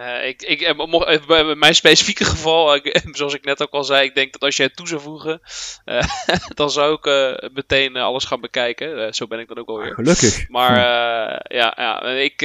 Eh, 0.00 0.28
ik, 0.28 0.42
ik, 0.42 0.60
eh, 0.60 0.78
eh, 0.78 1.26
bij 1.26 1.44
bij 1.44 1.54
mijn 1.54 1.74
specifieke 1.74 2.24
geval, 2.24 2.74
eh, 2.74 3.02
zoals 3.18 3.34
ik 3.34 3.44
net 3.44 3.62
ook 3.62 3.72
al 3.72 3.84
zei, 3.84 4.06
ik 4.06 4.14
denk 4.14 4.32
dat 4.32 4.42
als 4.42 4.56
jij 4.56 4.66
het 4.66 4.76
toe 4.76 4.88
zou 4.88 5.00
voegen, 5.00 5.40
eh, 5.84 6.02
dan 6.54 6.70
zou 6.70 6.98
ik 7.00 7.04
meteen 7.52 7.96
alles 7.96 8.24
gaan 8.24 8.40
bekijken. 8.40 9.14
Zo 9.14 9.26
ben 9.26 9.38
ik 9.38 9.48
dan 9.48 9.58
ook 9.58 9.68
alweer. 9.68 9.94
Gelukkig. 9.94 10.48
Maar 10.48 10.76
eh, 10.76 11.58
ja, 11.58 11.74
ja 11.76 12.02
en 12.02 12.22
ik, 12.22 12.42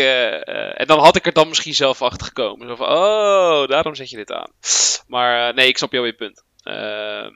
en 0.77 0.87
dan 0.87 0.99
had 0.99 1.15
ik 1.15 1.25
er 1.25 1.33
dan 1.33 1.47
misschien 1.47 1.73
zelf 1.73 2.01
achter 2.01 2.27
gekomen. 2.27 2.67
Zo 2.67 2.75
van, 2.75 2.87
oh, 2.87 3.67
daarom 3.67 3.95
zet 3.95 4.09
je 4.09 4.15
dit 4.15 4.31
aan. 4.31 4.51
Maar 5.07 5.49
eh, 5.49 5.55
nee, 5.55 5.67
ik 5.67 5.77
snap 5.77 5.91
jou 5.91 6.03
weer 6.03 6.13
punt. 6.13 6.43
Ehm, 6.63 7.31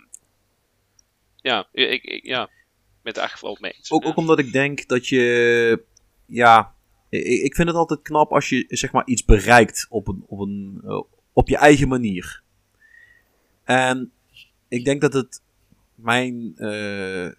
ja, 1.36 1.68
ik, 1.72 2.04
ik, 2.04 2.26
ja, 2.26 2.42
ik 2.44 3.04
ben 3.04 3.14
het 3.14 3.18
eigenlijk 3.18 3.42
wel 3.42 3.58
mee 3.60 3.72
eens. 3.72 3.92
Ook, 3.92 4.06
ook 4.06 4.18
omdat 4.18 4.40
ik 4.40 4.52
denk 4.52 4.88
dat 4.88 5.08
je. 5.08 5.84
Ja. 6.26 6.78
Ik, 7.10 7.56
vind 7.56 7.68
het 7.68 7.78
altijd 7.78 8.02
knap 8.02 8.32
als 8.32 8.50
je 8.50 8.66
zeg 8.68 8.92
maar 8.92 9.06
iets 9.06 9.26
bereikt 9.26 9.88
op, 9.90 10.08
een, 10.08 10.24
op, 10.28 10.40
een, 10.40 10.82
eh, 10.86 11.02
op 11.34 11.48
je 11.48 11.58
eigen 11.58 11.88
manier. 11.88 12.44
En 13.64 14.12
ik 14.68 14.86
denk 14.86 15.02
dat 15.02 15.14
het 15.14 15.42
mijn, 15.96 16.54
eh, 16.56 17.30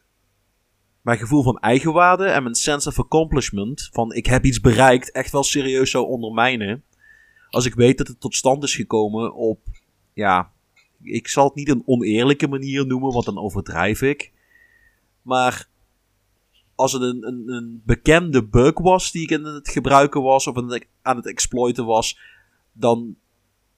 mijn 1.00 1.18
gevoel 1.18 1.42
van 1.42 1.58
eigenwaarde 1.58 2.24
en 2.24 2.42
mijn 2.42 2.54
sense 2.54 2.88
of 2.88 2.98
accomplishment, 2.98 3.88
van 3.92 4.12
ik 4.12 4.26
heb 4.26 4.44
iets 4.44 4.60
bereikt, 4.60 5.10
echt 5.10 5.32
wel 5.32 5.44
serieus 5.44 5.90
zou 5.90 6.06
ondermijnen. 6.06 6.84
Als 7.50 7.66
ik 7.66 7.74
weet 7.74 7.98
dat 7.98 8.06
het 8.06 8.20
tot 8.20 8.34
stand 8.34 8.62
is 8.62 8.74
gekomen 8.74 9.34
op, 9.34 9.60
ja, 10.12 10.52
ik 11.02 11.28
zal 11.28 11.44
het 11.44 11.54
niet 11.54 11.68
een 11.68 11.82
oneerlijke 11.86 12.48
manier 12.48 12.86
noemen, 12.86 13.12
want 13.12 13.24
dan 13.24 13.38
overdrijf 13.38 14.02
ik. 14.02 14.32
Maar 15.22 15.68
als 16.80 16.92
het 16.92 17.02
een, 17.02 17.26
een, 17.26 17.44
een 17.46 17.82
bekende 17.84 18.44
bug 18.44 18.78
was 18.78 19.10
die 19.10 19.22
ik 19.22 19.34
aan 19.34 19.54
het 19.54 19.68
gebruiken 19.68 20.22
was 20.22 20.46
of 20.46 20.56
aan 21.02 21.16
het, 21.16 21.26
exploiten 21.26 21.84
was, 21.84 22.18
dan 22.72 23.16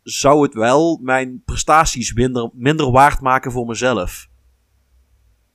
zou 0.03 0.43
het 0.43 0.55
wel 0.55 0.99
mijn 1.03 1.43
prestaties 1.45 2.13
minder, 2.13 2.51
minder 2.53 2.91
waard 2.91 3.21
maken 3.21 3.53
voor 3.53 3.67
mezelf. 3.67 4.29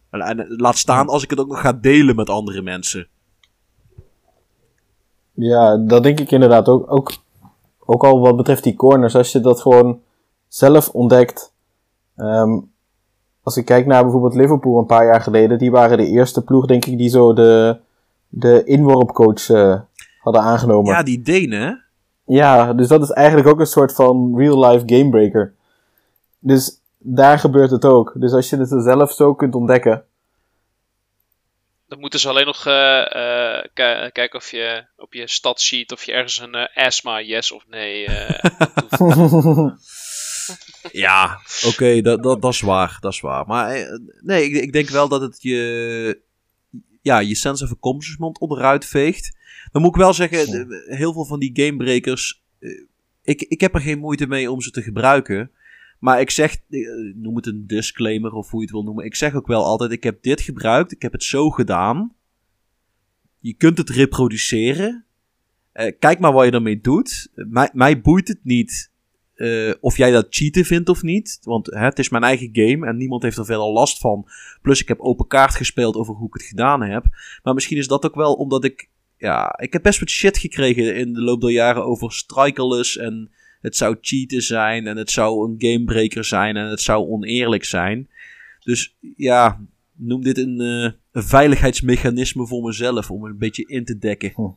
En, 0.10 0.22
en 0.22 0.45
laat 0.48 0.78
staan 0.78 1.08
als 1.08 1.24
ik 1.24 1.30
het 1.30 1.39
ook 1.39 1.48
nog 1.48 1.62
ga 1.62 1.74
delen 1.74 2.16
met 2.16 2.30
andere 2.30 2.62
mensen. 2.62 3.08
Ja, 5.32 5.78
dat 5.78 6.04
denk 6.04 6.20
ik 6.20 6.32
inderdaad 6.32 6.68
ook. 6.68 6.91
Ook, 6.91 7.12
ook 7.86 8.04
al 8.04 8.20
wat 8.20 8.36
betreft 8.36 8.64
die 8.64 8.76
corners, 8.76 9.16
als 9.16 9.32
je 9.32 9.39
dat 9.39 9.62
gewoon 9.62 10.02
zelf 10.48 10.89
ontdekt. 10.89 11.54
Ehm, 12.16 12.60
als 13.48 13.58
ik 13.58 13.66
kijk 13.66 13.86
naar 13.86 14.02
bijvoorbeeld 14.04 14.36
Liverpool 14.36 14.80
een 14.80 14.86
paar 14.86 15.06
jaar 15.06 15.22
geleden, 15.22 15.58
die 15.58 15.72
waren 15.72 15.98
de 15.98 16.06
eerste 16.08 16.43
ploeg, 16.43 16.66
denk 16.66 16.86
ik, 16.86 16.98
die 16.98 17.10
zo 17.10 17.34
de, 17.34 17.78
de 18.28 18.64
inworpcoach 18.64 19.50
eh, 19.50 19.80
hadden 20.20 20.41
aangenomen. 20.41 20.93
Ja, 20.93 21.04
die 21.04 21.22
Denen, 21.22 21.62
hè? 21.62 21.74
Ja, 22.36 22.74
dus 22.74 22.88
dat 22.88 23.02
is 23.04 23.10
eigenlijk 23.12 23.48
ook 23.48 23.60
een 23.60 23.66
soort 23.66 23.93
van 23.93 24.34
real-life 24.38 24.84
gamebreaker. 24.95 25.54
Dus 26.39 26.82
daar 26.98 27.39
gebeurt 27.39 27.72
het 27.72 27.86
ook. 27.86 28.14
Dus 28.16 28.32
als 28.32 28.50
je 28.50 28.58
het 28.58 28.70
zelf 28.84 29.12
zo 29.12 29.34
kunt 29.34 29.56
ontdekken. 29.56 30.04
Dan 31.88 32.00
moeten 32.00 32.20
ze 32.20 32.30
alleen 32.30 32.45
nog 32.45 32.66
eh, 32.66 33.00
eh, 33.16 33.64
ki- 33.74 34.12
kijken 34.12 34.36
of 34.39 34.52
je 34.52 34.86
op 34.98 35.14
je 35.14 35.28
stadsheet 35.28 35.91
of 35.91 36.04
je 36.04 36.12
ergens 36.12 36.39
een 36.39 36.56
asthma 36.76 37.22
yes 37.22 37.52
of 37.52 37.64
nee 37.70 38.06
eh, 38.06 38.39
Ja, 40.91 41.39
oké, 41.65 42.01
dat, 42.01 42.23
dat, 42.23 42.41
dat 42.41 42.53
is 42.53 42.61
waar, 42.61 42.97
dat 42.99 43.13
is 43.13 43.19
waar. 43.19 43.47
Maar 43.47 43.71
eh, 43.71 43.99
nee, 44.21 44.43
ik, 44.43 44.61
ik 44.61 44.73
denk 44.73 44.89
wel 44.89 45.07
dat 45.07 45.21
het 45.21 45.41
je, 45.41 46.21
ja, 47.01 47.19
je 47.19 47.35
sense 47.35 47.63
of 47.63 47.71
accomplishment 47.71 48.39
onderuit 48.39 48.85
veegt. 48.85 49.35
Dan 49.71 49.81
moet 49.81 49.91
ik 49.91 50.01
wel 50.01 50.13
zeggen, 50.13 50.67
heel 50.88 51.13
veel 51.13 51.25
van 51.25 51.39
die 51.39 51.51
gamebreakers, 51.53 52.43
eh, 52.59 52.69
ik, 53.23 53.41
ik 53.41 53.61
heb 53.61 53.73
er 53.73 53.81
geen 53.81 53.99
moeite 53.99 54.27
mee 54.27 54.51
om 54.51 54.61
ze 54.61 54.71
te 54.71 54.81
gebruiken. 54.81 55.51
Maar 55.99 56.19
ik 56.19 56.29
zeg, 56.29 56.57
eh, 56.69 56.79
noem 57.15 57.35
het 57.35 57.45
een 57.45 57.67
disclaimer 57.67 58.31
of 58.33 58.49
hoe 58.49 58.59
je 58.59 58.65
het 58.65 58.75
wil 58.75 58.83
noemen. 58.83 59.05
Ik 59.05 59.15
zeg 59.15 59.33
ook 59.33 59.47
wel 59.47 59.63
altijd, 59.63 59.91
ik 59.91 60.03
heb 60.03 60.21
dit 60.21 60.41
gebruikt, 60.41 60.91
ik 60.91 61.01
heb 61.01 61.11
het 61.11 61.23
zo 61.23 61.49
gedaan. 61.49 62.15
Je 63.39 63.53
kunt 63.53 63.77
het 63.77 63.89
reproduceren. 63.89 65.05
Kijk 65.99 66.19
maar 66.19 66.33
wat 66.33 66.45
je 66.45 66.51
ermee 66.51 66.81
doet. 66.81 67.29
Mij, 67.33 67.69
mij 67.73 68.01
boeit 68.01 68.27
het 68.27 68.39
niet 68.43 68.91
eh, 69.38 69.73
of 69.79 69.97
jij 69.97 70.11
dat 70.11 70.27
cheaten 70.29 70.65
vindt 70.65 70.89
of 70.89 71.01
niet. 71.01 71.39
Want 71.41 71.65
hè, 71.65 71.83
het 71.83 71.99
is 71.99 72.09
mijn 72.09 72.23
eigen 72.23 72.49
game 72.51 72.88
en 72.88 72.97
niemand 72.97 73.23
heeft 73.23 73.38
er 73.38 73.45
verder 73.45 73.65
last 73.65 73.97
van. 73.97 74.27
Plus 74.61 74.81
ik 74.81 74.88
heb 74.88 74.99
open 74.99 75.27
kaart 75.27 75.55
gespeeld 75.55 75.95
over 75.95 76.13
hoe 76.13 76.27
ik 76.27 76.33
het 76.33 76.43
gedaan 76.43 76.81
heb. 76.81 77.05
Maar 77.43 77.53
misschien 77.53 77.77
is 77.77 77.88
dat 77.88 78.05
ook 78.05 78.15
wel 78.15 78.33
omdat 78.33 78.63
ik 78.63 78.89
ja, 79.17 79.59
ik 79.59 79.73
heb 79.73 79.83
best 79.83 79.99
wat 79.99 80.09
shit 80.09 80.38
gekregen 80.38 80.95
in 80.95 81.13
de 81.13 81.21
loop 81.21 81.41
der 81.41 81.51
jaren 81.51 81.85
over 81.85 82.11
strikerless 82.11 82.97
en 82.97 83.31
het 83.61 83.75
zou 83.75 83.97
cheaten 84.01 84.41
zijn 84.41 84.88
en 84.88 84.97
het 84.97 85.11
zou 85.11 85.49
een 85.49 85.55
gamebreaker 85.57 86.23
zijn 86.23 86.57
en 86.57 86.69
het 86.69 86.81
zou 86.81 87.07
oneerlijk 87.07 87.63
zijn. 87.63 88.09
Dus 88.59 88.97
ja, 89.15 89.61
noem 89.93 90.23
dit 90.23 90.38
een, 90.38 90.61
eh, 90.61 90.91
een 91.11 91.23
veiligheidsmechanisme 91.23 92.47
voor 92.47 92.63
mezelf 92.63 93.11
om 93.11 93.25
een 93.25 93.38
beetje 93.38 93.65
in 93.65 93.85
te 93.85 93.97
dekken. 93.97 94.55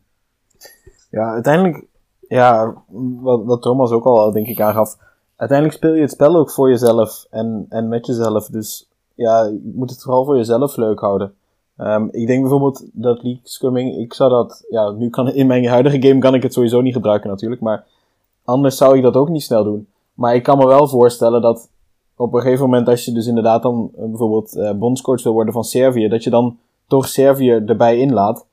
Ja, 1.11 1.33
uiteindelijk, 1.33 1.85
ja, 2.31 2.75
wat, 3.21 3.45
wat 3.45 3.63
Thomas 3.63 3.91
ook 3.91 4.05
al 4.05 4.33
denk 4.33 4.47
ik 4.47 4.61
aangaf. 4.61 4.97
Uiteindelijk 5.37 5.79
speel 5.79 5.95
je 5.95 6.01
het 6.01 6.11
spel 6.11 6.37
ook 6.37 6.51
voor 6.51 6.69
jezelf 6.69 7.27
en, 7.31 7.67
en 7.69 7.89
met 7.89 8.07
jezelf. 8.07 8.47
Dus 8.47 8.89
ja, 9.15 9.45
je 9.45 9.73
moet 9.75 9.91
het 9.91 10.03
vooral 10.03 10.25
voor 10.25 10.37
jezelf 10.37 10.77
leuk 10.77 11.01
houden. 11.01 11.35
Ehm, 11.77 12.09
ik 12.11 12.27
denk 12.27 12.41
bijvoorbeeld 12.41 12.87
dat 12.93 13.23
league 13.23 13.41
scumming, 13.43 13.97
ik 13.97 14.15
zou 14.15 14.31
dat, 14.31 14.65
ja, 14.69 14.91
nu 14.91 15.11
kan 15.11 15.33
in 15.33 15.47
mijn 15.47 15.67
huidige 15.67 16.03
game 16.09 16.19
kan 16.19 16.35
ik 16.35 16.43
het 16.43 16.53
sowieso 16.53 16.81
niet 16.81 16.95
gebruiken 16.95 17.31
natuurlijk, 17.31 17.61
maar 17.61 17.87
anders 18.45 18.77
zou 18.77 18.97
ik 18.97 19.03
dat 19.03 19.15
ook 19.15 19.29
niet 19.29 19.43
snel 19.43 19.65
doen. 19.65 19.89
Maar 20.15 20.35
ik 20.35 20.43
kan 20.43 20.59
me 20.59 20.67
wel 20.67 20.89
voorstellen 20.89 21.43
dat 21.43 21.71
op 22.17 22.35
een 22.35 22.41
gegeven 22.41 22.65
moment, 22.65 22.89
als 22.89 23.05
je 23.05 23.13
dus 23.13 23.27
inderdaad 23.27 23.63
dan 23.63 23.91
eh, 23.97 24.05
bijvoorbeeld 24.05 24.57
uh, 24.57 24.73
bondscoach 24.73 25.23
wil 25.23 25.33
worden 25.33 25.53
van 25.53 25.65
Servië, 25.65 26.09
dat 26.09 26.25
je 26.25 26.31
dan 26.31 26.59
toch 26.87 27.09
Servië 27.09 27.51
erbij 27.51 27.99
inlaat. 27.99 28.47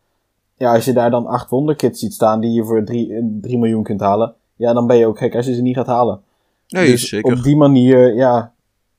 Ja, 0.57 0.73
als 0.73 0.85
je 0.85 0.93
daar 0.93 1.11
dan 1.11 1.25
acht 1.25 1.49
wonderkits 1.49 1.99
ziet 1.99 2.13
staan 2.13 2.39
die 2.41 2.51
je 2.51 2.63
voor 2.63 2.83
3 2.83 3.57
miljoen 3.57 3.83
kunt 3.83 3.99
halen, 4.01 4.35
ja, 4.55 4.73
dan 4.73 4.87
ben 4.87 4.97
je 4.97 5.05
ook 5.07 5.17
gek 5.17 5.35
als 5.35 5.45
je 5.45 5.53
ze 5.53 5.61
niet 5.61 5.75
gaat 5.75 5.87
halen. 5.87 6.21
Nee, 6.67 6.91
dus 6.91 7.09
zeker. 7.09 7.33
op 7.37 7.43
die 7.43 7.55
manier, 7.55 8.15
ja, 8.15 8.53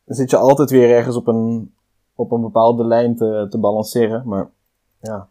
zit 0.06 0.30
je 0.30 0.36
altijd 0.36 0.70
weer 0.70 0.90
ergens 0.90 1.16
op 1.16 1.26
een, 1.26 1.72
op 2.14 2.30
een 2.32 2.40
bepaalde 2.40 2.84
lijn 2.84 3.16
te, 3.16 3.46
te 3.50 3.58
balanceren. 3.58 4.22
Maar 4.26 4.50
ja. 5.00 5.28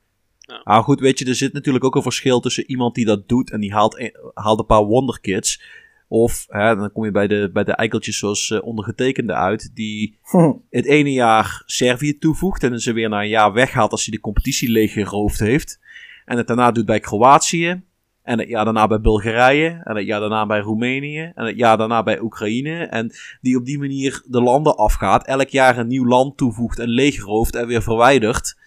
Ah, 0.63 0.83
goed, 0.83 0.99
weet 0.99 1.19
je, 1.19 1.25
er 1.25 1.35
zit 1.35 1.53
natuurlijk 1.53 1.85
ook 1.85 1.95
een 1.95 2.01
verschil 2.01 2.39
tussen 2.39 2.69
iemand 2.69 2.95
die 2.95 3.05
dat 3.05 3.27
doet 3.27 3.51
en 3.51 3.59
die 3.59 3.73
haalt, 3.73 3.99
een- 3.99 4.15
haalt 4.33 4.59
een 4.59 4.65
paar 4.65 4.83
wonderkits. 4.85 5.61
Of, 6.09 6.45
hè, 6.49 6.75
dan 6.75 6.91
kom 6.91 7.05
je 7.05 7.11
bij 7.11 7.27
de, 7.27 7.49
bij 7.53 7.63
de 7.63 7.71
eikeltjes 7.71 8.17
zoals 8.17 8.51
eh, 8.51 8.63
ondergetekende 8.63 9.33
uit, 9.33 9.71
die 9.75 10.17
het 10.69 10.85
ene 10.85 11.11
jaar 11.11 11.63
Servië 11.65 12.17
toevoegt 12.17 12.63
en 12.63 12.79
ze 12.81 12.93
weer 12.93 13.09
na 13.09 13.21
een 13.21 13.27
jaar 13.29 13.53
weghaalt 13.53 13.91
als 13.91 14.05
hij 14.05 14.15
de 14.15 14.21
competitie 14.21 14.71
leeggeroofd 14.71 15.39
heeft. 15.39 15.79
En 16.27 16.37
het 16.37 16.47
daarna 16.47 16.71
doet 16.71 16.85
bij 16.85 16.99
Kroatië. 16.99 17.81
En 18.21 18.39
het 18.39 18.47
jaar 18.47 18.65
daarna 18.65 18.87
bij 18.87 19.01
Bulgarije. 19.01 19.81
En 19.83 19.95
het 19.95 20.05
jaar 20.05 20.19
daarna 20.19 20.45
bij 20.45 20.59
Roemenië. 20.59 21.31
En 21.35 21.45
het 21.45 21.57
jaar 21.57 21.77
daarna 21.77 22.03
bij 22.03 22.19
Oekraïne. 22.19 22.85
En 22.85 23.11
die 23.41 23.57
op 23.57 23.65
die 23.65 23.79
manier 23.79 24.23
de 24.25 24.41
landen 24.41 24.77
afgaat. 24.77 25.25
Elk 25.25 25.47
jaar 25.47 25.77
een 25.77 25.87
nieuw 25.87 26.05
land 26.05 26.37
toevoegt 26.37 26.79
en 26.79 26.87
leegrooft 26.87 27.55
en 27.55 27.67
weer 27.67 27.81
verwijdert. 27.81 28.57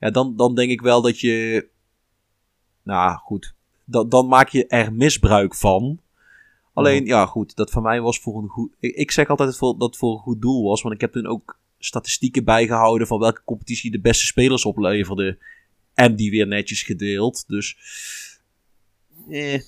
Ja, 0.00 0.10
dan, 0.10 0.36
dan 0.36 0.54
denk 0.54 0.70
ik 0.70 0.80
wel 0.80 1.02
dat 1.02 1.20
je. 1.20 1.66
Nou 2.82 3.16
goed. 3.16 3.54
Dan, 3.84 4.08
dan 4.08 4.28
maak 4.28 4.48
je 4.48 4.66
er 4.66 4.92
misbruik 4.92 5.54
van. 5.54 6.00
Alleen, 6.72 7.04
ja 7.04 7.26
goed, 7.26 7.56
dat 7.56 7.70
van 7.70 7.82
mij 7.82 8.00
was 8.00 8.20
voor 8.20 8.42
een 8.42 8.48
goed. 8.48 8.72
Ik, 8.78 8.94
ik 8.94 9.10
zeg 9.10 9.28
altijd 9.28 9.48
dat 9.48 9.58
het 9.58 9.68
voor, 9.68 9.78
dat 9.78 9.96
voor 9.96 10.12
een 10.12 10.18
goed 10.18 10.42
doel 10.42 10.64
was. 10.64 10.82
Want 10.82 10.94
ik 10.94 11.00
heb 11.00 11.12
toen 11.12 11.26
ook 11.26 11.58
statistieken 11.78 12.44
bijgehouden 12.44 13.06
van 13.06 13.18
welke 13.18 13.42
competitie 13.44 13.90
de 13.90 14.00
beste 14.00 14.26
spelers 14.26 14.64
opleverde. 14.64 15.38
En 15.94 16.16
die 16.16 16.30
weer 16.30 16.46
netjes 16.46 16.82
gedeeld. 16.82 17.44
Dus. 17.48 17.76
Eh. 19.30 19.60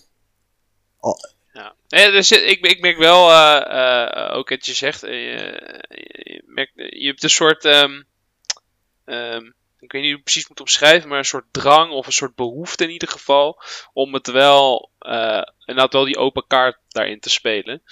Ja. 1.55 1.75
Nee, 1.89 2.11
dus 2.11 2.33
ik, 2.33 2.66
ik 2.66 2.81
merk 2.81 2.99
wel, 2.99 3.31
eh, 3.31 4.07
eh, 4.07 4.37
ook 4.37 4.49
wat 4.49 4.66
je 4.66 4.75
zegt, 4.75 5.03
eh, 5.03 5.11
je, 5.12 6.70
je, 6.75 7.07
hebt 7.07 7.22
een 7.22 7.31
soort, 7.31 7.64
ehm, 7.64 8.03
ehm, 9.05 9.45
ik 9.79 9.93
weet 9.93 10.03
niet 10.03 10.11
hoe 10.11 10.18
ik 10.18 10.25
precies 10.25 10.49
moet 10.49 10.61
omschrijven, 10.61 11.09
maar 11.09 11.18
een 11.18 11.25
soort 11.25 11.53
drang 11.53 11.91
of 11.91 12.07
een 12.07 12.12
soort 12.12 12.35
behoefte 12.35 12.85
in 12.85 12.91
ieder 12.91 13.09
geval, 13.09 13.62
om 13.93 14.14
het 14.14 14.27
wel, 14.27 14.91
inderdaad 15.64 15.93
wel 15.93 16.05
die 16.05 16.16
open 16.16 16.47
kaart 16.47 16.79
daarin 16.89 17.20
te 17.20 17.31
spelen. 17.31 17.83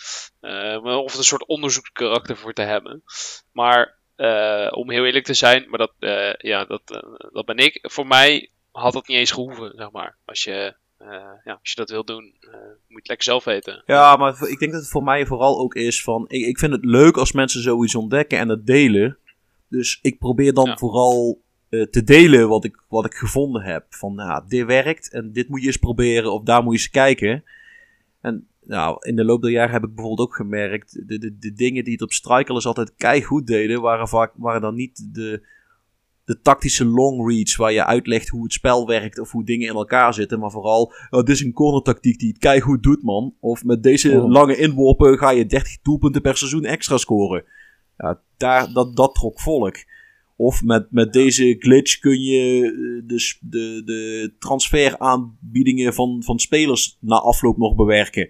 Of 0.83 1.15
een 1.15 1.25
soort 1.25 1.47
onderzoekskarakter 1.47 2.37
voor 2.37 2.53
te 2.53 2.63
hebben. 2.63 3.03
Maar 3.53 3.99
eh, 4.17 4.69
om 4.71 4.91
heel 4.91 5.05
eerlijk 5.05 5.25
te 5.25 5.35
zijn, 5.35 5.65
maar 5.69 5.79
dat, 5.79 5.93
eh, 5.99 6.35
ja, 6.39 6.65
dat, 6.65 6.83
eh, 6.85 7.29
dat 7.33 7.45
ben 7.47 7.57
ik. 7.57 7.79
Voor 7.83 8.07
mij 8.07 8.49
had 8.71 8.93
dat 8.93 9.07
niet 9.09 9.19
eens 9.19 9.31
gehoeven, 9.31 9.73
zeg 9.77 9.91
maar. 9.91 10.17
Als 10.25 10.43
je, 10.45 10.75
ja, 11.45 11.59
als 11.61 11.71
je 11.71 11.75
dat 11.75 11.91
wil 11.91 12.05
doen, 12.05 12.23
moet 12.25 12.87
je 12.87 12.95
het 12.95 13.09
lekker 13.09 13.27
zelf 13.27 13.45
weten. 13.45 13.83
Ja, 13.87 14.17
maar 14.17 14.49
ik 14.49 14.59
denk 14.59 14.73
dat 14.73 14.81
het 14.81 14.91
voor 14.91 15.03
mij 15.03 15.27
vooral 15.27 15.59
ook 15.59 15.75
is 15.75 16.03
van. 16.03 16.25
Ik, 16.29 16.47
ik 16.47 16.59
vind 16.59 16.73
het 16.73 16.85
leuk 16.85 17.17
als 17.17 17.33
mensen 17.33 17.63
zoiets 17.63 17.95
ontdekken 17.95 18.39
en 18.39 18.49
het 18.49 18.67
delen. 18.67 19.19
Dus 19.69 19.99
ik 20.03 20.19
probeer 20.19 20.53
dan 20.55 20.67
Ja. 20.67 20.77
vooral 20.77 21.41
te 21.91 22.05
delen 22.05 22.49
wat 22.49 22.65
ik, 22.65 22.83
wat 22.89 23.05
ik 23.05 23.15
gevonden 23.15 23.63
heb. 23.63 23.87
Van 23.89 24.15
nou, 24.15 24.43
dit 24.49 24.67
werkt 24.67 25.13
en 25.13 25.33
dit 25.33 25.49
moet 25.49 25.61
je 25.61 25.67
eens 25.67 25.77
proberen 25.77 26.33
of 26.33 26.43
daar 26.43 26.63
moet 26.63 26.75
je 26.75 26.79
eens 26.79 26.91
kijken. 26.91 27.45
En 28.21 28.49
nou, 28.67 28.97
in 29.01 29.17
de 29.17 29.25
loop 29.25 29.43
der 29.43 29.51
jaren 29.51 29.73
heb 29.73 29.85
ik 29.85 29.95
bijvoorbeeld 29.95 30.29
ook 30.29 30.37
gemerkt. 30.37 31.09
De, 31.09 31.19
de, 31.19 31.37
de 31.39 31.53
dingen 31.53 31.85
die 31.85 31.93
het 31.93 32.03
op 32.03 32.13
Strikerless 32.13 32.67
altijd 32.67 32.95
keigoed 32.95 33.47
deden, 33.47 33.81
waren 33.81 34.09
vaak 34.09 34.33
waren 34.37 34.61
dan 34.61 34.75
niet 34.75 35.09
de, 35.13 35.47
de 36.25 36.41
tactische 36.41 36.85
long 36.85 37.29
reads 37.29 37.57
waar 37.57 37.73
je 37.73 37.85
uitlegt 37.85 38.29
hoe 38.29 38.43
het 38.43 38.53
spel 38.53 38.87
werkt 38.87 39.19
of 39.19 39.31
hoe 39.31 39.45
dingen 39.45 39.69
in 39.69 39.75
elkaar 39.75 40.15
zitten. 40.15 40.39
Maar 40.39 40.51
vooral, 40.51 40.93
oh, 41.11 41.21
dit 41.21 41.29
is 41.29 41.41
een 41.41 41.53
corner 41.53 41.83
tactiek 41.83 42.19
die 42.19 42.29
het 42.29 42.39
keigoed 42.39 42.83
doet, 42.83 43.03
man. 43.03 43.35
Of 43.41 43.65
met 43.65 43.83
deze 43.83 44.21
Oh. 44.21 44.31
lange 44.31 44.57
inworpen 44.57 45.19
ga 45.19 45.31
je 45.31 45.47
30 45.47 45.81
doelpunten 45.83 46.23
per 46.23 46.37
seizoen 46.37 46.65
extra 46.65 46.97
scoren. 46.97 47.45
Ja, 47.99 48.21
daar, 48.37 48.73
dat, 48.73 48.97
dat 48.97 49.15
trok 49.15 49.41
volk. 49.41 49.77
Of 50.37 50.63
met, 50.63 50.87
met 50.91 51.13
deze 51.13 51.57
glitch 51.59 51.99
kun 51.99 52.21
je 52.21 52.65
eh, 52.65 53.09
de, 53.09 53.37
de, 53.41 53.83
de 53.85 54.35
transferaanbiedingen 54.39 55.95
van, 55.95 56.23
van 56.23 56.39
spelers 56.39 56.97
na 57.01 57.17
afloop 57.17 57.57
nog 57.57 57.75
bewerken. 57.75 58.29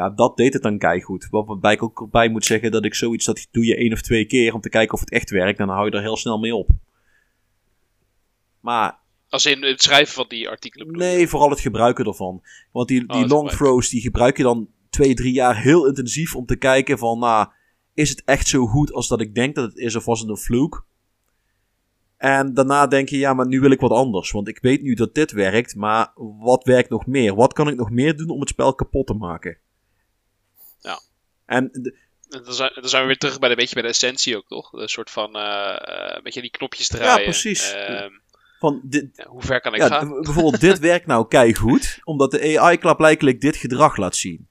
Ja, 0.00 0.10
dat 0.10 0.36
deed 0.36 0.52
het 0.52 0.62
dan 0.62 0.78
keigoed. 0.78 1.28
Waarbij 1.30 1.72
ik 1.72 1.82
ook 1.82 2.08
bij 2.10 2.28
moet 2.28 2.44
zeggen 2.44 2.70
dat 2.70 2.84
ik 2.84 2.94
zoiets, 2.94 3.24
dat 3.24 3.46
doe 3.50 3.64
je 3.64 3.76
één 3.76 3.92
of 3.92 4.00
twee 4.00 4.24
keer 4.24 4.54
om 4.54 4.60
te 4.60 4.68
kijken 4.68 4.94
of 4.94 5.00
het 5.00 5.10
echt 5.10 5.30
werkt. 5.30 5.58
En 5.58 5.66
dan 5.66 5.74
hou 5.74 5.90
je 5.90 5.96
er 5.96 6.02
heel 6.02 6.16
snel 6.16 6.38
mee 6.38 6.54
op. 6.54 6.70
Maar 8.60 8.98
Als 9.28 9.46
in 9.46 9.62
het 9.62 9.82
schrijven 9.82 10.14
van 10.14 10.24
die 10.28 10.48
artikelen. 10.48 10.86
bedoel? 10.86 11.02
Nee, 11.02 11.28
vooral 11.28 11.50
het 11.50 11.60
gebruiken 11.60 12.04
ervan. 12.04 12.42
Want 12.72 12.88
die, 12.88 13.06
die 13.06 13.20
het 13.20 13.30
long 13.30 13.50
throws, 13.50 13.88
die 13.88 14.00
gebruik 14.00 14.36
je 14.36 14.42
dan 14.42 14.68
twee, 14.90 15.14
drie 15.14 15.32
jaar 15.32 15.62
heel 15.62 15.86
intensief 15.86 16.36
om 16.36 16.46
te 16.46 16.56
kijken 16.56 16.98
van, 16.98 17.18
nou, 17.18 17.48
is 17.94 18.10
het 18.10 18.22
echt 18.24 18.48
zo 18.48 18.66
goed 18.66 18.92
als 18.92 19.08
dat 19.08 19.20
ik 19.20 19.34
denk 19.34 19.54
dat 19.54 19.64
het 19.64 19.76
is 19.76 19.96
of 19.96 20.04
was 20.04 20.20
het 20.20 20.28
een 20.28 20.36
fluke? 20.36 20.82
En 22.16 22.54
daarna 22.54 22.86
denk 22.86 23.08
je, 23.08 23.18
ja, 23.18 23.34
maar 23.34 23.46
nu 23.46 23.60
wil 23.60 23.70
ik 23.70 23.80
wat 23.80 23.90
anders. 23.90 24.30
Want 24.30 24.48
ik 24.48 24.58
weet 24.60 24.82
nu 24.82 24.94
dat 24.94 25.14
dit 25.14 25.32
werkt, 25.32 25.76
maar 25.76 26.12
wat 26.40 26.64
werkt 26.64 26.90
nog 26.90 27.06
meer? 27.06 27.34
Wat 27.34 27.52
kan 27.52 27.68
ik 27.68 27.76
nog 27.76 27.90
meer 27.90 28.16
doen 28.16 28.30
om 28.30 28.40
het 28.40 28.48
spel 28.48 28.74
kapot 28.74 29.06
te 29.06 29.14
maken? 29.14 29.58
Ja. 30.80 31.00
En 31.46 31.70
dan 32.28 32.54
zijn, 32.54 32.70
dan 32.74 32.88
zijn 32.88 33.02
we 33.02 33.08
weer 33.08 33.18
terug 33.18 33.38
bij 33.38 33.48
de, 33.48 33.54
beetje 33.54 33.74
bij 33.74 33.82
de 33.82 33.88
essentie 33.88 34.36
ook, 34.36 34.48
toch? 34.48 34.72
Een 34.72 34.88
soort 34.88 35.10
van, 35.10 35.36
eh, 35.36 35.76
eh, 35.76 36.16
een 36.16 36.22
beetje 36.22 36.40
die 36.40 36.50
knopjes 36.50 36.88
draaien. 36.88 37.24
precies. 37.24 37.72
Ehm, 37.72 38.10
van, 38.58 38.80
dit, 38.84 39.08
ja, 39.12 39.26
hoe 39.26 39.42
ver 39.42 39.60
kan 39.60 39.74
ik 39.74 39.80
Ja, 39.80 39.86
gaan? 39.86 40.08
bijvoorbeeld 40.08 40.60
dit 40.60 40.78
werkt 40.90 41.06
nou 41.06 41.28
keigoed, 41.28 41.98
omdat 42.04 42.30
de 42.30 42.58
AI 42.58 42.76
klaarblijkelijk 42.76 43.40
dit 43.40 43.56
gedrag 43.56 43.96
laat 43.96 44.16
zien. 44.16 44.48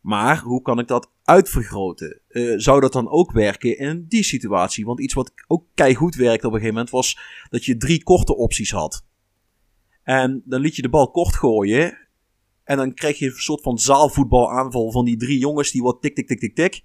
Maar 0.00 0.38
hoe 0.38 0.62
kan 0.62 0.78
ik 0.78 0.88
dat 0.88 1.10
uitvergroten? 1.24 2.20
Eh, 2.28 2.52
zou 2.56 2.80
dat 2.80 2.92
dan 2.92 3.10
ook 3.10 3.32
werken 3.32 3.78
in 3.78 4.04
die 4.08 4.22
situatie? 4.24 4.84
Want 4.84 5.00
iets 5.00 5.14
wat 5.14 5.32
ook 5.46 5.64
keigoed 5.74 6.14
werkte 6.14 6.46
op 6.46 6.52
een 6.52 6.58
gegeven 6.58 6.74
moment 6.74 6.90
was 6.90 7.18
dat 7.50 7.64
je 7.64 7.76
drie 7.76 8.02
korte 8.02 8.36
opties 8.36 8.70
had. 8.70 9.04
En 10.02 10.42
dan 10.44 10.60
liet 10.60 10.76
je 10.76 10.82
de 10.82 10.88
bal 10.88 11.10
kort 11.10 11.34
gooien. 11.34 12.01
En 12.64 12.76
dan 12.76 12.94
kreeg 12.94 13.18
je 13.18 13.26
een 13.26 13.32
soort 13.32 13.62
van 13.62 13.78
zaalvoetbalaanval 13.78 14.92
van 14.92 15.04
die 15.04 15.16
drie 15.16 15.38
jongens 15.38 15.70
die 15.70 15.82
wat 15.82 16.02
tik, 16.02 16.14
tik, 16.14 16.26
tik, 16.26 16.40
tik, 16.40 16.54
tik. 16.54 16.82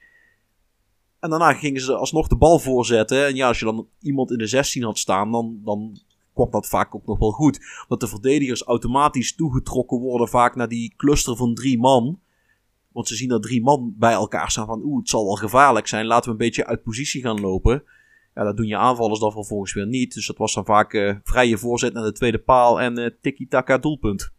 En 1.19 1.29
daarna 1.29 1.53
gingen 1.53 1.81
ze 1.81 1.95
alsnog 1.95 2.27
de 2.27 2.37
bal 2.37 2.59
voorzetten. 2.59 3.25
En 3.25 3.35
ja, 3.35 3.47
als 3.47 3.59
je 3.59 3.65
dan 3.65 3.87
iemand 4.01 4.31
in 4.31 4.37
de 4.37 4.47
16 4.47 4.83
had 4.83 4.97
staan, 4.97 5.31
dan, 5.31 5.59
dan 5.63 5.99
kwam 6.33 6.51
dat 6.51 6.67
vaak 6.67 6.95
ook 6.95 7.05
nog 7.05 7.19
wel 7.19 7.31
goed. 7.31 7.59
Dat 7.87 7.99
de 7.99 8.07
verdedigers 8.07 8.63
automatisch 8.63 9.35
toegetrokken 9.35 9.99
worden 9.99 10.27
vaak 10.27 10.55
naar 10.55 10.67
die 10.67 10.93
cluster 10.97 11.35
van 11.35 11.53
drie 11.53 11.79
man. 11.79 12.19
Want 12.91 13.07
ze 13.07 13.15
zien 13.15 13.29
dat 13.29 13.43
drie 13.43 13.61
man 13.61 13.93
bij 13.97 14.13
elkaar 14.13 14.51
staan 14.51 14.65
van 14.65 14.81
oeh, 14.83 14.99
het 14.99 15.09
zal 15.09 15.25
wel 15.25 15.35
gevaarlijk 15.35 15.87
zijn. 15.87 16.05
Laten 16.05 16.25
we 16.25 16.31
een 16.31 16.45
beetje 16.45 16.65
uit 16.65 16.83
positie 16.83 17.21
gaan 17.21 17.39
lopen. 17.39 17.83
Ja, 18.35 18.43
dat 18.43 18.57
doen 18.57 18.67
je 18.67 18.77
aanvallers 18.77 19.19
dan 19.19 19.31
vervolgens 19.31 19.73
weer 19.73 19.87
niet. 19.87 20.13
Dus 20.13 20.27
dat 20.27 20.37
was 20.37 20.53
dan 20.53 20.65
vaak 20.65 20.93
eh, 20.93 21.15
vrije 21.23 21.57
voorzet 21.57 21.93
naar 21.93 22.03
de 22.03 22.11
tweede 22.11 22.39
paal 22.39 22.81
en 22.81 22.97
eh 22.97 23.11
tiki-taka 23.21 23.77
doelpunt. 23.77 24.35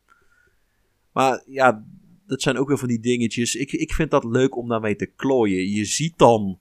Maar 1.19 1.43
ja, 1.47 1.85
dat 2.27 2.43
zijn 2.43 2.59
ook 2.59 2.69
weer 2.69 2.79
van 2.79 2.89
die 2.89 3.01
dingetjes. 3.01 3.55
Ik, 3.55 3.73
ik 3.73 3.93
vind 3.93 4.11
dat 4.11 4.25
leuk 4.25 4.57
om 4.57 4.69
daarmee 4.69 4.97
te 4.97 5.07
klooien. 5.07 5.69
Je 5.71 5.85
ziet 5.85 6.19
dan... 6.19 6.59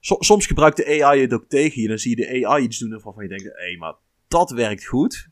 So- 0.00 0.16
soms 0.18 0.46
gebruikt 0.46 0.76
de 0.76 1.02
AI 1.04 1.20
het 1.20 1.32
ook 1.32 1.44
tegen 1.48 1.82
je. 1.82 1.88
Dan 1.88 1.98
zie 1.98 2.18
je 2.18 2.26
de 2.40 2.46
AI 2.46 2.62
iets 2.62 2.78
doen 2.78 2.90
waarvan 2.90 3.22
je 3.22 3.28
denkt... 3.28 3.44
Hé, 3.44 3.50
hey, 3.52 3.76
maar 3.76 3.94
dat 4.28 4.50
werkt 4.50 4.86
goed. 4.86 5.28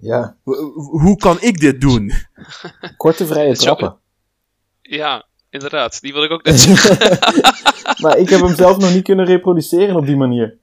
Ja, 0.00 0.36
Ho- 0.42 0.54
ho- 0.54 0.98
Hoe 0.98 1.16
kan 1.16 1.40
ik 1.40 1.58
dit 1.60 1.80
doen? 1.80 2.12
korte 2.96 3.26
vrije 3.26 3.56
trappen. 3.56 3.96
Ja, 4.82 5.26
inderdaad. 5.50 6.00
Die 6.00 6.12
wil 6.12 6.24
ik 6.24 6.30
ook 6.30 6.44
net 6.48 6.60
zeggen. 6.60 7.18
maar 8.02 8.18
ik 8.18 8.28
heb 8.28 8.40
hem 8.40 8.54
zelf 8.54 8.78
nog 8.78 8.92
niet 8.94 9.04
kunnen 9.04 9.24
reproduceren 9.26 9.96
op 9.96 10.06
die 10.06 10.16
manier. 10.16 10.58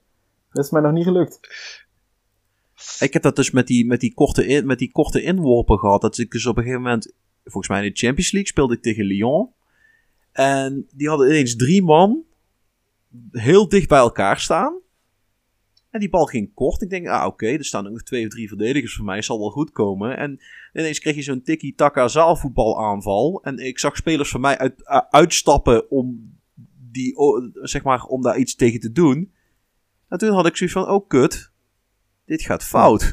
Dat 0.51 0.65
is 0.65 0.71
mij 0.71 0.81
nog 0.81 0.91
niet 0.91 1.03
gelukt. 1.05 1.39
Ik 2.99 3.13
heb 3.13 3.21
dat 3.21 3.35
dus 3.35 3.51
met 3.51 3.67
die, 3.67 3.85
met 3.85 3.99
die, 3.99 4.13
korte, 4.13 4.47
in, 4.47 4.65
met 4.65 4.79
die 4.79 4.91
korte 4.91 5.21
inworpen 5.21 5.79
gehad. 5.79 6.01
Dat 6.01 6.17
ik 6.17 6.31
dus 6.31 6.45
op 6.45 6.57
een 6.57 6.63
gegeven 6.63 6.83
moment, 6.83 7.13
volgens 7.43 7.67
mij 7.67 7.85
in 7.85 7.91
de 7.91 7.99
Champions 7.99 8.31
League, 8.31 8.49
speelde 8.49 8.73
ik 8.73 8.81
tegen 8.81 9.05
Lyon. 9.05 9.49
En 10.31 10.87
die 10.93 11.07
hadden 11.07 11.27
ineens 11.27 11.55
drie 11.55 11.83
man 11.83 12.23
heel 13.31 13.69
dicht 13.69 13.87
bij 13.87 13.99
elkaar 13.99 14.39
staan. 14.39 14.79
En 15.89 15.99
die 15.99 16.09
bal 16.09 16.25
ging 16.25 16.53
kort. 16.53 16.81
Ik 16.81 16.89
denk, 16.89 17.07
ah 17.07 17.25
oké, 17.25 17.47
er 17.47 17.65
staan 17.65 17.91
nog 17.91 18.03
twee 18.03 18.25
of 18.25 18.31
drie 18.31 18.47
verdedigers 18.47 18.95
voor 18.95 19.05
mij, 19.05 19.21
zal 19.21 19.39
wel 19.39 19.49
goed 19.49 19.71
komen. 19.71 20.17
En 20.17 20.39
ineens 20.73 20.99
kreeg 20.99 21.15
je 21.15 21.21
zo'n 21.21 21.41
tiki-taka 21.41 22.07
zaalvoetbalaanval. 22.07 23.43
En 23.43 23.57
ik 23.57 23.79
zag 23.79 23.95
spelers 23.95 24.29
van 24.29 24.41
mij 24.41 24.57
uit, 24.57 24.73
uh, 24.79 24.97
uitstappen 25.09 25.91
om, 25.91 26.37
die, 26.91 27.15
zeg 27.53 27.83
maar, 27.83 28.03
om 28.03 28.21
daar 28.21 28.37
iets 28.37 28.55
tegen 28.55 28.79
te 28.79 28.91
doen. 28.91 29.31
En 30.07 30.17
toen 30.17 30.31
had 30.31 30.45
ik 30.45 30.57
zoiets 30.57 30.75
van, 30.75 30.89
oh 30.89 31.07
kut, 31.07 31.50
dit 32.31 32.41
gaat 32.41 32.63
fout. 32.63 33.11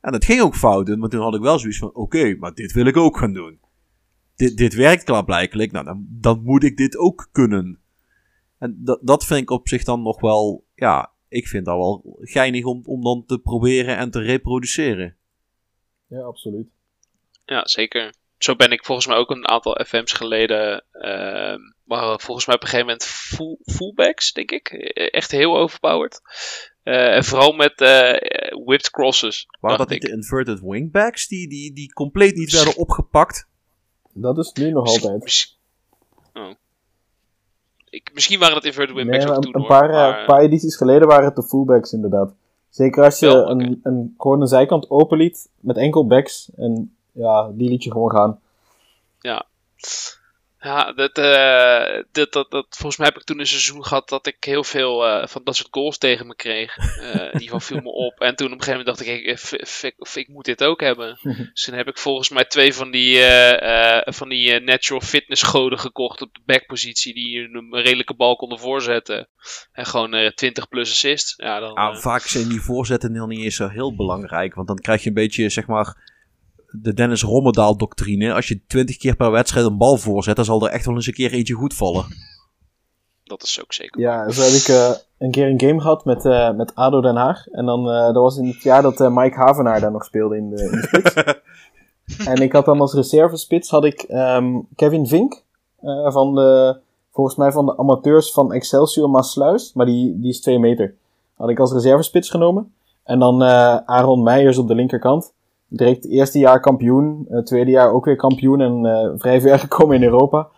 En 0.00 0.12
dat 0.12 0.24
ging 0.24 0.40
ook 0.40 0.56
fout, 0.56 0.96
maar 0.96 1.08
toen 1.08 1.20
had 1.20 1.34
ik 1.34 1.40
wel 1.40 1.58
zoiets 1.58 1.78
van, 1.78 1.94
oké, 1.94 2.34
maar 2.34 2.54
dit 2.54 2.72
wil 2.72 2.86
ik 2.86 2.96
ook 2.96 3.18
gaan 3.18 3.32
doen. 3.32 3.60
Dit, 4.36 4.56
dit 4.56 4.74
werkt 4.74 5.04
klaarblijkelijk, 5.04 5.72
nou 5.72 5.84
dan, 5.84 6.06
dan 6.08 6.42
moet 6.42 6.64
ik 6.64 6.76
dit 6.76 6.96
ook 6.96 7.28
kunnen. 7.32 7.80
En 8.58 8.76
dat, 8.78 8.98
dat 9.02 9.24
vind 9.24 9.40
ik 9.40 9.50
op 9.50 9.68
zich 9.68 9.84
dan 9.84 10.02
nog 10.02 10.20
wel, 10.20 10.64
ja, 10.74 11.12
ik 11.28 11.48
vind 11.48 11.64
dat 11.64 11.76
wel 11.76 12.16
geinig 12.20 12.64
om, 12.64 12.82
om 12.84 13.02
dan 13.02 13.24
te 13.26 13.38
proberen 13.38 13.96
en 13.96 14.10
te 14.10 14.20
reproduceren. 14.20 15.16
Ja, 16.08 16.20
absoluut. 16.20 16.66
Ja, 17.44 17.66
zeker. 17.66 18.14
Zo 18.38 18.56
ben 18.56 18.72
ik 18.72 18.84
volgens 18.84 19.06
mij 19.06 19.16
ook 19.16 19.30
een 19.30 19.48
aantal 19.48 19.84
FM's 19.86 20.12
geleden. 20.12 20.84
Uh, 20.92 21.54
waren 21.84 22.20
volgens 22.20 22.46
mij 22.46 22.54
op 22.54 22.62
een 22.62 22.68
gegeven 22.68 22.86
moment 22.86 23.04
full, 23.04 23.56
fullbacks, 23.64 24.32
denk 24.32 24.50
ik. 24.50 24.68
Echt 24.94 25.30
heel 25.30 25.56
overpowered. 25.56 26.20
Uh, 26.84 27.14
en 27.16 27.24
vooral 27.24 27.52
met 27.52 27.80
uh, 27.80 28.12
whipped 28.64 28.90
crosses. 28.90 29.46
Waren 29.60 29.78
dat 29.78 29.88
niet 29.88 30.02
de 30.02 30.10
inverted 30.12 30.60
wingbacks 30.60 31.28
die, 31.28 31.48
die, 31.48 31.72
die 31.72 31.92
compleet 31.92 32.34
niet 32.36 32.52
werden 32.52 32.76
opgepakt? 32.76 33.48
Dat 34.12 34.38
is 34.38 34.52
nu 34.52 34.70
nog 34.70 34.82
Misschien- 34.82 35.02
altijd. 35.02 35.22
mis- 35.24 35.58
Oh. 36.32 36.50
Ik, 37.90 38.10
misschien 38.14 38.38
waren 38.38 38.54
het 38.54 38.64
inverted 38.64 38.94
wingbacks 38.94 39.24
Nee, 39.24 39.32
ook 39.34 39.44
een, 39.44 39.52
toen 39.52 39.60
een 39.62 39.68
paar, 39.68 39.88
eh, 39.90 39.94
maar, 39.96 40.24
paar 40.24 40.40
edities 40.40 40.76
geleden 40.76 41.08
waren 41.08 41.24
het 41.24 41.36
de 41.36 41.42
fullbacks 41.42 41.92
inderdaad. 41.92 42.34
Zeker 42.68 43.04
als 43.04 43.18
je 43.18 43.26
een, 43.28 43.80
een, 43.82 44.14
gewoon 44.18 44.40
een 44.40 44.46
zijkant 44.46 44.90
open 44.90 45.18
liet 45.18 45.48
met 45.60 45.76
enkel 45.76 46.06
backs. 46.06 46.50
En 46.56 46.96
ja, 47.12 47.50
die 47.52 47.68
liet 47.68 47.84
je 47.84 47.90
gewoon 47.92 48.10
gaan. 48.10 48.40
Ja, 49.20 49.46
dat, 50.96 51.18
eh, 51.18 52.02
dat, 52.12 52.32
dat, 52.32 52.50
dat, 52.50 52.66
volgens 52.68 52.96
mij 52.96 53.06
heb 53.06 53.16
ik 53.16 53.24
toen 53.24 53.40
een 53.40 53.46
seizoen 53.46 53.84
gehad 53.84 54.08
dat 54.08 54.26
ik 54.26 54.44
heel 54.44 54.64
veel 54.64 55.06
eh, 55.06 55.26
van 55.26 55.40
dat 55.44 55.56
soort 55.56 55.68
goals 55.70 55.98
tegen 55.98 56.26
me 56.26 56.34
kreeg. 56.34 56.76
Eh 56.76 57.32
die 57.38 57.48
van 57.54 57.60
viel 57.60 57.80
me 57.80 57.90
op. 57.90 58.20
En 58.20 58.36
toen 58.36 58.46
op 58.46 58.52
een 58.52 58.62
gegeven 58.62 58.78
moment 58.78 58.96
dacht 58.96 59.08
ik, 60.14 60.14
ik, 60.14 60.28
moet 60.28 60.44
dit 60.44 60.64
ook 60.64 60.80
hebben. 60.80 61.18
dus 61.52 61.64
toen 61.64 61.74
heb 61.74 61.88
ik 61.88 61.98
volgens 61.98 62.28
mij 62.28 62.44
twee 62.44 62.74
van 62.74 62.90
die, 62.90 63.20
eh, 63.20 64.12
van 64.12 64.28
die 64.28 64.60
natural 64.60 65.00
fitness 65.00 65.42
goden 65.42 65.78
gekocht 65.78 66.22
op 66.22 66.34
de 66.34 66.40
backpositie. 66.44 67.14
Die 67.14 67.38
een 67.38 67.82
redelijke 67.82 68.14
bal 68.14 68.36
konden 68.36 68.58
voorzetten. 68.58 69.28
En 69.72 69.86
gewoon 69.86 70.14
eh 70.14 70.30
20 70.30 70.68
plus 70.68 70.90
assist. 70.90 71.34
Ja, 71.36 71.60
dan, 71.60 71.74
Ah, 71.74 71.94
eh, 71.94 72.00
vaak 72.00 72.22
zijn 72.22 72.48
die 72.48 72.60
voorzetten 72.60 73.12
heel 73.12 73.26
niet 73.26 73.42
eens 73.44 73.56
zo 73.56 73.68
heel 73.68 73.96
belangrijk. 73.96 74.54
Want 74.54 74.66
dan 74.66 74.78
krijg 74.78 75.02
je 75.02 75.08
een 75.08 75.14
beetje, 75.14 75.48
zeg 75.48 75.66
maar, 75.66 76.12
de 76.82 76.94
Dennis 76.94 77.22
Rommedaal 77.22 77.76
doctrine. 77.76 78.34
Als 78.34 78.48
je 78.48 78.60
20 78.66 78.96
keer 78.96 79.16
per 79.16 79.30
wedstrijd 79.30 79.66
een 79.66 79.78
bal 79.78 79.96
voorzet, 79.96 80.36
dan 80.36 80.44
zal 80.44 80.64
er 80.66 80.72
echt 80.72 80.86
wel 80.86 80.94
eens 80.94 81.06
een 81.06 81.12
keer 81.12 81.32
eentje 81.32 81.54
goed 81.54 81.74
vallen. 81.74 82.04
dat 83.24 83.42
is 83.42 83.62
ook 83.62 83.72
zeker. 83.72 84.00
Ja, 84.00 84.30
zo 84.30 84.42
heb 84.42 84.52
ik 84.52 84.68
eh, 84.68 84.90
een 85.18 85.30
keer 85.30 85.46
een 85.48 85.60
game 85.60 85.80
gehad 85.80 86.04
met, 86.04 86.24
eh, 86.24 86.50
met 86.52 86.74
ADO 86.74 87.00
Den 87.00 87.16
Haag. 87.16 87.46
En 87.46 87.66
dan, 87.66 87.90
eh, 87.90 88.04
dat 88.04 88.14
was 88.22 88.36
in 88.36 88.46
het 88.46 88.62
jaar 88.62 88.82
dat 88.82 89.00
eh, 89.00 89.16
Mike 89.16 89.36
Havenaar 89.36 89.80
daar 89.80 89.92
nog 89.92 90.04
speelde 90.04 90.36
in 90.36 90.50
de, 90.50 90.62
in 90.64 90.70
de 90.70 90.82
spits. 90.82 91.14
en 92.30 92.42
ik 92.42 92.52
had 92.52 92.64
dan 92.64 92.80
als 92.80 92.94
reservespits 92.94 93.70
had 93.70 93.84
ik 93.84 94.02
ehm, 94.02 94.60
Kevin 94.76 95.06
Vink. 95.06 95.42
eh, 95.80 96.12
van 96.12 96.34
de, 96.34 96.78
volgens 97.12 97.36
mij 97.36 97.52
van 97.52 97.66
de 97.66 97.76
amateurs 97.78 98.32
van 98.32 98.52
Excelsior 98.52 99.10
Maasluis. 99.10 99.72
Maar 99.72 99.86
die, 99.86 100.20
die 100.20 100.30
is 100.30 100.40
2 100.40 100.58
meter. 100.58 100.94
Had 101.36 101.48
ik 101.50 101.58
als 101.58 101.72
reservespits 101.72 102.30
genomen. 102.30 102.72
En 103.04 103.18
dan 103.18 103.42
eh, 103.42 103.76
Aaron 103.76 104.22
Meijers 104.22 104.58
op 104.58 104.68
de 104.68 104.74
linkerkant. 104.74 105.32
Direct 105.68 106.08
eerste 106.08 106.38
jaar 106.38 106.60
kampioen. 106.60 107.26
eh, 107.28 107.38
tweede 107.38 107.70
jaar 107.70 107.92
ook 107.92 108.04
weer 108.04 108.16
kampioen. 108.16 108.60
En 108.60 108.86
eh, 108.86 109.12
vrij 109.16 109.40
ver 109.40 109.58
gekomen 109.68 109.96
in 109.96 110.02
Europa. 110.02 110.48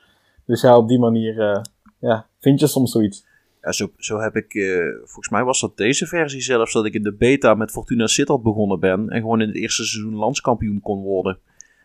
Dus 0.47 0.61
ja, 0.61 0.77
op 0.77 0.89
die 0.89 0.99
manier 0.99 1.41
eh, 1.41 1.63
ja, 2.01 2.27
vind 2.41 2.61
je 2.61 2.67
soms 2.67 2.93
zoiets. 2.93 3.27
Ja, 3.63 3.73
zo, 3.73 3.91
zo 3.97 4.19
heb 4.19 4.37
ik, 4.37 4.53
volgens 4.99 5.29
mij 5.29 5.45
was 5.45 5.61
dat 5.61 5.77
deze 5.77 6.07
versie 6.07 6.41
zelfs, 6.41 6.73
dat 6.73 6.85
ik 6.85 6.95
in 6.95 7.03
de 7.03 7.15
beta 7.15 7.55
met 7.55 7.71
Fortuna 7.71 8.07
Sittard 8.07 8.43
begonnen 8.43 8.81
ben. 8.81 9.09
En 9.09 9.21
gewoon 9.21 9.41
in 9.41 9.49
het 9.49 9.57
eerste 9.57 9.85
seizoen 9.85 10.15
landskampioen 10.15 10.81
kon 10.81 11.03
worden. 11.03 11.39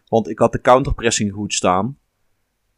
Want 0.07 0.29
ik 0.29 0.39
had 0.39 0.51
de 0.51 0.61
counterpressing 0.61 1.31
goed 1.31 1.53
staan. 1.53 1.97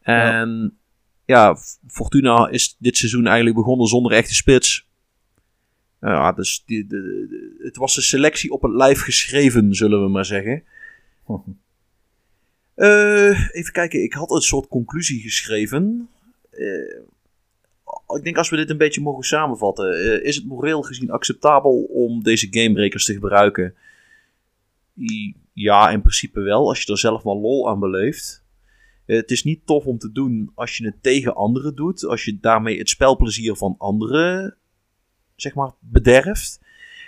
En 0.01 0.77
ja, 1.25 1.55
Fortuna 1.87 2.47
is 2.49 2.75
dit 2.79 2.97
seizoen 2.97 3.25
eigenlijk 3.25 3.55
begonnen 3.55 3.87
zonder 3.87 4.11
echte 4.11 4.35
spits. 4.35 4.87
Ja, 6.03 6.31
dus 6.31 6.63
die, 6.65 6.87
de, 6.87 7.01
de- 7.29 7.55
het 7.63 7.75
was 7.77 7.95
de 7.95 8.01
selectie 8.01 8.51
op 8.51 8.61
het 8.61 8.71
lijf 8.73 9.01
geschreven, 9.01 9.73
zullen 9.75 10.03
we 10.03 10.09
maar 10.09 10.25
zeggen. 10.25 10.63
Eh, 12.75 13.55
even 13.55 13.71
kijken, 13.73 14.03
ik 14.03 14.13
had 14.13 14.31
een 14.31 14.41
soort 14.41 14.67
conclusie 14.67 15.21
geschreven. 15.21 16.09
Eh, 16.49 16.99
ik 18.17 18.23
denk 18.23 18.37
als 18.37 18.49
we 18.49 18.55
dit 18.55 18.69
een 18.69 18.77
beetje 18.77 19.01
mogen 19.01 19.23
samenvatten. 19.23 19.91
eh, 19.99 20.25
is 20.27 20.35
het 20.35 20.45
moreel 20.45 20.81
gezien 20.81 21.09
acceptabel 21.11 21.83
om 21.83 22.23
deze 22.23 22.47
gamebreakers 22.49 23.05
te 23.05 23.13
gebruiken? 23.13 23.75
Ja, 25.53 25.89
in 25.89 26.01
principe 26.01 26.39
wel, 26.39 26.67
als 26.67 26.81
je 26.81 26.91
er 26.91 26.97
zelf 26.97 27.23
maar 27.23 27.35
lol 27.35 27.69
aan 27.69 27.79
beleeft. 27.79 28.43
Het 29.05 29.31
is 29.31 29.43
niet 29.43 29.65
tof 29.65 29.85
om 29.85 29.97
te 29.97 30.11
doen 30.11 30.51
als 30.55 30.77
je 30.77 30.85
het 30.85 31.03
tegen 31.03 31.35
anderen 31.35 31.75
doet. 31.75 32.05
Als 32.05 32.25
je 32.25 32.37
daarmee 32.39 32.77
het 32.77 32.89
spelplezier 32.89 33.55
van 33.55 33.75
anderen, 33.77 34.57
zeg 35.43 35.55
maar, 35.55 35.71
bederft. 35.79 36.59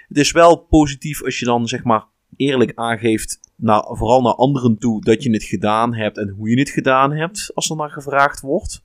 Het 0.08 0.18
is 0.18 0.32
wel 0.32 0.56
positief 0.58 1.24
als 1.24 1.40
je 1.40 1.46
dan, 1.46 1.68
zeg 1.68 1.84
maar, 1.84 2.06
eerlijk 2.36 2.72
aangeeft, 2.76 3.40
naar, 3.56 3.84
vooral 3.86 4.22
naar 4.22 4.34
anderen 4.36 4.78
toe, 4.78 5.02
dat 5.02 5.24
je 5.24 5.32
het 5.32 5.44
gedaan 5.44 5.94
hebt 5.94 6.18
en 6.18 6.30
hoe 6.30 6.50
je 6.50 6.60
het 6.60 6.70
gedaan 6.70 7.12
hebt, 7.12 7.52
als 7.54 7.70
er 7.70 7.76
naar 7.76 7.90
gevraagd 7.92 8.42
wordt. 8.42 8.84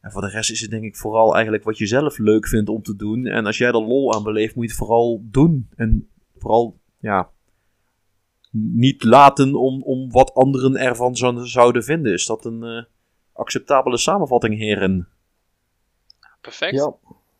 En 0.00 0.10
voor 0.12 0.20
de 0.20 0.28
rest 0.28 0.50
is 0.50 0.60
het 0.60 0.70
denk 0.70 0.84
ik 0.84 0.96
vooral 0.96 1.34
eigenlijk 1.34 1.64
wat 1.64 1.78
je 1.78 1.86
zelf 1.86 2.18
leuk 2.18 2.48
vindt 2.48 2.68
om 2.68 2.82
te 2.82 2.96
doen. 2.96 3.26
En 3.26 3.46
als 3.46 3.58
jij 3.58 3.68
er 3.68 3.82
lol 3.82 4.14
aan 4.14 4.22
beleeft, 4.22 4.54
moet 4.54 4.64
je 4.64 4.70
het 4.70 4.78
vooral 4.78 5.20
doen. 5.22 5.68
En 5.76 6.08
vooral, 6.38 6.78
ja, 6.98 7.30
niet 8.50 9.04
laten 9.04 9.54
om, 9.54 9.82
om 9.82 10.10
wat 10.10 10.34
anderen 10.34 10.76
ervan 10.76 11.16
zou- 11.16 11.46
zouden 11.46 11.84
vinden. 11.84 12.12
Is 12.12 12.26
dat 12.26 12.44
een 12.44 12.62
eh, 12.62 12.84
acceptabele 13.32 13.96
samenvatting, 13.98 14.58
heren? 14.58 15.08
Perfect. 16.40 16.74
Ja, 16.74 16.94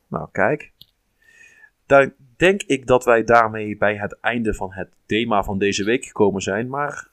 Nou, 0.09 0.29
kijk. 0.33 0.70
Dan 1.91 2.12
denk 2.36 2.62
ik 2.62 2.86
dat 2.86 3.05
wij 3.05 3.24
daarmee 3.24 3.76
bij 3.76 3.97
het 3.97 4.20
einde 4.20 4.55
van 4.55 4.72
het 4.72 4.88
thema 5.07 5.43
van 5.43 5.59
deze 5.59 5.84
week 5.84 6.05
gekomen 6.05 6.43
zijn. 6.43 6.68
Maar 6.68 7.09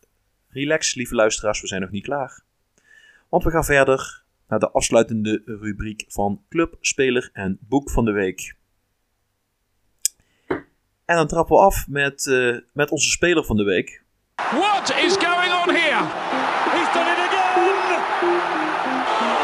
relax, 0.50 0.96
lieve 0.96 1.16
luisteraars, 1.16 1.62
we 1.62 1.68
zijn 1.68 1.82
nog 1.82 1.90
niet 1.90 2.04
klaar. 2.04 2.42
Want 3.30 3.44
we 3.44 3.52
gaan 3.52 3.64
verder 3.64 4.24
naar 4.48 4.60
de 4.60 4.72
afsluitende 4.72 5.42
rubriek 5.46 6.06
van 6.08 6.42
Club, 6.50 6.78
Speler 6.82 7.30
en 7.34 7.58
Boek 7.62 7.90
van 7.90 8.06
de 8.06 8.12
Week. 8.12 8.56
En 11.06 11.16
dan 11.16 11.28
trappen 11.28 11.56
we 11.56 11.62
af 11.62 11.88
met, 11.88 12.28
eh, 12.28 12.58
met 12.74 12.92
onze 12.92 13.10
speler 13.10 13.46
van 13.46 13.58
de 13.58 13.64
week. 13.64 14.04
What 14.36 14.90
is 14.90 15.16
going 15.16 15.54
on 15.62 15.76
here? 15.76 16.04
He's 16.74 16.94
done 16.94 17.10
it 17.14 17.20
again! 17.28 17.58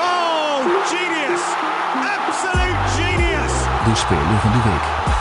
Oh, 0.08 0.86
genius! 0.86 1.44
Absolute 2.16 2.84
genius! 2.98 3.53
De 3.86 3.95
speler 3.95 4.40
van 4.40 4.52
de 4.52 4.62
week. 4.70 5.12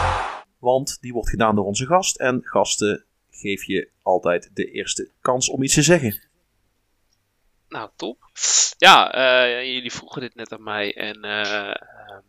Want 0.62 0.98
die 1.00 1.12
wordt 1.12 1.30
gedaan 1.30 1.54
door 1.54 1.64
onze 1.64 1.86
gast. 1.86 2.16
En 2.16 2.40
gasten 2.44 3.04
geef 3.30 3.64
je 3.64 3.88
altijd 4.02 4.50
de 4.54 4.70
eerste 4.70 5.08
kans 5.20 5.48
om 5.48 5.62
iets 5.62 5.74
te 5.74 5.82
zeggen. 5.82 6.20
Nou, 7.68 7.90
top. 7.96 8.30
Ja, 8.78 9.12
eh, 9.12 9.72
jullie 9.72 9.92
vroegen 9.92 10.20
dit 10.20 10.34
net 10.34 10.52
aan 10.52 10.62
mij 10.62 10.96
en 10.96 11.22
eh, 11.22 11.74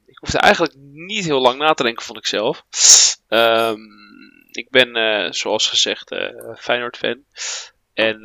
ik 0.06 0.18
hoefde 0.18 0.38
eigenlijk 0.38 0.74
niet 0.92 1.26
heel 1.26 1.42
lang 1.42 1.60
na 1.60 1.74
te 1.74 1.84
denken, 1.84 2.06
vond 2.06 2.18
ik 2.18 2.26
zelf. 2.26 2.66
Ehm, 3.28 3.80
ik 4.52 4.70
ben, 4.70 4.96
eh, 4.96 5.32
zoals 5.32 5.68
gezegd, 5.68 6.16
Feyenoord-fan. 6.58 7.24
En 7.94 8.22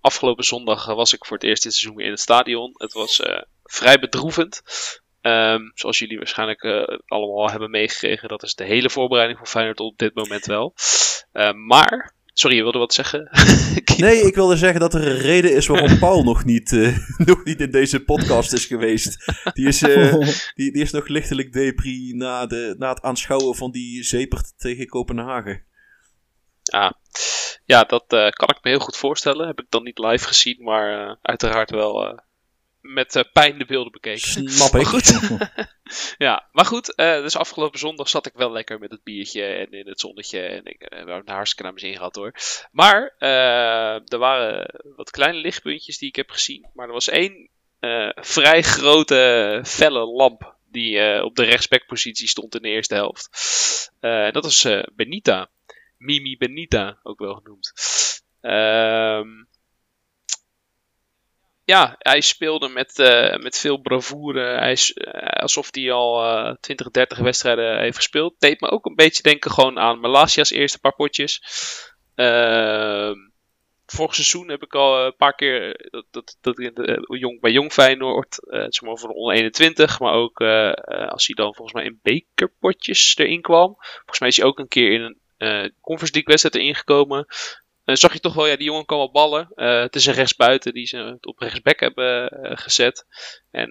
afgelopen 0.00 0.44
zondag 0.44 0.86
was 0.86 1.12
ik 1.12 1.24
voor 1.24 1.36
het 1.36 1.46
eerst 1.46 1.62
dit 1.62 1.74
seizoen 1.74 1.96
weer 1.96 2.06
in 2.06 2.12
het 2.12 2.20
stadion. 2.20 2.74
Het 2.74 2.92
was 2.92 3.22
vrij 3.64 3.98
bedroevend. 3.98 4.62
Ehm, 5.20 5.60
zoals 5.74 5.98
jullie 5.98 6.18
waarschijnlijk 6.18 6.62
eh, 6.62 6.98
allemaal 7.06 7.50
hebben 7.50 7.70
meegekregen, 7.70 8.28
dat 8.28 8.42
is 8.42 8.54
de 8.54 8.64
hele 8.64 8.90
voorbereiding 8.90 9.38
van 9.38 9.48
Feyenoord 9.48 9.80
op 9.80 9.98
dit 9.98 10.14
moment 10.14 10.46
wel. 10.46 10.74
Eh, 11.32 11.52
maar, 11.52 12.14
sorry, 12.32 12.56
je 12.56 12.62
wilde 12.62 12.78
wat 12.78 12.94
zeggen? 12.94 13.28
Nee, 13.96 14.20
ik 14.20 14.34
wilde 14.34 14.56
zeggen 14.56 14.80
dat 14.80 14.94
er 14.94 15.06
een 15.06 15.18
reden 15.18 15.54
is 15.54 15.66
waarom 15.66 15.98
Paul 16.08 16.22
nog 16.22 16.44
niet, 16.44 16.72
eh, 16.72 16.98
nog 17.30 17.44
niet 17.44 17.60
in 17.60 17.70
deze 17.70 18.04
podcast 18.04 18.52
is 18.52 18.66
geweest. 18.66 19.32
Die 19.54 19.66
is, 19.66 19.82
eh, 19.82 20.12
die, 20.54 20.72
die 20.72 20.82
is 20.82 20.90
nog 20.90 21.08
lichtelijk 21.08 21.52
depri 21.52 22.12
na, 22.14 22.46
de, 22.46 22.74
na 22.78 22.88
het 22.88 23.02
aanschouwen 23.02 23.54
van 23.56 23.70
die 23.70 24.02
Zepert 24.02 24.52
tegen 24.56 24.86
Kopenhagen. 24.86 25.64
Ja, 26.62 26.94
ja 27.64 27.82
dat 27.82 28.04
kan 28.06 28.48
ik 28.48 28.58
me 28.62 28.70
heel 28.70 28.78
goed 28.78 28.96
voorstellen. 28.96 29.46
Heb 29.46 29.60
ik 29.60 29.66
dan 29.68 29.82
niet 29.82 29.98
live 29.98 30.26
gezien, 30.26 30.62
maar 30.62 31.08
eh, 31.08 31.16
uiteraard 31.22 31.70
wel 31.70 32.06
eh, 32.06 32.18
met 32.80 33.16
eh, 33.16 33.22
pijn 33.32 33.58
de 33.58 33.64
beelden 33.64 33.92
bekeken. 33.92 34.50
Snap 34.50 34.68
ik. 34.68 34.72
Maar 34.72 34.84
goed. 34.84 35.38
ja, 36.18 36.48
maar 36.52 36.64
goed. 36.64 36.94
eh, 36.94 37.22
dus 37.22 37.36
afgelopen 37.36 37.78
zondag 37.78 38.08
zat 38.08 38.26
ik 38.26 38.32
wel 38.34 38.52
lekker 38.52 38.78
met 38.78 38.90
het 38.90 39.02
biertje 39.02 39.42
en 39.44 39.72
in 39.72 39.88
het 39.88 40.00
zonnetje. 40.00 40.40
En 40.40 40.64
ik 40.64 40.92
uh, 40.92 40.98
heb 40.98 41.08
er 41.08 41.22
hartstikke 41.34 41.62
naar 41.62 41.72
mijn 41.72 41.86
zin 41.86 41.96
gehad 41.96 42.14
hoor. 42.14 42.34
Maar 42.72 43.14
eh, 43.18 44.12
er 44.12 44.18
waren 44.18 44.80
wat 44.96 45.10
kleine 45.10 45.38
lichtpuntjes 45.38 45.98
die 45.98 46.08
ik 46.08 46.16
heb 46.16 46.30
gezien. 46.30 46.68
Maar 46.74 46.86
er 46.86 46.92
was 46.92 47.08
één 47.08 47.48
eh, 47.80 48.10
vrij 48.14 48.62
grote 48.62 49.60
felle 49.64 50.06
lamp 50.06 50.58
die 50.70 50.98
eh, 50.98 51.24
op 51.24 51.36
de 51.36 51.44
rechtsbackpositie 51.44 52.28
stond 52.28 52.54
in 52.54 52.62
de 52.62 52.68
eerste 52.68 52.94
helft. 52.94 53.28
Eh, 54.00 54.26
en 54.26 54.32
dat 54.32 54.44
was 54.44 54.64
eh, 54.64 54.82
Benita. 54.94 55.50
Mimi 55.98 56.36
Benita, 56.36 56.98
ook 57.02 57.18
wel 57.18 57.34
genoemd. 57.34 57.72
Ehm 58.40 59.28
ja, 61.70 61.96
hij 61.98 62.20
speelde 62.20 62.68
met, 62.68 62.98
eh, 62.98 63.36
met 63.36 63.58
veel 63.58 63.76
bravoure. 63.76 64.58
Hij 64.58 64.76
eh, 64.94 65.42
alsof 65.42 65.68
hij 65.70 65.92
al 65.92 66.24
eh 66.24 66.54
20, 66.60 66.90
30 66.90 67.18
wedstrijden 67.18 67.78
heeft 67.78 67.96
gespeeld. 67.96 68.34
Deed 68.38 68.60
me 68.60 68.70
ook 68.70 68.86
een 68.86 68.94
beetje 68.94 69.22
denken 69.22 69.50
gewoon 69.50 69.78
aan 69.78 70.00
Malasia's 70.00 70.50
eerste 70.50 70.78
paar 70.78 70.94
potjes. 70.94 71.42
Ehm 72.14 73.28
vorig 73.86 74.14
seizoen 74.14 74.48
heb 74.48 74.62
ik 74.62 74.74
al 74.74 75.04
een 75.04 75.16
paar 75.16 75.34
keer 75.34 75.88
dat, 75.90 76.04
dat, 76.10 76.36
dat 76.40 76.58
eh, 76.58 76.96
jong, 77.18 77.40
bij 77.40 77.50
Jong 77.50 77.72
Feyenoord, 77.72 78.38
zeg 78.48 78.80
maar 78.80 78.98
voor 78.98 79.08
de 79.08 79.14
onder 79.14 79.36
21, 79.36 80.00
maar 80.00 80.12
ook 80.12 80.40
als 81.10 81.26
hij 81.26 81.34
dan 81.34 81.54
volgens 81.54 81.72
mij 81.72 81.84
in 81.84 81.98
bekerpotjes 82.02 83.16
erin 83.16 83.40
kwam. 83.40 83.74
Volgens 83.78 84.18
mij 84.18 84.28
is 84.28 84.36
hij 84.36 84.46
ook 84.46 84.58
een 84.58 84.68
keer 84.68 84.92
in 84.92 85.00
een 85.00 85.18
eh 85.36 85.70
Conference 85.80 86.14
League 86.14 86.50
erin 86.50 86.74
gekomen. 86.74 87.26
Eh, 87.84 87.94
zag 87.94 88.12
je 88.12 88.20
toch 88.20 88.34
wel, 88.34 88.46
ja, 88.46 88.56
die 88.56 88.64
jongen 88.64 88.84
kan 88.84 88.98
wel 88.98 89.10
ballen. 89.10 89.48
Eh, 89.54 89.80
het 89.80 89.94
is 89.94 90.06
een 90.06 90.14
rechtsbuiten 90.14 90.72
die 90.72 90.86
ze 90.86 91.18
op 91.20 91.38
rechtsback 91.38 91.80
hebben 91.80 92.28
eh, 92.28 92.56
gezet. 92.56 93.06
En 93.50 93.70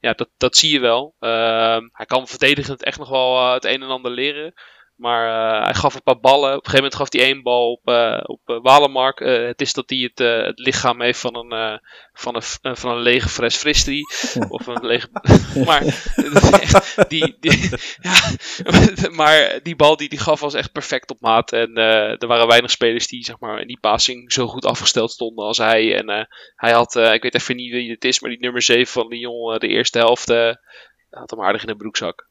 ja, 0.00 0.12
dat, 0.12 0.28
dat 0.36 0.56
zie 0.56 0.72
je 0.72 0.80
wel. 0.80 1.14
Ehm, 1.18 1.88
hij 1.92 2.06
kan 2.06 2.28
verdedigend 2.28 2.82
echt 2.84 2.98
nog 2.98 3.08
wel 3.08 3.52
het 3.52 3.64
een 3.64 3.82
en 3.82 3.88
ander 3.88 4.10
leren. 4.10 4.54
Maar 4.98 5.58
eh, 5.58 5.64
hij 5.64 5.74
gaf 5.74 5.94
een 5.94 6.02
paar 6.02 6.20
ballen. 6.20 6.48
Op 6.48 6.64
een 6.64 6.70
gegeven 6.70 6.76
moment 6.76 6.94
gaf 6.94 7.12
hij 7.12 7.22
één 7.22 7.42
bal 7.42 7.72
op, 7.72 7.88
eh 7.88 8.20
op 8.22 8.40
eh, 8.44 8.58
Walemark. 8.62 9.18
Het 9.18 9.60
is 9.60 9.72
dat 9.72 9.90
hij 9.90 9.98
het, 9.98 10.18
het 10.46 10.58
lichaam 10.58 11.00
heeft 11.00 11.20
van 11.20 11.36
een, 11.36 11.80
van 12.12 12.34
een, 12.34 12.76
van 12.76 12.90
een 12.90 13.02
lege 13.02 13.28
Fristri. 13.28 14.02
of 14.48 14.66
een 14.66 14.86
lege... 14.86 15.08
maar 15.66 15.82
die, 17.08 17.36
die, 17.40 17.70
ja, 18.00 18.30
maar 19.20 19.60
die 19.62 19.76
bal 19.76 19.96
die 19.96 20.08
die 20.08 20.18
gaf 20.18 20.40
was 20.40 20.54
echt 20.54 20.72
perfect 20.72 21.10
op 21.10 21.20
maat. 21.20 21.52
En 21.52 21.76
er 21.76 22.26
waren 22.26 22.48
weinig 22.48 22.70
spelers 22.70 23.06
die 23.06 23.24
zeg 23.24 23.38
maar, 23.38 23.60
in 23.60 23.66
die 23.66 23.80
passing 23.80 24.32
zo 24.32 24.46
goed 24.46 24.64
afgesteld 24.64 25.10
stonden 25.10 25.44
als 25.44 25.58
hij. 25.58 25.96
En 25.96 26.28
hij 26.54 26.72
had, 26.72 26.96
ik 26.96 27.22
weet 27.22 27.34
even 27.34 27.56
niet 27.56 27.72
wie 27.72 27.90
het 27.90 28.04
is, 28.04 28.20
maar 28.20 28.30
die 28.30 28.40
nummer 28.40 28.62
7 28.62 28.86
van 28.86 29.08
Lyon, 29.08 29.58
de 29.58 29.68
eerste 29.68 29.98
helft, 29.98 30.28
had 31.10 31.30
hem 31.30 31.42
aardig 31.42 31.60
in 31.60 31.68
de 31.68 31.76
broekzak. 31.76 32.28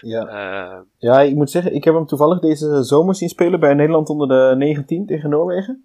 Ja. 0.00 0.26
Eh, 0.26 0.78
ja, 0.96 1.20
ik 1.20 1.34
moet 1.34 1.50
zeggen, 1.50 1.74
ik 1.74 1.84
heb 1.84 1.94
hem 1.94 2.06
toevallig 2.06 2.40
deze 2.40 2.82
zomer 2.82 3.14
zien 3.14 3.28
spelen 3.28 3.60
bij 3.60 3.74
Nederland 3.74 4.08
onder 4.08 4.28
de 4.28 4.54
19 4.56 5.06
tegen 5.06 5.30
Noorwegen. 5.30 5.84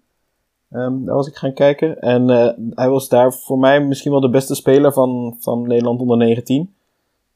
Ehm, 0.70 1.04
daar 1.04 1.14
was 1.14 1.28
ik 1.28 1.36
gaan 1.36 1.52
kijken. 1.52 2.00
En 2.00 2.30
eh, 2.30 2.52
hij 2.74 2.88
was 2.88 3.08
daar 3.08 3.32
voor 3.32 3.58
mij 3.58 3.80
misschien 3.84 4.10
wel 4.10 4.20
de 4.20 4.30
beste 4.30 4.54
speler 4.54 4.92
van, 4.92 5.36
van 5.38 5.66
Nederland 5.66 6.00
onder 6.00 6.16
19. 6.16 6.74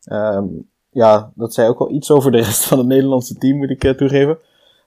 Ehm, 0.05 0.47
ja, 0.90 1.32
dat 1.35 1.55
zei 1.55 1.69
ook 1.69 1.78
wel 1.78 1.90
iets 1.90 2.11
over 2.11 2.31
de 2.32 2.39
rest 2.39 2.65
van 2.65 2.78
het 2.78 2.86
Nederlandse 2.86 3.39
team, 3.39 3.57
moet 3.57 3.70
ik 3.70 3.85
eh, 3.85 3.93
toegeven. 3.93 4.39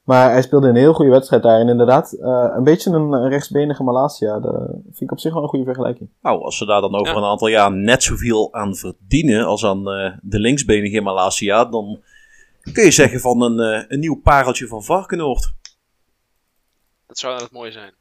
Maar 0.04 0.32
hij 0.32 0.42
speelde 0.42 0.68
een 0.68 0.76
heel 0.76 0.94
goede 0.94 1.12
wedstrijd 1.12 1.44
daar. 1.44 1.60
En 1.60 1.68
inderdaad, 1.68 2.14
eh, 2.14 2.48
een 2.56 2.64
beetje 2.64 2.92
een, 2.92 3.28
rechtsbenige 3.30 3.84
Malasia. 3.84 4.40
Dat 4.40 4.70
vind 4.84 5.02
ik 5.02 5.12
op 5.12 5.20
zich 5.20 5.34
wel 5.34 5.44
een 5.44 5.50
goede 5.50 5.66
vergelijking. 5.66 6.10
Nou, 6.22 6.42
als 6.44 6.58
ze 6.58 6.66
daar 6.66 6.82
dan 6.82 6.96
over 6.96 7.14
Ja. 7.14 7.20
een 7.20 7.24
aantal 7.30 7.48
jaar 7.48 7.72
net 7.72 8.04
zoveel 8.04 8.54
aan 8.54 8.76
verdienen 8.76 9.46
als 9.46 9.66
aan 9.66 9.90
eh, 9.92 10.14
de 10.22 10.40
linksbenige 10.40 11.02
Malasia, 11.02 11.66
dan 11.66 12.02
kun 12.74 12.84
je 12.84 12.92
zeggen 12.92 13.20
van 13.20 13.42
een, 13.42 13.60
eh, 13.60 13.84
een 13.88 14.00
nieuw 14.00 14.22
pareltje 14.22 14.68
van 14.68 14.84
Varkenoord. 14.84 15.54
dat 17.08 17.18
zou 17.18 17.34
inderdaad 17.34 17.58
mooi 17.58 17.72
zijn. 17.72 17.94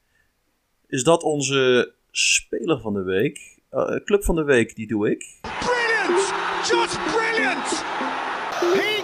Is 0.86 1.04
dat 1.04 1.22
onze 1.22 1.92
speler 2.10 2.80
van 2.80 2.92
de 2.94 3.02
week? 3.02 3.60
Eh, 3.70 3.96
club 4.04 4.24
van 4.24 4.34
de 4.34 4.42
week, 4.44 4.74
die 4.76 4.86
doe 4.86 5.10
ik. 5.10 5.38
Brilliant! 5.40 6.32
Just 6.70 6.98
brilliant! 7.14 7.84
He 8.60 9.01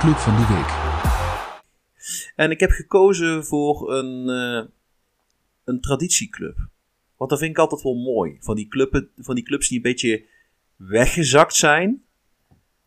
club 0.00 0.16
van 0.16 0.36
de 0.36 0.46
week. 0.54 0.72
En 2.36 2.50
ik 2.50 2.60
heb 2.60 2.70
gekozen 2.70 3.44
voor 3.44 3.92
een, 3.92 4.28
eh, 4.28 4.68
een 5.64 5.80
traditieclub. 5.80 6.56
Want 7.16 7.30
dat 7.30 7.38
vind 7.38 7.50
ik 7.50 7.58
altijd 7.58 7.82
wel 7.82 7.94
mooi. 7.94 8.36
Van 8.40 8.56
die, 8.56 8.68
clubben, 8.68 9.08
van 9.16 9.34
die 9.34 9.44
clubs 9.44 9.68
die 9.68 9.76
een 9.76 9.82
beetje 9.82 10.24
weggezakt 10.76 11.54
zijn. 11.54 12.02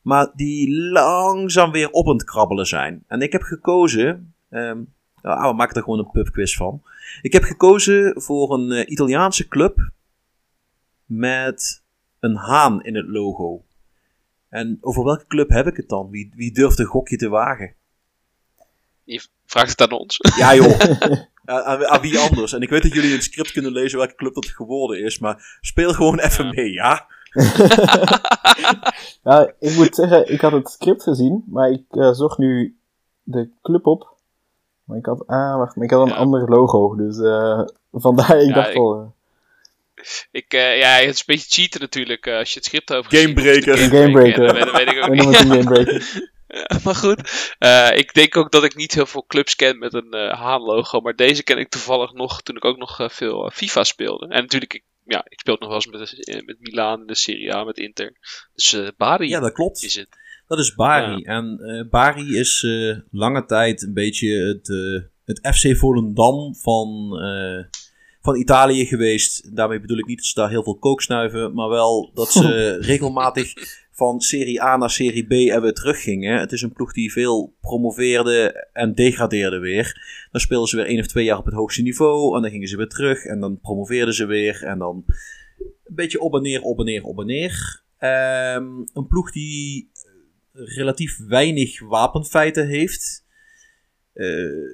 Maar 0.01 0.31
die 0.35 0.75
langzaam 0.91 1.71
weer 1.71 1.89
op 1.89 2.05
het 2.05 2.23
krabbelen 2.23 2.65
zijn. 2.65 3.03
En 3.07 3.21
ik 3.21 3.31
heb 3.31 3.41
gekozen. 3.41 4.33
ehm, 4.49 4.81
nou, 5.21 5.49
we 5.49 5.55
maken 5.55 5.75
er 5.75 5.83
gewoon 5.83 5.99
een 5.99 6.11
pubquiz 6.11 6.55
van. 6.55 6.83
Ik 7.21 7.33
heb 7.33 7.43
gekozen 7.43 8.21
voor 8.21 8.53
een 8.53 8.71
eh, 8.71 8.89
Italiaanse 8.91 9.47
club. 9.47 9.91
Met 11.05 11.83
een 12.19 12.35
haan 12.35 12.83
in 12.83 12.95
het 12.95 13.07
logo. 13.07 13.63
En 14.53 14.77
over 14.81 15.03
welke 15.03 15.27
club 15.27 15.49
heb 15.49 15.67
ik 15.67 15.77
het 15.77 15.89
dan? 15.89 16.09
Wie, 16.09 16.31
wie 16.35 16.51
durft 16.53 16.79
een 16.79 16.85
gokje 16.85 17.17
te 17.17 17.29
wagen? 17.29 17.73
Je 19.03 19.25
vraagt 19.45 19.69
het 19.69 19.81
aan 19.91 19.99
ons. 19.99 20.19
Ja 20.37 20.55
joh. 20.55 20.79
aan, 21.45 21.63
aan- 21.63 21.85
aan 21.87 22.01
wie 22.01 22.19
anders? 22.19 22.53
En 22.53 22.61
ik 22.61 22.69
weet 22.69 22.81
dat 22.83 22.93
jullie 22.93 23.09
in 23.09 23.15
het 23.15 23.23
script 23.23 23.51
kunnen 23.51 23.71
lezen 23.71 23.97
welke 23.97 24.15
club 24.15 24.33
dat 24.33 24.45
geworden 24.47 25.03
is. 25.03 25.19
Maar 25.19 25.57
speel 25.61 25.93
gewoon 25.93 26.19
even 26.19 26.45
Ja. 26.45 26.51
mee, 26.51 26.71
ja? 26.71 27.05
Ja, 29.23 29.53
ik 29.59 29.75
moet 29.75 29.95
zeggen, 29.95 30.31
ik 30.33 30.41
had 30.41 30.51
het 30.51 30.69
script 30.69 31.03
gezien, 31.03 31.43
maar 31.47 31.69
ik 31.71 31.83
eh, 31.89 32.11
zocht 32.11 32.37
nu 32.37 32.77
de 33.23 33.49
club 33.61 33.85
op. 33.87 34.11
Maar 34.83 34.97
ik 34.97 35.05
had, 35.05 35.27
ah, 35.27 35.57
wacht, 35.57 35.75
maar 35.75 35.85
ik 35.85 35.91
had 35.91 36.01
een 36.01 36.07
Ja. 36.13 36.15
ander 36.15 36.49
logo, 36.49 36.95
dus 36.95 37.19
eh, 37.19 37.61
vandaar, 37.91 38.37
ik 38.41 38.47
Ja, 38.47 38.53
dacht 38.53 38.69
ik- 38.69 38.75
al, 38.77 38.99
eh, 39.01 39.05
Ik, 40.31 40.53
eh, 40.53 40.77
ja, 40.79 40.89
het 40.95 41.09
is 41.13 41.19
een 41.19 41.23
beetje 41.35 41.61
cheaten 41.61 41.81
natuurlijk 41.81 42.25
eh, 42.25 42.37
als 42.37 42.49
je 42.49 42.55
het 42.55 42.65
script 42.65 42.93
over 42.93 43.17
Gamebreaker. 43.17 43.77
Gamebreaker. 43.77 44.43
Dat 44.47 44.53
weet, 44.55 44.65
dat 44.65 44.75
weet 44.75 44.91
ik 44.91 45.03
ook 45.03 45.09
niet. 45.09 45.35
gamebreaker. 45.35 46.03
Ja, 46.47 46.79
maar 46.83 46.95
goed, 46.95 47.53
eh, 47.59 47.89
ik 47.97 48.13
denk 48.13 48.37
ook 48.37 48.51
dat 48.51 48.63
ik 48.63 48.75
niet 48.75 48.93
heel 48.93 49.05
veel 49.05 49.25
clubs 49.27 49.55
ken 49.55 49.77
met 49.77 49.93
een 49.93 50.11
eh 50.11 50.39
haan-logo. 50.39 51.01
Maar 51.01 51.15
deze 51.15 51.43
ken 51.43 51.57
ik 51.57 51.69
toevallig 51.69 52.13
nog 52.13 52.41
toen 52.41 52.55
ik 52.55 52.65
ook 52.65 52.77
nog 52.77 52.99
eh, 52.99 53.09
veel 53.09 53.51
FIFA 53.53 53.83
speelde. 53.83 54.27
En 54.27 54.41
natuurlijk, 54.41 54.73
ik, 54.73 54.83
ja, 55.05 55.25
ik 55.27 55.39
speel 55.39 55.55
nog 55.59 55.67
wel 55.67 55.75
eens 55.77 55.87
met, 55.87 56.45
met 56.45 56.59
Milaan 56.59 56.99
in 57.01 57.07
de 57.07 57.15
Serie 57.15 57.53
A, 57.55 57.63
met 57.63 57.77
Inter. 57.77 58.17
Dus 58.53 58.73
eh 58.73 58.87
Bari 58.97 59.27
Ja, 59.27 59.39
dat 59.39 59.51
klopt. 59.51 59.83
is 59.83 59.95
het. 59.95 60.07
Dat 60.47 60.59
is 60.59 60.75
Bari. 60.75 61.23
En 61.23 61.59
eh, 61.59 61.89
Bari 61.89 62.37
is 62.37 62.63
eh, 62.63 62.97
lange 63.11 63.45
tijd 63.45 63.81
een 63.81 63.93
beetje 63.93 64.29
het, 64.29 64.69
eh, 64.69 65.01
het 65.25 65.55
FC 65.55 65.77
Volendam 65.77 66.55
van, 66.55 67.19
eh, 67.21 67.63
van 68.23 68.35
Italië 68.35 68.85
geweest. 68.85 69.55
Daarmee 69.55 69.79
bedoel 69.79 69.97
ik 69.97 70.05
niet 70.05 70.17
dat 70.17 70.25
ze 70.25 70.39
daar 70.39 70.49
heel 70.49 70.63
veel 70.63 70.77
kook 70.77 71.01
snuiven, 71.01 71.53
maar 71.53 71.69
wel 71.69 72.11
dat 72.13 72.31
ze 72.31 72.77
regelmatig 72.91 73.53
van 73.91 74.21
Serie 74.21 74.61
A 74.63 74.77
naar 74.77 74.89
Serie 74.89 75.25
B 75.25 75.31
en 75.31 75.61
weer 75.61 75.73
teruggingen. 75.73 76.39
Het 76.39 76.51
is 76.51 76.61
een 76.61 76.73
ploeg 76.73 76.93
die 76.93 77.11
veel 77.11 77.55
promoveerde 77.61 78.67
en 78.73 78.93
degradeerde 78.93 79.59
weer. 79.59 80.01
Dan 80.31 80.41
speelden 80.41 80.69
ze 80.69 80.75
weer 80.75 80.85
één 80.85 80.99
of 80.99 81.07
twee 81.07 81.25
jaar 81.25 81.37
op 81.37 81.45
het 81.45 81.53
hoogste 81.53 81.81
niveau 81.81 82.35
en 82.35 82.41
dan 82.41 82.51
gingen 82.51 82.67
ze 82.67 82.77
weer 82.77 82.87
terug 82.87 83.25
en 83.25 83.39
dan 83.39 83.59
promoveerden 83.59 84.13
ze 84.13 84.25
weer 84.25 84.63
en 84.63 84.79
dan 84.79 85.03
een 85.57 85.95
beetje 85.95 86.19
op 86.19 86.35
en 86.35 86.41
neer, 86.41 86.61
op 86.61 86.79
en 86.79 86.85
neer, 86.85 87.03
op 87.03 87.19
en 87.19 87.25
neer. 87.25 87.81
Ehm, 87.97 88.65
een 88.93 89.07
ploeg 89.07 89.31
die 89.31 89.89
relatief 90.53 91.17
weinig 91.27 91.79
wapenfeiten 91.79 92.67
heeft. 92.67 93.22
Eh, 94.13 94.25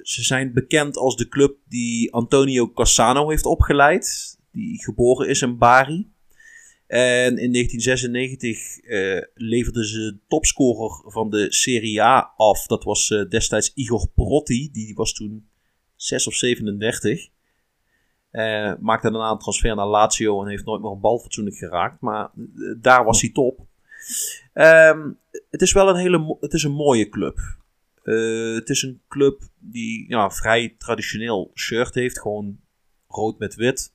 ze 0.02 0.22
zijn 0.22 0.52
bekend 0.52 0.96
als 0.96 1.16
de 1.16 1.28
club 1.28 1.56
die 1.68 2.12
Antonio 2.12 2.72
Cassano 2.72 3.28
heeft 3.28 3.44
opgeleid, 3.44 4.38
die 4.52 4.82
geboren 4.82 5.28
is 5.28 5.42
in 5.42 5.58
Bari. 5.58 6.10
En 6.86 7.38
in 7.38 7.52
1996 7.52 8.78
eh 8.78 9.22
leverde 9.34 9.86
ze 9.86 9.98
de 9.98 10.18
topscorer 10.28 11.12
van 11.12 11.30
de 11.30 11.52
Serie 11.52 12.02
A 12.02 12.32
af. 12.36 12.66
Dat 12.66 12.84
was 12.84 13.10
eh, 13.10 13.28
destijds 13.28 13.72
Igor 13.74 14.08
Protti, 14.14 14.70
die 14.72 14.94
was 14.94 15.12
toen 15.12 15.48
6 15.96 16.26
of 16.26 16.34
37. 16.34 17.28
Eh, 18.30 18.72
maakte 18.80 19.10
daarna 19.10 19.30
een 19.30 19.38
transfer 19.38 19.76
naar 19.76 19.86
Lazio 19.86 20.42
en 20.42 20.48
heeft 20.48 20.64
nooit 20.64 20.82
meer 20.82 20.90
een 20.90 21.00
bal 21.00 21.18
fatsoenlijk 21.18 21.56
geraakt. 21.56 22.00
Maar 22.00 22.30
daar 22.80 23.04
was 23.04 23.20
hij 23.20 23.30
top. 23.30 23.66
Ehm, 24.52 25.10
het 25.50 25.62
is 25.62 25.72
wel 25.72 25.88
een 25.88 25.96
hele 25.96 26.36
het 26.40 26.52
is 26.52 26.62
een 26.62 26.72
mooie 26.72 27.08
club. 27.08 27.38
Eh, 28.02 28.54
het 28.54 28.68
is 28.68 28.82
een 28.82 29.02
club 29.08 29.42
die 29.58 30.08
ja, 30.08 30.30
vrij 30.30 30.74
traditioneel 30.78 31.50
shirt 31.54 31.94
heeft. 31.94 32.20
Gewoon 32.20 32.60
rood 33.08 33.38
met 33.38 33.54
wit. 33.54 33.94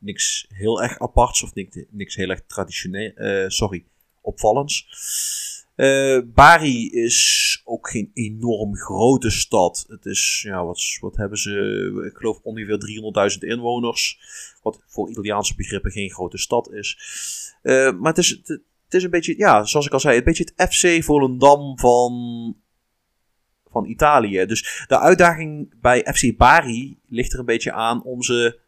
Niks, 0.00 0.46
heel 0.48 0.82
erg 0.82 0.98
aparts 0.98 1.42
of 1.42 1.54
niks, 1.90 2.14
heel 2.14 2.28
erg 2.28 2.42
traditioneel. 2.46 3.10
eh, 3.10 3.48
sorry, 3.48 3.84
opvallends. 4.20 4.88
Eh, 5.74 6.20
Bari 6.26 6.90
is 6.90 7.60
ook 7.64 7.90
geen 7.90 8.10
enorm 8.14 8.76
grote 8.76 9.30
stad. 9.30 9.84
Het 9.88 10.06
is, 10.06 10.42
ja, 10.46 10.64
wat, 10.64 10.80
wat 11.00 11.16
hebben 11.16 11.38
ze? 11.38 12.08
Ik 12.10 12.16
geloof 12.16 12.40
ongeveer 12.42 12.78
300.000 12.78 13.38
inwoners. 13.38 14.18
Wat 14.62 14.82
voor 14.86 15.10
Italiaanse 15.10 15.54
begrippen 15.54 15.90
geen 15.90 16.10
grote 16.10 16.38
stad 16.38 16.72
is. 16.72 16.98
Maar 17.62 18.12
het 18.12 18.18
is, 18.18 18.28
het 18.84 18.94
is 18.94 19.02
een 19.02 19.10
beetje, 19.10 19.38
ja, 19.38 19.64
zoals 19.64 19.86
ik 19.86 19.92
al 19.92 20.00
zei, 20.00 20.18
een 20.18 20.24
beetje 20.24 20.48
het 20.54 20.72
FC 20.72 21.04
Volendam 21.04 21.78
van, 21.78 22.12
van 23.74 23.86
Italië. 23.86 24.46
Dus 24.46 24.84
de 24.88 24.98
uitdaging 24.98 25.74
bij 25.80 26.06
FC 26.14 26.36
Bari 26.36 26.98
ligt 27.08 27.32
er 27.32 27.38
een 27.38 27.44
beetje 27.44 27.72
aan 27.72 28.02
om 28.02 28.22
ze 28.22 28.58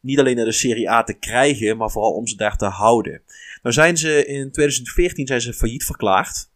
niet 0.00 0.18
alleen 0.18 0.36
naar 0.36 0.44
de 0.44 0.52
Serie 0.52 0.90
A 0.90 1.02
te 1.02 1.18
krijgen, 1.18 1.76
maar 1.76 1.90
vooral 1.90 2.12
om 2.12 2.26
ze 2.26 2.36
daar 2.36 2.56
te 2.56 2.64
houden. 2.66 3.22
Nou 3.62 3.74
zijn 3.74 3.96
ze 3.96 4.26
in 4.26 4.50
2014 4.52 5.26
zijn 5.26 5.40
ze 5.40 5.54
failliet 5.54 5.84
verklaard. 5.84 6.50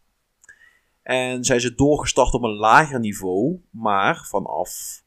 En 1.03 1.43
zijn 1.43 1.61
ze 1.61 1.75
doorgestart 1.75 2.33
op 2.33 2.43
een 2.43 2.55
lager 2.55 2.99
niveau. 2.99 3.59
Maar 3.69 4.25
vanaf 4.29 5.03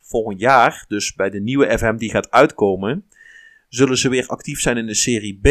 volgend 0.00 0.40
jaar, 0.40 0.84
dus 0.88 1.14
bij 1.14 1.30
de 1.30 1.40
nieuwe 1.40 1.78
FM 1.78 1.96
die 1.96 2.10
gaat 2.10 2.30
uitkomen, 2.30 3.04
zullen 3.68 3.98
ze 3.98 4.08
weer 4.08 4.26
actief 4.26 4.60
zijn 4.60 4.76
in 4.76 4.86
de 4.86 4.94
Serie 4.94 5.38
B. 5.42 5.48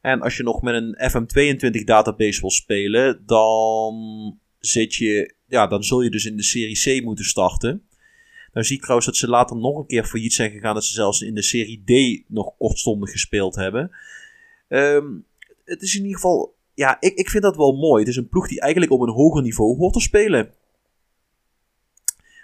En 0.00 0.20
als 0.20 0.36
je 0.36 0.42
nog 0.42 0.62
met 0.62 0.74
een 0.74 0.96
FM22 1.10 1.84
database 1.84 2.40
wil 2.40 2.50
spelen, 2.50 3.22
dan 3.26 4.38
zit 4.66 4.94
je, 4.94 5.34
ja, 5.48 5.66
dan 5.66 5.84
zul 5.84 6.02
je 6.02 6.10
dus 6.10 6.24
in 6.24 6.36
de 6.36 6.42
Serie 6.42 7.00
C 7.00 7.04
moeten 7.04 7.24
starten. 7.24 7.86
Nou 8.52 8.66
zie 8.66 8.76
ik 8.76 8.82
trouwens 8.82 9.06
dat 9.06 9.16
ze 9.16 9.28
later 9.28 9.56
nog 9.56 9.78
een 9.78 9.86
keer 9.86 10.04
failliet 10.04 10.32
zijn 10.32 10.50
gegaan. 10.50 10.74
Dat 10.74 10.84
ze 10.84 10.92
zelfs 10.92 11.20
in 11.20 11.34
de 11.34 11.42
Serie 11.42 11.82
D 11.84 12.22
nog 12.30 12.56
kortstondig 12.58 13.10
gespeeld 13.10 13.54
hebben. 13.54 13.90
Ehm, 14.68 15.06
het 15.64 15.82
is 15.82 15.94
in 15.94 16.00
ieder 16.00 16.14
geval... 16.14 16.54
Ja, 16.74 16.96
ik, 17.00 17.14
ik 17.14 17.30
vind 17.30 17.42
dat 17.42 17.56
wel 17.56 17.72
mooi. 17.72 18.00
Het 18.00 18.10
is 18.10 18.16
een 18.16 18.28
ploeg 18.28 18.48
die 18.48 18.60
eigenlijk 18.60 18.92
op 18.92 19.00
een 19.00 19.14
hoger 19.14 19.42
niveau 19.42 19.76
hoort 19.76 19.92
te 19.92 20.00
spelen. 20.00 20.52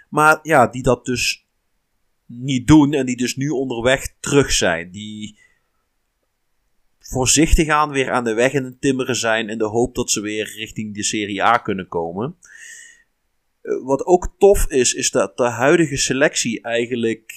Maar 0.09 0.39
ja, 0.43 0.67
die 0.67 0.83
dat 0.83 1.05
dus 1.05 1.45
niet 2.25 2.67
doen. 2.67 2.93
En 2.93 3.05
die 3.05 3.17
dus 3.17 3.35
nu 3.35 3.49
onderweg 3.49 4.13
terug 4.19 4.51
zijn. 4.51 4.91
Die 4.91 5.37
voorzichtig 7.13 7.67
aan 7.67 7.91
weer 7.91 8.11
aan 8.11 8.23
de 8.23 8.33
weg 8.33 8.53
in 8.53 8.63
het 8.63 8.81
timmeren 8.81 9.15
zijn. 9.15 9.49
In 9.49 9.57
de 9.57 9.67
hoop 9.67 9.95
dat 9.95 10.11
ze 10.11 10.21
weer 10.21 10.53
richting 10.55 10.95
de 10.95 11.03
Serie 11.03 11.43
A 11.43 11.57
kunnen 11.57 11.87
komen. 11.87 12.37
Uh, 13.61 13.85
wat 13.85 14.05
ook 14.05 14.35
tof 14.37 14.65
is, 14.67 14.93
is 14.93 15.11
dat 15.11 15.37
de 15.37 15.49
huidige 15.49 15.97
selectie 15.97 16.61
eigenlijk 16.61 17.33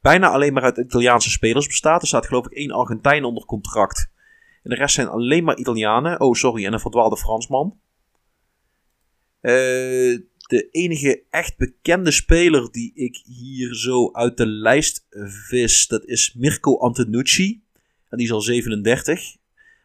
bijna 0.00 0.28
alleen 0.28 0.52
maar 0.52 0.62
uit 0.62 0.78
Italiaanse 0.78 1.30
spelers 1.30 1.66
bestaat. 1.66 2.02
Er 2.02 2.08
staat 2.08 2.26
geloof 2.26 2.46
ik 2.46 2.52
één 2.52 2.70
Argentijn 2.70 3.24
onder 3.24 3.44
contract. 3.44 4.10
En 4.62 4.70
de 4.70 4.76
rest 4.76 4.94
zijn 4.94 5.08
alleen 5.08 5.44
maar 5.44 5.58
Italianen. 5.58 6.20
Oh, 6.20 6.34
sorry, 6.34 6.64
en 6.64 6.72
een 6.72 6.80
verdwaalde 6.80 7.16
Fransman. 7.16 7.78
Uh, 9.40 10.18
de 10.46 10.68
enige 10.70 11.22
echt 11.30 11.56
bekende 11.56 12.10
speler 12.10 12.72
die 12.72 12.92
ik 12.94 13.16
hier 13.24 13.74
zo 13.74 14.12
uit 14.12 14.36
de 14.36 14.46
lijst 14.46 15.06
vis, 15.46 15.86
dat 15.86 16.04
is 16.04 16.34
Mirko 16.34 16.78
Antonucci. 16.78 17.63
En 18.14 18.20
die 18.20 18.28
is 18.28 18.32
al 18.32 18.40
37. 18.40 19.36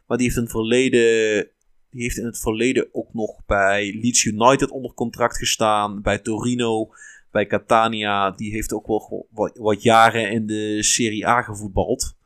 Maar 0.07 0.17
die 0.17 0.31
heeft, 0.31 0.51
verleden, 0.51 1.47
die 1.89 2.01
heeft 2.01 2.17
in 2.17 2.25
het 2.25 2.39
verleden 2.39 2.89
ook 2.91 3.13
nog 3.13 3.45
bij 3.45 3.99
Leeds 4.01 4.23
United 4.23 4.69
onder 4.69 4.93
contract 4.93 5.37
gestaan. 5.37 6.01
Bij 6.01 6.19
Torino, 6.19 6.89
bij 7.31 7.45
Catania. 7.45 8.31
Die 8.31 8.51
heeft 8.51 8.73
ook 8.73 8.87
wel 8.87 9.27
wat, 9.53 9.83
jaren 9.83 10.31
in 10.31 10.45
de 10.45 10.83
Serie 10.83 11.27
A 11.27 11.41
gevoetbald. 11.41 12.17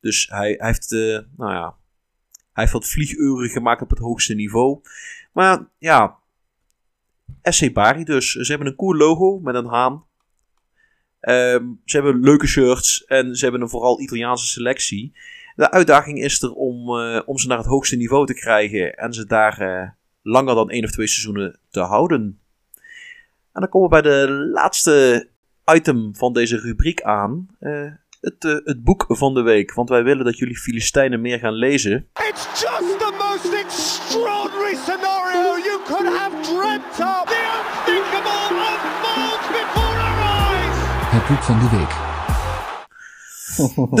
Dus 0.00 0.28
hij, 0.30 0.54
hij 0.58 0.68
heeft, 0.68 0.92
uh, 0.92 1.18
nou 1.36 1.52
ja, 1.52 1.76
hij 2.32 2.62
heeft 2.62 2.72
wat 2.72 2.88
vlieguren 2.88 3.50
gemaakt 3.50 3.82
op 3.82 3.90
het 3.90 3.98
hoogste 3.98 4.34
niveau. 4.34 4.80
Maar 5.32 5.68
ja, 5.78 6.18
SC 7.42 7.72
Bari 7.72 8.04
dus. 8.04 8.32
Ze 8.32 8.52
hebben 8.52 8.68
een 8.68 8.76
cool 8.76 8.96
logo 8.96 9.38
met 9.38 9.54
een 9.54 9.66
haan. 9.66 10.04
Um, 11.28 11.80
ze 11.84 11.96
hebben 11.96 12.20
leuke 12.20 12.46
shirts 12.46 13.04
en 13.04 13.36
ze 13.36 13.44
hebben 13.44 13.62
een 13.62 13.68
vooral 13.68 14.00
Italiaanse 14.00 14.46
selectie. 14.46 15.12
De 15.56 15.70
uitdaging 15.70 16.22
is 16.22 16.42
er 16.42 16.52
om, 16.52 16.88
uh, 16.88 17.20
om 17.26 17.38
ze 17.38 17.46
naar 17.46 17.58
het 17.58 17.66
hoogste 17.66 17.96
niveau 17.96 18.26
te 18.26 18.34
krijgen 18.34 18.94
en 18.94 19.12
ze 19.12 19.26
daar 19.26 19.62
uh, 19.62 19.88
langer 20.22 20.54
dan 20.54 20.70
één 20.70 20.84
of 20.84 20.90
twee 20.90 21.06
seizoenen 21.06 21.58
te 21.70 21.80
houden. 21.80 22.38
En 23.52 23.60
dan 23.60 23.68
komen 23.68 23.88
we 23.88 24.02
bij 24.02 24.12
de 24.12 24.48
laatste 24.52 25.28
item 25.74 26.16
van 26.16 26.32
deze 26.32 26.56
rubriek 26.56 27.02
aan. 27.02 27.48
Uh, 27.60 27.92
het, 28.20 28.42
het 28.64 28.84
boek 28.84 29.04
van 29.08 29.34
de 29.34 29.42
week. 29.42 29.74
Want 29.74 29.88
wij 29.88 30.04
willen 30.04 30.24
dat 30.24 30.38
jullie 30.38 30.56
Filistijnen 30.56 31.20
meer 31.20 31.38
gaan 31.38 31.54
lezen. 31.54 32.08
It's 32.28 32.60
just 32.60 32.98
the 32.98 33.12
most 33.18 33.54
extraordinary 33.54 34.76
Het 41.12 41.28
boek 41.28 41.42
van 41.42 41.58
de 41.58 41.68
week. 41.76 41.94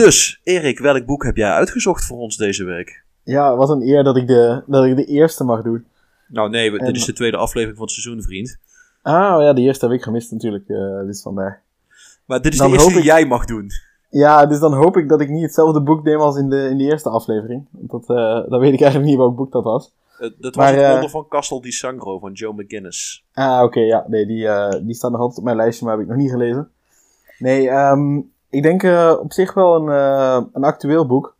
dus, 0.04 0.40
Erik, 0.42 0.78
welk 0.78 1.06
boek 1.06 1.24
heb 1.24 1.36
jij 1.36 1.50
uitgezocht 1.50 2.04
voor 2.04 2.18
ons 2.18 2.36
deze 2.36 2.64
week? 2.64 3.04
Ja, 3.22 3.56
wat 3.56 3.70
een 3.70 3.82
eer 3.82 4.04
dat 4.04 4.16
ik 4.16 4.26
de, 4.26 4.62
dat 4.66 4.84
ik 4.84 4.96
de 4.96 5.04
eerste 5.04 5.44
mag 5.44 5.62
doen. 5.62 5.84
Nou 6.28 6.50
nee, 6.50 6.78
en... 6.78 6.86
dit 6.86 6.96
is 6.96 7.04
de 7.04 7.12
tweede 7.12 7.36
aflevering 7.36 7.78
van 7.78 7.86
het 7.86 7.94
seizoen, 7.94 8.22
vriend. 8.22 8.58
Ah, 9.02 9.42
ja, 9.42 9.52
de 9.52 9.60
eerste 9.60 9.86
heb 9.86 9.94
ik 9.94 10.02
gemist 10.02 10.30
natuurlijk, 10.30 10.68
uh, 10.68 11.00
dus 11.06 11.22
vandaar. 11.22 11.62
Maar 12.24 12.40
dit 12.40 12.52
is 12.52 12.58
dan 12.58 12.70
de 12.70 12.72
eerste 12.72 12.90
die 12.90 12.98
ik... 12.98 13.04
jij 13.04 13.26
mag 13.26 13.44
doen. 13.44 13.70
Ja, 14.10 14.46
dus 14.46 14.58
dan 14.58 14.74
hoop 14.74 14.96
ik 14.96 15.08
dat 15.08 15.20
ik 15.20 15.28
niet 15.28 15.42
hetzelfde 15.42 15.82
boek 15.82 16.04
neem 16.04 16.20
als 16.20 16.36
in 16.36 16.48
de, 16.48 16.68
in 16.68 16.78
de 16.78 16.84
eerste 16.84 17.08
aflevering. 17.08 17.66
Want 17.70 17.90
dat, 17.90 18.18
uh, 18.18 18.50
dan 18.50 18.60
weet 18.60 18.72
ik 18.72 18.80
eigenlijk 18.80 19.10
niet 19.10 19.18
welk 19.18 19.36
boek 19.36 19.52
dat 19.52 19.64
was. 19.64 19.92
Uh, 20.20 20.30
dat 20.38 20.54
was 20.54 20.70
het 20.70 20.90
wonder 20.90 21.10
van 21.10 21.28
Castle 21.28 21.60
di 21.60 21.70
Sangro 21.70 22.18
van 22.18 22.32
Joe 22.32 22.54
McGinnis. 22.54 23.24
Ah, 23.32 23.54
oké, 23.54 23.64
okay, 23.64 23.84
ja. 23.84 24.04
Nee, 24.08 24.26
die, 24.26 24.48
die 24.82 24.94
staat 24.94 25.10
nog 25.10 25.20
altijd 25.20 25.38
op 25.38 25.44
mijn 25.44 25.56
lijstje, 25.56 25.84
maar 25.84 25.94
heb 25.94 26.02
ik 26.02 26.10
nog 26.10 26.18
niet 26.18 26.30
gelezen. 26.30 26.70
Nee, 27.42 27.70
um, 27.70 28.32
ik 28.50 28.62
denk 28.62 28.82
uh, 28.82 29.16
op 29.20 29.32
zich 29.32 29.54
wel 29.54 29.76
een, 29.76 29.88
uh, 29.88 30.46
een 30.52 30.64
actueel 30.64 31.06
boek. 31.06 31.36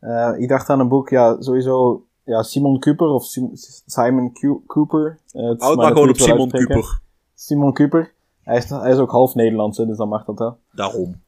Uh, 0.00 0.32
ik 0.36 0.48
dacht 0.48 0.70
aan 0.70 0.80
een 0.80 0.88
boek, 0.88 1.08
ja, 1.08 1.36
sowieso, 1.40 2.04
ja, 2.22 2.42
Simon 2.42 2.78
Cooper 2.78 3.06
of 3.06 3.24
Sim 3.24 3.50
Simon 3.86 4.32
Q 4.32 4.66
Cooper. 4.66 5.18
Het 5.32 5.62
Houd 5.62 5.76
maar 5.76 5.92
gewoon 5.92 6.08
op 6.08 6.16
Simon 6.16 6.50
Cooper. 6.50 7.00
Simon 7.34 7.72
Cooper. 7.72 8.12
Hij 8.42 8.56
is, 8.56 8.70
hij 8.70 8.90
is 8.90 8.98
ook 8.98 9.10
half 9.10 9.34
Nederlands, 9.34 9.76
dus 9.76 9.96
dan 9.96 10.08
mag 10.08 10.24
dat 10.24 10.38
wel. 10.38 10.58
Daarom. 10.72 11.20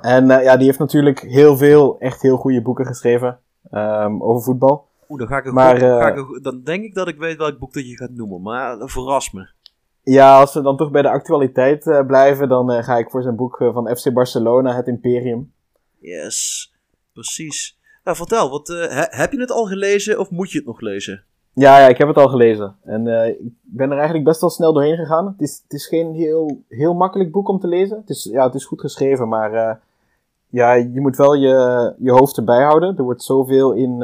En 0.00 0.26
ja, 0.26 0.56
die 0.56 0.66
heeft 0.66 0.78
natuurlijk 0.78 1.20
heel 1.20 1.56
veel, 1.56 1.96
echt 1.98 2.22
heel 2.22 2.36
goede 2.36 2.62
boeken 2.62 2.86
geschreven 2.86 3.38
um, 3.72 4.22
over 4.22 4.42
voetbal. 4.42 4.86
Oeh, 5.08 5.18
dan, 5.18 5.28
ga 5.28 5.38
ik 5.38 5.52
maar, 5.52 5.70
goed, 5.70 5.80
ga 5.80 6.14
ik, 6.14 6.42
dan 6.42 6.60
denk 6.62 6.84
ik 6.84 6.94
dat 6.94 7.08
ik 7.08 7.18
weet 7.18 7.36
welk 7.36 7.58
boek 7.58 7.72
dat 7.72 7.88
je 7.88 7.96
gaat 7.96 8.10
noemen, 8.10 8.42
maar 8.42 8.76
verras 8.78 9.30
me. 9.30 9.48
Ja, 10.04 10.40
als 10.40 10.54
we 10.54 10.62
dan 10.62 10.76
toch 10.76 10.90
bij 10.90 11.02
de 11.02 11.08
actualiteit 11.10 11.86
uh, 11.86 12.06
blijven, 12.06 12.48
dan 12.48 12.72
uh, 12.72 12.82
ga 12.82 12.96
ik 12.96 13.10
voor 13.10 13.22
zijn 13.22 13.36
boek 13.36 13.60
uh, 13.60 13.72
van 13.72 13.96
FC 13.96 14.12
Barcelona, 14.12 14.76
Het 14.76 14.86
Imperium. 14.86 15.52
Yes, 15.98 16.72
precies. 17.12 17.78
Nou, 18.04 18.16
vertel, 18.16 18.50
wat, 18.50 18.68
he, 18.68 19.06
heb 19.08 19.32
je 19.32 19.40
het 19.40 19.50
al 19.50 19.64
gelezen 19.64 20.18
of 20.18 20.30
moet 20.30 20.50
je 20.50 20.58
het 20.58 20.66
nog 20.66 20.80
lezen? 20.80 21.24
Ja, 21.52 21.78
ja 21.78 21.88
ik 21.88 21.98
heb 21.98 22.08
het 22.08 22.16
al 22.16 22.28
gelezen. 22.28 22.76
En 22.82 23.06
ik 23.40 23.52
ben 23.62 23.90
er 23.90 23.96
eigenlijk 23.96 24.24
best 24.24 24.40
wel 24.40 24.50
snel 24.50 24.72
doorheen 24.72 24.96
gegaan. 24.96 25.26
Het 25.26 25.40
is, 25.40 25.60
het 25.62 25.72
is 25.72 25.86
geen 25.86 26.12
heel, 26.14 26.62
heel 26.68 26.94
makkelijk 26.94 27.32
boek 27.32 27.48
om 27.48 27.60
te 27.60 27.66
lezen. 27.66 27.96
Het 27.96 28.10
is, 28.10 28.24
ja, 28.32 28.44
het 28.44 28.54
is 28.54 28.64
goed 28.64 28.80
geschreven, 28.80 29.28
maar 29.28 29.80
ja, 30.48 30.72
je 30.72 31.00
moet 31.00 31.16
wel 31.16 31.34
je, 31.34 31.94
je 31.98 32.10
hoofd 32.10 32.36
erbij 32.36 32.62
houden. 32.62 32.96
Er 32.96 33.04
wordt 33.04 33.22
zoveel 33.22 33.72
in... 33.72 33.98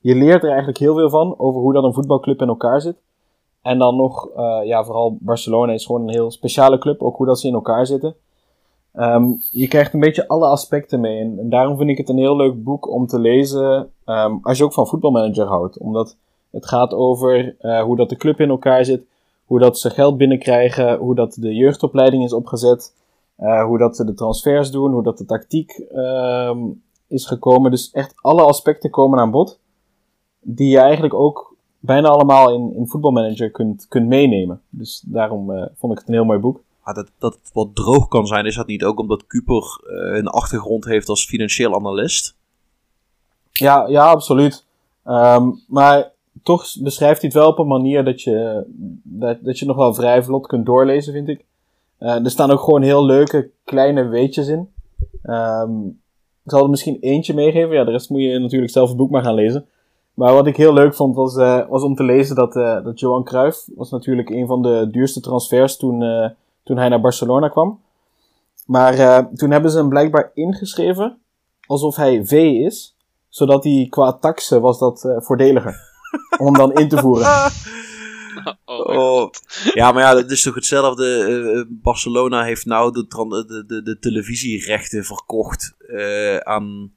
je 0.00 0.14
leert 0.14 0.42
er 0.42 0.48
eigenlijk 0.48 0.78
heel 0.78 0.94
veel 0.94 1.10
van 1.10 1.34
over 1.38 1.60
hoe 1.60 1.72
dat 1.72 1.84
een 1.84 1.94
voetbalclub 1.94 2.40
in 2.40 2.48
elkaar 2.48 2.80
zit. 2.80 2.96
En 3.62 3.78
dan 3.78 3.96
nog, 3.96 4.28
uh, 4.36 4.60
ja, 4.64 4.84
vooral 4.84 5.16
Barcelona 5.20 5.72
is 5.72 5.86
gewoon 5.86 6.02
een 6.02 6.14
heel 6.14 6.30
speciale 6.30 6.78
club, 6.78 7.02
ook 7.02 7.16
hoe 7.16 7.26
dat 7.26 7.40
ze 7.40 7.46
in 7.46 7.54
elkaar 7.54 7.86
zitten. 7.86 8.14
Um, 8.94 9.40
je 9.50 9.68
krijgt 9.68 9.94
een 9.94 10.00
beetje 10.00 10.28
alle 10.28 10.46
aspecten 10.46 11.00
mee. 11.00 11.20
En, 11.20 11.48
daarom 11.50 11.76
vind 11.76 11.90
ik 11.90 11.98
het 11.98 12.08
een 12.08 12.18
heel 12.18 12.36
leuk 12.36 12.64
boek 12.64 12.90
om 12.90 13.06
te 13.06 13.18
lezen 13.18 13.90
um, 14.06 14.38
als 14.42 14.58
je 14.58 14.64
ook 14.64 14.72
van 14.72 14.86
voetbalmanager 14.86 15.46
houdt. 15.46 15.78
Omdat 15.78 16.16
het 16.50 16.66
gaat 16.66 16.94
over 16.94 17.56
uh, 17.60 17.82
hoe 17.82 17.96
dat 17.96 18.08
de 18.08 18.16
club 18.16 18.40
in 18.40 18.48
elkaar 18.48 18.84
zit, 18.84 19.06
hoe 19.44 19.58
dat 19.58 19.78
ze 19.78 19.90
geld 19.90 20.16
binnenkrijgen, 20.16 20.96
hoe 20.96 21.14
dat 21.14 21.36
de 21.40 21.54
jeugdopleiding 21.54 22.24
is 22.24 22.32
opgezet, 22.32 22.94
uh, 23.38 23.64
hoe 23.64 23.78
dat 23.78 23.96
ze 23.96 24.04
de 24.04 24.14
transfers 24.14 24.70
doen, 24.70 24.92
hoe 24.92 25.02
dat 25.02 25.18
de 25.18 25.24
tactiek 25.24 25.86
um, 25.94 26.82
is 27.08 27.26
gekomen. 27.26 27.70
Dus 27.70 27.90
echt 27.90 28.14
alle 28.16 28.42
aspecten 28.42 28.90
komen 28.90 29.18
aan 29.18 29.30
bod. 29.30 29.60
Die 30.40 30.70
je 30.70 30.78
eigenlijk 30.78 31.14
ook 31.14 31.49
bijna 31.80 32.08
allemaal 32.08 32.54
in, 32.54 32.74
in 32.76 32.86
voetbalmanager 32.86 33.50
kunt, 33.50 33.86
kunt 33.88 34.06
meenemen. 34.06 34.60
Dus 34.68 35.02
daarom 35.06 35.50
uh, 35.50 35.64
vond 35.74 35.92
ik 35.92 35.98
het 35.98 36.08
een 36.08 36.14
heel 36.14 36.24
mooi 36.24 36.38
boek. 36.38 36.62
Dat, 36.84 37.10
dat 37.18 37.34
het 37.34 37.50
wat 37.52 37.74
droog 37.74 38.08
kan 38.08 38.26
zijn, 38.26 38.46
is 38.46 38.54
dat 38.54 38.66
niet 38.66 38.84
ook 38.84 38.98
omdat 38.98 39.26
Cooper 39.26 39.80
uh, 39.86 40.16
een 40.16 40.28
achtergrond 40.28 40.84
heeft 40.84 41.08
als 41.08 41.26
financieel 41.26 41.74
analist? 41.74 42.34
Ja, 43.52 43.86
ja 43.88 44.10
absoluut. 44.10 44.66
Um, 45.04 45.60
maar 45.68 46.12
toch 46.42 46.66
beschrijft 46.80 47.20
hij 47.20 47.30
het 47.30 47.38
wel 47.38 47.48
op 47.48 47.58
een 47.58 47.66
manier 47.66 48.04
dat 48.04 48.22
je, 48.22 48.64
dat, 49.02 49.38
dat 49.44 49.58
je 49.58 49.66
nog 49.66 49.76
wel 49.76 49.94
vrij 49.94 50.22
vlot 50.22 50.46
kunt 50.46 50.66
doorlezen, 50.66 51.12
vind 51.12 51.28
ik. 51.28 51.44
Uh, 52.00 52.24
er 52.24 52.30
staan 52.30 52.50
ook 52.50 52.60
gewoon 52.60 52.82
heel 52.82 53.04
leuke 53.04 53.50
kleine 53.64 54.08
weetjes 54.08 54.48
in. 54.48 54.68
Um, 55.22 56.00
ik 56.44 56.50
zal 56.50 56.62
er 56.62 56.70
misschien 56.70 56.98
eentje 57.00 57.34
meegeven. 57.34 57.74
Ja, 57.74 57.84
de 57.84 57.90
rest 57.90 58.10
moet 58.10 58.22
je 58.22 58.38
natuurlijk 58.38 58.72
zelf 58.72 58.88
het 58.88 58.96
boek 58.96 59.10
maar 59.10 59.22
gaan 59.22 59.34
lezen. 59.34 59.66
Maar 60.20 60.32
wat 60.34 60.46
ik 60.46 60.56
heel 60.56 60.72
leuk 60.72 60.94
vond 60.94 61.14
was, 61.16 61.36
eh, 61.36 61.68
was 61.68 61.82
om 61.82 61.94
te 61.94 62.02
lezen 62.04 62.34
dat, 62.36 62.56
eh, 62.56 62.84
dat 62.84 63.00
Johan 63.00 63.24
Cruijff 63.24 63.64
was 63.74 63.90
natuurlijk 63.90 64.30
een 64.30 64.46
van 64.46 64.62
de 64.62 64.88
duurste 64.90 65.20
transfers 65.20 65.76
toen, 65.76 66.02
eh, 66.02 66.30
toen 66.64 66.76
hij 66.76 66.88
naar 66.88 67.00
Barcelona 67.00 67.48
kwam. 67.48 67.80
Maar 68.66 68.94
eh, 68.94 69.18
toen 69.34 69.50
hebben 69.50 69.70
ze 69.70 69.76
hem 69.78 69.88
blijkbaar 69.88 70.30
ingeschreven 70.34 71.18
alsof 71.66 71.96
hij 71.96 72.24
V 72.24 72.32
is, 72.66 72.96
zodat 73.28 73.64
hij 73.64 73.86
qua 73.90 74.12
taxen 74.12 74.60
was 74.60 74.78
dat 74.78 75.04
eh, 75.04 75.16
voordeliger. 75.20 75.74
om 76.38 76.44
hem 76.46 76.54
dan 76.54 76.72
in 76.72 76.88
te 76.88 76.98
voeren. 76.98 77.26
Oh, 78.64 78.86
Oh. 78.86 79.30
Ja, 79.74 79.92
maar 79.92 80.02
ja, 80.02 80.14
dat 80.14 80.30
is 80.30 80.42
toch 80.42 80.54
hetzelfde. 80.54 81.66
Barcelona 81.68 82.42
heeft 82.44 82.66
nou 82.66 82.92
de, 82.92 83.06
de, 83.46 83.64
de, 83.66 83.82
de 83.82 83.98
televisierechten 83.98 85.04
verkocht 85.04 85.74
eh, 85.78 86.36
aan, 86.36 86.92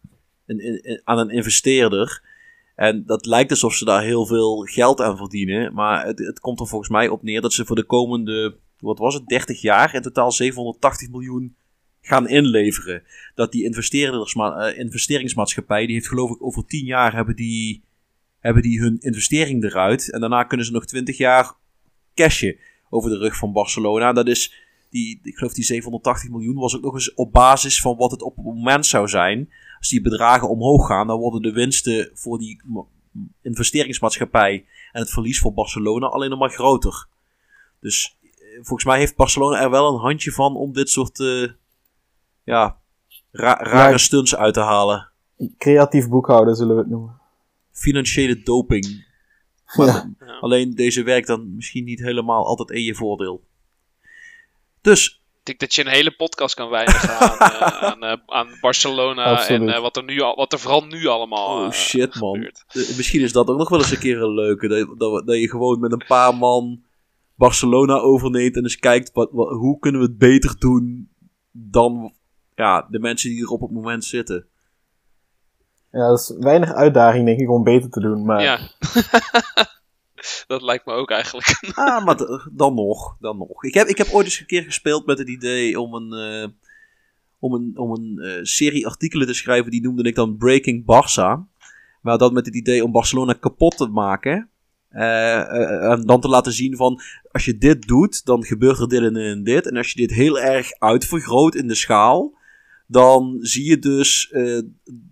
een, 0.46 0.66
een- 0.66 1.02
aan 1.04 1.18
een 1.18 1.30
investeerder. 1.30 2.32
En 2.76 3.04
dat 3.06 3.26
lijkt 3.26 3.52
alsof 3.52 3.74
ze 3.74 3.86
daar 3.86 4.04
heel 4.04 4.26
veel 4.26 4.62
geld 4.62 5.02
aan 5.02 5.18
verdienen. 5.18 5.74
Maar 5.74 6.06
het, 6.06 6.20
het 6.20 6.40
komt 6.40 6.60
er 6.60 6.68
volgens 6.68 6.90
mij 6.90 7.08
op 7.08 7.24
neer 7.24 7.42
dat 7.42 7.54
ze 7.54 7.66
voor 7.66 7.76
de 7.76 7.84
komende, 7.84 8.58
wat 8.80 8.98
was 8.98 9.14
het, 9.14 9.28
30 9.28 9.62
jaar 9.62 9.96
in 9.96 10.02
totaal 10.02 10.32
780 10.32 11.10
miljoen 11.10 11.56
gaan 12.02 12.28
inleveren. 12.28 13.04
Dat 13.36 13.52
die 13.52 13.64
eh, 13.64 14.78
investeringsmaatschappij, 14.78 15.86
die 15.86 15.96
heeft 15.96 16.08
geloof 16.08 16.32
ik 16.32 16.44
over 16.44 16.66
10 16.66 16.86
jaar 16.86 17.14
hebben 17.14 17.36
die, 17.36 17.84
hebben 18.40 18.62
die 18.62 18.80
hun 18.80 18.98
investering 19.00 19.64
eruit. 19.64 20.12
En 20.12 20.20
daarna 20.20 20.44
kunnen 20.44 20.66
ze 20.66 20.72
nog 20.72 20.86
20 20.86 21.18
jaar 21.18 21.54
cashen 22.16 22.56
over 22.90 23.10
de 23.10 23.18
rug 23.18 23.38
van 23.38 23.54
Barcelona. 23.54 24.14
Dat 24.14 24.28
is, 24.28 24.54
die, 24.90 25.20
ik 25.24 25.38
geloof 25.38 25.54
die 25.54 25.64
780 25.64 26.30
miljoen 26.30 26.56
was 26.56 26.76
ook 26.76 26.84
nog 26.84 26.94
eens 26.94 27.14
op 27.14 27.34
basis 27.34 27.82
van 27.82 27.98
wat 27.98 28.12
het 28.12 28.22
op 28.22 28.36
het 28.36 28.46
moment 28.46 28.86
zou 28.86 29.08
zijn. 29.08 29.50
Als 29.84 29.92
die 29.92 30.02
bedragen 30.02 30.50
omhoog 30.50 30.88
gaan, 30.88 31.08
dan 31.08 31.20
worden 31.20 31.42
de 31.42 31.52
winsten 31.52 32.12
voor 32.14 32.38
die 32.38 32.62
ma- 32.66 32.86
investeringsmaatschappij 33.42 34.66
en 34.92 35.02
het 35.02 35.10
verlies 35.12 35.40
voor 35.40 35.54
Barcelona 35.54 36.08
alleen 36.08 36.30
nog 36.30 36.40
maar 36.40 36.50
groter. 36.50 37.08
Dus 37.80 38.18
eh, 38.22 38.30
volgens 38.56 38.84
mij 38.86 39.00
heeft 39.00 39.16
Barcelona 39.16 39.62
er 39.62 39.70
wel 39.70 39.94
een 39.94 40.00
handje 40.00 40.32
van 40.32 40.56
om 40.56 40.74
dit 40.74 40.90
soort 40.90 41.20
eh, 41.20 41.50
ja, 42.44 42.78
ra- 43.32 43.64
rare 43.64 43.92
Ja. 43.92 43.98
stunts 43.98 44.36
uit 44.36 44.54
te 44.54 44.60
halen. 44.60 45.10
Creatief 45.58 46.10
boekhouden 46.10 46.56
zullen 46.56 46.76
we 46.76 46.82
het 46.82 46.90
noemen. 46.92 47.20
Financiële 47.72 48.44
doping. 48.44 49.06
Maar 49.76 49.88
Ja. 50.20 50.38
Alleen 50.40 50.76
deze 50.76 51.04
werkt 51.04 51.28
dan 51.28 51.56
misschien 51.56 51.84
niet 51.84 52.00
helemaal 52.00 52.46
altijd 52.46 52.70
in 52.70 52.82
je 52.84 52.96
voordeel. 52.96 53.44
Dus 54.82 55.23
denk 55.46 55.60
dat 55.60 55.74
je 55.74 55.82
een 55.86 55.92
hele 55.92 56.12
podcast 56.16 56.56
kan 56.56 56.70
wijzigen 56.70 57.18
aan, 57.20 57.38
eh, 57.50 57.84
aan, 57.84 58.04
eh, 58.04 58.18
aan 58.26 58.48
Barcelona 58.62 59.24
Absoluut. 59.24 59.62
en 59.62 59.76
eh, 59.76 59.82
wat, 59.82 59.98
er 59.98 60.04
nu 60.04 60.22
al, 60.22 60.36
wat 60.36 60.54
er 60.54 60.60
vooral 60.60 60.86
nu 60.86 61.06
allemaal 61.08 61.66
Oh 61.66 61.72
shit, 61.72 62.20
man. 62.20 62.34
gebeurt. 62.36 62.64
Misschien 62.74 63.22
is 63.22 63.32
dat 63.32 63.48
ook 63.48 63.58
nog 63.58 63.70
wel 63.70 63.80
eens 63.80 63.92
een 63.92 64.00
keer 64.00 64.22
een 64.22 64.34
leuke. 64.34 64.68
Dat, 64.98 65.28
dat 65.28 65.38
je 65.40 65.50
gewoon 65.50 65.80
met 65.80 65.92
een 65.92 66.06
paar 66.08 66.36
man 66.36 66.84
Barcelona 67.36 67.94
overneemt 67.98 68.56
en 68.56 68.64
eens 68.64 68.78
kijkt 68.80 69.12
wat, 69.14 69.30
wat- 69.32 69.50
hoe 69.50 69.80
kunnen 69.80 70.02
we 70.02 70.08
het 70.08 70.18
beter 70.18 70.56
doen 70.60 71.10
dan 71.52 72.14
ja, 72.56 72.88
de 72.90 73.00
mensen 73.00 73.30
die 73.30 73.42
er 73.42 73.50
op 73.50 73.62
het 73.62 73.72
moment 73.72 74.06
zitten. 74.06 74.48
ja, 75.92 76.08
dat 76.08 76.20
is 76.20 76.36
weinig 76.40 76.72
uitdaging 76.74 77.26
denk 77.26 77.40
ik 77.40 77.50
om 77.52 77.64
beter 77.64 77.90
te 77.90 78.00
doen. 78.00 78.26
Maar 78.26 78.42
Ja. 78.42 78.60
dat 80.48 80.62
lijkt 80.62 80.86
me 80.86 80.94
ook 80.94 81.12
eigenlijk. 81.12 81.52
Ah, 81.74 82.06
maar 82.06 82.18
dan 82.52 82.76
nog, 82.76 83.18
dan 83.20 83.38
nog. 83.38 83.64
Ik 83.64 83.74
heb, 83.74 83.88
ik 83.88 83.98
heb 83.98 84.08
ooit 84.12 84.26
eens 84.26 84.40
een 84.40 84.46
keer 84.46 84.64
gespeeld 84.64 85.06
met 85.06 85.18
het 85.18 85.30
idee 85.30 85.80
om 85.80 85.94
een, 85.94 86.14
eh, 86.14 86.50
om 87.40 87.54
een, 87.54 87.78
om 87.78 87.92
een 87.92 88.20
eh, 88.20 88.40
serie 88.42 88.88
artikelen 88.88 89.28
te 89.28 89.34
schrijven. 89.34 89.72
Die 89.72 89.82
noemde 89.82 90.04
ik 90.04 90.16
dan 90.16 90.38
Breaking 90.38 90.82
Barça. 90.82 91.52
Maar 92.02 92.18
dat 92.18 92.34
met 92.34 92.46
het 92.46 92.56
idee 92.56 92.84
om 92.84 92.92
Barcelona 92.92 93.34
kapot 93.34 93.78
te 93.78 93.88
maken. 93.88 94.50
Eh, 94.90 95.92
en 95.92 96.06
dan 96.06 96.22
te 96.22 96.28
laten 96.28 96.54
zien 96.54 96.76
van, 96.76 97.02
als 97.32 97.46
je 97.46 97.58
dit 97.58 97.88
doet, 97.88 98.26
dan 98.26 98.44
gebeurt 98.44 98.80
er 98.80 98.90
dit 98.90 99.02
en 99.02 99.44
dit 99.44 99.68
en 99.68 99.78
als 99.78 99.92
je 99.92 100.02
dit 100.02 100.12
heel 100.12 100.40
erg 100.40 100.72
uitvergroot 100.80 101.56
in 101.56 101.68
de 101.68 101.76
schaal, 101.76 102.34
dan 102.88 103.38
zie 103.42 103.66
je 103.66 103.80
dus 103.80 104.34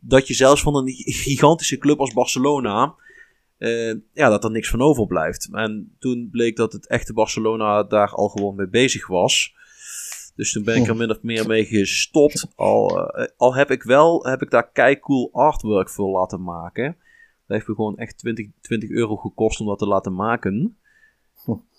dat 0.02 0.28
je 0.28 0.34
zelfs 0.34 0.62
van 0.62 0.76
een 0.76 0.94
gigantische 1.06 1.78
club 1.78 2.00
als 2.00 2.14
Barcelona, 2.14 2.96
eh, 3.62 3.96
ja, 4.14 4.30
dat 4.30 4.44
er 4.44 4.52
niks 4.52 4.70
van 4.70 4.82
overblijft. 4.82 5.50
En 5.52 5.96
toen 6.00 6.30
bleek 6.32 6.56
dat 6.56 6.74
het 6.74 6.88
echte 6.88 7.14
Barcelona 7.14 7.84
daar 7.84 8.10
al 8.10 8.30
gewoon 8.30 8.56
mee 8.56 8.68
bezig 8.68 9.08
was. 9.08 9.54
Dus 10.36 10.52
toen 10.52 10.64
ben 10.64 10.76
ik 10.76 10.88
er 10.88 10.96
min 10.96 11.10
of 11.10 11.22
meer 11.22 11.48
mee 11.48 11.66
gestopt. 11.66 12.48
Al, 12.56 13.10
eh, 13.10 13.28
al 13.38 13.56
heb 13.56 13.72
ik 13.72 13.84
wel, 13.84 14.26
heb 14.26 14.42
ik 14.42 14.50
daar 14.50 14.72
artwork 15.32 15.90
voor 15.90 16.10
laten 16.10 16.44
maken. 16.44 16.86
Dat 17.48 17.58
heeft 17.58 17.68
me 17.68 17.76
gewoon 17.76 17.98
echt 17.98 18.18
20, 18.18 18.48
20 18.62 18.90
euro 18.90 19.16
gekost 19.16 19.60
om 19.60 19.68
dat 19.68 19.80
te 19.80 19.88
laten 19.88 20.16
maken. 20.16 20.78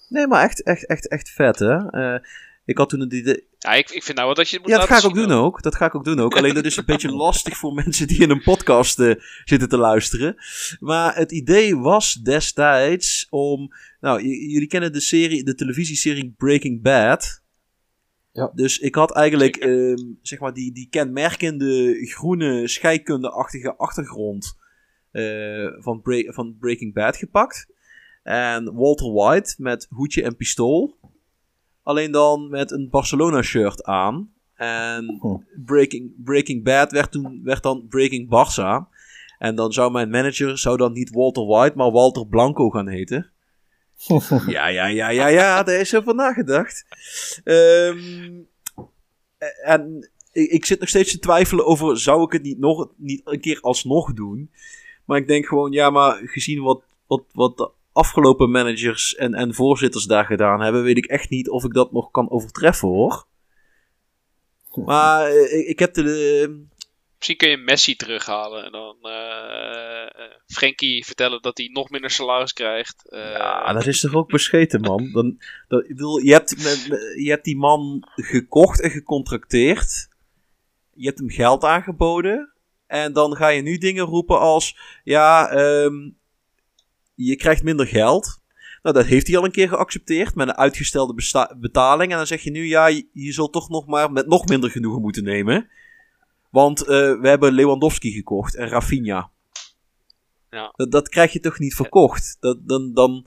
Nee, 0.09 0.27
maar 0.27 0.43
echt, 0.43 0.63
echt, 0.63 0.87
echt, 0.87 1.09
echt 1.09 1.31
vet, 1.31 1.59
hè. 1.59 1.91
Eh, 1.91 2.21
ik 2.65 2.79
had 2.79 2.89
toen 2.89 3.01
het 3.01 3.13
idee... 3.13 3.47
Ja, 3.59 3.73
ik, 3.73 3.91
ik 3.91 4.03
vind 4.03 4.17
nou 4.17 4.27
wel 4.27 4.37
dat 4.37 4.49
je 4.49 4.57
het 4.57 4.65
moet 4.65 4.75
Ja, 4.75 4.79
dat 4.79 4.89
ga 4.89 4.99
ik 4.99 5.05
ook 5.05 5.15
doen 5.15 5.31
ook. 5.31 5.63
Dat 5.63 5.75
ga 5.75 5.87
ik 5.87 5.95
ook 5.95 6.05
doen 6.05 6.21
ook. 6.21 6.35
Alleen 6.39 6.55
dat 6.55 6.65
is 6.65 6.77
een 6.77 6.85
beetje 6.85 7.13
lastig 7.13 7.57
voor 7.57 7.73
mensen 7.73 8.07
die 8.07 8.21
in 8.21 8.31
een 8.31 8.43
podcast 8.43 8.99
eh, 8.99 9.15
zitten 9.45 9.69
te 9.69 9.77
luisteren. 9.77 10.37
Maar 10.81 11.17
het 11.17 11.33
idee 11.33 11.77
was 11.77 12.15
destijds 12.15 13.27
om... 13.31 13.75
Nou, 14.01 14.23
jullie 14.27 14.67
kennen 14.67 14.93
de 14.93 15.01
serie, 15.01 15.45
de 15.45 15.55
televisieserie 15.55 16.35
Breaking 16.37 16.83
Bad. 16.83 17.43
Ja. 18.33 18.53
Dus 18.55 18.79
ik 18.79 18.95
had 18.95 19.15
eigenlijk, 19.15 19.57
ehm, 19.57 19.99
zeg 20.23 20.39
maar, 20.39 20.53
die, 20.53 20.73
die 20.73 20.89
kenmerkende 20.91 22.07
groene 22.07 22.69
scheikunde-achtige 22.69 23.77
achtergrond 23.77 24.57
eh, 25.11 25.67
van, 25.79 26.01
van 26.27 26.57
Breaking 26.59 26.95
Bad 26.95 27.17
gepakt. 27.17 27.67
En 28.23 28.75
Walter 28.75 29.13
White 29.13 29.55
met 29.59 29.87
hoedje 29.91 30.23
en 30.23 30.37
pistool. 30.37 30.99
Alleen 31.83 32.11
dan 32.11 32.49
met 32.49 32.71
een 32.71 32.89
Barcelona-shirt 32.91 33.83
aan. 33.85 34.33
En 34.55 35.19
Hm. 35.21 35.37
Breaking, 35.65 36.13
Breaking 36.25 36.65
Bad 36.65 36.93
werd, 36.93 37.13
toen, 37.13 37.41
werd 37.45 37.63
dan 37.63 37.87
Breaking 37.89 38.27
Barça. 38.29 38.91
En 39.39 39.55
dan 39.55 39.73
zou 39.73 39.93
mijn 39.93 40.11
manager 40.11 40.59
zou 40.59 40.77
dan 40.77 40.93
niet 40.93 41.11
Walter 41.11 41.47
White, 41.47 41.77
maar 41.77 41.91
Walter 41.91 42.27
Blanco 42.27 42.71
gaan 42.71 42.89
heten. 42.89 43.31
Ja, 44.47 44.67
ja, 44.67 44.87
ja, 44.87 45.09
ja, 45.09 45.27
ja, 45.27 45.63
daar 45.63 45.81
is 45.81 45.95
over 45.95 46.15
nagedacht. 46.15 46.87
Ehm, 47.45 48.31
en 49.65 50.11
ik, 50.33 50.51
ik 50.51 50.65
zit 50.65 50.81
nog 50.81 50.89
steeds 50.89 51.11
te 51.11 51.19
twijfelen 51.19 51.67
over, 51.67 51.99
zou 51.99 52.23
ik 52.23 52.33
het 52.33 52.43
niet, 52.43 52.59
nog, 52.59 52.89
niet 52.97 53.21
een 53.25 53.41
keer 53.41 53.61
alsnog 53.61 54.13
doen? 54.13 54.51
Maar 55.05 55.19
ik 55.19 55.27
denk 55.27 55.47
gewoon, 55.47 55.73
ja, 55.73 55.91
maar 55.91 56.21
gezien 56.25 56.63
wat, 56.63 56.83
wat, 57.07 57.25
wat 57.33 57.73
afgelopen 57.93 58.51
managers 58.51 59.15
en, 59.15 59.35
en 59.35 59.55
voorzitters 59.55 60.05
daar 60.05 60.25
gedaan 60.25 60.61
hebben, 60.61 60.83
weet 60.83 60.97
ik 60.97 61.07
echt 61.07 61.31
niet 61.31 61.51
of 61.51 61.65
ik 61.65 61.73
dat 61.73 61.93
nog 61.93 62.11
kan 62.11 62.31
overtreffen, 62.31 62.89
hoor. 62.89 63.27
Maar 64.85 65.27
eh, 65.27 65.59
ik, 65.59 65.67
ik 65.67 65.79
heb 65.79 65.95
de... 65.95 66.71
Misschien 67.17 67.37
kun 67.37 67.51
je 67.51 67.57
Messi 67.57 67.97
terughalen 67.97 68.65
en 68.65 68.73
dan 68.73 68.97
eh 69.03 69.93
eh, 70.23 70.25
Frenkie 70.47 71.05
vertellen 71.05 71.43
dat 71.43 71.59
hij 71.59 71.69
nog 71.73 71.91
minder 71.91 72.11
salaris 72.11 72.53
krijgt. 72.53 73.09
Eh, 73.11 73.33
Ja, 73.33 73.73
dat 73.73 73.87
is 73.87 74.01
toch 74.01 74.15
ook 74.15 74.29
bescheten, 74.29 74.81
man. 74.81 75.11
Dan, 75.13 75.27
ik 75.69 75.89
bedoel, 75.89 76.19
je, 76.19 76.33
hebt, 76.33 76.51
je 77.17 77.31
hebt 77.31 77.45
die 77.45 77.57
man 77.57 78.09
gekocht 78.15 78.81
en 78.81 78.91
gecontracteerd. 78.91 80.09
Je 80.93 81.07
hebt 81.07 81.19
hem 81.19 81.31
geld 81.31 81.65
aangeboden. 81.65 82.53
En 82.87 83.13
dan 83.13 83.37
ga 83.37 83.49
je 83.49 83.63
nu 83.63 83.79
dingen 83.79 84.05
roepen 84.05 84.39
als... 84.39 84.77
Ja, 85.05 85.51
ehm, 85.51 86.11
je 87.25 87.37
krijgt 87.37 87.63
minder 87.63 87.87
geld. 87.87 88.41
Nou, 88.83 88.97
dat 88.97 89.07
heeft 89.07 89.27
hij 89.27 89.37
al 89.37 89.45
een 89.45 89.51
keer 89.51 89.69
geaccepteerd 89.69 90.35
met 90.35 90.49
een 90.49 90.57
uitgestelde 90.57 91.15
betaling. 91.59 92.11
En 92.11 92.17
dan 92.17 92.27
zeg 92.27 92.43
je 92.43 92.51
nu, 92.51 92.67
ja, 92.67 92.87
je, 92.87 93.09
je 93.13 93.33
zult 93.33 93.53
toch 93.53 93.69
nog 93.69 93.87
maar 93.87 94.13
met 94.13 94.27
nog 94.27 94.47
minder 94.47 94.71
genoegen 94.71 95.01
moeten 95.01 95.25
nemen. 95.25 95.69
Want 96.51 96.81
eh, 96.81 96.87
we 97.21 97.29
hebben 97.29 97.53
Lewandowski 97.53 98.13
gekocht 98.13 98.57
en 98.57 98.69
Rafinha. 98.69 99.31
Ja. 100.51 100.73
Dat, 100.77 100.91
dat 100.91 101.09
krijg 101.09 101.33
je 101.33 101.41
toch 101.41 101.59
niet 101.59 101.75
verkocht? 101.75 102.37
Dat, 102.41 102.59
dan, 102.69 102.93
dan, 102.95 103.27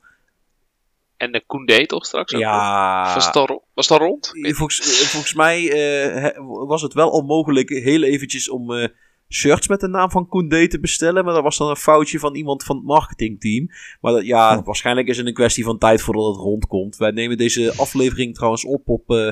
En 1.17 1.31
de 1.31 1.43
Koundé 1.47 1.85
toch 1.85 2.05
straks 2.05 2.31
ja, 2.31 3.13
Was 3.13 3.31
ro- 3.33 3.63
was 3.73 3.91
al 3.91 3.97
rond? 3.97 4.31
Volgens, 4.33 4.79
eh, 4.79 5.07
volgens 5.07 5.33
mij 5.33 5.71
eh, 5.71 6.37
was 6.67 6.81
het 6.81 6.93
wel 6.93 7.11
al 7.11 7.21
mogelijk 7.21 7.69
heel 7.69 8.03
eventjes 8.03 8.49
om 8.49 8.89
shirts 9.29 9.67
met 9.67 9.79
de 9.79 9.87
naam 9.87 10.11
van 10.11 10.27
Koundé 10.29 10.67
te 10.67 10.79
bestellen. 10.79 11.25
Maar 11.25 11.33
dat 11.33 11.43
was 11.43 11.57
dan 11.57 11.69
een 11.69 11.75
foutje 11.75 12.19
van 12.19 12.35
iemand 12.35 12.63
van 12.63 12.75
het 12.75 12.85
marketingteam. 12.85 13.67
Maar 14.01 14.11
dat, 14.13 14.25
ja, 14.25 14.57
Hm. 14.57 14.63
waarschijnlijk 14.63 15.07
is 15.07 15.17
het 15.17 15.27
een 15.27 15.33
kwestie 15.33 15.63
van 15.63 15.77
tijd 15.77 16.01
voordat 16.01 16.25
het 16.25 16.35
rondkomt. 16.35 16.97
Wij 16.97 17.11
nemen 17.11 17.37
deze 17.37 17.73
aflevering 17.77 18.33
trouwens 18.35 18.65
op 18.65 18.87
op 18.89 19.09
eh, 19.09 19.31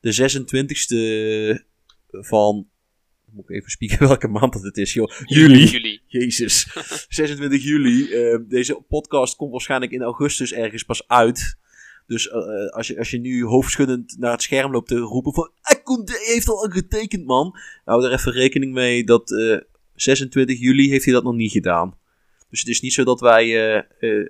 de 0.00 0.12
26e 0.12 1.64
van... 2.10 2.68
Moet 3.32 3.48
ik 3.50 3.56
even 3.56 3.70
spieken 3.70 3.98
welke 4.08 4.28
maand 4.28 4.52
dat 4.52 4.62
het 4.62 4.76
is, 4.76 4.92
joh. 4.92 5.10
Juli. 5.24 5.64
Juli. 5.64 6.00
Jezus. 6.06 6.68
26 7.08 7.62
juli. 7.62 8.12
Eh, 8.12 8.38
deze 8.48 8.84
podcast 8.88 9.36
komt 9.36 9.50
waarschijnlijk 9.50 9.92
in 9.92 10.02
augustus 10.02 10.52
ergens 10.52 10.82
pas 10.82 11.08
uit. 11.08 11.58
Dus 12.08 12.28
eh, 12.28 12.38
eh, 12.38 12.70
als, 12.70 12.86
je, 12.86 12.98
als 12.98 13.10
je 13.10 13.18
nu 13.18 13.44
hoofdschuddend 13.44 14.16
naar 14.18 14.32
het 14.32 14.42
scherm 14.42 14.72
loopt 14.72 14.88
te 14.88 14.98
roepen 14.98 15.32
van... 15.34 15.50
Ah, 15.60 15.84
Koundé 15.84 16.12
heeft 16.24 16.48
al 16.48 16.56
getekend, 16.56 17.24
man. 17.26 17.58
Hou 17.84 18.04
er 18.04 18.12
even 18.12 18.32
rekening 18.32 18.72
mee 18.72 19.04
dat 19.04 19.30
eh, 19.30 19.56
26 19.94 20.58
juli 20.58 20.88
heeft 20.90 21.04
hij 21.04 21.14
dat 21.14 21.24
nog 21.24 21.34
niet 21.34 21.52
gedaan. 21.52 21.96
Dus 22.50 22.60
het 22.60 22.68
is 22.68 22.80
niet 22.80 22.92
zo 22.92 23.04
dat 23.04 23.20
wij. 23.20 23.44
eh, 23.44 23.76
eh, 24.00 24.26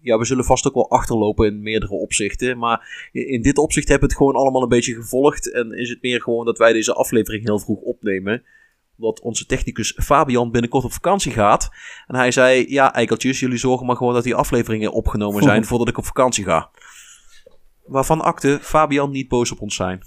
ja, 0.00 0.18
we 0.18 0.24
zullen 0.24 0.44
vast 0.44 0.66
ook 0.66 0.74
wel 0.74 0.90
achterlopen 0.90 1.46
in 1.46 1.62
meerdere 1.62 1.92
opzichten. 1.94 2.58
Maar 2.58 3.08
in 3.12 3.28
in 3.28 3.42
dit 3.42 3.58
opzicht 3.58 3.88
hebben 3.88 4.08
we 4.08 4.14
het 4.14 4.22
gewoon 4.24 4.42
allemaal 4.42 4.62
een 4.62 4.68
beetje 4.68 4.94
gevolgd. 4.94 5.52
En 5.52 5.72
is 5.72 5.88
het 5.88 6.02
meer 6.02 6.22
gewoon 6.22 6.44
dat 6.44 6.58
wij 6.58 6.72
deze 6.72 6.94
aflevering 6.94 7.44
heel 7.44 7.58
vroeg 7.58 7.80
opnemen. 7.80 8.42
Omdat 8.98 9.20
onze 9.20 9.46
technicus 9.46 9.98
Fabian 10.02 10.50
binnenkort 10.50 10.84
op 10.84 10.92
vakantie 10.92 11.32
gaat. 11.32 11.68
En 12.06 12.14
hij 12.16 12.30
zei: 12.30 12.64
Ja, 12.68 12.94
eikeltjes, 12.94 13.40
jullie 13.40 13.58
zorgen 13.58 13.86
maar 13.86 13.96
gewoon 13.96 14.14
dat 14.14 14.24
die 14.24 14.34
afleveringen 14.34 14.92
opgenomen 14.92 15.42
zijn 15.42 15.64
voordat 15.68 15.88
ik 15.88 15.98
op 15.98 16.04
vakantie 16.04 16.44
ga. 16.44 16.70
Waarvan 17.84 18.20
akte 18.20 18.58
Fabian 18.62 19.10
niet 19.10 19.28
boos 19.28 19.52
op 19.52 19.60
ons 19.60 19.74
zijn. 19.74 20.02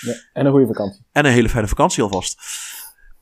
Ja, 0.00 0.14
en 0.32 0.46
een 0.46 0.50
goede 0.50 0.66
vakantie. 0.66 1.04
En 1.12 1.24
een 1.24 1.32
hele 1.32 1.48
fijne 1.48 1.68
vakantie 1.68 2.02
alvast. 2.02 2.40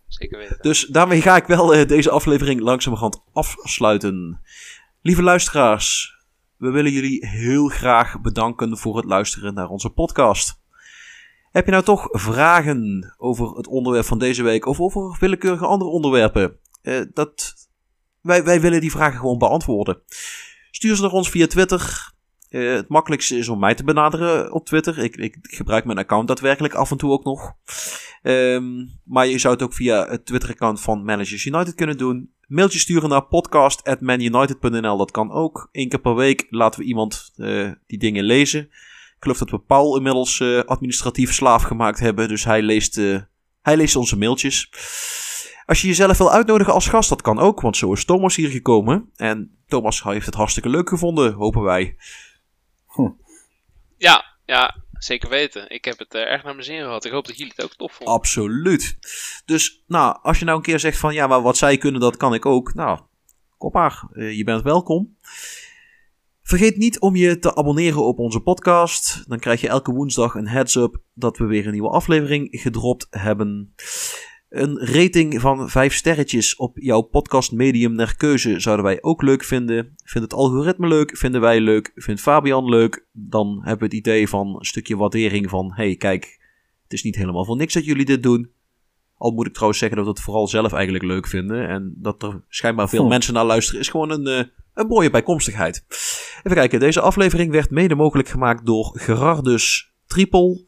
Zeker 0.08 0.38
weten. 0.38 0.58
Dus 0.60 0.86
daarmee 0.86 1.22
ga 1.22 1.36
ik 1.36 1.46
wel 1.46 1.74
eh, 1.74 1.88
deze 1.88 2.10
aflevering 2.10 2.60
langzamerhand 2.60 3.22
afsluiten. 3.32 4.40
Lieve 5.02 5.22
luisteraars, 5.22 6.16
we 6.56 6.70
willen 6.70 6.92
jullie 6.92 7.26
heel 7.26 7.68
graag 7.68 8.20
bedanken 8.20 8.78
voor 8.78 8.96
het 8.96 9.04
luisteren 9.04 9.54
naar 9.54 9.68
onze 9.68 9.90
podcast. 9.90 10.60
Heb 11.50 11.64
je 11.64 11.70
nou 11.70 11.84
toch 11.84 12.08
vragen 12.10 13.14
over 13.16 13.56
het 13.56 13.66
onderwerp 13.66 14.04
van 14.04 14.18
deze 14.18 14.42
week 14.42 14.66
of 14.66 14.80
over 14.80 15.16
willekeurige 15.20 15.66
andere 15.66 15.90
onderwerpen? 15.90 16.58
Eh, 16.82 17.00
dat, 17.12 17.54
wij, 18.20 18.44
wij 18.44 18.60
willen 18.60 18.80
die 18.80 18.90
vragen 18.90 19.18
gewoon 19.18 19.38
beantwoorden. 19.38 20.02
Stuur 20.70 20.96
ze 20.96 21.02
naar 21.02 21.10
ons 21.10 21.30
via 21.30 21.46
Twitter. 21.46 22.14
Eh, 22.56 22.74
het 22.74 22.88
makkelijkste 22.88 23.36
is 23.36 23.48
om 23.48 23.58
mij 23.58 23.74
te 23.74 23.84
benaderen 23.84 24.52
op 24.52 24.66
Twitter. 24.66 24.98
Ik, 24.98 25.16
ik 25.16 25.36
gebruik 25.42 25.84
mijn 25.84 25.98
account 25.98 26.28
daadwerkelijk 26.28 26.74
af 26.74 26.90
en 26.90 26.96
toe 26.96 27.10
ook 27.10 27.24
nog. 27.24 27.52
Ehm, 28.22 28.86
maar 29.04 29.26
je 29.26 29.38
zou 29.38 29.54
het 29.54 29.62
ook 29.62 29.74
via 29.74 30.08
het 30.08 30.26
Twitter-account 30.26 30.80
van 30.80 31.04
Managers 31.04 31.44
United 31.44 31.74
kunnen 31.74 31.98
doen. 31.98 32.30
Mailtje 32.46 32.78
sturen 32.78 33.08
naar 33.08 33.24
podcast.manunited.nl. 33.24 34.96
Dat 34.96 35.10
kan 35.10 35.32
ook. 35.32 35.68
Eén 35.72 35.88
keer 35.88 36.00
per 36.00 36.14
week 36.14 36.46
laten 36.50 36.80
we 36.80 36.86
iemand 36.86 37.32
eh, 37.36 37.70
die 37.86 37.98
dingen 37.98 38.24
lezen. 38.24 38.60
Ik 38.60 39.16
geloof 39.18 39.38
dat 39.38 39.50
we 39.50 39.58
Paul 39.58 39.96
inmiddels 39.96 40.40
eh, 40.40 40.58
administratief 40.58 41.32
slaaf 41.32 41.62
gemaakt 41.62 41.98
hebben. 41.98 42.28
Dus 42.28 42.44
hij 42.44 42.62
leest, 42.62 42.94
hij 43.62 43.76
leest 43.76 43.96
onze 43.96 44.18
mailtjes. 44.18 44.70
Als 45.66 45.80
je 45.80 45.86
jezelf 45.86 46.18
wil 46.18 46.32
uitnodigen 46.32 46.72
als 46.72 46.88
gast, 46.88 47.08
dat 47.08 47.22
kan 47.22 47.38
ook. 47.38 47.60
Want 47.60 47.76
zo 47.76 47.92
is 47.92 48.04
Thomas 48.04 48.36
hier 48.36 48.50
gekomen. 48.50 49.10
En 49.16 49.50
Thomas 49.66 50.02
heeft 50.02 50.26
het 50.26 50.34
hartstikke 50.34 50.68
leuk 50.68 50.88
gevonden, 50.88 51.32
hopen 51.32 51.62
wij. 51.62 51.96
Ja, 53.96 54.24
ja, 54.44 54.76
zeker 54.92 55.28
weten. 55.28 55.70
Ik 55.70 55.84
heb 55.84 55.98
het 55.98 56.14
eh, 56.14 56.20
erg 56.20 56.44
naar 56.44 56.52
mijn 56.52 56.64
zin 56.64 56.80
gehad. 56.80 57.04
Ik 57.04 57.12
hoop 57.12 57.26
dat 57.26 57.36
jullie 57.36 57.52
het 57.56 57.64
ook 57.64 57.74
tof 57.74 57.92
vonden. 57.92 58.14
Absoluut. 58.14 58.96
Dus, 59.44 59.82
nou, 59.86 60.18
als 60.22 60.38
je 60.38 60.44
nou 60.44 60.56
een 60.56 60.62
keer 60.62 60.80
zegt 60.80 60.98
van, 60.98 61.14
ja, 61.14 61.26
maar 61.26 61.42
wat 61.42 61.56
zij 61.56 61.78
kunnen, 61.78 62.00
dat 62.00 62.16
kan 62.16 62.34
ik 62.34 62.46
ook. 62.46 62.74
Nou, 62.74 63.00
kom 63.58 63.70
maar, 63.72 64.08
eh, 64.12 64.36
je 64.36 64.44
bent 64.44 64.62
welkom. 64.62 65.16
Vergeet 66.42 66.76
niet 66.76 67.00
om 67.00 67.16
je 67.16 67.38
te 67.38 67.54
abonneren 67.54 68.04
op 68.04 68.18
onze 68.18 68.40
podcast. 68.40 69.28
Dan 69.28 69.38
krijg 69.38 69.60
je 69.60 69.68
elke 69.68 69.92
woensdag 69.92 70.34
een 70.34 70.48
heads-up 70.48 71.00
dat 71.14 71.38
we 71.38 71.44
weer 71.44 71.66
een 71.66 71.72
nieuwe 71.72 71.88
aflevering 71.88 72.48
gedropt 72.50 73.06
hebben. 73.10 73.74
Een 74.56 74.78
rating 74.78 75.40
van 75.40 75.70
5 75.70 75.94
sterretjes 75.94 76.56
op 76.56 76.78
jouw 76.78 77.00
podcast 77.00 77.52
medium 77.52 77.92
naar 77.94 78.16
keuze 78.16 78.60
zouden 78.60 78.84
wij 78.84 79.02
ook 79.02 79.22
leuk 79.22 79.44
vinden. 79.44 79.96
Vindt 80.04 80.30
het 80.30 80.40
algoritme 80.40 80.88
leuk? 80.88 81.16
Vinden 81.16 81.40
wij 81.40 81.60
leuk? 81.60 81.92
Vindt 81.94 82.20
Fabian 82.20 82.68
leuk? 82.68 83.06
Dan 83.12 83.56
hebben 83.56 83.78
we 83.78 83.84
het 83.84 84.06
idee 84.06 84.28
van 84.28 84.56
een 84.58 84.64
stukje 84.64 84.96
waardering 84.96 85.50
van... 85.50 85.72
hey, 85.74 85.96
kijk, 85.96 86.38
het 86.82 86.92
is 86.92 87.02
niet 87.02 87.16
helemaal 87.16 87.44
voor 87.44 87.56
niks 87.56 87.74
dat 87.74 87.84
jullie 87.84 88.04
dit 88.04 88.22
doen. 88.22 88.50
Al 89.16 89.30
moet 89.30 89.46
ik 89.46 89.52
trouwens 89.52 89.78
zeggen 89.78 89.98
dat 89.98 90.06
we 90.06 90.12
het 90.12 90.22
vooral 90.22 90.48
zelf 90.48 90.72
eigenlijk 90.72 91.04
leuk 91.04 91.26
vinden. 91.26 91.68
En 91.68 91.94
dat 91.96 92.22
er 92.22 92.42
schijnbaar 92.48 92.88
veel 92.88 93.06
mensen 93.06 93.34
naar 93.34 93.44
luisteren 93.44 93.80
is 93.80 93.88
gewoon 93.88 94.10
een, 94.10 94.26
eh, 94.26 94.44
een 94.74 94.86
mooie 94.86 95.10
bijkomstigheid. 95.10 95.84
Even 96.36 96.56
kijken, 96.56 96.80
deze 96.80 97.00
aflevering 97.00 97.50
werd 97.50 97.70
mede 97.70 97.94
mogelijk 97.94 98.28
gemaakt 98.28 98.66
door 98.66 98.92
Gerardus 98.94 99.92
Triple. 100.06 100.64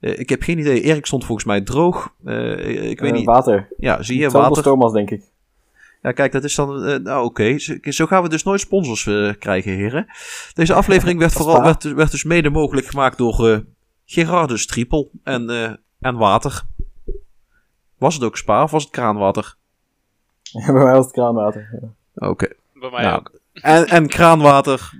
Eh, 0.00 0.18
ik 0.18 0.28
heb 0.28 0.42
geen 0.42 0.58
idee, 0.58 0.80
Erik 0.82 1.06
stond 1.06 1.24
volgens 1.24 1.46
mij 1.46 1.60
droog. 1.60 2.12
Eh, 2.24 2.90
ik 2.90 3.00
weet 3.00 3.10
Eh, 3.10 3.16
niet. 3.16 3.26
Water. 3.26 3.68
Ja, 3.76 4.02
zie 4.02 4.16
je, 4.16 4.22
Hetzelfde 4.22 4.48
als 4.48 4.56
water. 4.56 4.72
Thomas, 4.72 4.92
denk 4.92 5.10
ik. 5.10 5.22
Ja, 6.02 6.12
kijk, 6.12 6.32
dat 6.32 6.44
is 6.44 6.54
dan. 6.54 7.02
nou, 7.02 7.24
oké. 7.24 7.58
Zo, 7.58 7.74
zo 7.82 8.06
gaan 8.06 8.22
we 8.22 8.28
dus 8.28 8.42
nooit 8.42 8.60
sponsors 8.60 9.02
krijgen, 9.38 9.72
heren. 9.72 10.06
Deze 10.54 10.74
aflevering 10.74 11.18
werd, 11.24 11.32
vooral, 11.32 11.62
werd, 11.62 11.82
werd 11.82 12.10
dus 12.10 12.24
mede 12.24 12.50
mogelijk 12.50 12.86
gemaakt 12.86 13.18
door 13.18 13.48
eh 13.50 13.58
Gerardus 14.10 14.66
Triepel 14.66 15.10
en, 15.22 15.50
eh, 15.50 15.72
en 16.00 16.16
water. 16.16 16.62
Was 17.98 18.14
het 18.14 18.22
ook 18.24 18.36
spa 18.36 18.62
of 18.62 18.70
was 18.70 18.82
het 18.82 18.92
kraanwater? 18.92 19.54
Bij 20.66 20.72
mij 20.74 20.92
was 20.92 21.04
het 21.04 21.14
kraanwater. 21.14 21.78
Ja. 21.80 22.28
Oké. 22.28 22.48
Bij 22.74 22.90
mij 22.90 23.02
Nou, 23.02 23.18
ook. 23.18 23.32
en, 23.52 23.86
en 23.86 24.06
kraanwater. 24.08 24.90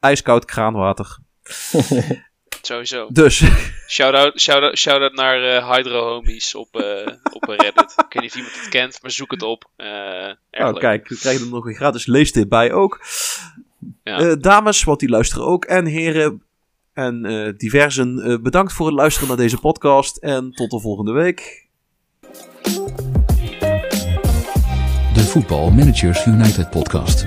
Ijskoud 0.00 0.44
kraanwater. 0.44 1.18
Sowieso. 2.62 3.06
Dus, 3.10 3.44
Shout-out 3.88 4.40
shout 4.40 4.78
shout 4.78 5.12
naar 5.14 5.42
eh, 5.42 5.72
Hydro 5.72 6.08
Homies 6.08 6.54
op, 6.54 6.76
eh, 6.76 7.12
op 7.32 7.42
Reddit. 7.42 7.94
ik 7.96 8.12
weet 8.12 8.22
niet 8.22 8.30
of 8.30 8.36
iemand 8.36 8.54
het 8.60 8.68
kent, 8.68 8.98
maar 9.02 9.10
zoek 9.10 9.30
het 9.30 9.42
op. 9.42 9.70
Nou, 9.76 10.36
leuk. 10.50 10.78
kijk, 10.78 11.08
we 11.08 11.18
krijgen 11.18 11.44
er 11.44 11.50
nog 11.50 11.66
een 11.66 11.74
gratis 11.74 12.06
leestip 12.06 12.48
bij 12.48 12.72
ook. 12.72 13.00
Ja. 14.02 14.18
Eh, 14.18 14.32
dames, 14.40 14.84
want 14.84 15.00
die 15.00 15.08
luisteren 15.08 15.46
ook. 15.46 15.64
En 15.64 15.86
heren 15.86 16.42
en 16.92 17.24
eh, 17.24 17.52
diversen, 17.56 18.18
eh, 18.22 18.38
bedankt 18.38 18.72
voor 18.72 18.86
het 18.86 18.94
luisteren 18.94 19.28
naar 19.28 19.36
deze 19.36 19.58
podcast. 19.58 20.16
En 20.16 20.52
tot 20.52 20.70
de 20.70 20.80
volgende 20.80 21.12
week. 21.12 21.66
De 25.14 25.24
Voetbal 25.26 25.70
Managers 25.70 26.26
United 26.26 26.70
podcast. 26.70 27.26